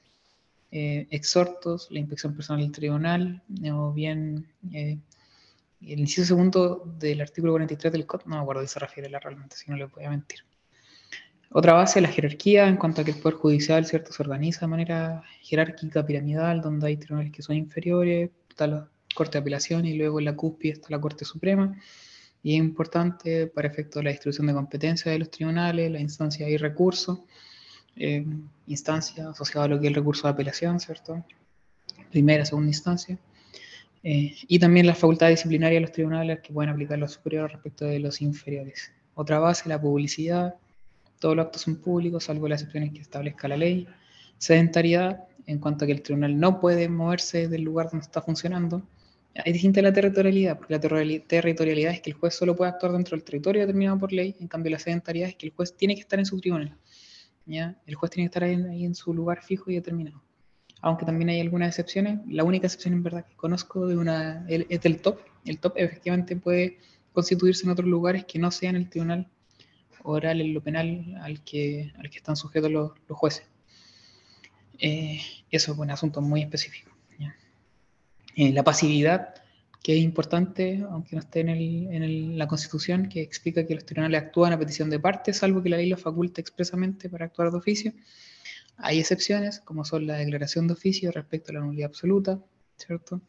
eh, 0.71 1.07
exhortos, 1.11 1.89
la 1.91 2.01
inspección 2.01 2.35
personal 2.35 2.63
del 2.63 2.73
tribunal, 2.73 3.43
o 3.73 3.93
bien 3.93 4.47
eh, 4.73 4.99
el 5.87 6.01
inciso 6.01 6.27
segundo 6.27 6.85
del 6.99 7.21
artículo 7.21 7.53
43 7.53 7.93
del 7.93 8.07
COD, 8.07 8.23
no 8.27 8.37
me 8.37 8.43
acuerdo 8.43 8.63
si 8.63 8.69
se 8.69 8.79
refiere 8.79 9.09
la 9.09 9.19
realmente, 9.19 9.57
si 9.57 9.71
no 9.71 9.77
le 9.77 9.87
voy 9.87 10.05
a 10.05 10.11
mentir. 10.11 10.41
Otra 11.51 11.75
base, 11.75 12.01
la 12.01 12.09
jerarquía, 12.09 12.67
en 12.67 12.77
cuanto 12.77 13.03
a 13.03 13.05
que 13.05 13.11
el 13.11 13.19
Poder 13.19 13.37
Judicial 13.37 13.85
¿cierto? 13.85 14.13
se 14.13 14.23
organiza 14.23 14.61
de 14.61 14.69
manera 14.69 15.23
jerárquica, 15.43 16.05
piramidal, 16.07 16.63
donde 16.63 16.87
hay 16.87 16.97
tribunales 16.97 17.33
que 17.33 17.43
son 17.43 17.57
inferiores, 17.57 18.31
tal, 18.57 18.89
Corte 19.15 19.33
de 19.33 19.41
Apelación 19.41 19.85
y 19.85 19.95
luego 19.95 20.19
en 20.19 20.25
la 20.25 20.35
cúspide 20.35 20.73
está 20.73 20.89
la 20.91 21.01
Corte 21.01 21.25
Suprema. 21.25 21.79
Y 22.43 22.55
es 22.55 22.59
importante 22.59 23.47
para 23.47 23.69
efecto 23.69 23.99
de 23.99 24.05
la 24.05 24.11
distribución 24.11 24.47
de 24.47 24.55
competencias 24.55 25.13
de 25.13 25.19
los 25.19 25.31
tribunales, 25.31 25.91
la 25.91 26.01
instancia 26.01 26.49
y 26.49 26.57
recurso, 26.57 27.27
eh, 27.97 28.25
instancia 28.67 29.29
asociada 29.29 29.67
a 29.67 29.69
lo 29.69 29.79
que 29.79 29.87
es 29.87 29.91
el 29.91 29.97
recurso 29.97 30.27
de 30.27 30.33
apelación, 30.33 30.81
¿cierto? 30.81 31.25
Primera, 32.11 32.45
segunda 32.45 32.69
instancia. 32.69 33.19
Eh, 34.05 34.35
y 34.49 34.59
también 34.59 34.87
la 34.87 34.95
facultad 34.95 35.29
disciplinaria 35.29 35.77
de 35.77 35.83
los 35.83 35.93
tribunales 35.93 36.41
que 36.41 36.53
pueden 36.53 36.71
aplicar 36.71 36.99
los 36.99 37.13
superiores 37.13 37.53
respecto 37.53 37.85
de 37.85 37.99
los 38.01 38.21
inferiores. 38.21 38.93
Otra 39.15 39.39
base, 39.39 39.69
la 39.69 39.81
publicidad. 39.81 40.55
Todos 41.21 41.37
los 41.37 41.47
actos 41.47 41.63
son 41.63 41.77
públicos, 41.77 42.25
salvo 42.25 42.49
las 42.49 42.63
excepciones 42.63 42.93
que 42.93 43.01
establezca 43.01 43.47
la 43.47 43.57
ley. 43.57 43.87
Sedentariedad, 44.39 45.25
en 45.47 45.59
cuanto 45.59 45.85
a 45.85 45.87
que 45.87 45.93
el 45.93 46.03
tribunal 46.03 46.39
no 46.39 46.61
puede 46.61 46.89
moverse 46.89 47.49
del 47.49 47.63
lugar 47.63 47.91
donde 47.91 48.05
está 48.05 48.23
funcionando. 48.23 48.83
Es 49.35 49.53
distinta 49.53 49.81
la 49.81 49.93
territorialidad, 49.93 50.59
porque 50.59 50.75
la 50.75 50.81
territorialidad 50.81 51.93
es 51.93 52.01
que 52.03 52.11
el 52.11 52.17
juez 52.17 52.35
solo 52.35 52.55
puede 52.55 52.71
actuar 52.71 52.93
dentro 52.93 53.17
del 53.17 53.25
territorio 53.25 53.63
determinado 53.63 53.99
por 53.99 54.13
ley, 54.13 54.37
en 54.41 54.47
cambio 54.47 54.71
la 54.73 54.79
sedentariedad 54.79 55.31
es 55.31 55.37
que 55.37 55.47
el 55.47 55.53
juez 55.53 55.75
tiene 55.75 55.95
que 55.95 56.03
estar 56.03 56.19
en 56.19 56.27
su 56.27 56.39
tribunal. 56.39 56.77
¿ya? 57.47 57.77
El 57.87 57.95
juez 57.95 58.11
tiene 58.11 58.29
que 58.29 58.31
estar 58.31 58.45
ahí, 58.45 58.85
en 58.85 58.95
su 58.95 59.15
lugar 59.15 59.43
fijo 59.43 59.71
y 59.71 59.77
determinado. 59.77 60.23
Aunque 60.83 61.07
también 61.07 61.31
hay 61.31 61.41
algunas 61.41 61.69
excepciones, 61.69 62.19
la 62.27 62.43
única 62.43 62.67
excepción 62.67 62.93
en 62.95 63.05
verdad 63.05 63.25
que 63.25 63.37
conozco 63.37 63.87
de 63.87 63.97
una, 63.97 64.45
es 64.49 64.81
del 64.81 65.01
top. 65.01 65.21
El 65.45 65.59
top 65.59 65.75
efectivamente 65.77 66.35
puede 66.37 66.79
constituirse 67.13 67.65
en 67.65 67.71
otros 67.71 67.89
lugares 67.89 68.25
que 68.25 68.41
no 68.41 68.51
sean 68.51 68.75
el 68.75 68.91
tribunal 68.91 69.29
oral 70.03 70.41
en 70.41 70.53
lo 70.53 70.61
penal 70.61 71.17
al 71.23 71.43
que, 71.45 71.93
al 71.97 72.11
que 72.11 72.19
están 72.19 72.37
sujetos 72.37 72.71
los, 72.71 72.91
jueces. 73.09 73.47
Eh, 74.81 75.21
eso 75.51 75.73
es 75.73 75.79
un 75.79 75.91
asunto 75.91 76.21
muy 76.21 76.43
específico. 76.43 76.91
Eh, 78.35 78.51
la 78.53 78.65
pasividad, 78.65 79.35
que 79.83 79.97
es 79.97 80.03
importante, 80.03 80.83
aunque 80.91 81.15
no 81.15 81.21
esté 81.21 81.41
en, 81.41 81.51
en 81.51 82.39
la 82.39 82.49
Constitución, 82.49 83.09
que 83.09 83.21
explica 83.21 83.67
que 83.67 83.75
los 83.75 83.85
tribunales 83.85 84.23
actúan 84.23 84.53
a 84.53 84.59
petición 84.59 84.91
de 84.91 84.99
parte, 84.99 85.33
salvo 85.33 85.63
que 85.63 85.69
la 85.69 85.77
ley 85.77 85.91
lo 85.91 85.99
faculte 85.99 86.41
expresamente 86.41 87.09
para 87.09 87.27
actuar 87.27 87.51
de 87.51 87.59
oficio. 87.59 87.93
Hay 88.77 88.99
excepciones, 89.01 89.61
como 89.61 89.85
son 89.85 90.07
la 90.07 90.17
declaración 90.17 90.67
de 90.67 90.75
oficio 90.75 91.13
respecto 91.13 91.51
a 91.51 91.55
la 91.55 91.61
nulidad 91.61 91.89
absoluta, 91.89 92.41
¿cierto? 92.77 93.21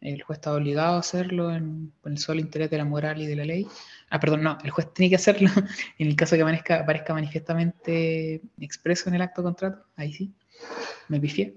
El 0.00 0.22
juez 0.22 0.38
está 0.38 0.52
obligado 0.52 0.96
a 0.96 0.98
hacerlo 1.00 1.54
en, 1.54 1.92
el 2.04 2.18
solo 2.18 2.40
interés 2.40 2.70
de 2.70 2.78
la 2.78 2.84
moral 2.84 3.20
y 3.20 3.26
de 3.26 3.36
la 3.36 3.44
ley. 3.44 3.66
Ah, 4.10 4.20
perdón, 4.20 4.42
no, 4.42 4.58
el 4.62 4.70
juez 4.70 4.92
tiene 4.92 5.10
que 5.10 5.16
hacerlo 5.16 5.50
en 5.98 6.08
el 6.08 6.16
caso 6.16 6.36
que 6.36 6.42
aparezca, 6.42 6.80
aparezca 6.80 7.14
manifiestamente 7.14 8.42
expreso 8.60 9.08
en 9.08 9.16
el 9.16 9.22
acto 9.22 9.42
de 9.42 9.46
contrato. 9.46 9.84
Ahí 9.96 10.12
sí, 10.12 10.32
me 11.08 11.20
pifié. 11.20 11.56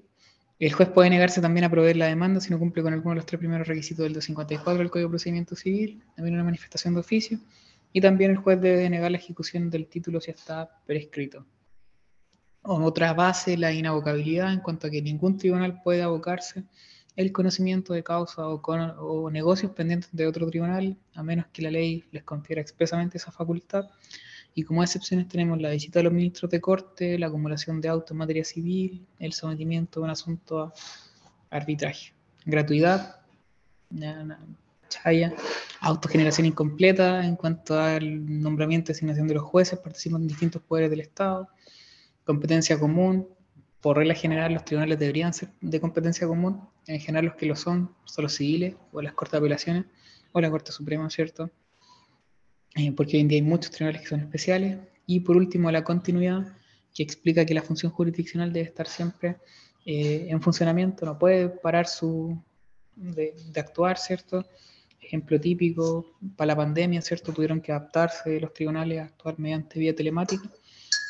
El 0.60 0.74
juez 0.74 0.90
puede 0.90 1.10
negarse 1.10 1.42
también 1.42 1.64
a 1.64 1.70
proveer 1.70 1.96
la 1.96 2.08
demanda 2.08 2.42
si 2.42 2.50
no 2.50 2.60
cumple 2.60 2.84
con 2.84 2.94
alguno 2.94 3.12
de 3.12 3.16
los 3.18 3.26
tres 3.26 3.40
primeros 3.40 3.68
requisitos 3.68 4.04
del 4.04 4.14
254 4.14 4.78
del 4.78 4.90
Código 4.90 5.08
de 5.08 5.12
Procedimiento 5.12 5.56
Civil, 5.56 6.04
también 6.16 6.36
una 6.36 6.44
manifestación 6.44 6.94
de 6.94 7.00
oficio, 7.00 7.40
y 7.94 8.02
también 8.02 8.32
el 8.32 8.38
juez 8.38 8.60
debe 8.60 8.78
denegar 8.78 9.10
la 9.12 9.18
ejecución 9.18 9.70
del 9.70 9.88
título 9.88 10.20
si 10.20 10.32
está 10.32 10.70
prescrito. 10.86 11.46
Otra 12.62 13.14
base, 13.14 13.58
la 13.58 13.72
inabocabilidad, 13.72 14.54
en 14.54 14.60
cuanto 14.60 14.88
a 14.88 14.90
que 14.90 15.02
ningún 15.02 15.38
tribunal 15.38 15.82
puede 15.82 16.02
abocarse 16.02 16.64
el 17.16 17.32
conocimiento 17.32 17.94
de 17.94 18.04
causa 18.04 18.48
o, 18.48 18.62
o 18.62 19.32
negocios 19.32 19.72
pendientes 19.72 20.10
de 20.14 20.28
otro 20.28 20.48
tribunal, 20.48 20.98
a 21.16 21.24
menos 21.24 21.48
que 21.52 21.62
la 21.62 21.72
ley 21.72 22.06
les 22.12 22.24
confiera 22.24 22.62
expresamente 22.62 23.18
esa 23.18 23.32
facultad. 23.32 23.90
Y 24.54 24.64
como 24.64 24.84
excepciones 24.84 25.28
tenemos 25.28 25.60
la 25.62 25.70
visita 25.70 26.00
de 26.00 26.04
los 26.04 26.14
ministros 26.14 26.50
de 26.52 26.60
corte, 26.60 27.20
la 27.20 27.28
acumulación 27.28 27.82
de 27.82 27.90
autos 27.90 28.12
en 28.12 28.18
materia 28.18 28.44
civil, 28.44 29.06
el 29.20 29.34
sometimiento 29.34 30.00
de 30.00 30.06
un 30.06 30.10
asunto 30.10 30.60
a 30.60 30.74
arbitraje. 31.50 32.14
Gratuidad, 32.46 33.22
chaya, 34.90 35.34
autogeneración 35.82 36.48
incompleta 36.48 37.24
en 37.26 37.36
cuanto 37.36 37.80
al 37.80 38.42
nombramiento 38.42 38.92
y 38.92 38.94
asignación 38.94 39.28
de 39.28 39.36
los 39.36 39.44
jueces, 39.44 39.80
participan 39.80 40.22
en 40.22 40.28
distintos 40.28 40.62
poderes 40.62 40.90
del 40.90 41.02
Estado, 41.02 41.48
competencia 42.30 42.80
común, 42.80 43.28
por 43.82 43.98
regla 43.98 44.14
general 44.14 44.54
los 44.54 44.64
tribunales 44.64 45.00
deberían 45.00 45.34
ser 45.34 45.50
de 45.62 45.80
competencia 45.82 46.28
común, 46.28 46.62
en 46.86 47.00
general 47.00 47.26
los 47.26 47.36
que 47.36 47.48
lo 47.48 47.56
son 47.56 47.92
son 48.06 48.24
los 48.26 48.36
civiles 48.36 48.76
o 48.92 49.02
las 49.02 49.14
cortes 49.14 49.32
de 49.32 49.38
apelaciones 49.40 49.86
o 50.32 50.40
la 50.40 50.52
Corte 50.52 50.72
Suprema, 50.72 51.10
¿cierto? 51.10 51.50
Eh, 52.76 52.92
porque 52.92 53.18
hoy 53.18 53.22
en 53.22 53.30
día 53.30 53.38
hay 53.38 53.42
muchos 53.42 53.72
tribunales 53.72 54.04
que 54.04 54.10
son 54.10 54.20
especiales. 54.20 54.78
Y 55.08 55.22
por 55.22 55.38
último, 55.38 55.72
la 55.72 55.84
continuidad, 55.84 56.56
que 56.94 57.02
explica 57.02 57.46
que 57.48 57.56
la 57.56 57.64
función 57.64 57.92
jurisdiccional 57.92 58.54
debe 58.54 58.68
estar 58.68 58.88
siempre 58.88 59.38
eh, 59.84 60.28
en 60.30 60.40
funcionamiento, 60.40 61.08
no 61.08 61.18
puede 61.18 61.50
parar 61.50 61.88
su, 61.88 62.40
de, 62.96 63.34
actuar, 63.56 63.98
¿cierto? 63.98 64.46
Ejemplo 65.02 65.40
típico, 65.40 66.06
para 66.36 66.50
la 66.50 66.56
pandemia, 66.56 67.02
¿cierto? 67.02 67.34
Tuvieron 67.34 67.60
que 67.60 67.72
adaptarse 67.72 68.40
los 68.40 68.54
tribunales 68.54 69.00
a 69.00 69.06
actuar 69.06 69.40
mediante 69.40 69.80
vía 69.80 69.96
telemática, 69.96 70.48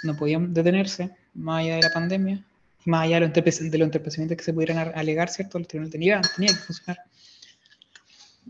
no 0.03 0.15
podían 0.15 0.53
detenerse 0.53 1.11
más 1.33 1.61
allá 1.61 1.75
de 1.75 1.81
la 1.81 1.93
pandemia, 1.93 2.43
y 2.85 2.89
más 2.89 3.05
allá 3.05 3.19
de 3.19 3.27
los, 3.27 3.91
de 3.91 4.37
que 4.37 4.43
se 4.43 4.53
pudieran 4.53 4.91
alegar, 4.95 5.29
¿cierto? 5.29 5.59
Los 5.59 5.67
tribunales 5.67 5.91
tenían, 5.91 6.21
tenían 6.35 6.55
que 6.55 6.61
funcionar. 6.61 7.03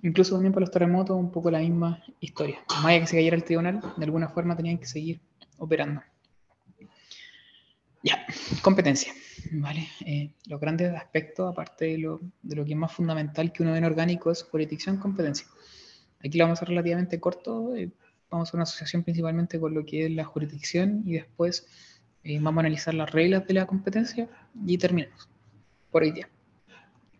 Incluso 0.02 0.36
también 0.36 0.54
para 0.54 0.62
los 0.62 0.72
terremotos, 0.72 1.18
un 1.18 1.32
poco 1.32 1.52
la 1.52 1.60
misma 1.60 2.02
historia. 2.20 2.60
Más 2.70 2.86
allá 2.86 3.00
que 3.02 3.08
se 3.08 3.16
cayera 3.18 3.36
el 3.36 3.44
tribunal, 3.44 3.82
de 3.98 4.06
alguna 4.06 4.30
forma 4.30 4.56
tenían 4.56 4.78
que 4.78 4.86
seguir 4.86 5.20
operando. 5.58 6.02
Ya, 8.02 8.26
competencia. 8.62 9.14
¿vale? 9.52 9.88
Eh, 10.06 10.32
los 10.48 10.60
grandes 10.60 10.94
aspectos, 10.94 11.52
aparte 11.52 11.86
de 11.86 11.98
lo, 11.98 12.22
de 12.42 12.56
lo 12.56 12.66
que 12.66 12.72
es 12.72 12.78
más 12.78 12.92
fundamental 12.92 13.52
que 13.52 13.64
uno 13.64 13.72
ve 13.72 13.80
en 13.80 13.86
orgánico, 13.86 14.32
es 14.32 14.44
jurisdicción, 14.44 14.98
competencia. 14.98 15.48
Aquí 16.24 16.38
lo 16.38 16.46
vamos 16.46 16.58
a 16.58 16.60
hacer 16.60 16.70
relativamente 16.70 17.20
corto. 17.20 17.76
Eh, 17.76 17.92
vamos 18.30 18.54
a 18.54 18.58
una 18.58 18.64
asociación 18.64 19.04
principalmente 19.04 19.60
con 19.60 19.74
lo 19.74 19.86
que 19.86 20.06
es 20.06 20.12
la 20.12 20.24
jurisdicción 20.24 21.04
y 21.06 21.14
después 21.14 21.68
eh, 22.24 22.40
vamos 22.40 22.58
a 22.58 22.62
analizar 22.62 22.94
las 22.94 23.12
reglas 23.12 23.48
de 23.48 23.54
la 23.54 23.66
competencia 23.66 24.30
y 24.66 24.78
terminamos 24.78 25.30
por 25.92 26.04
hoy 26.04 26.12
día. 26.12 26.30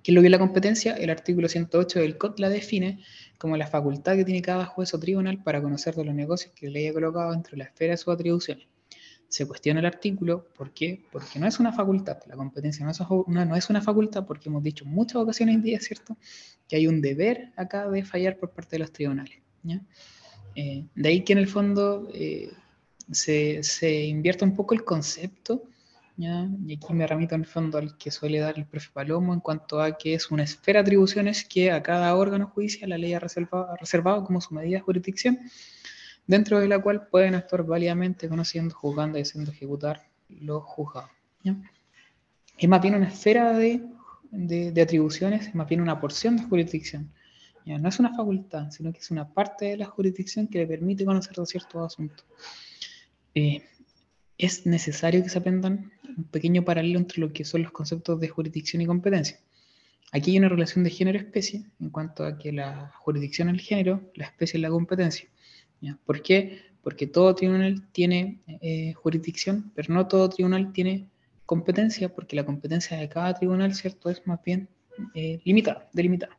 ¿Qué 0.04 0.12
es 0.12 0.16
lo 0.16 0.22
que 0.22 0.28
es 0.28 0.32
la 0.32 0.40
competencia? 0.40 0.94
El 0.96 1.10
artículo 1.10 1.50
108 1.50 2.00
del 2.00 2.18
COD 2.18 2.40
la 2.40 2.50
define 2.50 3.04
como 3.38 3.58
la 3.58 3.68
facultad 3.68 4.16
que 4.16 4.26
tiene 4.26 4.42
cada 4.42 4.66
juez 4.66 4.94
o 4.94 5.00
tribunal 5.00 5.44
para 5.44 5.62
conocer 5.62 5.96
de 5.96 6.06
los 6.06 6.16
negocios 6.16 6.54
que 6.56 6.70
le 6.70 6.80
haya 6.80 6.94
colocado 6.94 7.32
dentro 7.32 7.52
de 7.52 7.58
la 7.58 7.64
esfera 7.66 7.92
de 7.92 7.98
sus 7.98 8.14
atribuciones. 8.14 8.68
Se 9.28 9.46
cuestiona 9.46 9.80
el 9.82 9.86
artículo, 9.86 10.48
¿por 10.56 10.72
qué? 10.74 11.06
Porque 11.12 11.38
no 11.38 11.48
es 11.48 11.60
una 11.60 11.72
facultad, 11.72 12.18
la 12.28 12.36
competencia 12.36 12.84
no 12.84 12.92
es 12.92 13.00
una, 13.28 13.46
no 13.46 13.56
es 13.56 13.70
una 13.70 13.82
facultad 13.82 14.26
porque 14.26 14.50
hemos 14.50 14.64
dicho 14.64 14.86
en 14.86 14.92
muchas 14.92 15.18
ocasiones 15.18 15.56
en 15.56 15.62
día, 15.62 15.80
¿cierto? 15.80 16.18
Que 16.68 16.78
hay 16.78 16.88
un 16.88 17.02
deber 17.02 17.52
acá 17.56 17.88
de 17.90 18.04
fallar 18.04 18.38
por 18.38 18.52
parte 18.52 18.78
de 18.78 18.80
los 18.80 18.92
tribunales. 18.92 19.38
Eh, 20.62 20.86
de 20.94 21.10
ahí 21.10 21.22
que 21.24 21.32
en 21.32 21.40
el 21.40 21.48
fondo 21.48 22.10
eh, 22.14 22.52
se, 23.12 23.64
se 23.64 24.04
invierta 24.06 24.44
un 24.44 24.56
poco 24.56 24.74
el 24.74 24.84
concepto 24.84 25.64
y 26.20 26.74
aquí 26.74 26.94
me 26.94 27.08
remito 27.08 27.36
en 27.36 27.42
el 27.42 27.48
fondo 27.48 27.78
al 27.78 27.98
que 27.98 28.12
suele 28.12 28.40
dar 28.40 28.58
el 28.58 28.66
profe 28.66 28.90
Palomo 28.92 29.34
en 29.34 29.40
cuanto 29.40 29.82
a 29.82 29.98
que 29.98 30.16
es 30.16 30.30
una 30.32 30.44
esfera 30.44 30.80
de 30.80 30.88
atribuciones 30.88 31.46
que 31.46 31.72
a 31.72 31.82
cada 31.82 32.14
órgano 32.14 32.48
judicial 32.48 32.90
la 32.90 32.98
ley 32.98 33.14
ha 33.14 33.20
reservado, 33.20 34.26
como 34.26 34.42
su 34.42 34.54
medida 34.54 34.80
de 34.80 34.82
jurisdicción, 34.82 35.40
dentro 36.28 36.60
de 36.60 36.68
la 36.68 36.82
cual 36.82 37.08
pueden 37.08 37.36
actuar 37.36 37.64
válidamente 37.64 38.28
conociendo, 38.28 38.76
juzgando 38.76 39.18
y 39.18 39.22
haciendo 39.22 39.52
ejecutar 39.52 40.10
los 40.28 40.62
juzgados. 40.64 41.10
Es 42.58 42.68
más 42.68 42.82
bien 42.82 42.96
una 42.96 43.08
esfera 43.08 43.54
de, 43.54 43.82
de, 44.32 44.82
atribuciones, 44.82 45.48
es 45.48 45.56
más 45.56 45.70
bien 45.70 45.80
una 45.80 46.02
porción 46.02 46.36
de 46.36 46.44
jurisdicción. 46.44 47.14
No 47.78 47.90
es 47.90 48.00
una 48.00 48.16
facultad, 48.16 48.72
sino 48.72 48.92
que 48.92 49.00
es 49.00 49.12
una 49.12 49.32
parte 49.32 49.66
de 49.66 49.78
la 49.78 49.86
jurisdicción 49.86 50.48
que 50.48 50.60
le 50.60 50.68
permite 50.68 51.06
conocer 51.06 51.36
de 51.36 51.46
ciertos 51.46 51.94
asuntos. 51.94 52.26
Eh, 53.36 53.62
es 54.38 54.66
necesario 54.66 55.22
que 55.22 55.30
se 55.30 55.38
aprendan 55.38 55.92
un 56.18 56.24
pequeño 56.24 56.64
paralelo 56.64 56.98
entre 56.98 57.20
lo 57.22 57.32
que 57.32 57.44
son 57.46 57.62
los 57.62 57.72
conceptos 57.72 58.20
de 58.20 58.30
jurisdicción 58.30 58.82
y 58.82 58.88
competencia. 58.88 59.40
Aquí 60.12 60.32
hay 60.32 60.40
una 60.40 60.50
relación 60.50 60.84
de 60.84 60.90
género-especie 60.90 61.66
en 61.80 61.90
cuanto 61.90 62.26
a 62.26 62.38
que 62.38 62.52
la 62.52 62.92
jurisdicción 62.98 63.50
es 63.50 63.56
el 63.56 63.62
género, 63.62 64.02
la 64.16 64.26
especie 64.26 64.58
es 64.58 64.62
la 64.62 64.70
competencia. 64.70 65.30
¿Por 66.06 66.22
qué? 66.22 66.62
Porque 66.82 67.06
todo 67.06 67.36
tribunal 67.36 67.88
tiene 67.92 68.40
eh, 68.48 68.94
jurisdicción, 68.94 69.72
pero 69.76 69.94
no 69.94 70.08
todo 70.08 70.30
tribunal 70.30 70.74
tiene 70.74 71.08
competencia, 71.46 72.10
porque 72.10 72.36
la 72.36 72.46
competencia 72.46 72.98
de 72.98 73.10
cada 73.10 73.34
tribunal, 73.34 73.76
¿cierto?, 73.76 74.10
es 74.10 74.26
más 74.26 74.42
bien 74.44 74.70
eh, 75.14 75.40
limitada, 75.44 75.90
delimitada. 75.94 76.39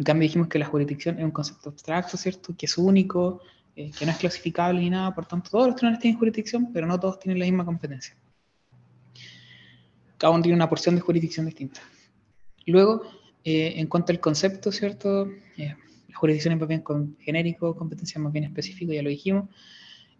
En 0.00 0.04
cambio 0.04 0.26
dijimos 0.26 0.48
que 0.48 0.58
la 0.58 0.64
jurisdicción 0.64 1.18
es 1.18 1.24
un 1.26 1.30
concepto 1.30 1.68
abstracto, 1.68 2.16
¿cierto?, 2.16 2.54
que 2.56 2.64
es 2.64 2.78
único, 2.78 3.42
eh, 3.76 3.90
que 3.90 4.06
no 4.06 4.12
es 4.12 4.16
clasificable 4.16 4.80
ni 4.80 4.88
nada, 4.88 5.14
por 5.14 5.26
tanto 5.26 5.50
todos 5.50 5.66
los 5.66 5.76
tribunales 5.76 6.00
tienen 6.00 6.18
jurisdicción, 6.18 6.72
pero 6.72 6.86
no 6.86 6.98
todos 6.98 7.18
tienen 7.18 7.38
la 7.38 7.44
misma 7.44 7.66
competencia. 7.66 8.16
Cada 10.16 10.32
uno 10.32 10.42
tiene 10.42 10.56
una 10.56 10.70
porción 10.70 10.94
de 10.94 11.02
jurisdicción 11.02 11.44
distinta. 11.44 11.82
Luego, 12.64 13.02
eh, 13.44 13.74
en 13.76 13.88
cuanto 13.88 14.12
al 14.12 14.20
concepto, 14.20 14.72
¿cierto? 14.72 15.28
Eh, 15.58 15.76
la 16.08 16.16
jurisdicción 16.16 16.54
es 16.54 16.60
más 16.60 16.68
bien 16.70 16.80
con 16.80 17.18
genérico, 17.20 17.76
competencia 17.76 18.18
más 18.22 18.32
bien 18.32 18.44
específico, 18.44 18.94
ya 18.94 19.02
lo 19.02 19.10
dijimos. 19.10 19.50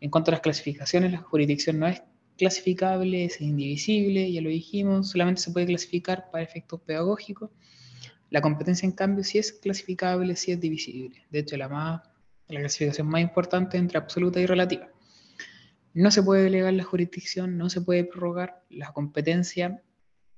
En 0.03 0.11
cuanto 0.11 0.31
a 0.31 0.33
las 0.33 0.43
clasificaciones, 0.43 1.11
la 1.11 1.23
jurisdicción 1.23 1.79
no 1.79 1.87
es 1.87 2.03
clasificable, 2.37 3.25
es 3.25 3.41
indivisible, 3.41 4.31
ya 4.31 4.43
lo 4.43 4.51
dijimos, 4.51 5.09
solamente 5.09 5.41
se 5.41 5.53
puede 5.53 5.65
clasificar 5.65 6.31
para 6.31 6.45
efectos 6.45 6.83
pedagógicos. 6.83 7.49
La 8.31 8.41
competencia, 8.41 8.87
en 8.87 8.93
cambio, 8.93 9.25
sí 9.25 9.39
es 9.39 9.53
clasificable, 9.53 10.37
sí 10.37 10.53
es 10.53 10.61
divisible. 10.61 11.27
De 11.31 11.41
hecho, 11.41 11.57
la, 11.57 11.69
más, 11.69 12.03
la 12.49 12.61
clasificación 12.61 13.09
más 13.09 13.21
importante 13.21 13.77
entre 13.77 13.99
absoluta 13.99 14.41
y 14.41 14.47
relativa. 14.47 14.89
No 15.93 16.11
se 16.13 16.23
puede 16.23 16.45
delegar 16.45 16.73
la 16.73 16.85
jurisdicción, 16.85 17.59
no 17.59 17.69
se 17.69 17.81
puede 17.81 18.05
prorrogar 18.05 18.63
la 18.71 18.93
competencia, 18.93 19.83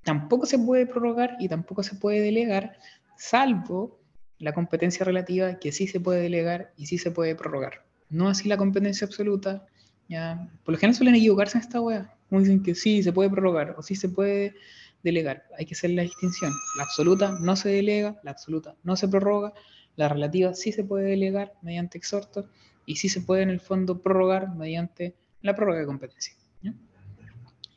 tampoco 0.02 0.46
se 0.46 0.58
puede 0.58 0.86
prorrogar 0.86 1.36
y 1.38 1.48
tampoco 1.48 1.82
se 1.82 1.94
puede 1.94 2.20
delegar, 2.20 2.78
salvo 3.18 4.00
la 4.38 4.52
competencia 4.52 5.04
relativa 5.04 5.58
que 5.58 5.70
sí 5.70 5.86
se 5.86 6.00
puede 6.00 6.22
delegar 6.22 6.72
y 6.76 6.86
sí 6.86 6.96
se 6.98 7.10
puede 7.10 7.36
prorrogar. 7.36 7.84
No 8.08 8.28
así 8.28 8.48
la 8.48 8.56
competencia 8.56 9.06
absoluta. 9.06 9.66
¿ya? 10.08 10.48
Por 10.64 10.72
lo 10.72 10.78
general 10.78 10.96
suelen 10.96 11.14
equivocarse 11.14 11.58
en 11.58 11.64
esta 11.64 11.80
wea. 11.80 12.14
Dicen 12.30 12.62
que 12.62 12.74
sí 12.74 13.02
se 13.02 13.12
puede 13.12 13.28
prorrogar 13.28 13.74
o 13.76 13.82
sí 13.82 13.94
se 13.94 14.08
puede 14.08 14.54
delegar. 15.02 15.44
Hay 15.58 15.66
que 15.66 15.74
hacer 15.74 15.90
la 15.90 16.02
distinción. 16.02 16.52
La 16.76 16.84
absoluta 16.84 17.36
no 17.40 17.56
se 17.56 17.68
delega, 17.68 18.20
la 18.22 18.30
absoluta 18.30 18.76
no 18.82 18.96
se 18.96 19.08
prorroga, 19.08 19.52
la 19.96 20.08
relativa 20.08 20.54
sí 20.54 20.72
se 20.72 20.84
puede 20.84 21.10
delegar 21.10 21.54
mediante 21.62 21.98
exhorto 21.98 22.48
y 22.86 22.96
sí 22.96 23.08
se 23.08 23.20
puede 23.20 23.42
en 23.42 23.50
el 23.50 23.60
fondo 23.60 24.00
prorrogar 24.00 24.54
mediante 24.54 25.14
la 25.42 25.54
prórroga 25.54 25.80
de 25.80 25.86
competencia. 25.86 26.34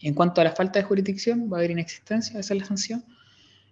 En 0.01 0.13
cuanto 0.13 0.39
a 0.39 0.43
la 0.43 0.51
falta 0.51 0.77
de 0.77 0.85
jurisdicción, 0.85 1.49
va 1.51 1.57
a 1.57 1.59
haber 1.61 1.71
inexistencia, 1.71 2.39
esa 2.39 2.53
es 2.53 2.59
la 2.59 2.65
sanción. 2.67 3.03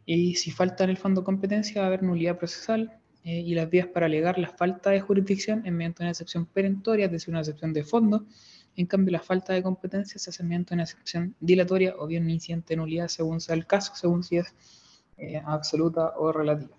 Y 0.06 0.36
si 0.36 0.50
falta 0.52 0.84
en 0.84 0.90
el 0.90 0.98
fondo 0.98 1.24
competencia, 1.24 1.82
va 1.82 1.86
a 1.86 1.88
haber 1.88 2.02
nulidad 2.02 2.38
procesal. 2.38 3.00
Eh, 3.24 3.40
y 3.40 3.54
las 3.54 3.70
vías 3.70 3.88
para 3.88 4.08
alegar 4.08 4.38
la 4.38 4.50
falta 4.50 4.90
de 4.90 5.00
jurisdicción 5.00 5.66
es 5.66 5.72
mediante 5.72 6.04
una 6.04 6.10
excepción 6.10 6.46
perentoria, 6.46 7.06
es 7.06 7.12
decir, 7.12 7.30
una 7.30 7.40
excepción 7.40 7.72
de 7.72 7.84
fondo. 7.84 8.26
En 8.76 8.86
cambio, 8.86 9.12
la 9.12 9.22
falta 9.22 9.54
de 9.54 9.62
competencia 9.62 10.20
se 10.20 10.30
hace 10.30 10.44
mediante 10.44 10.74
una 10.74 10.84
excepción 10.84 11.36
dilatoria 11.40 11.96
o 11.98 12.08
bien 12.08 12.24
un 12.24 12.32
incidente 12.32 12.74
de 12.74 12.78
nulidad 12.78 13.08
según 13.08 13.40
sea 13.40 13.56
el 13.56 13.68
caso, 13.68 13.94
según 13.96 14.24
si 14.24 14.38
es 14.38 14.54
eh, 15.18 15.42
absoluta 15.46 16.14
o 16.18 16.32
relativa. 16.32 16.76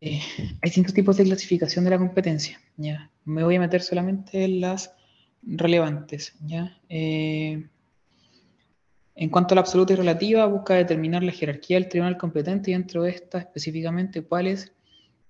Eh, 0.00 0.20
hay 0.38 0.60
distintos 0.62 0.94
tipos 0.94 1.16
de 1.16 1.24
clasificación 1.24 1.84
de 1.84 1.90
la 1.90 1.98
competencia. 1.98 2.60
¿ya? 2.76 3.10
Me 3.24 3.44
voy 3.44 3.56
a 3.56 3.60
meter 3.60 3.82
solamente 3.82 4.44
en 4.44 4.60
las 4.60 4.92
relevantes. 5.42 6.34
¿ya? 6.44 6.76
Eh, 6.88 7.66
en 9.14 9.30
cuanto 9.30 9.54
a 9.54 9.56
la 9.56 9.60
absoluta 9.62 9.94
y 9.94 9.96
relativa, 9.96 10.44
busca 10.46 10.74
determinar 10.74 11.22
la 11.22 11.32
jerarquía 11.32 11.78
del 11.78 11.88
tribunal 11.88 12.18
competente 12.18 12.70
y 12.70 12.74
dentro 12.74 13.02
de 13.02 13.10
esta 13.10 13.38
específicamente 13.38 14.22
cuál 14.22 14.48
es 14.48 14.72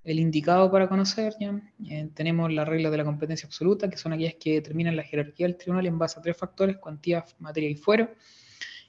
el 0.07 0.21
indicado 0.21 0.71
para 0.71 0.89
conocer. 0.89 1.35
¿ya? 1.41 1.61
Eh, 1.91 2.09
tenemos 2.15 2.53
las 2.53 2.67
reglas 2.67 2.93
de 2.93 2.99
la 2.99 3.05
competencia 3.05 3.47
absoluta, 3.47 3.91
que 3.91 3.99
son 3.99 4.13
aquellas 4.13 4.35
que 4.35 4.55
determinan 4.55 4.97
la 4.97 5.03
jerarquía 5.03 5.47
del 5.47 5.57
tribunal 5.57 5.87
en 5.87 5.99
base 5.99 6.19
a 6.19 6.23
tres 6.23 6.37
factores, 6.37 6.77
cuantía, 6.79 7.25
materia 7.41 7.69
y 7.69 7.75
fuero. 7.75 8.09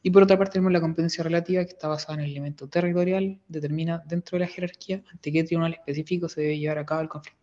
Y 0.03 0.11
por 0.11 0.23
otra 0.23 0.37
parte 0.37 0.53
tenemos 0.53 0.71
la 0.71 0.79
competencia 0.79 1.23
relativa, 1.23 1.65
que 1.65 1.71
está 1.71 1.87
basada 1.87 2.19
en 2.19 2.25
el 2.25 2.31
elemento 2.31 2.69
territorial, 2.69 3.39
determina 3.47 4.01
dentro 4.05 4.37
de 4.37 4.45
la 4.45 4.47
jerarquía 4.47 5.03
ante 5.11 5.31
qué 5.31 5.43
tribunal 5.43 5.73
específico 5.73 6.29
se 6.29 6.41
debe 6.41 6.59
llevar 6.59 6.77
a 6.77 6.85
cabo 6.85 7.01
el 7.01 7.09
conflicto. 7.09 7.41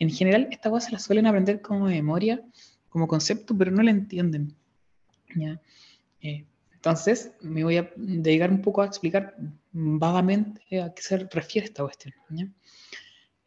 En 0.00 0.10
general, 0.10 0.48
estas 0.50 0.70
cosas 0.70 0.92
las 0.92 1.04
suelen 1.04 1.26
aprender 1.26 1.62
como 1.62 1.86
memoria, 1.86 2.42
como 2.88 3.06
concepto, 3.06 3.56
pero 3.56 3.70
no 3.70 3.82
la 3.82 3.92
entienden. 3.92 4.54
Eh, 6.20 6.44
entonces, 6.74 7.32
me 7.40 7.62
voy 7.62 7.76
a 7.76 7.90
dedicar 7.96 8.50
un 8.50 8.60
poco 8.60 8.82
a 8.82 8.86
explicar 8.86 9.36
vagamente 9.70 10.80
a 10.80 10.92
qué 10.92 11.00
se 11.00 11.16
refiere 11.18 11.68
esta 11.68 11.84
cuestión. 11.84 12.12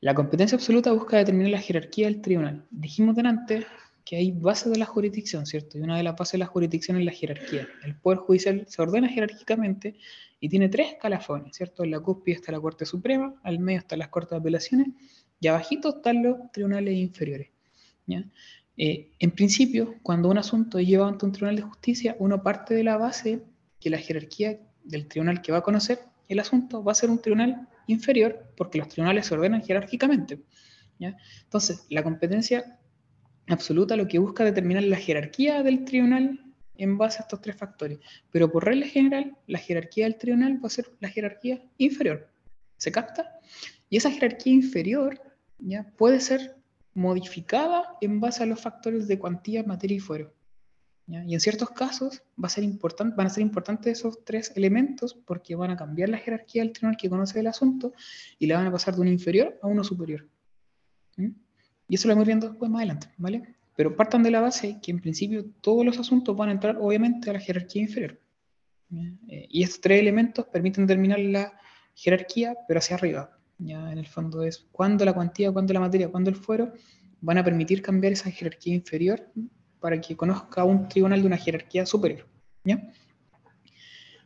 La 0.05 0.13
competencia 0.13 0.55
absoluta 0.55 0.91
busca 0.91 1.17
determinar 1.17 1.49
la 1.49 1.59
jerarquía 1.59 2.05
del 2.05 2.21
tribunal. 2.21 2.63
Dijimos 2.69 3.15
delante 3.15 3.65
que 4.03 4.17
hay 4.17 4.31
bases 4.31 4.71
de 4.71 4.77
la 4.77 4.85
jurisdicción, 4.85 5.47
¿cierto? 5.47 5.79
Y 5.79 5.81
una 5.81 5.97
de 5.97 6.03
las 6.03 6.15
bases 6.15 6.33
de 6.33 6.37
la 6.37 6.45
jurisdicción 6.45 6.97
es 6.97 7.05
la 7.05 7.11
jerarquía. 7.11 7.67
El 7.83 7.95
Poder 7.95 8.19
Judicial 8.19 8.65
se 8.67 8.83
ordena 8.83 9.09
jerárquicamente 9.09 9.95
y 10.39 10.47
tiene 10.47 10.69
tres 10.69 10.91
escalafones, 10.91 11.57
¿cierto? 11.57 11.83
En 11.83 11.89
la 11.89 11.99
cúspide 11.99 12.35
está 12.35 12.51
la 12.51 12.59
Corte 12.59 12.85
Suprema, 12.85 13.33
al 13.41 13.57
medio 13.57 13.79
están 13.79 13.97
las 13.97 14.09
Cortes 14.09 14.29
de 14.29 14.37
Apelaciones 14.37 14.89
y 15.39 15.47
abajito 15.47 15.97
están 15.97 16.21
los 16.21 16.51
tribunales 16.51 16.93
inferiores. 16.93 17.49
Eh, 18.77 19.09
en 19.17 19.31
principio, 19.31 19.95
cuando 20.03 20.29
un 20.29 20.37
asunto 20.37 20.77
es 20.77 20.87
llevado 20.87 21.09
ante 21.09 21.25
un 21.25 21.31
tribunal 21.31 21.55
de 21.55 21.63
justicia, 21.63 22.15
uno 22.19 22.43
parte 22.43 22.75
de 22.75 22.83
la 22.83 22.97
base 22.97 23.41
que 23.79 23.89
la 23.89 23.97
jerarquía 23.97 24.59
del 24.83 25.07
tribunal 25.07 25.41
que 25.41 25.51
va 25.51 25.57
a 25.57 25.63
conocer 25.63 25.97
el 26.27 26.39
asunto 26.39 26.83
va 26.83 26.91
a 26.91 26.95
ser 26.95 27.09
un 27.09 27.19
tribunal 27.19 27.67
inferior 27.87 28.51
porque 28.57 28.77
los 28.77 28.89
tribunales 28.89 29.27
se 29.27 29.33
ordenan 29.33 29.63
jerárquicamente. 29.63 30.39
Entonces, 30.99 31.85
la 31.89 32.03
competencia 32.03 32.79
absoluta 33.47 33.95
lo 33.95 34.07
que 34.07 34.19
busca 34.19 34.43
determinar 34.43 34.83
la 34.83 34.97
jerarquía 34.97 35.61
del 35.63 35.85
tribunal 35.85 36.39
en 36.77 36.97
base 36.97 37.19
a 37.19 37.21
estos 37.21 37.41
tres 37.41 37.55
factores. 37.55 37.99
Pero 38.31 38.51
por 38.51 38.65
regla 38.65 38.87
general, 38.87 39.37
la 39.47 39.59
jerarquía 39.59 40.05
del 40.05 40.17
tribunal 40.17 40.63
va 40.63 40.67
a 40.67 40.71
ser 40.71 40.89
la 40.99 41.09
jerarquía 41.09 41.61
inferior. 41.77 42.29
¿Se 42.77 42.91
capta? 42.91 43.39
Y 43.89 43.97
esa 43.97 44.11
jerarquía 44.11 44.53
inferior 44.53 45.21
¿ya? 45.59 45.91
puede 45.97 46.19
ser 46.19 46.55
modificada 46.93 47.95
en 48.01 48.19
base 48.19 48.43
a 48.43 48.45
los 48.45 48.61
factores 48.61 49.07
de 49.07 49.19
cuantía, 49.19 49.63
materia 49.63 49.97
y 49.97 49.99
fuero. 49.99 50.33
Y 51.07 51.35
en 51.35 51.39
ciertos 51.39 51.69
casos 51.69 52.23
va 52.41 52.47
a 52.47 52.49
ser 52.49 52.65
van 52.65 53.27
a 53.27 53.29
ser 53.29 53.43
importantes 53.43 53.99
esos 53.99 54.23
tres 54.23 54.51
elementos 54.55 55.13
porque 55.13 55.55
van 55.55 55.69
a 55.69 55.77
cambiar 55.77 56.09
la 56.09 56.17
jerarquía 56.17 56.63
del 56.63 56.73
tribunal 56.73 56.97
que 56.97 57.09
conoce 57.09 57.39
el 57.39 57.47
asunto 57.47 57.93
y 58.39 58.47
le 58.47 58.55
van 58.55 58.65
a 58.65 58.71
pasar 58.71 58.95
de 58.95 59.01
uno 59.01 59.11
inferior 59.11 59.59
a 59.61 59.67
uno 59.67 59.83
superior. 59.83 60.27
Y 61.87 61.95
eso 61.95 62.07
lo 62.07 62.15
vamos 62.15 62.25
viendo 62.25 62.49
después 62.49 62.71
más 62.71 62.79
adelante, 62.79 63.07
¿vale? 63.17 63.55
Pero 63.75 63.95
partan 63.95 64.23
de 64.23 64.31
la 64.31 64.41
base 64.41 64.79
que 64.81 64.89
en 64.89 64.99
principio 64.99 65.45
todos 65.61 65.85
los 65.85 65.99
asuntos 65.99 66.35
van 66.35 66.49
a 66.49 66.53
entrar 66.53 66.77
obviamente 66.79 67.29
a 67.29 67.33
la 67.33 67.39
jerarquía 67.39 67.83
inferior. 67.83 68.19
Eh, 69.27 69.47
y 69.49 69.61
estos 69.61 69.81
tres 69.81 69.99
elementos 69.99 70.45
permiten 70.45 70.87
determinar 70.87 71.19
la 71.19 71.53
jerarquía, 71.93 72.55
pero 72.67 72.79
hacia 72.79 72.95
arriba, 72.95 73.37
ya 73.59 73.91
en 73.91 73.97
el 73.99 74.07
fondo 74.07 74.43
es 74.43 74.67
cuándo 74.71 75.05
la 75.05 75.13
cuantía, 75.13 75.51
cuándo 75.51 75.73
la 75.73 75.79
materia, 75.79 76.09
cuándo 76.09 76.29
el 76.29 76.35
fuero 76.35 76.73
van 77.21 77.37
a 77.37 77.43
permitir 77.43 77.81
cambiar 77.81 78.13
esa 78.13 78.31
jerarquía 78.31 78.73
inferior 78.75 79.31
para 79.79 79.99
que 79.99 80.15
conozca 80.15 80.63
un 80.63 80.87
tribunal 80.87 81.21
de 81.21 81.27
una 81.27 81.37
jerarquía 81.37 81.85
superior. 81.85 82.27
¿ya? 82.63 82.91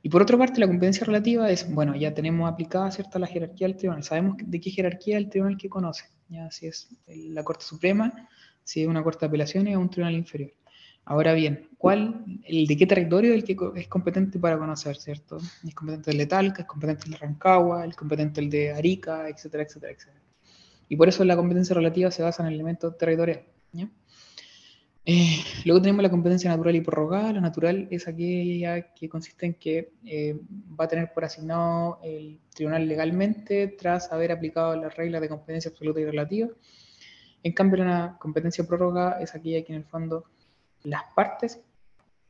Y 0.02 0.10
por 0.10 0.22
otra 0.22 0.38
parte, 0.38 0.60
la 0.60 0.68
competencia 0.68 1.06
relativa 1.06 1.50
es, 1.50 1.70
bueno, 1.72 1.96
ya 1.96 2.14
tenemos 2.14 2.50
aplicada 2.50 2.92
cierta 2.92 3.20
la 3.20 3.28
jerarquía 3.28 3.68
del 3.68 3.76
tribunal, 3.76 4.04
sabemos 4.04 4.38
de 4.40 4.60
qué 4.60 4.70
jerarquía 4.70 5.18
el 5.18 5.30
tribunal 5.30 5.58
que 5.58 5.68
conoce, 5.68 6.06
ya 6.30 6.50
si 6.52 6.68
es 6.68 6.90
la 7.08 7.44
Corte 7.44 7.66
Suprema, 7.66 8.30
si 8.64 8.82
es 8.82 8.88
una 8.88 9.04
Corte 9.04 9.22
de 9.22 9.28
Apelaciones 9.28 9.76
o 9.76 9.80
un 9.80 9.90
tribunal 9.90 10.16
inferior. 10.16 10.54
Ahora 11.04 11.34
bien, 11.34 11.70
¿cuál, 11.78 12.24
el 12.44 12.68
de 12.68 12.78
qué 12.78 12.86
territorio 12.86 13.34
el 13.34 13.44
es 13.76 13.88
competente 13.88 14.38
para 14.38 14.60
conocer, 14.60 14.96
¿cierto? 14.96 15.38
Es 15.68 15.74
competente 15.74 16.12
el 16.12 16.20
de 16.20 16.28
Talca, 16.28 16.62
es 16.62 16.68
competente 16.68 17.06
el 17.06 17.12
de 17.12 17.18
Rancagua, 17.18 17.86
es 17.86 17.96
competente 17.96 18.42
el 18.42 18.50
de 18.50 18.72
Arica, 18.72 19.28
etcétera, 19.28 19.64
etcétera, 19.64 19.94
etcétera. 19.94 20.22
Y 20.88 20.96
por 20.96 21.10
eso 21.10 21.26
la 21.26 21.36
competencia 21.36 21.74
relativa 21.74 22.12
se 22.12 22.22
basa 22.22 22.44
en 22.44 22.50
el 22.50 22.54
elemento 22.56 22.94
territorial. 22.94 23.44
Eh, 25.06 25.44
luego 25.66 25.82
tenemos 25.82 26.04
la 26.04 26.10
competencia 26.10 26.50
natural 26.50 26.76
y 26.76 26.82
prorrogada. 26.82 27.34
La 27.34 27.42
natural 27.42 27.88
es 27.90 28.08
aquella 28.08 28.94
que 28.94 29.10
consiste 29.10 29.46
en 29.46 29.54
que 29.56 29.94
eh, 30.06 30.40
va 30.80 30.86
a 30.86 30.88
tener 30.88 31.14
por 31.14 31.26
asignado 31.26 32.00
el 32.04 32.40
tribunal 32.54 32.88
legalmente 32.88 33.68
tras 33.68 34.12
haber 34.12 34.32
aplicado 34.32 34.76
las 34.76 34.96
reglas 34.96 35.22
de 35.22 35.30
competencia 35.30 35.72
absoluta 35.72 36.00
y 36.00 36.06
relativa. 36.06 36.50
En 37.42 37.54
cambio, 37.54 37.84
la 37.84 38.18
competencia 38.20 38.66
prorrogada 38.66 39.22
es 39.22 39.34
aquella 39.34 39.64
que 39.64 39.74
en 39.74 39.80
el 39.80 39.86
fondo 39.86 40.26
las 40.84 41.04
partes 41.16 41.62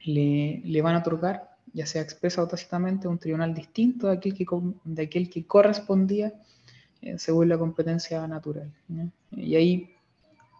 le, 0.05 0.81
van 0.81 0.95
a 0.95 0.99
otorgar, 0.99 1.49
ya 1.73 1.85
sea 1.85 2.01
expresa 2.01 2.43
o 2.43 2.47
tácitamente, 2.47 3.07
un 3.07 3.17
tribunal 3.17 3.53
distinto 3.53 4.07
de 4.07 4.13
aquel 4.13 4.33
que, 4.33 4.45
de 4.83 5.03
aquel 5.03 5.29
que 5.29 5.45
correspondía 5.45 6.33
eh, 7.01 7.17
según 7.17 7.49
la 7.49 7.57
competencia 7.57 8.25
natural. 8.27 8.71
Y 9.31 9.55
ahí 9.55 9.95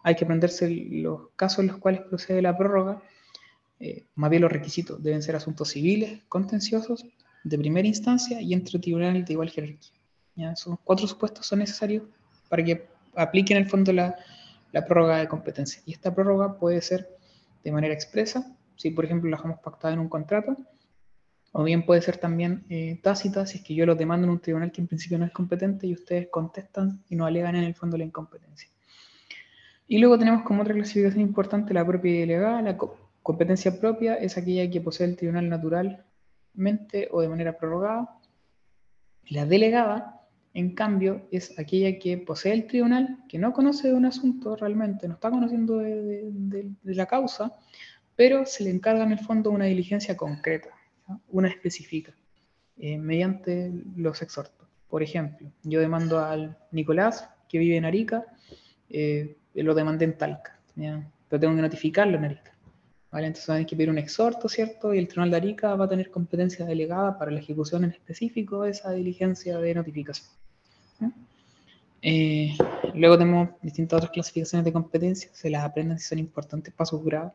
hay 0.02 0.14
que 0.14 0.24
aprenderse 0.24 0.68
los 0.70 1.30
casos 1.36 1.60
en 1.60 1.68
los 1.68 1.78
cuales 1.78 2.02
procede 2.02 2.42
la 2.42 2.56
prórroga, 2.56 3.02
eh, 3.78 4.06
más 4.14 4.30
bien 4.30 4.42
los 4.42 4.52
requisitos 4.52 5.02
deben 5.02 5.22
ser 5.22 5.36
asuntos 5.36 5.70
civiles, 5.70 6.22
contenciosos, 6.28 7.06
de 7.44 7.58
primera 7.58 7.88
instancia 7.88 8.40
y 8.40 8.52
entre 8.52 8.78
tribunales 8.78 9.24
de 9.26 9.32
igual 9.32 9.50
jerarquía. 9.50 9.98
¿ya? 10.34 10.52
Esos 10.52 10.78
cuatro 10.84 11.06
supuestos 11.06 11.46
son 11.46 11.60
necesarios 11.60 12.04
para 12.48 12.62
que 12.62 12.86
apliquen 13.14 13.56
en 13.56 13.62
el 13.64 13.68
fondo 13.68 13.92
la, 13.92 14.16
prórroga 14.86 15.18
de 15.18 15.28
competencia. 15.28 15.82
Y 15.86 15.92
esta 15.92 16.14
prórroga 16.14 16.58
puede 16.58 16.80
ser 16.80 17.08
de 17.64 17.72
manera 17.72 17.94
expresa, 17.94 18.54
si 18.76 18.90
por 18.90 19.04
ejemplo 19.04 19.28
la 19.28 19.36
dejamos 19.36 19.58
pactada 19.60 19.94
en 19.94 20.00
un 20.00 20.08
contrato, 20.08 20.56
o 21.52 21.64
bien 21.64 21.84
puede 21.84 22.02
ser 22.02 22.18
también 22.18 22.64
eh, 22.68 23.00
tácita, 23.02 23.44
si 23.46 23.58
es 23.58 23.64
que 23.64 23.74
yo 23.74 23.84
lo 23.84 23.96
demando 23.96 24.26
en 24.26 24.30
un 24.30 24.40
tribunal 24.40 24.70
que 24.70 24.80
en 24.80 24.86
principio 24.86 25.18
no 25.18 25.24
es 25.24 25.32
competente 25.32 25.86
y 25.86 25.94
ustedes 25.94 26.28
contestan 26.30 27.02
y 27.08 27.16
no 27.16 27.26
alegan 27.26 27.56
en 27.56 27.64
el 27.64 27.74
fondo 27.74 27.96
la 27.96 28.04
incompetencia. 28.04 28.68
Y 29.90 29.98
luego 29.98 30.16
tenemos 30.16 30.44
como 30.44 30.62
otra 30.62 30.72
clasificación 30.72 31.20
importante 31.20 31.74
la 31.74 31.84
propia 31.84 32.12
y 32.12 32.18
delegada. 32.20 32.62
La 32.62 32.78
competencia 33.24 33.80
propia 33.80 34.14
es 34.14 34.38
aquella 34.38 34.70
que 34.70 34.80
posee 34.80 35.08
el 35.08 35.16
tribunal 35.16 35.48
naturalmente 35.48 37.08
o 37.10 37.20
de 37.20 37.28
manera 37.28 37.58
prorrogada. 37.58 38.08
La 39.30 39.46
delegada 39.46 40.20
en 40.54 40.76
cambio, 40.76 41.26
es 41.32 41.58
aquella 41.58 41.98
que 41.98 42.18
posee 42.18 42.52
el 42.52 42.68
tribunal, 42.68 43.18
que 43.28 43.38
no 43.38 43.52
conoce 43.52 43.88
de 43.88 43.94
un 43.94 44.04
asunto 44.04 44.54
realmente, 44.54 45.08
no 45.08 45.14
está 45.14 45.28
conociendo 45.28 45.78
de, 45.78 46.70
la 46.84 47.06
causa, 47.06 47.56
pero 48.14 48.46
se 48.46 48.62
le 48.62 48.70
encarga 48.70 49.02
en 49.02 49.10
el 49.10 49.18
fondo 49.18 49.50
una 49.50 49.64
diligencia 49.64 50.16
concreta, 50.16 50.68
una 51.30 51.48
específica, 51.48 52.14
eh, 52.78 52.96
mediante 52.96 53.72
los 53.96 54.22
exhortos. 54.22 54.68
Por 54.88 55.02
ejemplo, 55.02 55.50
yo 55.64 55.80
demando 55.80 56.20
al 56.20 56.56
Nicolás, 56.70 57.28
que 57.48 57.58
vive 57.58 57.76
en 57.76 57.84
Arica, 57.84 58.24
eh, 58.88 59.36
lo 59.54 59.74
demandé 59.74 60.04
en 60.04 60.16
Talca, 60.16 60.58
¿ya? 60.76 61.06
pero 61.28 61.40
tengo 61.40 61.54
que 61.54 61.62
notificarlo 61.62 62.16
en 62.16 62.24
Arica. 62.24 62.52
¿vale? 63.10 63.26
Entonces 63.26 63.50
hay 63.50 63.64
que 63.64 63.76
pedir 63.76 63.90
un 63.90 63.98
exhorto, 63.98 64.48
¿cierto? 64.48 64.94
Y 64.94 64.98
el 64.98 65.08
Tribunal 65.08 65.30
de 65.30 65.36
Arica 65.36 65.74
va 65.74 65.86
a 65.86 65.88
tener 65.88 66.10
competencia 66.10 66.64
delegada 66.64 67.18
para 67.18 67.30
la 67.30 67.40
ejecución 67.40 67.84
en 67.84 67.90
específico 67.90 68.62
de 68.62 68.70
esa 68.70 68.92
diligencia 68.92 69.58
de 69.58 69.74
notificación. 69.74 70.30
Eh, 72.02 72.56
luego 72.94 73.18
tenemos 73.18 73.50
distintas 73.60 73.98
otras 73.98 74.12
clasificaciones 74.12 74.64
de 74.64 74.72
competencias, 74.72 75.36
se 75.36 75.50
las 75.50 75.64
aprenden 75.64 75.98
si 75.98 76.06
son 76.06 76.18
importantes 76.18 76.72
para 76.72 76.86
sus 76.86 77.04
grados. 77.04 77.32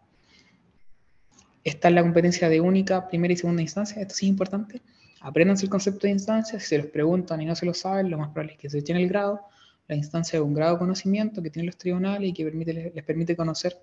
Está 1.64 1.90
en 1.90 1.96
la 1.96 2.02
competencia 2.02 2.48
de 2.50 2.62
única, 2.62 3.08
primera 3.08 3.34
y 3.34 3.38
segunda 3.38 3.62
instancia, 3.62 4.02
esto 4.02 4.16
sí 4.16 4.26
es 4.26 4.30
importante. 4.30 4.82
Apréndanse 5.22 5.66
el 5.66 5.72
concepto 5.72 6.08
de 6.08 6.12
instancia, 6.12 6.60
si 6.60 6.68
se 6.68 6.78
los 6.78 6.88
preguntan 6.88 7.42
y 7.42 7.46
no 7.46 7.56
se 7.56 7.66
lo 7.66 7.74
saben, 7.74 8.10
lo 8.10 8.18
más 8.18 8.30
probable 8.30 8.54
es 8.54 8.60
que 8.60 8.70
se 8.70 8.80
echen 8.80 8.98
el 8.98 9.08
grado. 9.08 9.42
La 9.88 9.96
instancia 9.96 10.38
es 10.38 10.44
un 10.44 10.54
grado 10.54 10.74
de 10.74 10.80
conocimiento 10.80 11.42
que 11.42 11.50
tienen 11.50 11.68
los 11.68 11.78
tribunales 11.78 12.30
y 12.30 12.34
que 12.34 12.46
les 12.46 13.04
permite 13.04 13.36
conocer 13.36 13.78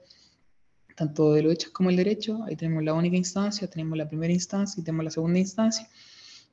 tanto 0.96 1.32
de 1.32 1.42
los 1.42 1.52
hechos 1.52 1.70
como 1.70 1.90
el 1.90 1.96
derecho. 1.96 2.42
Ahí 2.44 2.56
tenemos 2.56 2.82
la 2.82 2.94
única 2.94 3.16
instancia, 3.16 3.68
tenemos 3.68 3.96
la 3.96 4.08
primera 4.08 4.32
instancia 4.32 4.80
y 4.80 4.84
tenemos 4.84 5.04
la 5.04 5.10
segunda 5.10 5.38
instancia. 5.38 5.88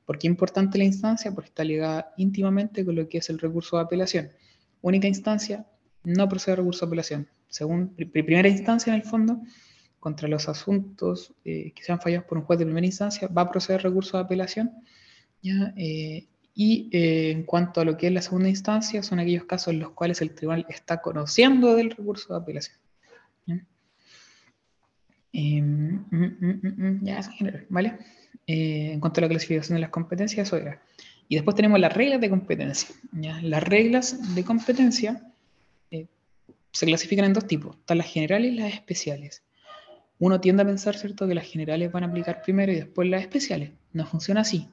¿Por 0.04 0.18
qué 0.18 0.26
es 0.26 0.30
importante 0.30 0.78
la 0.78 0.84
instancia? 0.84 1.32
Porque 1.32 1.48
está 1.48 1.64
ligada 1.64 2.12
íntimamente 2.16 2.84
con 2.84 2.94
lo 2.94 3.08
que 3.08 3.18
es 3.18 3.30
el 3.30 3.38
recurso 3.38 3.76
de 3.76 3.82
apelación. 3.82 4.30
Única 4.82 5.06
instancia, 5.06 5.66
no 6.04 6.28
procede 6.28 6.56
recurso 6.56 6.86
de 6.86 6.88
apelación. 6.88 7.28
Según 7.48 7.94
primera 8.12 8.48
instancia, 8.48 8.92
en 8.92 9.00
el 9.00 9.06
fondo, 9.06 9.40
contra 9.98 10.28
los 10.28 10.48
asuntos 10.48 11.34
eh, 11.44 11.72
que 11.74 11.82
sean 11.82 12.00
fallados 12.00 12.26
por 12.26 12.38
un 12.38 12.44
juez 12.44 12.58
de 12.58 12.64
primera 12.64 12.86
instancia, 12.86 13.28
va 13.28 13.42
a 13.42 13.50
proceder 13.50 13.82
recurso 13.82 14.16
de 14.16 14.24
apelación. 14.24 14.72
¿ya? 15.42 15.74
Eh, 15.76 16.26
y 16.62 16.90
eh, 16.92 17.30
en 17.30 17.44
cuanto 17.44 17.80
a 17.80 17.86
lo 17.86 17.96
que 17.96 18.08
es 18.08 18.12
la 18.12 18.20
segunda 18.20 18.50
instancia, 18.50 19.02
son 19.02 19.18
aquellos 19.18 19.44
casos 19.44 19.72
en 19.72 19.80
los 19.80 19.92
cuales 19.92 20.20
el 20.20 20.34
tribunal 20.34 20.66
está 20.68 21.00
conociendo 21.00 21.74
del 21.74 21.90
recurso 21.90 22.34
de 22.34 22.38
apelación. 22.38 22.76
¿ya? 23.46 23.54
Mm, 25.32 26.04
mm, 26.10 27.00
mm, 27.00 27.08
eso 27.08 27.30
en 27.40 27.66
¿vale? 27.70 27.96
en 28.46 29.00
cuanto 29.00 29.20
a 29.20 29.22
la 29.22 29.28
clasificación 29.28 29.76
de 29.76 29.80
las 29.80 29.88
competencias, 29.88 30.46
eso 30.46 30.58
era. 30.58 30.82
Y 31.28 31.36
después 31.36 31.54
tenemos 31.56 31.80
las 31.80 31.94
reglas 31.94 32.20
de 32.20 32.28
competencia. 32.28 32.94
Las 33.40 33.62
reglas 33.62 34.34
de 34.34 34.44
competencia 34.44 35.22
se 36.72 36.86
clasifican 36.86 37.24
en 37.24 37.32
dos 37.32 37.46
tipos, 37.46 37.74
están 37.78 37.96
las 37.96 38.06
generales 38.06 38.52
y 38.52 38.56
las 38.56 38.74
especiales 38.74 39.42
uno 40.18 40.38
tiende 40.38 40.62
a 40.62 40.66
pensar, 40.66 40.94
¿cierto?, 40.94 41.26
que 41.26 41.34
las 41.34 41.46
generales 41.46 41.90
van 41.90 42.04
a 42.04 42.08
aplicar 42.08 42.42
primero 42.42 42.70
y 42.70 42.74
después 42.74 43.08
las 43.08 43.22
especiales. 43.22 43.70
No 43.94 44.04
funciona 44.04 44.42
así. 44.42 44.68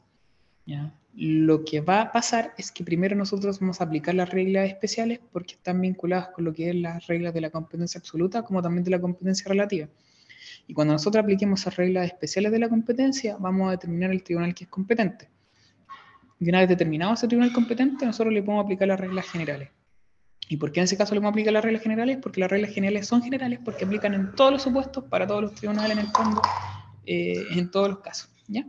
Lo 1.19 1.65
que 1.65 1.81
va 1.81 2.01
a 2.01 2.11
pasar 2.11 2.53
es 2.59 2.71
que 2.71 2.83
primero 2.83 3.15
nosotros 3.15 3.59
vamos 3.59 3.81
a 3.81 3.85
aplicar 3.85 4.13
las 4.13 4.29
reglas 4.29 4.69
especiales 4.69 5.19
porque 5.31 5.55
están 5.55 5.81
vinculadas 5.81 6.27
con 6.27 6.45
lo 6.45 6.53
que 6.53 6.69
es 6.69 6.75
las 6.75 7.07
reglas 7.07 7.33
de 7.33 7.41
la 7.41 7.49
competencia 7.49 7.97
absoluta 7.97 8.43
como 8.43 8.61
también 8.61 8.83
de 8.83 8.91
la 8.91 9.01
competencia 9.01 9.49
relativa. 9.49 9.87
Y 10.67 10.75
cuando 10.75 10.93
nosotros 10.93 11.23
apliquemos 11.23 11.61
esas 11.61 11.75
reglas 11.75 12.05
especiales 12.05 12.51
de 12.51 12.59
la 12.59 12.69
competencia, 12.69 13.35
vamos 13.39 13.67
a 13.67 13.71
determinar 13.71 14.11
el 14.11 14.21
tribunal 14.21 14.53
que 14.53 14.65
es 14.65 14.69
competente. 14.69 15.27
Y 16.39 16.49
una 16.49 16.59
vez 16.59 16.69
determinado 16.69 17.15
ese 17.15 17.27
tribunal 17.27 17.51
competente, 17.51 18.05
nosotros 18.05 18.31
le 18.31 18.43
podemos 18.43 18.65
aplicar 18.65 18.87
las 18.87 18.99
reglas 18.99 19.27
generales. 19.27 19.69
¿Y 20.49 20.57
por 20.57 20.71
qué 20.71 20.81
en 20.81 20.83
ese 20.83 20.97
caso 20.97 21.15
le 21.15 21.19
vamos 21.19 21.29
a 21.29 21.31
aplicar 21.31 21.51
las 21.51 21.63
reglas 21.63 21.81
generales? 21.81 22.19
Porque 22.21 22.41
las 22.41 22.51
reglas 22.51 22.71
generales 22.71 23.07
son 23.07 23.23
generales 23.23 23.59
porque 23.65 23.85
aplican 23.85 24.13
en 24.13 24.35
todos 24.35 24.51
los 24.51 24.61
supuestos, 24.61 25.03
para 25.05 25.25
todos 25.25 25.41
los 25.41 25.55
tribunales 25.55 25.93
en 25.93 25.99
el 25.99 26.07
fondo, 26.09 26.43
eh, 27.07 27.43
en 27.49 27.71
todos 27.71 27.89
los 27.89 27.99
casos. 28.01 28.29
¿ya? 28.47 28.67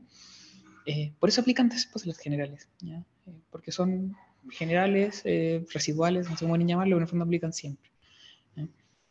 Eh, 0.91 1.13
por 1.21 1.29
eso 1.29 1.43
aplican 1.43 1.69
después 1.69 2.07
las 2.07 2.17
generales, 2.17 2.67
¿ya? 2.81 3.05
Eh, 3.27 3.33
porque 3.51 3.71
son 3.73 4.17
generales, 4.51 5.23
residuales, 5.75 6.31
no 6.31 6.37
sé 6.37 6.47
cómo 6.47 6.57
ni 6.57 6.65
llamarlo, 6.65 6.97
pero 6.97 7.01
en 7.01 7.03
el 7.03 7.09
fondo 7.09 7.25
aplican 7.27 7.53
siempre. 7.53 7.91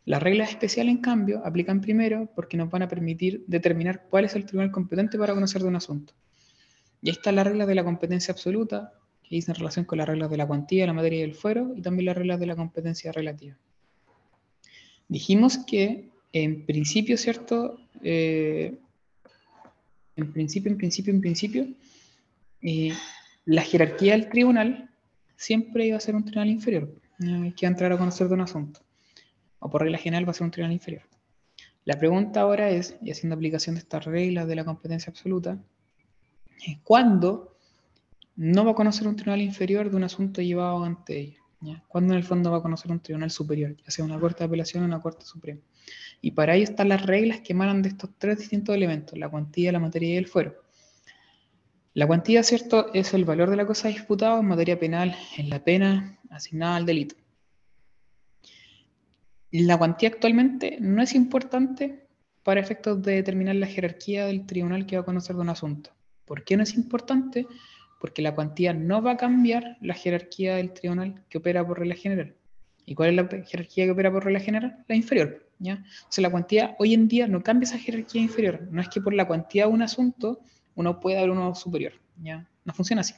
Las 0.06 0.24
reglas 0.24 0.50
especiales, 0.50 0.96
en 0.96 1.02
cambio, 1.02 1.46
aplican 1.46 1.80
primero 1.80 2.32
porque 2.34 2.58
nos 2.58 2.72
van 2.72 2.82
a 2.82 2.88
permitir 2.88 3.44
determinar 3.46 4.08
cuál 4.10 4.26
es 4.26 4.34
el 4.36 4.46
tribunal 4.46 4.72
competente 4.72 5.20
para 5.20 5.36
conocer 5.36 5.62
de 5.62 5.68
un 5.68 5.76
asunto. 5.76 6.14
Y 7.04 7.10
ahí 7.10 7.16
está 7.16 7.32
la 7.32 7.44
regla 7.44 7.68
de 7.68 7.76
la 7.76 7.84
competencia 7.84 8.32
absoluta, 8.32 8.94
que 9.22 9.36
dice 9.36 9.52
en 9.52 9.56
relación 9.56 9.86
con 9.86 10.00
las 10.00 10.08
reglas 10.08 10.32
de 10.32 10.38
la 10.38 10.48
cuantía, 10.48 10.88
la 10.88 10.94
materia 10.94 11.20
y 11.20 11.24
el 11.24 11.36
fuero, 11.36 11.74
y 11.76 11.82
también 11.82 12.06
las 12.06 12.18
reglas 12.18 12.40
de 12.40 12.48
la 12.48 12.56
competencia 12.56 13.12
relativa. 13.12 13.56
Dijimos 15.10 15.60
que 15.60 16.10
en 16.34 16.66
principio, 16.66 17.18
¿cierto? 17.18 17.78
Eh, 18.02 18.80
en 20.18 20.34
principio, 20.34 20.72
en 20.72 20.78
principio, 20.78 21.14
en 21.14 21.22
principio, 21.22 21.68
eh, 22.62 22.94
la 23.46 23.62
jerarquía 23.62 24.14
del 24.14 24.30
tribunal 24.30 24.90
siempre 25.36 25.88
iba 25.88 25.98
a 25.98 26.02
ser 26.02 26.16
un 26.16 26.26
tribunal 26.26 26.50
inferior, 26.50 26.94
hay 27.20 27.54
que 27.54 27.66
entrar 27.66 27.92
a 27.92 27.98
conocer 27.98 28.28
de 28.28 28.34
un 28.34 28.42
asunto, 28.42 28.82
o 29.60 29.70
por 29.70 29.82
regla 29.84 29.98
general 29.98 30.28
va 30.28 30.32
a 30.32 30.34
ser 30.34 30.46
un 30.46 30.52
tribunal 30.52 30.74
inferior. 30.74 31.04
La 31.86 31.98
pregunta 31.98 32.42
ahora 32.42 32.70
es, 32.70 32.98
y 33.02 33.12
haciendo 33.12 33.36
aplicación 33.36 33.76
de 33.76 33.80
estas 33.80 34.04
reglas 34.04 34.48
de 34.48 34.56
la 34.56 34.66
competencia 34.66 35.10
absoluta, 35.10 35.58
¿cuándo 36.84 37.58
no 38.38 38.64
va 38.64 38.72
a 38.72 38.76
conocer 38.76 39.08
un 39.08 39.16
tribunal 39.16 39.42
inferior 39.42 39.90
de 39.90 39.98
un 39.98 40.04
asunto 40.04 40.42
llevado 40.42 40.84
ante 40.84 41.20
ella. 41.20 41.40
¿Ya? 41.62 41.84
Cuando 41.88 42.14
en 42.14 42.20
el 42.20 42.24
fondo 42.24 42.52
va 42.52 42.58
a 42.58 42.62
conocer 42.62 42.92
un 42.92 43.00
tribunal 43.00 43.32
superior, 43.32 43.76
ya 43.78 43.92
sea 43.92 44.06
una 44.06 44.20
corte 44.20 44.40
de 44.40 44.46
apelación 44.46 44.84
o 44.84 44.86
una 44.86 45.02
corte 45.02 45.26
suprema. 45.26 45.62
Y 46.22 46.32
para 46.32 46.56
ello 46.56 46.64
están 46.64 46.90
las 46.90 47.06
reglas 47.06 47.42
que 47.42 47.54
emanan 47.54 47.82
de 47.82 47.90
estos 47.90 48.10
tres 48.18 48.40
distintos 48.40 48.76
elementos, 48.76 49.18
la 49.18 49.30
cuantía, 49.30 49.72
la 49.72 49.80
materia 49.80 50.14
y 50.14 50.18
el 50.18 50.28
fuero. 50.28 50.56
La 51.94 52.06
cuantía, 52.06 52.44
¿cierto?, 52.44 52.94
es 52.94 53.14
el 53.14 53.26
valor 53.26 53.50
de 53.50 53.56
la 53.56 53.66
cosa 53.66 53.88
disputada 53.88 54.40
en 54.40 54.48
materia 54.48 54.80
penal, 54.80 55.16
en 55.38 55.50
la 55.50 55.64
pena 55.64 56.20
asignada 56.30 56.76
al 56.76 56.86
delito. 56.86 57.16
La 59.52 59.78
cuantía 59.78 60.10
actualmente 60.10 60.78
no 60.80 61.02
es 61.02 61.16
importante 61.16 62.08
para 62.44 62.60
efectos 62.60 63.02
de 63.02 63.14
determinar 63.14 63.56
la 63.56 63.68
jerarquía 63.68 64.26
del 64.26 64.46
tribunal 64.46 64.86
que 64.86 64.96
va 64.96 65.02
a 65.02 65.06
conocer 65.06 65.36
de 65.36 65.42
un 65.42 65.50
asunto. 65.50 65.90
¿Por 66.26 66.44
qué 66.44 66.56
no 66.56 66.64
es 66.64 66.76
importante? 66.76 67.48
Porque 68.00 68.22
la 68.22 68.36
cuantía 68.36 68.74
no 68.74 69.02
va 69.02 69.12
a 69.12 69.18
cambiar 69.18 69.78
la 69.82 69.94
jerarquía 69.94 70.56
del 70.56 70.74
tribunal 70.74 71.24
que 71.30 71.38
opera 71.38 71.66
por 71.66 71.80
regla 71.80 71.96
general. 71.96 72.36
¿Y 72.86 72.96
cuál 72.96 73.10
es 73.10 73.16
la 73.16 73.46
jerarquía 73.46 73.86
que 73.86 73.92
opera 73.92 74.12
por 74.12 74.24
regla 74.24 74.40
general? 74.40 74.84
La 74.88 74.96
inferior. 74.96 75.46
¿ya? 75.60 75.84
O 76.04 76.12
sea, 76.12 76.22
la 76.22 76.30
cuantía 76.30 76.76
hoy 76.80 76.94
en 76.94 77.08
día 77.08 77.28
no 77.28 77.44
cambia 77.44 77.66
esa 77.66 77.78
jerarquía 77.78 78.22
inferior. 78.22 78.68
No 78.72 78.82
es 78.82 78.90
que 78.90 79.02
por 79.02 79.14
la 79.14 79.28
cuantía 79.28 79.66
de 79.66 79.72
un 79.72 79.82
asunto 79.82 80.40
uno 80.76 81.00
pueda 81.00 81.22
dar 81.22 81.30
uno 81.30 81.54
superior. 81.56 81.94
¿ya? 82.22 82.48
No 82.64 82.74
funciona 82.74 83.02
así. 83.02 83.14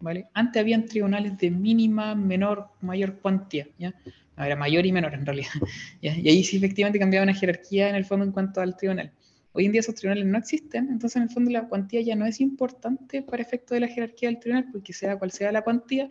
¿vale? 0.00 0.26
Antes 0.34 0.60
habían 0.60 0.84
tribunales 0.84 1.38
de 1.38 1.50
mínima, 1.50 2.14
menor, 2.14 2.68
mayor 2.80 3.18
cuantía. 3.20 3.68
¿ya? 3.78 3.94
era 4.36 4.56
mayor 4.56 4.84
y 4.84 4.92
menor 4.92 5.14
en 5.14 5.24
realidad. 5.24 5.50
Y 6.00 6.08
ahí 6.08 6.44
sí 6.44 6.56
efectivamente 6.56 6.98
cambiaba 6.98 7.24
una 7.24 7.34
jerarquía 7.34 7.88
en 7.88 7.94
el 7.94 8.04
fondo 8.04 8.24
en 8.24 8.32
cuanto 8.32 8.60
al 8.60 8.76
tribunal. 8.76 9.12
Hoy 9.56 9.66
en 9.66 9.72
día 9.72 9.82
esos 9.82 9.94
tribunales 9.94 10.26
no 10.26 10.36
existen, 10.36 10.88
entonces 10.90 11.14
en 11.14 11.22
el 11.22 11.30
fondo 11.30 11.48
la 11.52 11.68
cuantía 11.68 12.00
ya 12.00 12.16
no 12.16 12.26
es 12.26 12.40
importante 12.40 13.22
para 13.22 13.40
efecto 13.40 13.72
de 13.72 13.80
la 13.80 13.86
jerarquía 13.86 14.28
del 14.28 14.40
tribunal, 14.40 14.68
porque 14.72 14.92
sea 14.92 15.16
cual 15.16 15.30
sea 15.30 15.52
la 15.52 15.62
cuantía, 15.62 16.10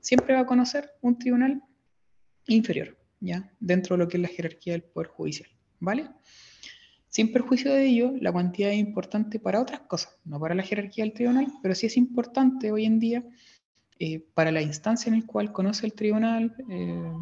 siempre 0.00 0.34
va 0.34 0.40
a 0.40 0.46
conocer 0.46 0.92
un 1.02 1.18
tribunal 1.18 1.62
inferior, 2.46 2.96
¿ya? 3.20 3.52
Dentro 3.60 3.94
de 3.94 4.04
lo 4.04 4.08
que 4.08 4.16
es 4.16 4.22
la 4.22 4.28
jerarquía 4.28 4.72
del 4.72 4.84
Poder 4.84 5.08
Judicial, 5.08 5.50
¿vale? 5.80 6.08
Sin 7.08 7.30
perjuicio 7.30 7.70
de 7.74 7.84
ello, 7.84 8.14
la 8.22 8.32
cuantía 8.32 8.72
es 8.72 8.78
importante 8.78 9.38
para 9.38 9.60
otras 9.60 9.80
cosas, 9.80 10.16
no 10.24 10.40
para 10.40 10.54
la 10.54 10.62
jerarquía 10.62 11.04
del 11.04 11.12
tribunal, 11.12 11.46
pero 11.62 11.74
sí 11.74 11.84
es 11.84 11.96
importante 11.98 12.72
hoy 12.72 12.86
en 12.86 12.98
día 12.98 13.22
eh, 13.98 14.24
para 14.32 14.50
la 14.50 14.62
instancia 14.62 15.12
en 15.12 15.20
la 15.20 15.26
cual 15.26 15.52
conoce 15.52 15.84
el 15.84 15.92
tribunal, 15.92 16.56
eh, 16.70 17.12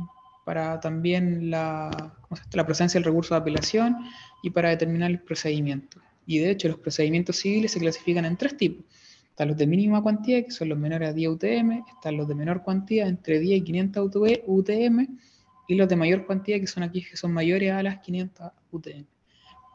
para 0.47 0.78
también 0.78 1.51
la, 1.51 2.14
la 2.52 2.64
presencia 2.64 3.01
del 3.01 3.05
recurso 3.05 3.35
de 3.35 3.40
apelación 3.40 3.97
y 4.44 4.51
para 4.51 4.68
determinar 4.68 5.10
el 5.10 5.18
procedimiento. 5.18 6.01
Y 6.24 6.39
de 6.39 6.52
hecho 6.52 6.68
los 6.68 6.78
procedimientos 6.78 7.35
civiles 7.35 7.73
se 7.73 7.81
clasifican 7.81 8.24
en 8.24 8.36
tres 8.36 8.56
tipos. 8.56 8.86
Están 9.28 9.48
los 9.48 9.56
de 9.56 9.66
mínima 9.66 10.01
cuantía, 10.01 10.44
que 10.44 10.52
son 10.52 10.68
los 10.68 10.78
menores 10.78 11.09
a 11.09 11.12
10 11.12 11.31
UTM, 11.31 11.82
están 11.97 12.16
los 12.16 12.28
de 12.28 12.36
menor 12.36 12.62
cuantía, 12.62 13.09
entre 13.09 13.40
10 13.40 13.59
y 13.59 13.64
500 13.64 14.10
UTM, 14.47 15.18
y 15.66 15.74
los 15.74 15.89
de 15.89 15.97
mayor 15.97 16.27
cuantía, 16.27 16.60
que 16.60 16.68
son 16.68 16.85
aquellos 16.85 17.10
que 17.10 17.16
son 17.16 17.32
mayores 17.32 17.73
a 17.73 17.82
las 17.82 17.98
500 17.98 18.52
UTM. 18.70 19.05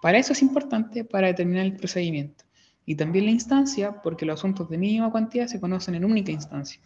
Para 0.01 0.19
eso 0.19 0.31
es 0.31 0.41
importante 0.41 1.03
para 1.03 1.27
determinar 1.27 1.65
el 1.65 1.75
procedimiento. 1.75 2.45
Y 2.85 2.95
también 2.95 3.25
la 3.25 3.31
instancia, 3.31 4.01
porque 4.01 4.25
los 4.25 4.39
asuntos 4.39 4.69
de 4.69 4.77
mínima 4.77 5.11
cuantía 5.11 5.49
se 5.49 5.59
conocen 5.59 5.95
en 5.95 6.05
única 6.05 6.31
instancia. 6.31 6.81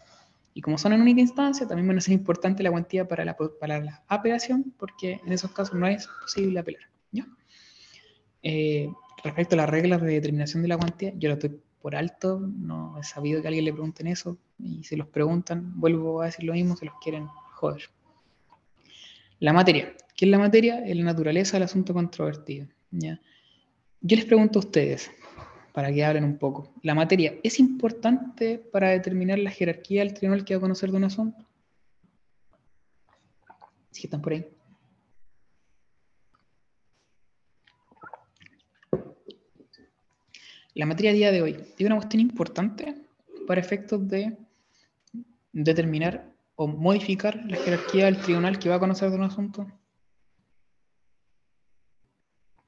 Y 0.57 0.61
como 0.61 0.77
son 0.77 0.94
en 0.94 1.02
única 1.02 1.19
instancia, 1.19 1.68
también 1.68 1.86
van 1.86 1.98
a 1.98 2.02
ser 2.02 2.14
importante 2.14 2.64
la 2.64 2.72
cuantía 2.72 3.06
para 3.06 3.26
la, 3.26 3.36
para 3.36 3.82
la 3.82 4.03
apelación, 4.07 4.73
porque 4.80 5.19
en 5.26 5.34
esos 5.34 5.52
casos 5.52 5.76
no 5.76 5.86
es 5.86 6.07
posible 6.22 6.57
apelar. 6.57 6.84
¿ya? 7.11 7.27
Eh, 8.41 8.90
respecto 9.22 9.56
a 9.56 9.57
las 9.57 9.69
reglas 9.69 10.02
de 10.02 10.14
determinación 10.14 10.64
de 10.64 10.69
la 10.69 10.77
cuantía, 10.77 11.11
yo 11.18 11.27
lo 11.27 11.34
estoy 11.34 11.60
por 11.82 11.94
alto, 11.94 12.40
no 12.40 12.98
he 12.98 13.03
sabido 13.03 13.41
que 13.41 13.49
alguien 13.49 13.65
le 13.65 13.73
pregunten 13.73 14.07
eso, 14.07 14.38
y 14.57 14.82
si 14.86 14.95
los 14.95 15.07
preguntan, 15.07 15.77
vuelvo 15.77 16.22
a 16.22 16.27
decir 16.27 16.45
lo 16.45 16.53
mismo, 16.53 16.77
se 16.77 16.86
los 16.86 16.95
quieren 17.03 17.27
joder. 17.27 17.90
La 19.40 19.52
materia. 19.52 19.94
¿Qué 20.15 20.23
es 20.23 20.32
la 20.32 20.40
materia? 20.40 20.86
Es 20.86 20.95
la 20.95 21.03
naturaleza 21.03 21.57
del 21.57 21.64
asunto 21.64 21.94
controvertido. 21.94 22.68
¿ya? 22.91 23.19
Yo 23.99 24.15
les 24.15 24.23
pregunto 24.23 24.60
a 24.60 24.61
ustedes, 24.61 25.11
para 25.76 25.92
que 25.92 26.06
hablen 26.06 26.24
un 26.24 26.38
poco. 26.38 26.74
La 26.84 26.96
materia 26.96 27.36
es 27.44 27.60
importante 27.60 28.58
para 28.58 28.92
determinar 28.92 29.38
la 29.40 29.52
jerarquía 29.52 30.04
del 30.04 30.14
tribunal 30.14 30.46
que 30.46 30.56
va 30.56 30.60
a 30.60 30.62
conocer 30.62 30.90
de 30.90 30.96
un 30.96 31.04
asunto. 31.04 31.46
Si 33.92 34.08
están 34.08 34.22
por 34.22 34.32
ahí. 34.32 34.48
La 40.76 40.86
materia 40.86 41.12
a 41.12 41.14
día 41.14 41.32
de 41.34 41.42
hoy 41.42 41.54
tiene 41.76 41.94
una 41.94 42.02
cuestión 42.02 42.22
importante 42.22 42.96
para 43.46 43.60
efectos 43.60 44.08
de 44.08 44.38
determinar 45.52 46.34
o 46.56 46.68
modificar 46.68 47.44
la 47.48 47.58
jerarquía 47.58 48.06
del 48.06 48.22
tribunal 48.22 48.60
que 48.60 48.70
va 48.70 48.76
a 48.76 48.80
conocer 48.80 49.10
de 49.10 49.18
un 49.18 49.24
asunto. 49.24 49.68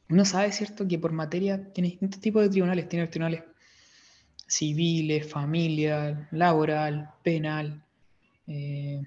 Uno 0.09 0.23
sabe, 0.25 0.51
¿cierto?, 0.51 0.87
que 0.87 0.97
por 0.99 1.11
materia 1.11 1.71
tiene 1.73 1.89
distintos 1.89 2.21
tipos 2.21 2.41
de 2.41 2.49
tribunales. 2.49 2.87
Tiene 2.87 3.07
tribunales 3.07 3.43
civiles, 4.47 5.29
familiar, 5.29 6.27
laboral, 6.31 7.11
penal. 7.23 7.83
Eh, 8.47 9.01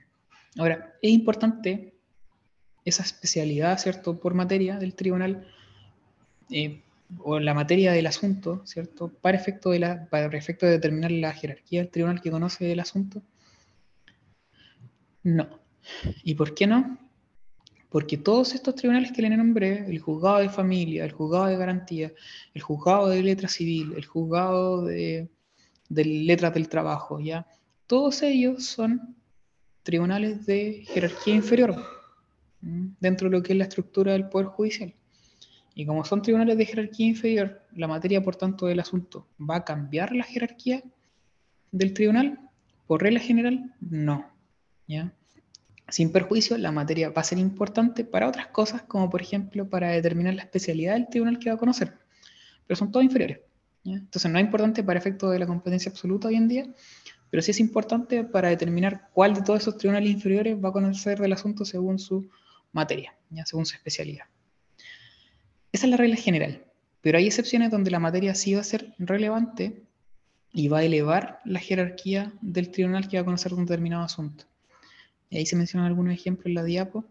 ahora, 0.58 0.94
es 1.00 1.10
importante 1.10 1.94
esa 2.84 3.02
especialidad, 3.02 3.78
¿cierto?, 3.78 4.20
por 4.20 4.34
materia 4.34 4.76
del 4.78 4.94
tribunal 4.94 5.46
eh, 6.50 6.82
o 7.18 7.38
la 7.40 7.54
materia 7.54 7.92
del 7.92 8.06
asunto, 8.06 8.62
¿cierto?, 8.66 9.08
para 9.08 9.38
efecto, 9.38 9.70
de 9.70 10.06
para 10.10 10.36
efecto 10.36 10.66
de 10.66 10.72
determinar 10.72 11.10
la 11.10 11.32
jerarquía 11.32 11.80
del 11.80 11.90
tribunal 11.90 12.20
que 12.20 12.30
conoce 12.30 12.70
el 12.70 12.80
asunto. 12.80 13.22
No. 15.22 15.48
¿Y 16.24 16.34
por 16.34 16.54
qué 16.54 16.66
no? 16.66 16.98
Porque 17.90 18.16
todos 18.16 18.54
estos 18.54 18.76
tribunales 18.76 19.10
que 19.12 19.20
le 19.20 19.36
nombré, 19.36 19.84
el 19.90 19.98
juzgado 19.98 20.38
de 20.38 20.48
familia, 20.48 21.04
el 21.04 21.12
juzgado 21.12 21.46
de 21.46 21.56
garantía, 21.56 22.12
el 22.54 22.62
juzgado 22.62 23.08
de 23.08 23.22
letra 23.22 23.48
civil, 23.48 23.94
el 23.96 24.06
juzgado 24.06 24.84
de, 24.84 25.28
letras 25.88 26.54
del 26.54 26.68
trabajo, 26.68 27.18
¿ya? 27.18 27.46
Todos 27.88 28.22
ellos 28.22 28.64
son 28.64 29.16
tribunales 29.82 30.46
de 30.46 30.84
jerarquía 30.86 31.34
inferior 31.34 31.74
dentro 32.60 33.28
de 33.28 33.36
lo 33.36 33.42
que 33.42 33.54
es 33.54 33.58
la 33.58 33.64
estructura 33.64 34.12
del 34.12 34.28
Poder 34.28 34.46
Judicial. 34.46 34.94
Y 35.74 35.84
como 35.84 36.04
son 36.04 36.22
tribunales 36.22 36.58
de 36.58 36.66
jerarquía 36.66 37.06
inferior, 37.06 37.62
la 37.74 37.88
materia, 37.88 38.22
por 38.22 38.36
tanto, 38.36 38.66
del 38.66 38.80
asunto, 38.80 39.26
¿va 39.38 39.56
a 39.56 39.64
cambiar 39.64 40.14
la 40.14 40.24
jerarquía 40.24 40.82
del 41.72 41.92
tribunal? 41.92 42.38
Por 42.86 43.02
regla 43.02 43.18
general, 43.18 43.74
no. 43.80 44.30
¿ya? 44.86 45.12
Sin 45.90 46.12
perjuicio, 46.12 46.56
la 46.56 46.70
materia 46.70 47.10
va 47.10 47.20
a 47.20 47.24
ser 47.24 47.38
importante 47.38 48.04
para 48.04 48.28
otras 48.28 48.46
cosas, 48.48 48.82
como 48.82 49.10
por 49.10 49.20
ejemplo 49.20 49.68
para 49.68 49.88
determinar 49.88 50.34
la 50.34 50.42
especialidad 50.42 50.94
del 50.94 51.08
tribunal 51.08 51.38
que 51.38 51.50
va 51.50 51.56
a 51.56 51.58
conocer, 51.58 51.98
pero 52.66 52.76
son 52.76 52.92
todos 52.92 53.04
inferiores. 53.04 53.40
Entonces 53.84 54.30
no 54.30 54.38
es 54.38 54.44
importante 54.44 54.84
para 54.84 54.98
efecto 54.98 55.30
de 55.30 55.38
la 55.38 55.46
competencia 55.46 55.90
absoluta 55.90 56.28
hoy 56.28 56.36
en 56.36 56.48
día, 56.48 56.66
pero 57.30 57.42
sí 57.42 57.50
es 57.50 57.60
importante 57.60 58.24
para 58.24 58.48
determinar 58.48 59.08
cuál 59.12 59.34
de 59.34 59.42
todos 59.42 59.60
esos 59.60 59.76
tribunales 59.78 60.10
inferiores 60.10 60.56
va 60.62 60.68
a 60.68 60.72
conocer 60.72 61.18
del 61.18 61.32
asunto 61.32 61.64
según 61.64 61.98
su 61.98 62.28
materia, 62.72 63.16
¿ya? 63.30 63.44
según 63.46 63.66
su 63.66 63.74
especialidad. 63.74 64.26
Esa 65.72 65.86
es 65.86 65.90
la 65.90 65.96
regla 65.96 66.16
general, 66.16 66.64
pero 67.00 67.18
hay 67.18 67.26
excepciones 67.26 67.70
donde 67.70 67.90
la 67.90 68.00
materia 68.00 68.34
sí 68.34 68.54
va 68.54 68.60
a 68.60 68.64
ser 68.64 68.94
relevante 68.98 69.82
y 70.52 70.68
va 70.68 70.78
a 70.78 70.84
elevar 70.84 71.40
la 71.44 71.60
jerarquía 71.60 72.32
del 72.40 72.70
tribunal 72.70 73.08
que 73.08 73.16
va 73.16 73.22
a 73.22 73.24
conocer 73.24 73.54
un 73.54 73.66
determinado 73.66 74.02
asunto. 74.02 74.44
Ahí 75.30 75.46
se 75.46 75.56
mencionan 75.56 75.86
algunos 75.86 76.12
ejemplos 76.12 76.46
en 76.46 76.54
la 76.54 76.64
diapo, 76.64 77.04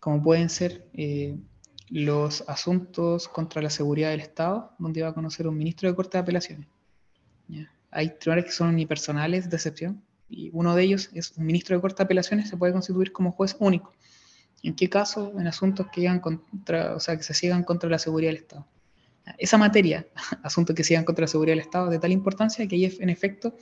como 0.00 0.22
pueden 0.22 0.50
ser 0.50 0.88
eh, 0.94 1.38
los 1.88 2.42
asuntos 2.48 3.28
contra 3.28 3.62
la 3.62 3.70
seguridad 3.70 4.10
del 4.10 4.20
Estado, 4.20 4.72
donde 4.78 5.02
va 5.02 5.08
a 5.08 5.14
conocer 5.14 5.46
un 5.46 5.56
ministro 5.56 5.88
de 5.88 5.94
Corte 5.94 6.18
de 6.18 6.22
Apelaciones. 6.22 6.68
Hay 7.92 8.16
tribunales 8.18 8.44
que 8.44 8.52
son 8.52 8.68
unipersonales 8.68 9.50
de 9.50 9.56
excepción, 9.56 10.02
y 10.28 10.50
uno 10.52 10.76
de 10.76 10.84
ellos 10.84 11.10
es 11.12 11.36
un 11.36 11.44
ministro 11.44 11.74
de 11.74 11.82
Corte 11.82 11.98
de 11.98 12.04
Apelaciones, 12.04 12.48
se 12.48 12.56
puede 12.56 12.72
constituir 12.72 13.12
como 13.12 13.32
juez 13.32 13.56
único. 13.58 13.92
¿En 14.62 14.76
qué 14.76 14.88
caso? 14.88 15.32
En 15.38 15.46
asuntos 15.46 15.86
que, 15.92 16.20
contra, 16.20 16.94
o 16.94 17.00
sea, 17.00 17.16
que 17.16 17.22
se 17.22 17.34
sigan 17.34 17.64
contra 17.64 17.90
la 17.90 17.98
seguridad 17.98 18.30
del 18.30 18.42
Estado. 18.42 18.66
Esa 19.38 19.58
materia, 19.58 20.06
asuntos 20.42 20.76
que 20.76 20.84
sigan 20.84 21.04
contra 21.04 21.24
la 21.24 21.28
seguridad 21.28 21.52
del 21.52 21.64
Estado, 21.64 21.86
es 21.86 21.92
de 21.92 21.98
tal 21.98 22.12
importancia 22.12 22.66
que 22.68 22.76
ahí, 22.76 22.96
en 23.00 23.10
efecto, 23.10 23.56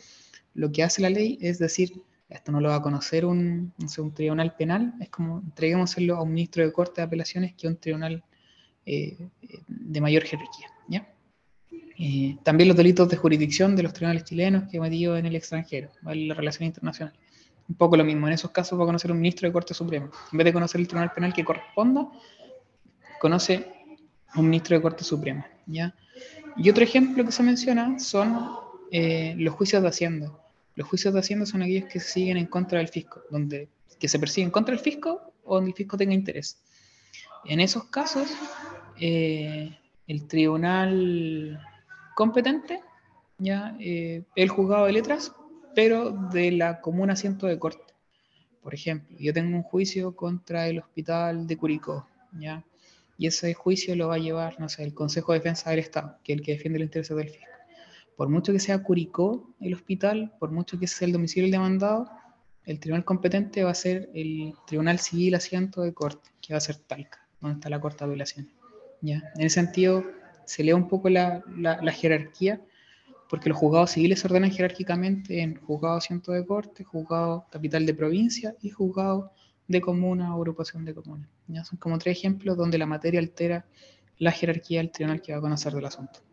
lo 0.55 0.70
que 0.72 0.82
hace 0.82 1.01
la 1.01 1.10
ley 1.10 1.39
es 1.40 1.59
decir, 1.59 2.02
esto 2.29 2.53
no 2.53 2.61
lo 2.61 2.69
va 2.69 2.77
a 2.77 2.83
conocer 2.83 3.25
un, 3.25 3.73
un 3.79 4.15
tribunal 4.15 4.55
penal, 4.55 4.95
es 5.01 5.09
como 5.09 5.41
entreguémoselo 5.41 6.17
a 6.17 6.23
un 6.23 6.33
ministro 6.33 6.65
de 6.65 6.73
corte 6.73 7.01
de 7.01 7.07
apelaciones 7.07 7.55
que 7.55 7.67
a 7.67 7.71
un 7.71 7.77
tribunal 7.77 8.23
eh, 8.85 9.17
de 9.67 10.01
mayor 10.01 10.25
jerarquía. 10.25 10.67
¿ya? 10.89 11.09
Eh, 11.99 12.37
también 12.43 12.69
los 12.69 12.77
delitos 12.77 13.09
de 13.09 13.17
jurisdicción 13.17 13.75
de 13.75 13.83
los 13.83 13.93
tribunales 13.93 14.25
chilenos 14.25 14.65
que 14.71 14.77
he 14.77 14.81
metido 14.81 15.17
en 15.17 15.27
el 15.27 15.37
extranjero, 15.37 15.91
la 16.03 16.35
relación 16.35 16.67
internacional. 16.67 17.15
Un 17.69 17.75
poco 17.75 17.97
lo 17.97 18.05
mismo, 18.05 18.27
en 18.29 18.35
esos 18.35 18.51
casos 18.51 18.79
va 18.79 18.85
a 18.85 18.87
conocer 18.87 19.11
un 19.11 19.19
ministro 19.19 19.49
de 19.49 19.53
Corte 19.53 19.75
Suprema. 19.75 20.11
En 20.33 20.39
vez 20.39 20.45
de 20.45 20.53
conocer 20.53 20.81
el 20.81 20.89
tribunal 20.89 21.13
penal 21.13 21.35
que 21.35 21.45
corresponda, 21.45 22.09
conoce 23.21 23.73
un 24.37 24.49
ministro 24.49 24.77
de 24.77 24.83
Corte 24.83 25.05
Suprema. 25.05 25.47
¿ya? 25.67 25.95
Y 26.57 26.71
otro 26.71 26.85
ejemplo 26.85 27.25
que 27.25 27.33
se 27.33 27.43
menciona 27.43 27.99
son 27.99 28.39
eh, 28.91 29.35
los 29.37 29.55
juicios 29.55 29.83
de 29.83 29.89
Hacienda. 29.89 30.33
Los 30.79 30.87
juicios 30.87 31.13
de 31.13 31.19
Hacienda 31.19 31.45
son 31.45 31.63
aquellos 31.63 31.91
que 31.91 31.99
siguen 31.99 32.37
en 32.37 32.47
contra 32.47 32.79
del 32.79 32.87
fisco, 32.87 33.21
donde 33.33 33.69
que 33.99 34.07
se 34.07 34.21
persiguen 34.21 34.53
contra 34.53 34.73
el 34.73 34.79
fisco 34.79 35.33
o 35.43 35.57
donde 35.57 35.71
el 35.71 35.77
fisco 35.77 35.97
tenga 35.97 36.15
interés. 36.15 36.63
En 37.45 37.59
esos 37.59 37.87
casos, 37.87 38.29
eh, 39.01 39.77
el 40.07 40.29
tribunal 40.29 41.61
competente, 42.15 42.81
ya 43.39 43.77
eh, 43.81 44.23
el 44.37 44.49
juzgado 44.51 44.87
de 44.87 44.93
letras, 44.93 45.33
pero 45.75 46.13
de 46.13 46.53
la 46.53 46.81
común 46.81 47.11
asiento 47.11 47.49
de 47.49 47.59
corte. 47.59 47.93
Por 48.63 48.73
ejemplo, 48.73 49.17
yo 49.19 49.33
tengo 49.33 49.57
un 49.57 49.65
juicio 49.65 50.15
contra 50.15 50.69
el 50.69 50.79
hospital 50.79 51.49
de 51.49 51.57
Curicó, 51.57 52.07
¿ya? 52.39 52.63
y 53.17 53.27
ese 53.27 53.53
juicio 53.53 53.97
lo 53.97 54.07
va 54.07 54.15
a 54.15 54.19
llevar, 54.19 54.61
no 54.61 54.69
sé, 54.69 54.85
el 54.85 54.95
Consejo 54.95 55.33
de 55.33 55.41
Defensa 55.41 55.71
del 55.71 55.81
Estado, 55.81 56.19
que 56.23 56.35
es 56.35 56.39
el 56.39 56.45
que 56.45 56.53
defiende 56.53 56.79
los 56.79 56.87
intereses 56.87 57.17
del 57.17 57.31
fisco 57.31 57.57
por 58.19 58.28
mucho 58.28 58.53
que 58.53 58.59
sea 58.59 58.82
Curicó 58.82 59.55
el 59.61 59.74
hospital, 59.74 60.32
por 60.40 60.51
mucho 60.51 60.77
que 60.77 60.89
sea 60.89 61.07
el 61.07 61.12
domicilio 61.12 61.45
del 61.45 61.53
demandado, 61.53 62.11
el 62.65 62.81
tribunal 62.81 63.05
competente 63.05 63.62
va 63.62 63.70
a 63.70 63.74
ser 63.74 64.11
el 64.12 64.55
tribunal 64.66 64.99
civil 64.99 65.36
asiento 65.36 65.82
de 65.82 65.95
corte, 65.95 66.28
que 66.40 66.53
va 66.53 66.57
a 66.57 66.61
ser 66.61 66.78
Talca, 66.78 67.24
donde 67.40 67.59
está 67.59 67.70
la 67.70 67.81
corte 67.81 68.05
de 68.05 68.11
apelaciones. 68.11 68.53
¿ya? 69.03 69.23
En 69.36 69.47
ese 69.47 69.61
sentido, 69.61 70.05
se 70.47 70.65
lee 70.65 70.73
un 70.73 70.89
poco 70.89 71.09
la, 71.09 71.45
jerarquía, 71.93 72.61
porque 73.31 73.51
los 73.51 73.57
juzgados 73.57 73.93
civiles 73.93 74.19
se 74.19 74.27
ordenan 74.27 74.51
jerárquicamente 74.51 75.40
en 75.40 75.55
juzgado 75.61 75.99
asiento 75.99 76.32
de 76.32 76.45
corte, 76.45 76.82
juzgado 76.82 77.47
capital 77.53 77.86
de 77.86 77.95
provincia 77.95 78.57
y 78.61 78.70
juzgado 78.70 79.31
de 79.69 79.81
comuna 79.81 80.35
o 80.35 80.39
agrupación 80.39 80.85
de 80.85 80.93
comunas. 80.93 81.28
¿ya? 81.47 81.62
Son 81.62 81.78
como 81.78 81.99
tres 81.99 82.19
ejemplos 82.19 82.57
donde 82.57 82.78
la 82.78 82.86
materia 82.86 83.20
altera 83.20 83.65
la 84.19 84.32
jerarquía 84.32 84.81
del 84.81 84.90
tribunal 84.90 85.23
que 85.23 85.31
va 85.31 85.39
a 85.39 85.40
conocer 85.40 85.73
del 85.73 85.85
asunto. 85.85 86.28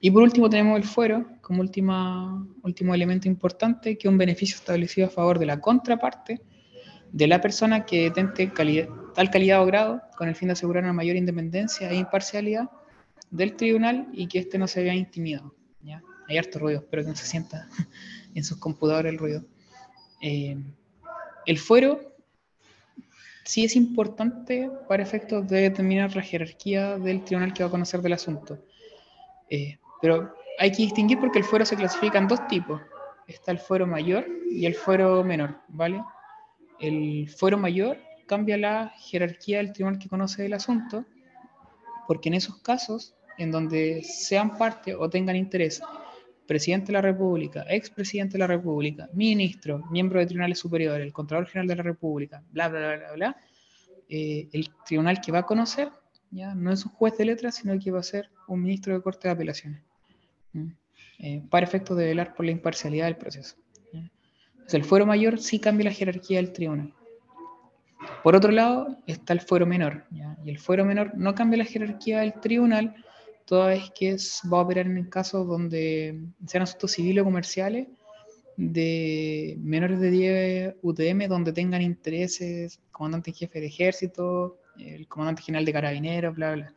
Y 0.00 0.10
por 0.10 0.22
último 0.22 0.50
tenemos 0.50 0.76
el 0.78 0.84
fuero 0.84 1.26
como 1.40 1.60
última, 1.60 2.46
último 2.62 2.94
elemento 2.94 3.28
importante, 3.28 3.96
que 3.96 4.08
es 4.08 4.12
un 4.12 4.18
beneficio 4.18 4.56
establecido 4.56 5.06
a 5.06 5.10
favor 5.10 5.38
de 5.38 5.46
la 5.46 5.60
contraparte 5.60 6.40
de 7.12 7.26
la 7.26 7.40
persona 7.40 7.86
que 7.86 8.02
detente 8.02 8.52
tal 9.14 9.30
calidad 9.30 9.62
o 9.62 9.66
grado 9.66 10.02
con 10.16 10.28
el 10.28 10.34
fin 10.34 10.48
de 10.48 10.52
asegurar 10.52 10.82
una 10.82 10.92
mayor 10.92 11.16
independencia 11.16 11.90
e 11.90 11.96
imparcialidad 11.96 12.68
del 13.30 13.56
tribunal 13.56 14.08
y 14.12 14.26
que 14.26 14.40
éste 14.40 14.58
no 14.58 14.66
se 14.66 14.82
vea 14.82 14.94
intimidado. 14.94 15.54
¿ya? 15.82 16.02
Hay 16.28 16.36
harto 16.36 16.58
ruido, 16.58 16.80
espero 16.80 17.04
que 17.04 17.10
no 17.10 17.16
se 17.16 17.26
sienta 17.26 17.68
en 18.34 18.44
sus 18.44 18.58
computadores 18.58 19.12
el 19.12 19.18
ruido. 19.18 19.44
Eh, 20.20 20.58
el 21.46 21.58
fuero 21.58 22.00
sí 23.44 23.64
es 23.64 23.76
importante 23.76 24.70
para 24.88 25.02
efectos 25.02 25.46
de 25.48 25.62
determinar 25.62 26.14
la 26.14 26.22
jerarquía 26.22 26.98
del 26.98 27.24
tribunal 27.24 27.54
que 27.54 27.62
va 27.62 27.68
a 27.68 27.70
conocer 27.70 28.02
del 28.02 28.12
asunto. 28.12 28.58
Eh, 29.48 29.78
pero 30.06 30.32
hay 30.60 30.70
que 30.70 30.84
distinguir 30.84 31.18
porque 31.18 31.40
el 31.40 31.44
fuero 31.44 31.66
se 31.66 31.74
clasifica 31.74 32.18
en 32.18 32.28
dos 32.28 32.46
tipos. 32.46 32.80
Está 33.26 33.50
el 33.50 33.58
fuero 33.58 33.88
mayor 33.88 34.24
y 34.48 34.64
el 34.64 34.76
fuero 34.76 35.24
menor, 35.24 35.58
¿vale? 35.66 36.00
El 36.78 37.28
fuero 37.28 37.58
mayor 37.58 37.98
cambia 38.28 38.56
la 38.56 38.92
jerarquía 39.00 39.56
del 39.56 39.72
tribunal 39.72 39.98
que 39.98 40.08
conoce 40.08 40.46
el 40.46 40.52
asunto, 40.52 41.04
porque 42.06 42.28
en 42.28 42.34
esos 42.34 42.62
casos, 42.62 43.16
en 43.36 43.50
donde 43.50 44.04
sean 44.04 44.56
parte 44.56 44.94
o 44.94 45.10
tengan 45.10 45.34
interés 45.34 45.82
presidente 46.46 46.86
de 46.86 46.92
la 46.92 47.02
República, 47.02 47.66
expresidente 47.68 48.34
de 48.34 48.38
la 48.38 48.46
República, 48.46 49.08
ministro, 49.12 49.84
miembro 49.90 50.20
de 50.20 50.26
tribunales 50.26 50.60
superiores, 50.60 51.04
el 51.04 51.12
Contralor 51.12 51.48
General 51.48 51.66
de 51.66 51.74
la 51.74 51.82
República, 51.82 52.44
bla, 52.52 52.68
bla, 52.68 52.78
bla, 52.78 52.96
bla, 52.96 53.12
bla, 53.12 53.36
eh, 54.08 54.48
el 54.52 54.70
tribunal 54.86 55.20
que 55.20 55.32
va 55.32 55.40
a 55.40 55.46
conocer 55.46 55.90
ya 56.30 56.54
no 56.54 56.70
es 56.72 56.84
un 56.84 56.92
juez 56.92 57.18
de 57.18 57.24
letras, 57.24 57.56
sino 57.56 57.76
que 57.76 57.90
va 57.90 57.98
a 57.98 58.04
ser 58.04 58.30
un 58.46 58.62
ministro 58.62 58.94
de 58.94 59.02
Corte 59.02 59.26
de 59.26 59.34
Apelaciones. 59.34 59.85
Eh, 61.18 61.42
para 61.50 61.66
efecto 61.66 61.94
de 61.94 62.06
velar 62.06 62.34
por 62.34 62.44
la 62.44 62.52
imparcialidad 62.52 63.06
del 63.06 63.16
proceso. 63.16 63.56
el 64.72 64.84
fuero 64.84 65.06
mayor 65.06 65.38
sí 65.38 65.60
cambia 65.60 65.84
la 65.84 65.92
jerarquía 65.92 66.38
del 66.38 66.52
tribunal. 66.52 66.92
Por 68.22 68.36
otro 68.36 68.50
lado, 68.50 68.98
está 69.06 69.32
el 69.32 69.40
fuero 69.40 69.64
menor, 69.66 70.04
y 70.44 70.50
el 70.50 70.58
fuero 70.58 70.84
menor 70.84 71.12
no 71.16 71.34
cambia 71.34 71.58
la 71.58 71.64
jerarquía 71.64 72.20
del 72.20 72.34
tribunal, 72.34 72.94
toda 73.46 73.68
vez 73.68 73.90
que 73.98 74.16
va 74.52 74.58
a 74.58 74.62
operar 74.62 74.86
en 74.86 75.04
casos 75.04 75.46
donde 75.46 76.20
sean 76.46 76.62
asuntos 76.64 76.92
civiles 76.92 77.22
o 77.22 77.24
comerciales 77.24 77.86
de 78.56 79.56
menores 79.60 80.00
de 80.00 80.10
10 80.10 80.74
UTM 80.82 81.28
donde 81.28 81.52
tengan 81.52 81.82
intereses, 81.82 82.80
comandante 82.90 83.32
jefe 83.32 83.60
del 83.60 83.68
ejército, 83.68 84.58
el 84.78 85.06
comandante 85.08 85.42
general 85.42 85.64
de 85.64 85.72
carabineros, 85.72 86.34
bla, 86.34 86.52
bla. 86.54 86.74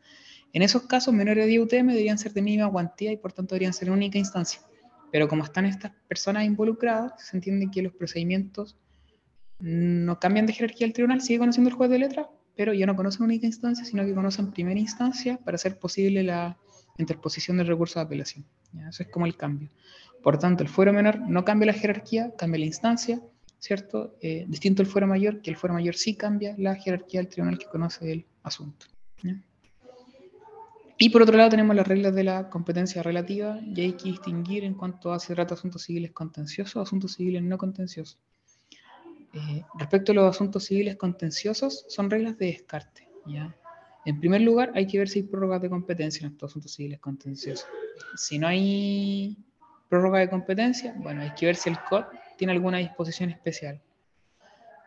En 0.54 0.62
esos 0.62 0.84
casos, 0.84 1.14
menores 1.14 1.46
de 1.46 1.50
10 1.50 1.64
UTM 1.64 1.88
deberían 1.90 2.18
ser 2.18 2.34
de 2.34 2.42
mínima 2.42 2.72
cuantía 2.72 3.12
y 3.12 3.18
por 3.18 3.34
tanto 3.34 3.56
deberían 3.56 3.74
ser 3.74 3.92
única 3.92 4.18
instancia. 4.18 4.62
Pero 5.12 5.28
como 5.28 5.44
están 5.44 5.66
estas 5.66 5.92
personas 6.08 6.46
involucradas, 6.46 7.14
se 7.18 7.38
entiende 7.38 7.70
que 7.72 7.82
los 7.82 7.94
procedimientos 7.94 8.78
no 9.60 10.20
cambian 10.20 10.46
de 10.46 10.54
jerarquía 10.54 10.88
el 10.88 10.94
tribunal, 10.94 11.22
sigue 11.22 11.40
conociendo 11.40 11.70
el 11.70 11.76
juez 11.76 11.90
de 11.90 12.00
letra, 12.00 12.30
pero 12.56 12.74
ya 12.74 12.86
no 12.86 12.96
conocen 12.96 13.24
única 13.24 13.46
instancia, 13.46 13.86
sino 13.86 14.06
que 14.06 14.14
conocen 14.14 14.52
primera 14.52 14.80
instancia 14.80 15.38
para 15.38 15.56
hacer 15.56 15.78
posible 15.78 16.24
la 16.24 16.58
interposición 16.98 17.58
del 17.58 17.68
recurso 17.68 18.00
de 18.00 18.06
apelación. 18.06 18.46
¿ya? 18.74 18.90
Eso 18.90 19.04
es 19.04 19.10
como 19.10 19.26
el 19.26 19.36
cambio. 19.36 19.70
Por 20.24 20.38
tanto, 20.38 20.64
el 20.64 20.70
fuero 20.70 20.94
menor 20.94 21.20
no 21.22 21.46
cambia 21.46 21.68
la 21.68 21.74
jerarquía, 21.74 22.34
cambia 22.38 22.60
la 22.60 22.66
instancia, 22.66 23.22
¿cierto? 23.58 24.16
Eh, 24.22 24.46
distinto 24.48 24.82
al 24.82 24.88
fuero 24.88 25.08
mayor, 25.08 25.42
que 25.42 25.50
el 25.50 25.58
fuero 25.58 25.74
mayor 25.74 25.96
sí 25.96 26.16
cambia 26.16 26.56
la 26.58 26.76
jerarquía 26.76 27.22
del 27.22 27.30
tribunal 27.30 27.58
que 27.58 27.66
conoce 27.68 28.12
el 28.12 28.26
asunto. 28.44 28.88
¿ya? 29.24 29.36
Y 31.02 31.10
por 31.10 31.22
otro 31.22 31.38
lado 31.38 31.50
tenemos 31.50 31.74
las 31.78 31.88
reglas 31.88 32.14
de 32.14 32.26
la 32.26 32.50
competencia 32.50 33.02
relativa 33.02 33.58
y 33.64 33.80
hay 33.80 33.94
que 33.94 34.10
distinguir 34.10 34.66
en 34.66 34.74
cuanto 34.74 35.14
a 35.14 35.20
se 35.20 35.34
trata 35.34 35.54
asuntos 35.54 35.84
civiles 35.84 36.12
contenciosos 36.12 36.76
asuntos 36.76 37.14
civiles 37.14 37.42
no 37.42 37.58
contenciosos. 37.58 38.20
Eh, 39.34 39.64
respecto 39.76 40.12
a 40.12 40.16
los 40.16 40.36
asuntos 40.36 40.66
civiles 40.66 40.98
contenciosos, 40.98 41.86
son 41.88 42.10
reglas 42.10 42.38
de 42.38 42.48
descarte. 42.48 43.08
En 44.06 44.20
primer 44.20 44.42
lugar, 44.42 44.72
hay 44.76 44.88
que 44.88 44.98
ver 44.98 45.08
si 45.08 45.20
hay 45.20 45.24
prórrogas 45.24 45.62
de 45.62 45.70
competencia 45.70 46.26
en 46.26 46.34
estos 46.34 46.52
asuntos 46.52 46.74
civiles 46.74 47.00
contenciosos. 47.00 47.66
Si 48.18 48.38
no 48.38 48.48
hay 48.48 49.38
prórroga 49.88 50.20
de 50.20 50.30
competencia, 50.30 50.96
bueno, 50.98 51.22
hay 51.22 51.32
que 51.34 51.46
ver 51.46 51.56
si 51.56 51.70
el 51.70 51.78
COD 51.90 52.06
tiene 52.38 52.52
alguna 52.52 52.80
disposición 52.80 53.30
especial. 53.30 53.82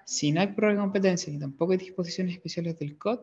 Si 0.04 0.30
no 0.30 0.42
hay 0.42 0.48
prórroga 0.48 0.74
de 0.74 0.80
competencia 0.80 1.32
ni 1.32 1.38
tampoco 1.38 1.72
hay 1.72 1.78
disposiciones 1.78 2.34
especiales 2.34 2.78
del 2.78 2.98
COD, 2.98 3.20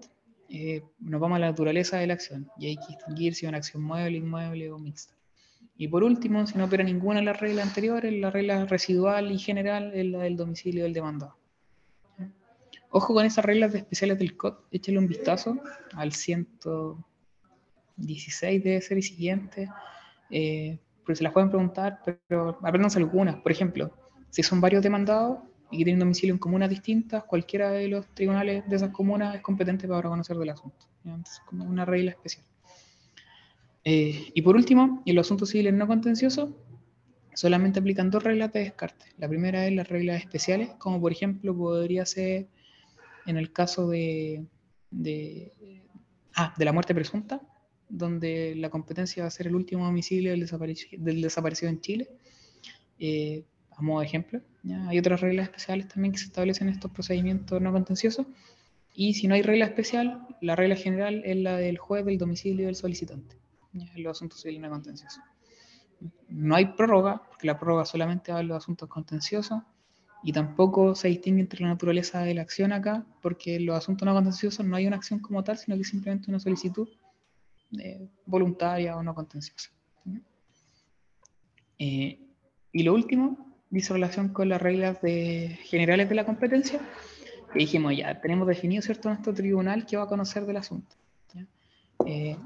eh, 0.50 0.84
nos 1.00 1.22
vamos 1.22 1.36
a 1.36 1.40
la 1.40 1.48
naturaleza 1.48 1.98
de 1.98 2.08
la 2.08 2.14
acción 2.14 2.50
y 2.58 2.68
hay 2.68 2.76
que 2.76 2.88
distinguir 2.90 3.36
si 3.36 3.46
es 3.46 3.50
una 3.50 3.60
acción 3.60 3.84
mueble, 3.84 4.18
inmueble 4.18 4.72
o 4.72 4.80
mixta. 4.80 5.14
Y 5.78 5.88
por 5.88 6.04
último, 6.04 6.46
si 6.48 6.58
no 6.58 6.66
opera 6.66 6.84
ninguna 6.84 7.20
de 7.20 7.26
las 7.26 7.40
reglas 7.40 7.68
anteriores, 7.68 8.12
la 8.14 8.32
regla 8.32 8.66
residual 8.66 9.32
y 9.32 9.38
general 9.38 9.92
es 9.94 10.08
la 10.08 10.20
del 10.20 10.36
domicilio 10.36 10.84
del 10.84 10.94
demandado. 10.94 11.38
Ojo 12.90 13.14
con 13.14 13.26
esas 13.26 13.46
reglas 13.46 13.74
especiales 13.76 14.18
del 14.18 14.36
COD, 14.36 14.56
échale 14.72 14.98
un 14.98 15.08
vistazo 15.08 15.60
al 15.94 16.12
116 16.12 18.64
debe 18.64 18.82
ser 18.82 18.98
y 18.98 19.04
siguiente, 19.04 19.70
eh, 20.32 20.80
porque 21.04 21.18
se 21.18 21.24
las 21.24 21.32
pueden 21.32 21.50
preguntar, 21.50 22.00
pero 22.04 22.58
apréndanse 22.64 22.98
algunas. 22.98 23.36
Por 23.38 23.52
ejemplo, 23.52 23.94
si 24.32 24.42
son 24.42 24.60
varios 24.60 24.82
demandados 24.82 25.38
y 25.72 25.78
que 25.78 25.84
tienen 25.84 26.00
domicilio 26.00 26.34
en 26.34 26.40
comunas 26.40 26.70
distintas, 26.70 27.24
cualquiera 27.26 27.70
de 27.72 27.88
los 27.88 28.08
tribunales 28.14 28.68
de 28.68 28.76
esas 28.76 28.92
comunas 28.92 29.36
es 29.36 29.42
competente 29.42 29.88
para 29.88 30.10
conocer 30.10 30.38
del 30.38 30.50
asunto. 30.50 30.88
Entonces, 31.06 31.40
como 31.46 31.66
una 31.66 31.86
regla 31.86 32.12
especial. 32.12 32.46
Eh, 33.84 34.32
y 34.34 34.42
por 34.42 34.56
último, 34.56 35.02
en 35.06 35.16
los 35.16 35.28
asuntos 35.28 35.50
civiles 35.50 35.74
no 35.74 35.88
contenciosos, 35.88 36.50
solamente 37.34 37.80
aplican 37.80 38.10
dos 38.10 38.24
reglas 38.24 38.52
de 38.52 38.62
descarte. 38.62 39.06
La 39.18 39.30
primera 39.30 39.66
es 39.66 39.74
las 39.74 39.88
reglas 39.88 40.22
especiales, 40.22 40.70
como 40.78 41.00
por 41.00 41.12
ejemplo 41.12 41.56
podría 41.56 42.06
ser 42.06 42.48
en 43.26 43.38
el 43.38 43.54
caso 43.54 43.88
de, 43.88 44.44
de, 44.92 45.54
ah, 46.36 46.54
de 46.58 46.66
la 46.66 46.74
muerte 46.74 46.94
presunta, 46.94 47.42
donde 47.88 48.56
la 48.56 48.70
competencia 48.70 49.24
va 49.24 49.28
a 49.28 49.32
ser 49.32 49.48
el 49.48 49.56
último 49.56 49.86
domicilio 49.86 50.32
del, 50.32 50.46
desapareci- 50.48 50.98
del 50.98 51.22
desaparecido 51.22 51.72
en 51.72 51.80
Chile, 51.80 52.10
eh, 53.00 53.44
a 54.00 54.04
ejemplo. 54.04 54.42
Hay 54.88 55.00
otras 55.00 55.22
reglas 55.22 55.46
especiales 55.46 55.88
también 55.88 56.12
que 56.12 56.20
se 56.20 56.26
establecen 56.26 56.68
en 56.68 56.76
estos 56.76 56.92
procedimientos 56.92 57.62
no 57.62 57.72
contenciosos. 57.72 58.28
Y 58.94 59.14
si 59.14 59.28
no 59.28 59.36
hay 59.36 59.42
regla 59.42 59.66
especial, 59.66 60.28
la 60.42 60.56
regla 60.56 60.76
general 60.76 61.22
es 61.26 61.38
la 61.38 61.56
del 61.58 61.78
juez 61.78 62.06
del 62.06 62.18
domicilio 62.18 62.66
del 62.66 62.76
solicitante, 62.76 63.38
en 63.74 64.04
los 64.04 64.18
asuntos 64.18 64.42
civiles 64.42 64.62
no 64.62 64.70
contenciosos. 64.70 65.24
No 66.28 66.56
hay 66.56 66.66
prórroga, 66.66 67.22
porque 67.28 67.48
la 67.48 67.58
prórroga 67.58 67.86
solamente 67.86 68.32
va 68.32 68.40
a 68.40 68.44
los 68.44 68.58
asuntos 68.58 68.90
contenciosos, 68.90 69.62
y 70.22 70.34
tampoco 70.34 70.96
se 70.96 71.08
distingue 71.08 71.42
entre 71.42 71.62
la 71.62 71.70
naturaleza 71.70 72.22
de 72.22 72.34
la 72.34 72.42
acción 72.42 72.74
acá, 72.74 73.06
porque 73.22 73.56
en 73.56 73.66
los 73.66 73.78
asuntos 73.78 74.06
no 74.06 74.14
contenciosos 74.14 74.66
no 74.66 74.76
hay 74.76 74.86
una 74.86 74.98
acción 74.98 75.20
como 75.20 75.44
tal, 75.44 75.58
sino 75.58 75.78
que 75.78 75.84
simplemente 75.84 76.30
una 76.30 76.40
solicitud 76.40 76.90
eh, 77.80 78.10
voluntaria 78.26 78.98
o 78.98 79.04
no 79.04 79.16
contenciosa. 79.16 79.72
Eh, 81.78 82.20
y 82.74 82.84
lo 82.84 82.94
último, 82.94 83.49
dice 83.70 83.94
relación 83.94 84.30
con 84.30 84.50
las 84.50 84.62
reglas 84.62 84.98
generales 85.02 86.10
de 86.10 86.16
la 86.16 86.26
competencia, 86.26 86.80
que 87.54 87.60
dijimos 87.60 87.96
ya, 87.96 88.20
tenemos 88.22 88.48
definido, 88.48 88.82
¿cierto?, 88.82 89.10
nuestro 89.10 89.34
tribunal 89.34 89.86
que 89.86 89.98
va 89.98 90.04
a 90.04 90.08
conocer 90.08 90.46
del 90.46 90.58
asunto. 90.58 90.96
¿ya? 91.34 91.46
Eh, 92.06 92.38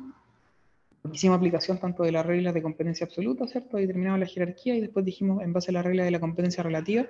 hicimos 1.12 1.38
aplicación 1.38 1.78
tanto 1.80 2.04
de 2.04 2.12
las 2.12 2.26
reglas 2.26 2.54
de 2.54 2.62
competencia 2.62 3.06
absoluta, 3.06 3.48
¿cierto? 3.48 3.78
Y 3.78 3.82
determinamos 3.82 4.20
la 4.20 4.26
jerarquía 4.26 4.76
y 4.76 4.82
después 4.82 5.06
dijimos, 5.06 5.44
en 5.44 5.54
base 5.54 5.72
a 5.72 5.74
la 5.74 5.82
regla 5.82 6.04
de 6.04 6.12
la 6.12 6.20
competencia 6.20 6.64
relativa, 6.64 7.06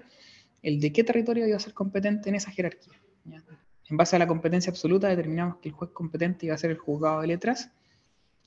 el 0.64 0.80
de 0.80 0.92
qué 0.92 1.04
territorio 1.04 1.48
iba 1.48 1.58
a 1.58 1.60
ser 1.60 1.74
competente 1.74 2.30
en 2.30 2.36
esa 2.36 2.52
jerarquía. 2.52 3.00
¿ya? 3.26 3.44
En 3.90 3.98
base 3.98 4.16
a 4.16 4.20
la 4.20 4.28
competencia 4.28 4.72
absoluta 4.72 5.08
determinamos 5.08 5.58
que 5.58 5.70
el 5.70 5.76
juez 5.76 5.92
competente 5.92 6.46
iba 6.46 6.56
a 6.56 6.58
ser 6.58 6.72
el 6.72 6.78
juzgado 6.78 7.22
de 7.22 7.28
letras 7.28 7.70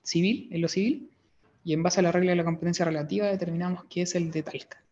civil, 0.02 0.48
en 0.50 0.62
lo 0.62 0.68
civil, 0.68 1.10
y 1.64 1.72
en 1.72 1.82
base 1.82 2.00
a 2.00 2.02
la 2.02 2.12
regla 2.12 2.30
de 2.30 2.36
la 2.36 2.44
competencia 2.44 2.84
relativa 2.84 3.26
determinamos 3.26 3.84
que 3.84 4.02
es 4.02 4.14
el 4.14 4.30
de 4.30 4.42
Talca. 4.42 4.82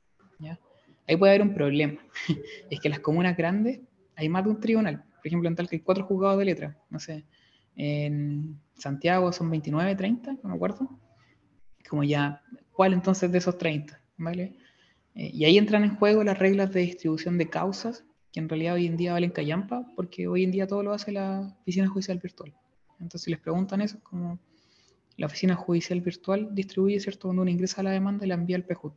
Ahí 1.06 1.16
puede 1.16 1.35
haber 1.35 1.43
un 1.47 1.55
problema, 1.55 2.01
es 2.70 2.81
que 2.81 2.89
las 2.89 3.01
comunas 3.01 3.36
grandes 3.36 3.81
hay 4.16 4.28
más 4.28 4.44
de 4.44 4.51
un 4.51 4.61
tribunal. 4.61 5.05
Por 5.16 5.27
ejemplo, 5.27 5.48
en 5.48 5.55
Talca 5.55 5.77
hay 5.77 5.81
cuatro 5.81 6.05
juzgados 6.05 6.39
de 6.39 6.44
letras, 6.47 6.77
no 6.90 6.98
sé, 6.98 7.24
en 7.77 8.61
Santiago 8.74 9.32
son 9.32 9.51
29, 9.51 9.94
30, 9.97 10.32
no 10.43 10.48
me 10.48 10.55
acuerdo. 10.55 10.89
Como 11.89 12.05
ya, 12.05 12.43
¿cuál 12.73 12.93
entonces 12.93 13.31
de 13.31 13.39
esos 13.39 13.59
30? 13.59 14.01
¿Vale? 14.16 14.56
Eh, 15.15 15.31
y 15.32 15.44
ahí 15.44 15.59
entran 15.59 15.85
en 15.85 15.97
juego 15.97 16.24
las 16.24 16.39
reglas 16.39 16.73
de 16.73 16.81
distribución 16.81 17.39
de 17.39 17.48
causas, 17.48 18.05
que 18.32 18.40
en 18.40 18.48
realidad 18.48 18.74
hoy 18.74 18.86
en 18.86 18.97
día 18.97 19.12
valen 19.12 19.31
callampa, 19.31 19.86
porque 19.94 20.27
hoy 20.27 20.44
en 20.44 20.51
día 20.51 20.66
todo 20.66 20.82
lo 20.82 20.93
hace 20.93 21.12
la 21.12 21.56
oficina 21.61 21.89
judicial 21.89 22.19
virtual. 22.19 22.55
Entonces, 23.01 23.23
si 23.23 23.31
les 23.31 23.40
preguntan 23.40 23.81
eso, 23.81 23.98
es 23.98 24.02
como 24.02 24.39
la 25.16 25.27
oficina 25.27 25.55
judicial 25.55 26.01
virtual 26.01 26.48
distribuye, 26.52 26.98
¿cierto? 26.98 27.28
Cuando 27.28 27.43
uno 27.43 27.51
ingresa 27.51 27.81
a 27.81 27.85
la 27.85 27.90
demanda 27.90 28.24
y 28.24 28.28
la 28.28 28.35
envía 28.35 28.56
al 28.56 28.65
PJUT. 28.65 28.94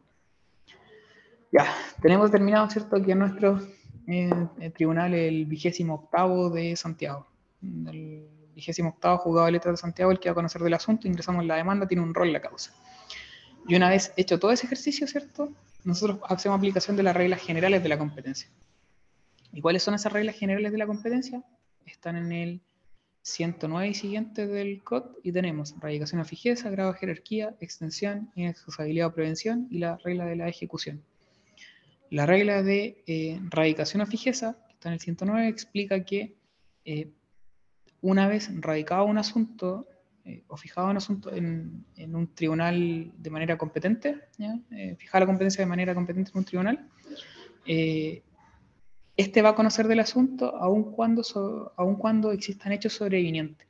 Ya, 1.52 1.74
tenemos 2.02 2.30
terminado, 2.32 2.69
¿cierto? 2.69 3.02
Que 3.02 3.15
nuestro 3.15 3.60
eh, 4.07 4.30
el 4.60 4.74
tribunal, 4.74 5.14
el 5.14 5.45
vigésimo 5.45 5.95
octavo 5.95 6.49
de 6.49 6.76
Santiago, 6.76 7.28
el 7.61 8.28
vigésimo 8.56 8.90
octavo 8.90 9.18
juzgado 9.19 9.45
de 9.45 9.52
letras 9.53 9.74
de 9.74 9.78
Santiago, 9.78 10.11
el 10.11 10.19
que 10.19 10.30
va 10.30 10.32
a 10.32 10.36
conocer 10.36 10.61
del 10.61 10.74
asunto, 10.74 11.07
ingresamos 11.07 11.41
en 11.41 11.48
la 11.48 11.56
demanda, 11.56 11.88
tiene 11.88 12.03
un 12.03 12.14
rol 12.14 12.28
en 12.28 12.34
la 12.34 12.41
causa. 12.41 12.74
Y 13.68 13.76
una 13.76 13.90
vez 13.90 14.14
hecho 14.15 14.40
todo 14.40 14.52
ese 14.52 14.65
ejercicio, 14.65 15.07
¿cierto? 15.07 15.52
Nosotros 15.84 16.19
hacemos 16.28 16.57
aplicación 16.57 16.95
de 16.95 17.03
las 17.03 17.15
reglas 17.15 17.41
generales 17.41 17.84
de 17.84 17.90
la 17.90 17.98
competencia. 17.98 18.49
¿Y 19.52 19.61
cuáles 19.61 19.84
son 19.84 19.94
esas 19.94 20.11
reglas 20.11 20.36
generales 20.36 20.72
de 20.72 20.78
la 20.78 20.88
competencia? 20.88 21.44
Están 21.86 22.15
en 22.15 22.32
el 22.32 22.61
109 23.24 23.90
y 23.90 23.94
siguiente 23.94 24.48
del 24.48 24.84
COD 24.84 25.18
y 25.22 25.34
tenemos 25.34 25.76
radicación 25.80 26.22
a 26.22 26.26
fijeza, 26.26 26.69
grado 26.69 26.94
de 26.94 26.99
jerarquía, 26.99 27.56
extensión, 27.60 28.32
inexcusabilidad 28.36 29.07
o 29.07 29.14
prevención 29.14 29.68
y 29.69 29.80
la 29.80 29.98
regla 29.98 30.26
de 30.26 30.38
la 30.38 30.48
ejecución. 30.48 31.03
La 32.10 32.26
regla 32.26 32.64
de 32.64 33.04
eh, 33.06 33.40
radicación 33.50 34.02
a 34.02 34.06
fijeza, 34.06 34.58
que 34.68 34.74
está 34.74 34.90
en 34.90 34.94
el 34.94 35.00
109, 35.00 35.48
explica 35.48 36.04
que 36.06 36.36
eh, 36.86 37.12
una 38.02 38.28
vez 38.28 38.50
radicado 38.62 39.06
un 39.06 39.18
asunto 39.18 39.88
eh, 40.24 40.44
o 40.48 40.56
fijado 40.56 40.90
un 40.90 40.98
asunto 40.98 41.34
en, 41.34 41.86
un 41.98 42.34
tribunal 42.34 43.12
de 43.18 43.30
manera 43.30 43.58
competente, 43.58 44.22
fijada 44.98 45.22
la 45.22 45.26
competencia 45.26 45.64
de 45.64 45.70
manera 45.70 45.94
competente 45.94 46.32
en 46.32 46.38
un 46.38 46.46
tribunal, 46.46 46.90
este 49.18 49.42
va 49.42 49.50
a 49.50 49.56
conocer 49.56 49.88
del 49.88 50.00
asunto 50.00 50.56
aun 50.56 50.92
cuando, 50.92 51.24
aun 51.76 51.96
cuando 51.96 52.32
existan 52.32 52.72
hechos 52.72 52.94
sobrevinientes. 52.94 53.68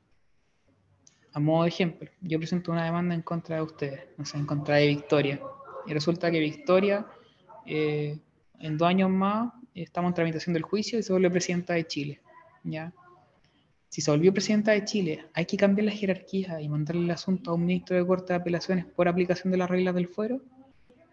A 1.34 1.40
modo 1.40 1.64
de 1.64 1.70
ejemplo, 1.70 2.10
yo 2.22 2.38
presento 2.38 2.72
una 2.72 2.84
demanda 2.84 3.16
en 3.16 3.22
contra 3.22 3.58
de 3.58 3.62
ustedes, 3.62 4.02
no 4.18 4.26
sé, 4.26 4.38
en 4.38 4.46
contra 4.46 4.76
de 4.76 4.88
Victoria, 4.88 5.40
y 5.86 5.94
resulta 5.94 6.30
que 6.32 6.40
Victoria, 6.40 7.06
en 8.60 8.78
dos 8.78 8.88
años 8.88 9.10
más, 9.10 9.54
estamos 9.74 10.10
en 10.10 10.16
tramitación 10.16 10.54
del 10.54 10.64
juicio 10.64 11.00
y 11.00 11.04
se 11.04 11.12
vuelve 11.12 11.30
presidenta 11.30 11.74
de 11.74 11.86
Chile. 11.86 12.22
¿ya? 12.64 12.92
Si 13.90 14.02
se 14.02 14.12
volvió 14.12 14.34
presidenta 14.34 14.72
de 14.72 14.84
Chile, 14.86 15.26
hay 15.34 15.46
que 15.46 15.58
cambiar 15.58 15.86
la 15.86 15.92
jerarquía 15.92 16.62
y 16.62 16.70
mandarle 16.70 17.04
el 17.04 17.12
asunto 17.12 17.52
a 17.52 17.54
un 17.54 17.66
ministro 17.66 17.96
de 17.96 18.06
Corte 18.06 18.34
de 18.34 18.40
Apelaciones 18.40 18.86
por 18.86 19.08
aplicación 19.08 19.52
de 19.52 19.58
las 19.58 19.70
reglas 19.70 19.96
del 19.96 20.08
fuero. 20.08 20.42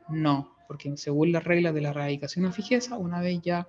No, 0.08 0.52
porque 0.66 0.96
según 0.96 1.32
las 1.32 1.44
reglas 1.44 1.74
de 1.74 1.80
la 1.80 1.92
radicación 1.92 2.44
o 2.46 2.52
fijeza, 2.52 2.98
una 2.98 3.20
vez 3.20 3.40
ya 3.42 3.68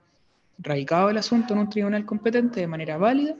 radicado 0.58 1.10
el 1.10 1.18
asunto 1.18 1.54
en 1.54 1.60
un 1.60 1.70
tribunal 1.70 2.06
competente 2.06 2.62
de 2.62 2.68
manera 2.68 2.98
válida, 2.98 3.36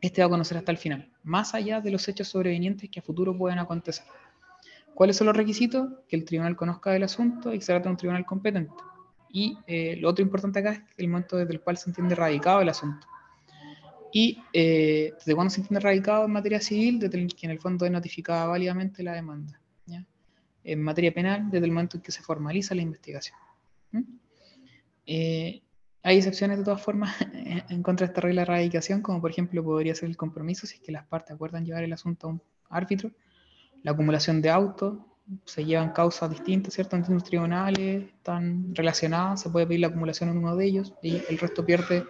este 0.00 0.20
va 0.20 0.26
a 0.26 0.30
conocer 0.30 0.58
hasta 0.58 0.72
el 0.72 0.78
final, 0.78 1.08
más 1.24 1.54
allá 1.54 1.80
de 1.80 1.90
los 1.90 2.06
hechos 2.08 2.28
sobrevenientes 2.28 2.88
que 2.90 3.00
a 3.00 3.02
futuro 3.02 3.36
pueden 3.36 3.58
acontecer. 3.58 4.04
¿Cuáles 4.94 5.16
son 5.16 5.26
los 5.26 5.36
requisitos? 5.36 5.88
Que 6.08 6.16
el 6.16 6.24
tribunal 6.24 6.56
conozca 6.56 6.90
del 6.90 7.02
asunto 7.02 7.52
y 7.52 7.58
que 7.58 7.64
se 7.64 7.72
trate 7.72 7.84
de 7.84 7.90
un 7.90 7.96
tribunal 7.96 8.24
competente. 8.24 8.72
Y 9.36 9.58
eh, 9.66 9.96
lo 10.00 10.08
otro 10.08 10.24
importante 10.24 10.60
acá 10.60 10.72
es 10.72 10.80
el 10.96 11.08
momento 11.08 11.36
desde 11.36 11.52
el 11.52 11.60
cual 11.60 11.76
se 11.76 11.90
entiende 11.90 12.14
radicado 12.14 12.62
el 12.62 12.70
asunto. 12.70 13.06
Y 14.10 14.42
eh, 14.50 15.12
desde 15.18 15.34
cuándo 15.34 15.50
se 15.50 15.60
entiende 15.60 15.80
radicado 15.80 16.24
en 16.24 16.30
materia 16.30 16.58
civil, 16.58 16.98
desde 16.98 17.18
el 17.18 17.34
que 17.34 17.44
en 17.44 17.52
el 17.52 17.58
fondo 17.58 17.84
es 17.84 17.92
notificada 17.92 18.46
válidamente 18.46 19.02
la 19.02 19.12
demanda. 19.12 19.60
En 20.64 20.82
materia 20.82 21.12
penal, 21.12 21.50
desde 21.50 21.66
el 21.66 21.70
momento 21.70 21.98
en 21.98 22.02
que 22.02 22.12
se 22.12 22.22
formaliza 22.22 22.74
la 22.74 22.80
investigación. 22.80 23.36
Eh, 25.04 25.60
hay 26.02 26.16
excepciones 26.16 26.56
de 26.56 26.64
todas 26.64 26.80
formas 26.80 27.14
en 27.68 27.82
contra 27.82 28.06
de 28.06 28.12
esta 28.12 28.22
regla 28.22 28.40
de 28.40 28.46
radicación, 28.46 29.02
como 29.02 29.20
por 29.20 29.30
ejemplo 29.30 29.62
podría 29.62 29.94
ser 29.94 30.08
el 30.08 30.16
compromiso 30.16 30.66
si 30.66 30.76
es 30.76 30.80
que 30.80 30.92
las 30.92 31.06
partes 31.06 31.32
acuerdan 31.32 31.66
llevar 31.66 31.84
el 31.84 31.92
asunto 31.92 32.26
a 32.26 32.30
un 32.30 32.42
árbitro, 32.70 33.10
la 33.82 33.90
acumulación 33.90 34.40
de 34.40 34.48
autos, 34.48 34.96
se 35.44 35.64
llevan 35.64 35.92
causas 35.92 36.30
distintas, 36.30 36.74
¿cierto? 36.74 36.96
Ante 36.96 37.12
los 37.12 37.24
tribunales 37.24 38.04
están 38.04 38.74
relacionadas, 38.74 39.42
se 39.42 39.50
puede 39.50 39.66
pedir 39.66 39.80
la 39.80 39.88
acumulación 39.88 40.30
en 40.30 40.38
uno 40.38 40.56
de 40.56 40.66
ellos 40.66 40.94
y 41.02 41.22
el 41.28 41.38
resto 41.38 41.64
pierde 41.64 42.04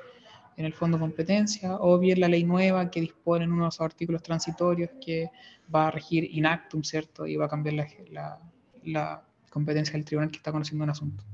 en 0.56 0.64
el 0.64 0.72
fondo 0.72 0.98
competencia, 0.98 1.76
o 1.76 1.98
bien 1.98 2.20
la 2.20 2.28
ley 2.28 2.44
nueva 2.44 2.90
que 2.90 3.00
dispone 3.00 3.44
en 3.44 3.52
unos 3.52 3.80
artículos 3.80 4.22
transitorios 4.22 4.90
que 5.04 5.30
va 5.74 5.88
a 5.88 5.90
regir 5.90 6.24
inactum, 6.24 6.82
¿cierto? 6.82 7.26
Y 7.26 7.36
va 7.36 7.44
a 7.44 7.48
cambiar 7.48 7.86
la, 8.10 8.38
la 8.84 9.22
competencia 9.50 9.92
del 9.92 10.04
tribunal 10.04 10.30
que 10.30 10.38
está 10.38 10.52
conociendo 10.52 10.84
un 10.84 10.90
asunto. 10.90 11.24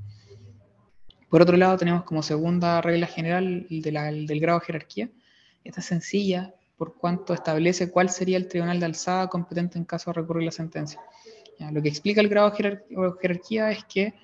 Por 1.33 1.41
otro 1.41 1.57
lado, 1.57 1.79
tenemos 1.79 2.03
como 2.05 2.23
segunda 2.23 2.83
regla 2.83 3.07
general 3.07 3.67
el, 3.71 3.81
del 4.27 4.41
grado 4.41 4.59
de 4.59 4.67
jerarquía. 4.67 5.11
Esta 5.65 5.81
es 5.81 5.87
sencilla 5.87 6.55
por 6.77 6.97
cuanto 6.97 7.33
establece 7.33 7.91
cuál 7.91 8.11
sería 8.11 8.37
el 8.37 8.49
tribunal 8.49 8.81
de 8.81 8.87
alzada 8.87 9.29
competente 9.29 9.79
en 9.79 9.85
caso 9.85 10.11
de 10.11 10.21
recurrir 10.21 10.45
la 10.45 10.51
sentencia. 10.51 11.01
Lo 11.71 11.83
que 11.83 11.89
explica 11.89 12.21
el 12.21 12.29
grado 12.29 12.51
de 12.51 12.81
jerarquía 13.21 13.71
es 13.71 13.85
que 13.85 14.15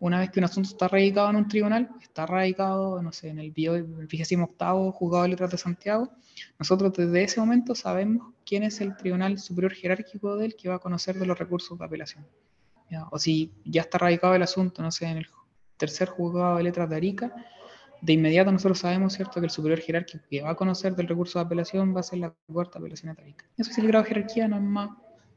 una 0.00 0.18
vez 0.18 0.30
que 0.30 0.40
un 0.40 0.44
asunto 0.44 0.70
está 0.70 0.88
radicado 0.88 1.28
en 1.28 1.36
un 1.36 1.46
tribunal, 1.46 1.90
está 2.00 2.24
radicado, 2.24 3.02
no 3.02 3.12
sé, 3.12 3.28
en 3.28 3.38
el, 3.38 3.50
vigésimo 3.52 4.46
octavo 4.46 4.90
juzgado 4.92 5.24
de 5.24 5.28
letras 5.28 5.50
de 5.50 5.58
Santiago, 5.58 6.10
nosotros 6.58 6.94
desde 6.94 7.22
ese 7.22 7.38
momento 7.38 7.74
sabemos 7.74 8.32
quién 8.46 8.62
es 8.62 8.80
el 8.80 8.96
tribunal 8.96 9.38
superior 9.38 9.74
jerárquico 9.74 10.36
del 10.36 10.56
que 10.56 10.70
va 10.70 10.76
a 10.76 10.78
conocer 10.78 11.18
de 11.18 11.26
los 11.26 11.38
recursos 11.38 11.78
de 11.78 11.84
apelación. 11.84 12.26
O 13.10 13.18
si 13.18 13.52
ya 13.64 13.82
está 13.82 13.98
radicado 13.98 14.34
el 14.34 14.42
asunto, 14.42 14.82
no 14.82 14.90
sé, 14.90 15.06
en 15.06 15.18
el 15.18 15.26
tercer 15.76 16.08
juzgado 16.08 16.56
de 16.56 16.64
letras 16.64 16.88
de 16.88 16.96
Arica, 16.96 17.32
de 18.00 18.14
inmediato 18.14 18.50
nosotros 18.50 18.78
sabemos, 18.78 19.12
¿cierto?, 19.12 19.38
que 19.40 19.46
el 19.46 19.50
superior 19.50 19.78
jerárquico 19.80 20.24
que 20.28 20.42
va 20.42 20.50
a 20.50 20.54
conocer 20.54 20.96
del 20.96 21.06
recurso 21.06 21.38
de 21.38 21.44
apelación 21.44 21.94
va 21.94 22.00
a 22.00 22.02
ser 22.02 22.18
la 22.20 22.34
cuarta 22.50 22.78
apelación 22.78 23.14
de 23.14 23.22
Arica. 23.22 23.44
Eso 23.56 23.70
es 23.70 23.78
el 23.78 23.86
grado 23.86 24.04
de 24.04 24.08
jerarquía, 24.08 24.48
no 24.48 24.56
es 24.56 24.62
más 24.62 24.90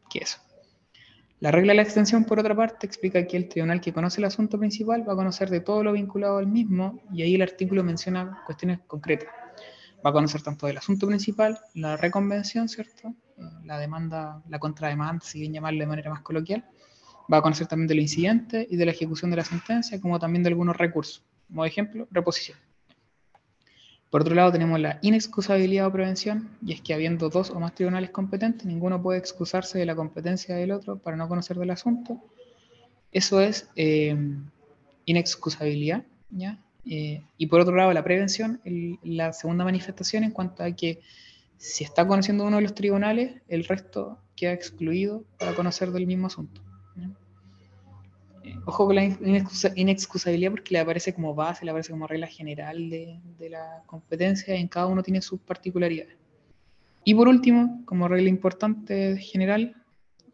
que 0.10 0.20
eso. 0.20 0.40
La 1.44 1.52
regla 1.52 1.74
de 1.74 1.76
la 1.76 1.82
extensión, 1.82 2.24
por 2.24 2.40
otra 2.40 2.56
parte, 2.56 2.88
explica 2.88 3.28
que 3.28 3.36
el 3.36 3.50
tribunal 3.50 3.82
que 3.82 3.92
conoce 3.92 4.22
el 4.22 4.24
asunto 4.24 4.58
principal 4.58 5.06
va 5.06 5.12
a 5.12 5.18
conocer 5.18 5.50
de 5.50 5.60
todo 5.60 5.84
lo 5.84 5.92
vinculado 5.92 6.38
al 6.38 6.48
mismo, 6.48 7.02
y 7.12 7.22
ahí 7.22 7.36
el 7.36 7.42
artículo 7.42 7.84
menciona 7.84 8.42
cuestiones 8.46 8.80
concretas. 8.88 9.28
Va 10.06 10.12
a 10.12 10.14
conocer 10.14 10.42
tanto 10.42 10.68
del 10.68 10.78
asunto 10.78 11.06
principal, 11.06 11.60
la 11.74 11.98
reconvención, 11.98 12.70
¿cierto? 12.70 13.10
Eh, 13.38 13.42
la 13.66 13.78
demanda, 13.78 14.42
la 14.48 14.58
contrademanda, 14.58 15.20
si 15.26 15.42
bien 15.42 15.52
llamarlo 15.52 15.82
de 15.82 15.88
manera 15.88 16.12
más 16.12 16.22
coloquial, 16.22 16.64
Va 17.32 17.38
a 17.40 17.42
conocer 17.42 17.68
también 17.68 17.88
de 17.88 17.96
los 17.96 18.04
incidentes 18.04 18.68
y 18.70 18.78
de 18.78 18.86
la 18.86 18.92
ejecución 18.92 19.30
de 19.32 19.38
la 19.38 19.44
sentencia, 19.44 20.00
como 20.00 20.20
también 20.20 20.44
de 20.44 20.50
algunos 20.50 20.78
recursos. 20.78 21.24
Como 21.48 21.66
ejemplo, 21.66 22.08
reposición. 22.12 22.58
Por 24.14 24.22
otro 24.22 24.36
lado, 24.36 24.52
tenemos 24.52 24.80
la 24.80 25.00
inexcusabilidad 25.02 25.88
o 25.88 25.92
prevención, 25.92 26.48
y 26.64 26.74
es 26.74 26.82
que 26.82 26.94
habiendo 26.94 27.30
dos 27.30 27.50
o 27.50 27.60
más 27.60 27.74
tribunales 27.74 28.12
competentes, 28.12 28.64
ninguno 28.68 29.02
puede 29.02 29.18
excusarse 29.18 29.80
de 29.80 29.88
la 29.88 29.96
competencia 29.96 30.56
del 30.56 30.72
otro 30.72 31.00
para 31.00 31.18
no 31.18 31.28
conocer 31.28 31.58
del 31.58 31.72
asunto. 31.72 32.22
Eso 33.12 33.42
es 33.42 33.72
eh, 33.76 34.16
inexcusabilidad. 35.06 36.04
¿ya? 36.30 36.60
Eh, 36.86 37.24
y 37.40 37.48
por 37.48 37.62
otro 37.62 37.76
lado, 37.76 37.92
la 37.92 38.04
prevención, 38.04 38.62
la 39.02 39.34
segunda 39.34 39.64
manifestación 39.64 40.24
en 40.24 40.30
cuanto 40.30 40.62
a 40.62 40.72
que 40.74 41.02
si 41.58 41.84
está 41.84 42.06
conociendo 42.06 42.46
uno 42.46 42.58
de 42.58 42.62
los 42.62 42.76
tribunales, 42.76 43.42
el 43.48 43.66
resto 43.66 44.20
queda 44.36 44.54
excluido 44.54 45.24
para 45.40 45.56
conocer 45.56 45.92
del 45.92 46.06
mismo 46.06 46.28
asunto. 46.28 46.62
Ojo 48.66 48.88
con 48.88 48.96
la 48.96 49.06
inexcusabilidad 49.76 50.52
porque 50.52 50.74
le 50.74 50.80
aparece 50.80 51.14
como 51.14 51.34
base, 51.34 51.64
le 51.64 51.72
aparece 51.72 51.92
como 51.92 52.08
regla 52.08 52.28
general 52.28 52.90
de, 52.90 53.50
la 53.50 53.84
competencia 53.86 54.56
y 54.56 54.62
en 54.62 54.68
cada 54.68 54.88
uno 54.88 55.04
tiene 55.04 55.22
sus 55.22 55.40
particularidades. 55.40 56.18
Y 57.06 57.14
por 57.16 57.28
último, 57.28 57.82
como 57.86 58.08
regla 58.08 58.30
importante 58.30 59.18
general, 59.18 59.76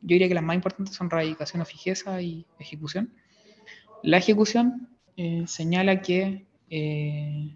yo 0.02 0.14
diría 0.16 0.28
que 0.28 0.34
las 0.34 0.44
más 0.44 0.56
importantes 0.56 0.96
son 0.96 1.10
radicación 1.10 1.62
o 1.62 1.66
fijeza 1.66 2.22
y 2.22 2.46
ejecución. 2.60 3.14
La 4.04 4.18
ejecución 4.18 4.90
eh, 5.18 5.44
señala 5.48 6.02
que 6.02 6.46
eh, 6.70 7.56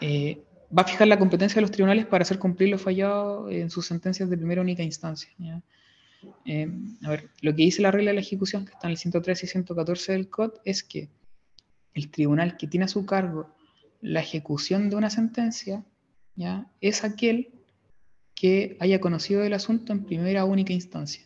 eh, 0.00 0.42
va 0.76 0.82
a 0.82 0.86
fijar 0.86 1.08
la 1.08 1.18
competencia 1.18 1.56
de 1.56 1.62
los 1.62 1.70
tribunales 1.70 2.06
para 2.06 2.22
hacer 2.22 2.38
cumplir 2.38 2.70
lo 2.70 2.78
fallado 2.78 3.50
en 3.50 3.70
sus 3.70 3.86
sentencias 3.86 4.30
de 4.30 4.36
primera 4.36 4.62
única 4.62 4.82
instancia. 4.82 5.30
Eh, 6.44 6.68
a 7.02 7.10
ver, 7.10 7.30
lo 7.40 7.54
que 7.54 7.62
dice 7.62 7.82
la 7.82 7.90
regla 7.90 8.10
de 8.10 8.14
la 8.14 8.20
ejecución, 8.20 8.64
que 8.64 8.72
está 8.72 8.86
en 8.86 8.92
el 8.92 8.96
113 8.96 9.46
y 9.46 9.48
114 9.48 10.12
del 10.12 10.28
COD, 10.28 10.52
es 10.64 10.82
que 10.82 11.08
el 11.94 12.10
tribunal 12.10 12.56
que 12.56 12.66
tiene 12.66 12.84
a 12.84 12.88
su 12.88 13.04
cargo 13.06 13.54
la 14.00 14.20
ejecución 14.20 14.90
de 14.90 14.96
una 14.96 15.10
sentencia, 15.10 15.84
¿ya? 16.36 16.70
es 16.80 17.04
aquel 17.04 17.50
que 18.34 18.76
haya 18.80 19.00
conocido 19.00 19.44
el 19.44 19.52
asunto 19.52 19.92
en 19.92 20.04
primera 20.04 20.44
única 20.44 20.72
instancia. 20.72 21.24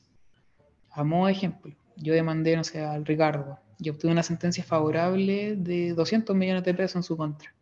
A 0.91 1.05
modo 1.05 1.27
de 1.27 1.33
ejemplo, 1.33 1.75
yo 1.97 2.13
demandé, 2.13 2.57
no 2.57 2.65
sé, 2.65 2.81
al 2.81 3.05
Ricardo 3.05 3.59
y 3.79 3.91
obtuve 3.91 4.13
una 4.13 4.23
sentencia 4.23 4.65
favorable 4.65 5.57
de 5.57 5.93
200 5.95 6.35
millones 6.35 6.65
de 6.65 6.75
pesos 6.75 6.97
en 6.97 7.03
su 7.03 7.17
contra. 7.17 7.55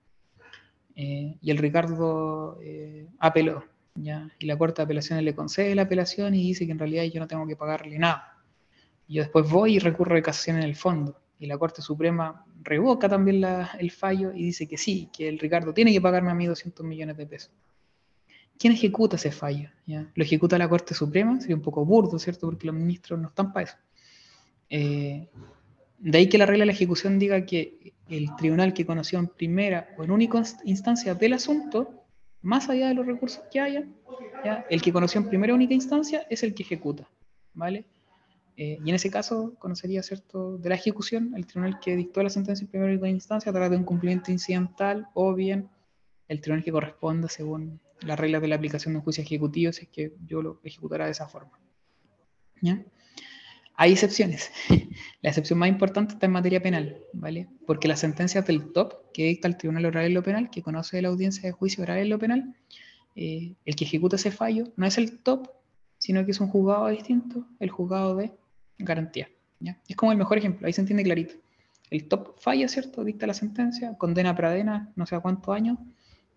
Eh, 0.94 1.36
y 1.40 1.50
el 1.50 1.58
Ricardo 1.58 2.58
eh, 2.62 3.08
apeló. 3.18 3.64
Y 3.94 4.46
la 4.46 4.56
Corte 4.56 4.76
de 4.76 4.84
Apelaciones 4.84 5.24
le 5.24 5.34
concede 5.34 5.74
la 5.74 5.82
apelación 5.82 6.34
y 6.34 6.42
dice 6.42 6.66
que 6.66 6.72
en 6.72 6.78
realidad 6.78 7.04
yo 7.04 7.20
no 7.20 7.26
tengo 7.26 7.46
que 7.46 7.56
pagarle 7.56 7.98
nada. 7.98 8.38
Yo 9.08 9.22
después 9.22 9.48
voy 9.50 9.76
y 9.76 9.78
recurro 9.78 10.14
de 10.14 10.22
casación 10.22 10.56
en 10.56 10.62
el 10.62 10.74
fondo. 10.74 11.20
Y 11.38 11.46
la 11.46 11.58
Corte 11.58 11.82
Suprema 11.82 12.44
revoca 12.62 13.08
también 13.08 13.44
el 13.78 13.90
fallo 13.90 14.32
y 14.32 14.44
dice 14.44 14.66
que 14.66 14.78
sí, 14.78 15.10
que 15.12 15.28
el 15.28 15.38
Ricardo 15.38 15.74
tiene 15.74 15.92
que 15.92 16.00
pagarme 16.00 16.30
a 16.30 16.34
mí 16.34 16.46
200 16.46 16.86
millones 16.86 17.16
de 17.16 17.26
pesos. 17.26 17.52
¿Quién 18.58 18.72
ejecuta 18.72 19.16
ese 19.16 19.32
fallo? 19.32 19.68
¿Lo 19.86 20.24
ejecuta 20.24 20.56
la 20.56 20.68
Corte 20.68 20.94
Suprema? 20.94 21.40
Sería 21.40 21.56
un 21.56 21.62
poco 21.62 21.84
burdo, 21.84 22.18
¿cierto? 22.18 22.46
Porque 22.46 22.66
los 22.66 22.76
ministros 22.76 23.18
no 23.20 23.28
están 23.28 23.52
para 23.52 23.64
eso. 23.64 23.76
Eh, 24.70 25.28
de 25.98 26.18
ahí 26.18 26.28
que 26.28 26.38
la 26.38 26.46
regla 26.46 26.62
de 26.62 26.66
la 26.66 26.72
ejecución 26.72 27.18
diga 27.18 27.44
que 27.44 27.92
el 28.08 28.34
tribunal 28.36 28.72
que 28.72 28.86
conoció 28.86 29.18
en 29.18 29.28
primera 29.28 29.88
o 29.98 30.04
en 30.04 30.10
única 30.10 30.42
instancia 30.64 31.14
del 31.14 31.34
asunto 31.34 32.01
más 32.42 32.68
allá 32.68 32.88
de 32.88 32.94
los 32.94 33.06
recursos 33.06 33.42
que 33.50 33.60
haya, 33.60 33.86
el 34.68 34.82
que 34.82 34.92
conoció 34.92 35.20
en 35.20 35.28
primera 35.28 35.54
única 35.54 35.74
instancia 35.74 36.26
es 36.28 36.42
el 36.42 36.54
que 36.54 36.64
ejecuta, 36.64 37.08
¿vale? 37.54 37.86
Eh, 38.56 38.78
y 38.84 38.88
en 38.90 38.94
ese 38.94 39.10
caso 39.10 39.54
conocería, 39.58 40.02
¿cierto?, 40.02 40.58
de 40.58 40.68
la 40.68 40.74
ejecución, 40.74 41.32
el 41.36 41.46
tribunal 41.46 41.80
que 41.80 41.96
dictó 41.96 42.22
la 42.22 42.28
sentencia 42.28 42.64
en 42.64 42.70
primera 42.70 42.92
única 42.92 43.08
instancia 43.08 43.50
a 43.50 43.52
través 43.52 43.70
de 43.70 43.76
un 43.76 43.84
cumplimiento 43.84 44.30
incidental 44.30 45.08
o 45.14 45.34
bien 45.34 45.70
el 46.28 46.40
tribunal 46.40 46.64
que 46.64 46.72
corresponda 46.72 47.28
según 47.28 47.80
las 48.00 48.18
reglas 48.18 48.42
de 48.42 48.48
la 48.48 48.56
aplicación 48.56 48.92
de 48.94 48.98
un 48.98 49.04
juicio 49.04 49.22
ejecutivo, 49.22 49.72
si 49.72 49.84
es 49.84 49.88
que 49.88 50.12
yo 50.26 50.42
lo 50.42 50.60
ejecutará 50.64 51.06
de 51.06 51.12
esa 51.12 51.28
forma. 51.28 51.58
¿Ya? 52.60 52.84
Hay 53.82 53.90
excepciones. 53.90 54.52
La 55.22 55.30
excepción 55.30 55.58
más 55.58 55.68
importante 55.68 56.14
está 56.14 56.26
en 56.26 56.32
materia 56.32 56.62
penal, 56.62 56.98
¿vale? 57.12 57.48
Porque 57.66 57.88
las 57.88 57.98
sentencias 57.98 58.46
del 58.46 58.72
top 58.72 59.10
que 59.12 59.24
dicta 59.24 59.48
el 59.48 59.56
Tribunal 59.56 59.86
Oral 59.86 60.06
en 60.06 60.14
lo 60.14 60.22
Penal, 60.22 60.50
que 60.50 60.62
conoce 60.62 61.02
la 61.02 61.08
audiencia 61.08 61.42
de 61.42 61.50
juicio 61.50 61.82
oral 61.82 61.98
en 61.98 62.08
lo 62.08 62.16
penal, 62.16 62.54
eh, 63.16 63.56
el 63.64 63.74
que 63.74 63.82
ejecuta 63.82 64.14
ese 64.14 64.30
fallo 64.30 64.72
no 64.76 64.86
es 64.86 64.98
el 64.98 65.18
top, 65.18 65.50
sino 65.98 66.24
que 66.24 66.30
es 66.30 66.38
un 66.38 66.46
juzgado 66.46 66.86
distinto, 66.90 67.44
el 67.58 67.70
juzgado 67.70 68.14
de 68.14 68.30
garantía. 68.78 69.28
¿ya? 69.58 69.80
Es 69.88 69.96
como 69.96 70.12
el 70.12 70.18
mejor 70.18 70.38
ejemplo, 70.38 70.68
ahí 70.68 70.72
se 70.72 70.82
entiende 70.82 71.02
clarito. 71.02 71.34
El 71.90 72.06
top 72.06 72.38
falla, 72.38 72.68
¿cierto? 72.68 73.02
Dicta 73.02 73.26
la 73.26 73.34
sentencia, 73.34 73.98
condena 73.98 74.30
a 74.30 74.36
Pradena 74.36 74.92
no 74.94 75.06
sé 75.06 75.16
a 75.16 75.20
cuántos 75.20 75.52
años, 75.56 75.76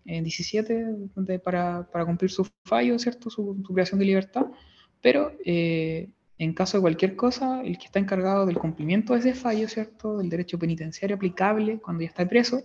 en 0.04 0.24
17, 0.24 1.10
para, 1.44 1.86
cumplir 2.04 2.32
su 2.32 2.44
fallo, 2.64 2.98
¿cierto? 2.98 3.30
Su, 3.30 3.62
su 3.64 3.72
creación 3.72 4.00
de 4.00 4.06
libertad, 4.06 4.46
pero 5.00 5.30
eh, 5.44 6.10
en 6.38 6.52
caso 6.52 6.76
de 6.76 6.82
cualquier 6.82 7.16
cosa, 7.16 7.62
el 7.62 7.78
que 7.78 7.86
está 7.86 7.98
encargado 7.98 8.46
del 8.46 8.58
cumplimiento 8.58 9.14
de 9.14 9.20
ese 9.20 9.34
fallo, 9.34 9.68
¿cierto? 9.68 10.18
Del 10.18 10.28
derecho 10.28 10.58
penitenciario 10.58 11.16
aplicable 11.16 11.78
cuando 11.78 12.02
ya 12.02 12.08
está 12.08 12.28
preso, 12.28 12.62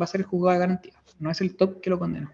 va 0.00 0.04
a 0.04 0.06
ser 0.06 0.22
el 0.22 0.26
juzgado 0.26 0.54
de 0.54 0.60
garantía. 0.60 0.94
No 1.18 1.30
es 1.30 1.40
el 1.40 1.56
top 1.56 1.80
que 1.80 1.90
lo 1.90 1.98
condenó. 1.98 2.32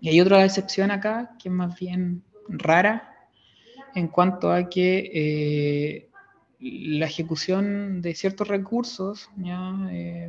Y 0.00 0.08
hay 0.08 0.20
otra 0.20 0.44
excepción 0.44 0.90
acá, 0.90 1.36
que 1.40 1.48
es 1.48 1.54
más 1.54 1.78
bien 1.78 2.24
rara, 2.48 3.30
en 3.94 4.08
cuanto 4.08 4.52
a 4.52 4.68
que 4.68 5.10
eh, 5.14 6.08
la 6.58 7.06
ejecución 7.06 8.02
de 8.02 8.12
ciertos 8.16 8.48
recursos, 8.48 9.30
¿ya? 9.36 9.72
Eh, 9.92 10.28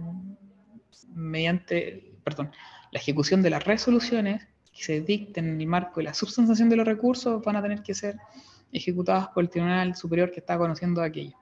mediante 1.16 2.14
perdón, 2.24 2.52
la 2.92 3.00
ejecución 3.00 3.42
de 3.42 3.50
las 3.50 3.64
resoluciones 3.64 4.48
que 4.74 4.84
se 4.84 5.02
dicten 5.02 5.50
en 5.50 5.62
el 5.62 5.68
marco 5.68 6.00
de 6.00 6.06
la 6.06 6.14
substanciación 6.14 6.70
de 6.70 6.78
los 6.78 6.88
recursos 6.88 7.44
van 7.44 7.56
a 7.56 7.62
tener 7.62 7.84
que 7.84 7.94
ser 7.94 8.18
ejecutadas 8.74 9.30
por 9.30 9.44
el 9.44 9.50
Tribunal 9.50 9.96
Superior 9.96 10.32
que 10.32 10.40
está 10.40 10.58
conociendo 10.58 11.02
aquello. 11.02 11.38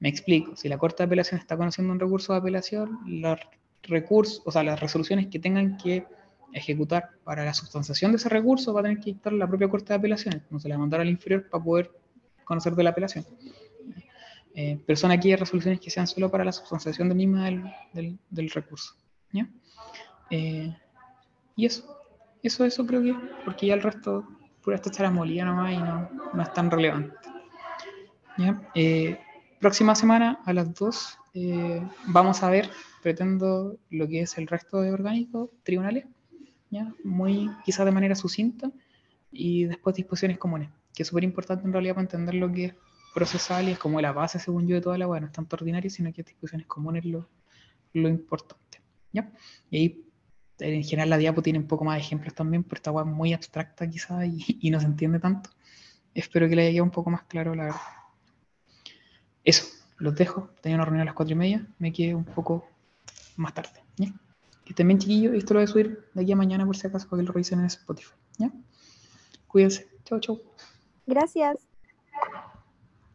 Me 0.00 0.08
explico, 0.08 0.56
si 0.56 0.68
la 0.68 0.78
Corte 0.78 1.02
de 1.02 1.06
Apelación 1.06 1.40
está 1.40 1.56
conociendo 1.56 1.92
un 1.92 2.00
recurso 2.00 2.32
de 2.32 2.38
apelación, 2.40 2.98
los 3.06 3.38
recursos, 3.82 4.42
o 4.44 4.50
sea, 4.50 4.62
las 4.62 4.80
resoluciones 4.80 5.28
que 5.28 5.38
tengan 5.38 5.76
que 5.76 6.06
ejecutar 6.52 7.10
para 7.24 7.44
la 7.44 7.52
sustanciación 7.52 8.12
de 8.12 8.16
ese 8.16 8.28
recurso 8.28 8.72
va 8.72 8.80
a 8.80 8.82
tener 8.84 8.98
que 8.98 9.12
dictar 9.12 9.32
la 9.32 9.46
propia 9.46 9.68
Corte 9.68 9.92
de 9.92 9.94
Apelaciones, 9.98 10.42
no 10.50 10.58
se 10.58 10.68
la 10.68 10.78
mandar 10.78 11.00
al 11.00 11.08
inferior 11.08 11.48
para 11.48 11.62
poder 11.62 11.90
conocer 12.44 12.74
de 12.74 12.82
la 12.82 12.90
apelación. 12.90 13.24
Eh, 14.54 14.80
pero 14.86 14.96
son 14.96 15.10
aquí 15.10 15.34
resoluciones 15.34 15.80
que 15.80 15.90
sean 15.90 16.06
solo 16.06 16.30
para 16.30 16.44
la 16.44 16.52
sustanciación 16.52 17.08
de 17.08 17.14
misma 17.16 17.46
del, 17.46 17.64
del, 17.92 18.18
del 18.30 18.50
recurso. 18.50 18.94
¿ya? 19.32 19.48
Eh, 20.30 20.72
y 21.56 21.66
eso, 21.66 21.98
eso, 22.42 22.64
eso 22.64 22.86
creo 22.86 23.02
que, 23.02 23.14
porque 23.44 23.66
ya 23.66 23.74
el 23.74 23.82
resto, 23.82 24.24
pura 24.64 24.76
esta 24.76 24.90
estará 24.90 25.10
molida 25.10 25.44
nomás 25.44 25.72
y 25.72 25.76
no, 25.76 26.08
no 26.32 26.42
es 26.42 26.52
tan 26.52 26.70
relevante. 26.70 27.14
¿ya? 28.38 28.62
Eh, 28.74 29.18
próxima 29.60 29.94
semana 29.94 30.40
a 30.44 30.52
las 30.52 30.74
2 30.74 31.18
eh, 31.34 31.82
vamos 32.06 32.42
a 32.42 32.50
ver, 32.50 32.70
pretendo, 33.02 33.76
lo 33.90 34.08
que 34.08 34.22
es 34.22 34.38
el 34.38 34.46
resto 34.46 34.80
de 34.80 34.92
orgánicos 34.92 35.50
tribunales, 35.62 36.06
¿ya? 36.70 36.92
muy 37.02 37.50
quizás 37.64 37.84
de 37.84 37.92
manera 37.92 38.14
sucinta, 38.14 38.70
y 39.34 39.64
después 39.64 39.96
disposiciones 39.96 40.38
comunes, 40.38 40.70
que 40.94 41.02
es 41.02 41.08
súper 41.08 41.24
importante 41.24 41.66
en 41.66 41.72
realidad 41.72 41.94
para 41.94 42.04
entender 42.04 42.36
lo 42.36 42.50
que 42.52 42.66
es 42.66 42.74
procesal 43.12 43.68
y 43.68 43.72
es 43.72 43.78
como 43.78 44.00
la 44.00 44.12
base, 44.12 44.38
según 44.38 44.66
yo, 44.66 44.76
de 44.76 44.80
toda 44.80 44.96
la 44.96 45.08
web, 45.08 45.20
no 45.20 45.26
es 45.26 45.32
tanto 45.32 45.56
ordinario, 45.56 45.90
sino 45.90 46.12
que 46.12 46.22
disposiciones 46.22 46.66
comunes 46.66 47.04
lo, 47.04 47.28
lo 47.92 48.08
importante. 48.08 48.80
¿ya? 49.12 49.30
Y 49.70 49.76
ahí, 49.76 50.03
en 50.58 50.84
general, 50.84 51.10
la 51.10 51.18
diapo 51.18 51.42
tiene 51.42 51.58
un 51.58 51.66
poco 51.66 51.84
más 51.84 51.96
de 51.96 52.02
ejemplos 52.02 52.34
también, 52.34 52.62
pero 52.64 52.76
esta 52.76 52.92
web 52.92 53.06
muy 53.06 53.32
abstracta 53.32 53.88
quizás 53.88 54.24
y, 54.26 54.70
no 54.70 54.80
se 54.80 54.86
entiende 54.86 55.18
tanto. 55.18 55.50
Espero 56.14 56.48
que 56.48 56.56
le 56.56 56.62
haya 56.62 56.70
quedado 56.72 56.84
un 56.84 56.90
poco 56.90 57.10
más 57.10 57.22
claro, 57.24 57.54
la 57.54 57.64
verdad. 57.64 57.80
Eso, 59.42 59.66
los 59.98 60.14
dejo. 60.14 60.50
Tenía 60.60 60.76
una 60.76 60.84
reunión 60.84 61.02
a 61.02 61.06
las 61.06 61.14
cuatro 61.14 61.32
y 61.32 61.36
media. 61.36 61.66
Me 61.78 61.92
quedé 61.92 62.14
un 62.14 62.24
poco 62.24 62.66
más 63.36 63.52
tarde. 63.52 63.82
¿ya? 63.96 64.12
Que 64.64 64.70
estén 64.70 64.86
bien, 64.86 64.98
chiquillos. 64.98 65.34
Esto 65.34 65.54
lo 65.54 65.60
voy 65.60 65.64
a 65.64 65.72
subir 65.72 66.08
de 66.14 66.22
aquí 66.22 66.32
a 66.32 66.36
mañana, 66.36 66.64
por 66.64 66.76
si 66.76 66.86
acaso, 66.86 67.08
para 67.08 67.20
que 67.20 67.26
lo 67.26 67.32
revisen 67.32 67.58
en 67.58 67.66
Spotify. 67.66 68.14
¿ya? 68.38 68.52
Cuídense. 69.48 69.88
Chau, 70.04 70.20
chau. 70.20 70.40
Gracias. 71.06 71.73